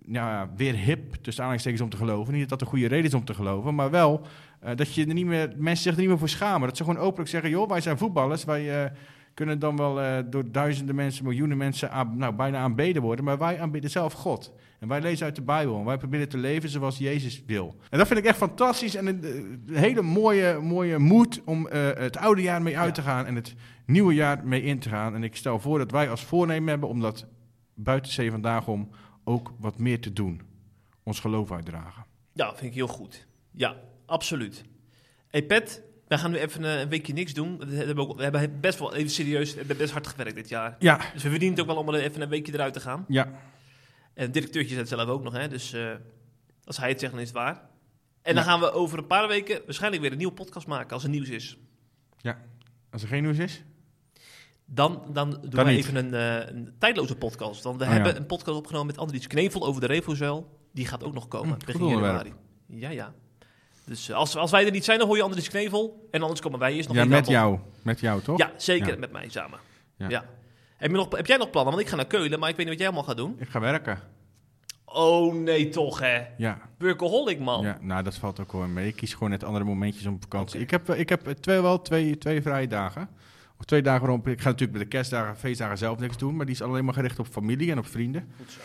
nou 0.05 0.49
weer 0.57 0.75
hip, 0.75 1.15
tussen 1.15 1.43
aanhalingstekens, 1.43 1.83
om 1.83 1.91
te 1.91 1.97
geloven. 1.97 2.33
Niet 2.33 2.41
dat 2.41 2.51
dat 2.51 2.61
een 2.61 2.67
goede 2.67 2.87
reden 2.87 3.07
is 3.07 3.15
om 3.15 3.25
te 3.25 3.35
geloven, 3.35 3.75
maar 3.75 3.91
wel 3.91 4.27
eh, 4.63 4.77
dat 4.77 4.95
je 4.95 5.07
er 5.07 5.15
niet 5.15 5.27
meer, 5.27 5.53
mensen 5.57 5.83
zich 5.83 5.93
er 5.93 5.99
niet 5.99 6.09
meer 6.09 6.19
voor 6.19 6.29
schamen. 6.29 6.69
Dat 6.69 6.77
ze 6.77 6.85
gewoon 6.85 7.03
openlijk 7.03 7.31
zeggen, 7.31 7.51
joh, 7.51 7.69
wij 7.69 7.81
zijn 7.81 7.99
voetballers, 7.99 8.45
wij... 8.45 8.85
eh, 8.85 8.91
kunnen 9.35 9.59
dan 9.59 9.77
wel 9.77 10.01
eh, 10.01 10.19
door 10.31 10.51
duizenden 10.51 10.95
mensen, 10.95 11.25
miljoenen 11.25 11.57
mensen 11.57 11.91
aan, 11.91 12.17
nou, 12.17 12.35
bijna 12.35 12.59
aanbeden 12.59 13.03
worden. 13.03 13.25
Maar 13.25 13.39
wij 13.39 13.61
aanbidden 13.61 13.91
zelf 13.91 14.13
God. 14.13 14.53
En 14.79 14.89
wij 14.89 15.01
lezen 15.01 15.27
uit 15.27 15.37
de 15.37 15.43
Bijbel. 15.43 15.79
En 15.79 15.85
wij 15.85 15.97
proberen 15.97 16.29
te 16.29 16.39
leven 16.39 16.69
zoals 16.69 16.99
Jezus 16.99 17.43
wil. 17.47 17.77
En 17.91 17.99
dat 17.99 18.07
vind 18.07 18.19
ik 18.19 18.25
echt 18.25 18.37
fantastisch. 18.37 18.95
En 18.95 19.07
een, 19.07 19.25
een 19.67 19.75
hele 19.75 20.03
mooie, 20.03 20.59
mooie 20.61 20.99
moed 20.99 21.43
om 21.45 21.67
het 21.97 22.17
oude 22.17 22.43
jaar 22.43 22.63
mee 22.63 22.79
uit 22.79 22.95
te 22.95 23.03
gaan. 23.03 23.27
En 23.27 23.35
het 23.35 23.55
nieuwe 23.87 24.15
jaar 24.15 24.47
mee 24.47 24.63
in 24.63 24.79
te 24.79 24.89
gaan. 24.89 25.15
En 25.15 25.23
ik 25.23 25.37
stel 25.37 25.59
voor 25.59 25.79
dat 25.79 25.91
wij 25.91 26.11
als 26.11 26.25
voornemen 26.25 26.69
hebben 26.69 26.89
om 26.89 27.01
dat 27.01 27.27
buiten 27.75 28.13
zee 28.13 28.31
vandaag 28.31 28.69
om 28.69 28.91
ook 29.25 29.53
wat 29.59 29.79
meer 29.79 30.01
te 30.01 30.13
doen. 30.13 30.41
Ons 31.03 31.21
geloof 31.21 31.53
uitdragen. 31.53 32.05
Ja, 32.33 32.49
vind 32.49 32.71
ik 32.71 32.75
heel 32.75 32.87
goed. 32.87 33.27
Ja, 33.51 33.77
absoluut. 34.07 34.65
hey 35.29 35.43
Pet, 35.43 35.83
wij 36.09 36.19
gaan 36.19 36.31
nu 36.31 36.37
even 36.39 36.65
eh, 36.65 36.81
een 36.81 36.89
weekje 36.89 37.13
niks 37.13 37.35
doen. 37.35 37.59
We 37.59 37.75
hebben, 37.77 38.09
ook, 38.09 38.17
we 38.17 38.23
hebben 38.23 38.61
best 38.61 38.79
wel, 38.79 38.95
even 38.95 39.11
serieus, 39.11 39.53
we 39.53 39.59
hebben 39.59 39.77
best 39.77 39.93
hard 39.93 40.07
gewerkt 40.07 40.35
dit 40.35 40.49
jaar. 40.49 40.77
Ja. 40.79 40.97
Dus 41.13 41.23
we 41.23 41.31
verdienen 41.31 41.51
het 41.59 41.61
ook 41.61 41.67
wel 41.75 41.85
om 41.85 41.89
er 41.95 42.01
even 42.01 42.21
een 42.21 42.29
weekje 42.29 42.53
eruit 42.53 42.73
te 42.73 42.81
gaan. 42.81 43.05
Ja. 43.09 43.25
En 44.15 44.27
de 44.27 44.31
directeurtje 44.33 44.77
het 44.77 44.89
zelf 44.89 45.09
ook 45.09 45.23
nog, 45.23 45.33
hè. 45.33 45.49
Dus 45.49 45.73
eh, 45.73 45.91
als 46.65 46.77
hij 46.77 46.89
het 46.89 47.01
zegt, 47.01 47.13
dan 47.13 47.21
is 47.21 47.29
het 47.29 47.37
waar. 47.37 47.71
En 48.23 48.35
dan 48.35 48.45
gaan 48.45 48.61
we 48.61 48.73
over 48.73 48.99
een 48.99 49.07
paar 49.07 49.29
weken 49.29 49.61
waarschijnlijk 49.65 50.03
weer 50.03 50.13
een 50.13 50.19
nieuwe 50.19 50.33
podcast 50.33 50.67
maken 50.67 50.93
als 50.93 51.03
er 51.05 51.09
nieuws 51.11 51.29
is. 51.29 51.59
Ja. 52.17 52.39
Als 52.91 53.03
er 53.03 53.09
geen 53.09 53.23
nieuws 53.23 53.39
is? 53.39 53.63
Dan, 54.65 55.03
dan 55.13 55.31
doen 55.31 55.65
we 55.65 55.71
niet. 55.71 55.79
even 55.79 55.97
een, 55.97 56.15
eh, 56.15 56.55
een 56.55 56.75
tijdloze 56.79 57.17
podcast. 57.17 57.63
Want 57.63 57.79
we 57.79 57.85
Oh, 57.85 57.91
hebben 57.91 58.13
ja. 58.13 58.19
een 58.19 58.27
podcast 58.27 58.57
opgenomen 58.57 58.87
met 58.87 58.99
Andries 58.99 59.27
Knevel 59.27 59.67
over 59.67 59.81
de 59.81 59.87
Revozuil. 59.87 60.59
Die 60.73 60.87
gaat 60.87 61.05
ook 61.05 61.15
nog 61.15 61.29
komen, 61.29 61.59
begin 61.67 61.87
januari. 61.89 62.33
Ja, 62.67 62.91
ja. 62.91 63.15
Dus 63.85 64.09
eh, 64.09 64.17
als, 64.17 64.37
als 64.37 64.51
wij 64.51 64.65
er 64.65 64.71
niet 64.71 64.85
zijn, 64.85 64.99
dan 64.99 65.07
hoor 65.07 65.17
je 65.17 65.23
Andries 65.23 65.49
Knevel. 65.49 66.09
En 66.11 66.23
anders 66.23 66.41
komen 66.41 66.59
wij 66.59 66.73
eerst 66.73 66.89
nog 66.89 66.97
Ja, 66.97 67.05
met 67.05 67.27
jou. 67.27 67.59
Met 67.83 68.01
jou, 68.01 68.23
toch? 68.23 68.39
Ja, 68.39 68.53
zeker. 68.57 68.93
Ja. 68.93 68.99
Met 68.99 69.13
mij 69.13 69.29
samen. 69.29 69.59
Ja. 69.97 70.09
Ja. 70.09 70.25
Heb, 70.77 70.91
je 70.91 70.97
nog, 70.97 71.17
heb 71.17 71.27
jij 71.27 71.37
nog 71.37 71.51
plannen? 71.51 71.73
Want 71.73 71.85
ik 71.85 71.91
ga 71.91 71.97
naar 71.97 72.07
Keulen, 72.07 72.39
maar 72.39 72.49
ik 72.49 72.57
weet 72.57 72.67
niet 72.67 72.75
wat 72.75 72.79
jij 72.79 72.87
allemaal 72.87 73.09
gaat 73.09 73.17
doen. 73.17 73.37
Ik 73.39 73.49
ga 73.49 73.61
werken. 73.61 74.01
Oh 74.85 75.35
nee, 75.35 75.69
toch 75.69 75.99
hè? 75.99 76.23
Ja. 76.37 76.59
Workaholic, 76.79 77.39
man. 77.39 77.65
Ja, 77.65 77.79
nou, 77.81 78.03
dat 78.03 78.15
valt 78.15 78.41
ook 78.41 78.53
wel 78.53 78.67
mee. 78.67 78.87
Ik 78.87 78.97
kies 78.97 79.13
gewoon 79.13 79.31
net 79.31 79.45
andere 79.45 79.65
momentjes 79.65 80.07
om 80.07 80.17
vakantie. 80.21 80.61
Ik 80.61 80.71
heb, 80.71 80.89
eh, 80.89 80.99
ik 80.99 81.09
heb 81.09 81.27
eh, 81.27 81.35
twee, 81.35 81.61
wel 81.61 81.83
twee, 81.83 82.19
twee 82.19 82.43
vrije 82.43 82.67
dagen. 82.67 83.09
Of 83.59 83.65
twee 83.65 83.83
dagen 83.83 84.07
waarop 84.07 84.29
ik 84.29 84.41
ga 84.41 84.49
natuurlijk 84.49 84.79
met 84.79 84.83
de 84.83 84.97
kerstdagen, 84.97 85.37
feestdagen 85.37 85.79
zelf 85.79 85.99
niks 85.99 86.17
doen. 86.17 86.37
Maar 86.37 86.47
die 86.47 86.55
is 86.55 86.63
alleen 86.63 86.85
maar 86.85 86.95
gericht 86.95 87.19
op 87.19 87.27
familie 87.27 87.71
en 87.71 87.79
op 87.79 87.87
vrienden. 87.87 88.33
Goed 88.37 88.51
zo. 88.51 88.61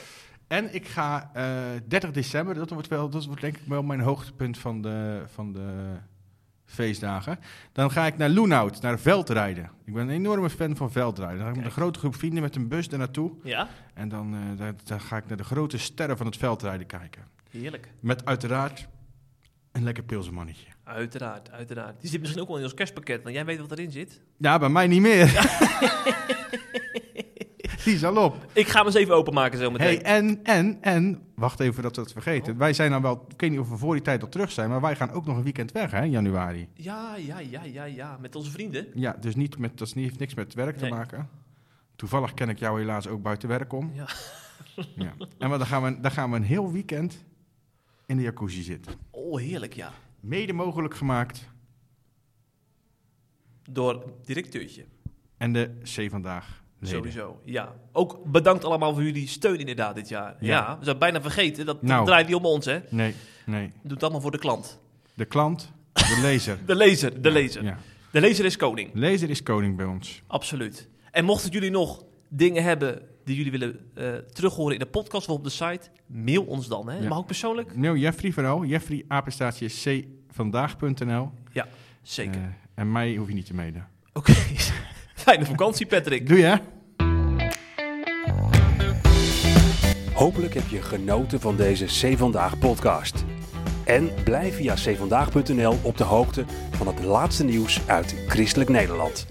En 0.47 0.73
ik 0.73 0.87
ga 0.87 1.31
eh 1.33 1.81
30 1.87 2.11
december, 2.11 2.55
dat 2.55 2.69
wordt, 2.69 2.87
wel, 2.87 3.09
dat 3.09 3.25
wordt 3.25 3.41
denk 3.41 3.57
ik 3.57 3.67
wel 3.67 3.83
mijn 3.83 3.99
hoogtepunt 3.99 4.57
van 4.57 4.81
de, 4.81 5.23
van 5.25 5.53
de 5.53 5.97
feestdagen. 6.65 7.39
Dan 7.71 7.91
ga 7.91 8.05
ik 8.05 8.17
naar 8.17 8.29
Loenhout, 8.29 8.81
naar 8.81 8.99
veldrijden. 8.99 9.71
Ik 9.85 9.93
ben 9.93 10.03
een 10.03 10.15
enorme 10.15 10.49
fan 10.49 10.75
van 10.75 10.91
veldrijden. 10.91 11.37
Dan 11.37 11.45
ga 11.45 11.51
ik 11.51 11.57
met 11.57 11.65
een 11.65 11.71
grote 11.71 11.99
groep 11.99 12.15
vrienden 12.15 12.41
met 12.41 12.55
een 12.55 12.67
bus 12.67 12.89
daar 12.89 12.99
naartoe. 12.99 13.31
Ja? 13.43 13.67
En 13.93 14.09
dan, 14.09 14.33
eh, 14.33 14.57
daar, 14.57 14.73
daar 14.83 14.99
ga 14.99 15.17
ik 15.17 15.27
naar 15.27 15.37
de 15.37 15.43
grote 15.43 15.77
sterren 15.77 16.17
van 16.17 16.25
het 16.25 16.37
veldrijden 16.37 16.87
kijken. 16.87 17.21
Heerlijk. 17.49 17.91
Met 17.99 18.25
uiteraard 18.25 18.87
een 19.71 19.83
lekker 19.83 20.03
pilsenmannetje. 20.03 20.67
Uiteraard, 20.83 21.51
uiteraard. 21.51 22.01
Die 22.01 22.09
zit 22.09 22.19
misschien 22.19 22.41
ook 22.41 22.47
wel 22.47 22.57
in 22.57 22.63
ons 22.63 22.73
kerstpakket, 22.73 23.23
want 23.23 23.35
jij 23.35 23.45
weet 23.45 23.59
wat 23.59 23.71
erin 23.71 23.91
zit. 23.91 24.21
Ja, 24.37 24.59
bij 24.59 24.69
mij 24.69 24.87
niet 24.87 25.01
meer. 25.01 25.25
Die 27.87 27.95
is 27.95 28.03
al 28.03 28.23
op. 28.23 28.45
Ik 28.53 28.67
ga 28.67 28.77
hem 28.77 28.85
eens 28.85 28.95
even 28.95 29.15
openmaken 29.15 29.59
zo 29.59 29.71
meteen. 29.71 29.87
Hey, 29.87 30.01
en, 30.01 30.43
en, 30.43 30.77
en, 30.81 31.21
wacht 31.35 31.59
even 31.59 31.83
dat 31.83 31.95
we 31.95 32.01
het 32.01 32.11
vergeten. 32.11 32.57
Wij 32.57 32.73
zijn 32.73 32.91
dan 32.91 33.01
wel, 33.01 33.25
ik 33.29 33.41
weet 33.41 33.49
niet 33.49 33.59
of 33.59 33.69
we 33.69 33.77
voor 33.77 33.93
die 33.93 34.03
tijd 34.03 34.21
al 34.21 34.29
terug 34.29 34.51
zijn, 34.51 34.69
maar 34.69 34.81
wij 34.81 34.95
gaan 34.95 35.11
ook 35.11 35.25
nog 35.25 35.37
een 35.37 35.43
weekend 35.43 35.71
weg, 35.71 35.91
hè, 35.91 36.03
in 36.03 36.09
januari. 36.09 36.67
Ja, 36.73 37.15
ja, 37.15 37.39
ja, 37.39 37.63
ja, 37.63 37.83
ja. 37.83 38.17
Met 38.21 38.35
onze 38.35 38.51
vrienden. 38.51 38.87
Ja, 38.93 39.15
dus 39.19 39.35
niet 39.35 39.57
met, 39.57 39.77
dat 39.77 39.91
heeft 39.91 40.19
niks 40.19 40.33
met 40.33 40.53
werk 40.53 40.81
Nee. 40.81 40.89
te 40.89 40.95
maken. 40.95 41.29
Toevallig 41.95 42.33
ken 42.33 42.49
ik 42.49 42.59
jou 42.59 42.79
helaas 42.79 43.07
ook 43.07 43.21
buiten 43.21 43.49
werk 43.49 43.73
om. 43.73 43.91
Ja. 43.93 44.07
Ja. 44.95 45.13
En 45.37 45.49
dan, 45.49 45.65
gaan 45.65 45.83
we, 45.83 46.01
dan 46.01 46.11
gaan 46.11 46.29
we 46.31 46.35
een 46.35 46.43
heel 46.43 46.71
weekend 46.71 47.25
in 48.05 48.17
de 48.17 48.23
jacuzzi 48.23 48.61
zitten. 48.61 48.93
Oh, 49.11 49.39
heerlijk, 49.39 49.73
ja. 49.73 49.91
Mede 50.19 50.53
mogelijk 50.53 50.95
gemaakt 50.95 51.49
Door 53.69 54.13
directeurtje. 54.25 54.85
en 55.37 55.53
de 55.53 55.77
C 55.83 56.09
vandaag. 56.09 56.63
Leden. 56.79 56.97
Sowieso, 56.97 57.41
ja. 57.45 57.73
Ook 57.91 58.19
bedankt 58.25 58.63
allemaal 58.63 58.93
voor 58.93 59.03
jullie 59.03 59.27
steun 59.27 59.59
inderdaad 59.59 59.95
dit 59.95 60.09
jaar. 60.09 60.35
Ja, 60.39 60.47
Ja. 60.57 60.77
we 60.79 60.85
zijn 60.85 60.97
bijna 60.97 61.21
vergeten. 61.21 61.65
Dat, 61.65 61.75
dat 61.81 61.89
Nou. 61.89 62.05
draait 62.05 62.27
niet 62.27 62.35
om 62.35 62.45
ons, 62.45 62.65
hè. 62.65 62.79
Nee, 62.89 63.15
nee. 63.45 63.71
Doe 63.83 63.93
het 63.93 64.01
allemaal 64.03 64.21
voor 64.21 64.31
de 64.31 64.37
klant. 64.39 64.79
De 65.13 65.25
klant, 65.25 65.71
de 65.93 66.17
lezer. 66.27 66.57
De 66.65 66.75
lezer, 66.75 67.21
de 67.21 67.31
lezer. 67.31 67.63
Ja. 67.63 67.77
De 68.11 68.19
lezer 68.21 68.45
is 68.45 68.57
koning. 68.57 68.89
Lezer 68.93 69.29
is 69.29 69.43
koning 69.43 69.75
bij 69.77 69.85
ons. 69.85 70.21
Absoluut. 70.27 70.89
En 71.11 71.25
mochten 71.25 71.49
jullie 71.51 71.71
nog 71.71 72.03
dingen 72.29 72.63
hebben 72.63 73.01
die 73.23 73.35
jullie 73.35 73.51
willen 73.51 73.79
eh 73.93 74.13
terughoren 74.33 74.73
in 74.73 74.79
de 74.79 74.85
podcast 74.85 75.29
of 75.29 75.35
op 75.35 75.43
de 75.43 75.49
site, 75.49 75.89
mail 76.05 76.43
ons 76.43 76.67
dan. 76.67 76.89
Hè? 76.89 77.07
Mag 77.07 77.17
ook 77.17 77.25
persoonlijk? 77.25 77.75
Nou, 77.75 77.97
Jeffrey 77.97 78.31
vooral. 78.31 78.65
Jeffrey, 78.65 79.05
apenstaatje 79.07 79.69
cvandaag.nl. 80.31 81.31
Ja, 81.51 81.67
zeker. 82.01 82.41
Eh, 82.41 82.47
en 82.75 82.91
mij 82.91 83.15
hoef 83.15 83.27
je 83.27 83.33
niet 83.33 83.45
te 83.45 83.53
mailen. 83.53 83.87
Oké. 84.13 84.33
Fijne 85.27 85.45
vakantie, 85.45 85.85
Patrick. 85.85 86.27
Doe 86.27 86.37
je? 86.37 86.57
Hopelijk 90.13 90.53
heb 90.53 90.67
je 90.67 90.81
genoten 90.81 91.39
van 91.39 91.55
deze 91.55 91.85
C 91.85 92.17
Vandaag 92.17 92.59
podcast. 92.59 93.25
En 93.85 94.09
blijf 94.23 94.55
via 94.55 94.73
cvandaag.nl 94.73 95.75
op 95.81 95.97
de 95.97 96.03
hoogte 96.03 96.45
van 96.71 96.87
het 96.87 97.03
laatste 97.03 97.43
nieuws 97.43 97.81
uit 97.87 98.15
Christelijk 98.27 98.69
Nederland. 98.69 99.27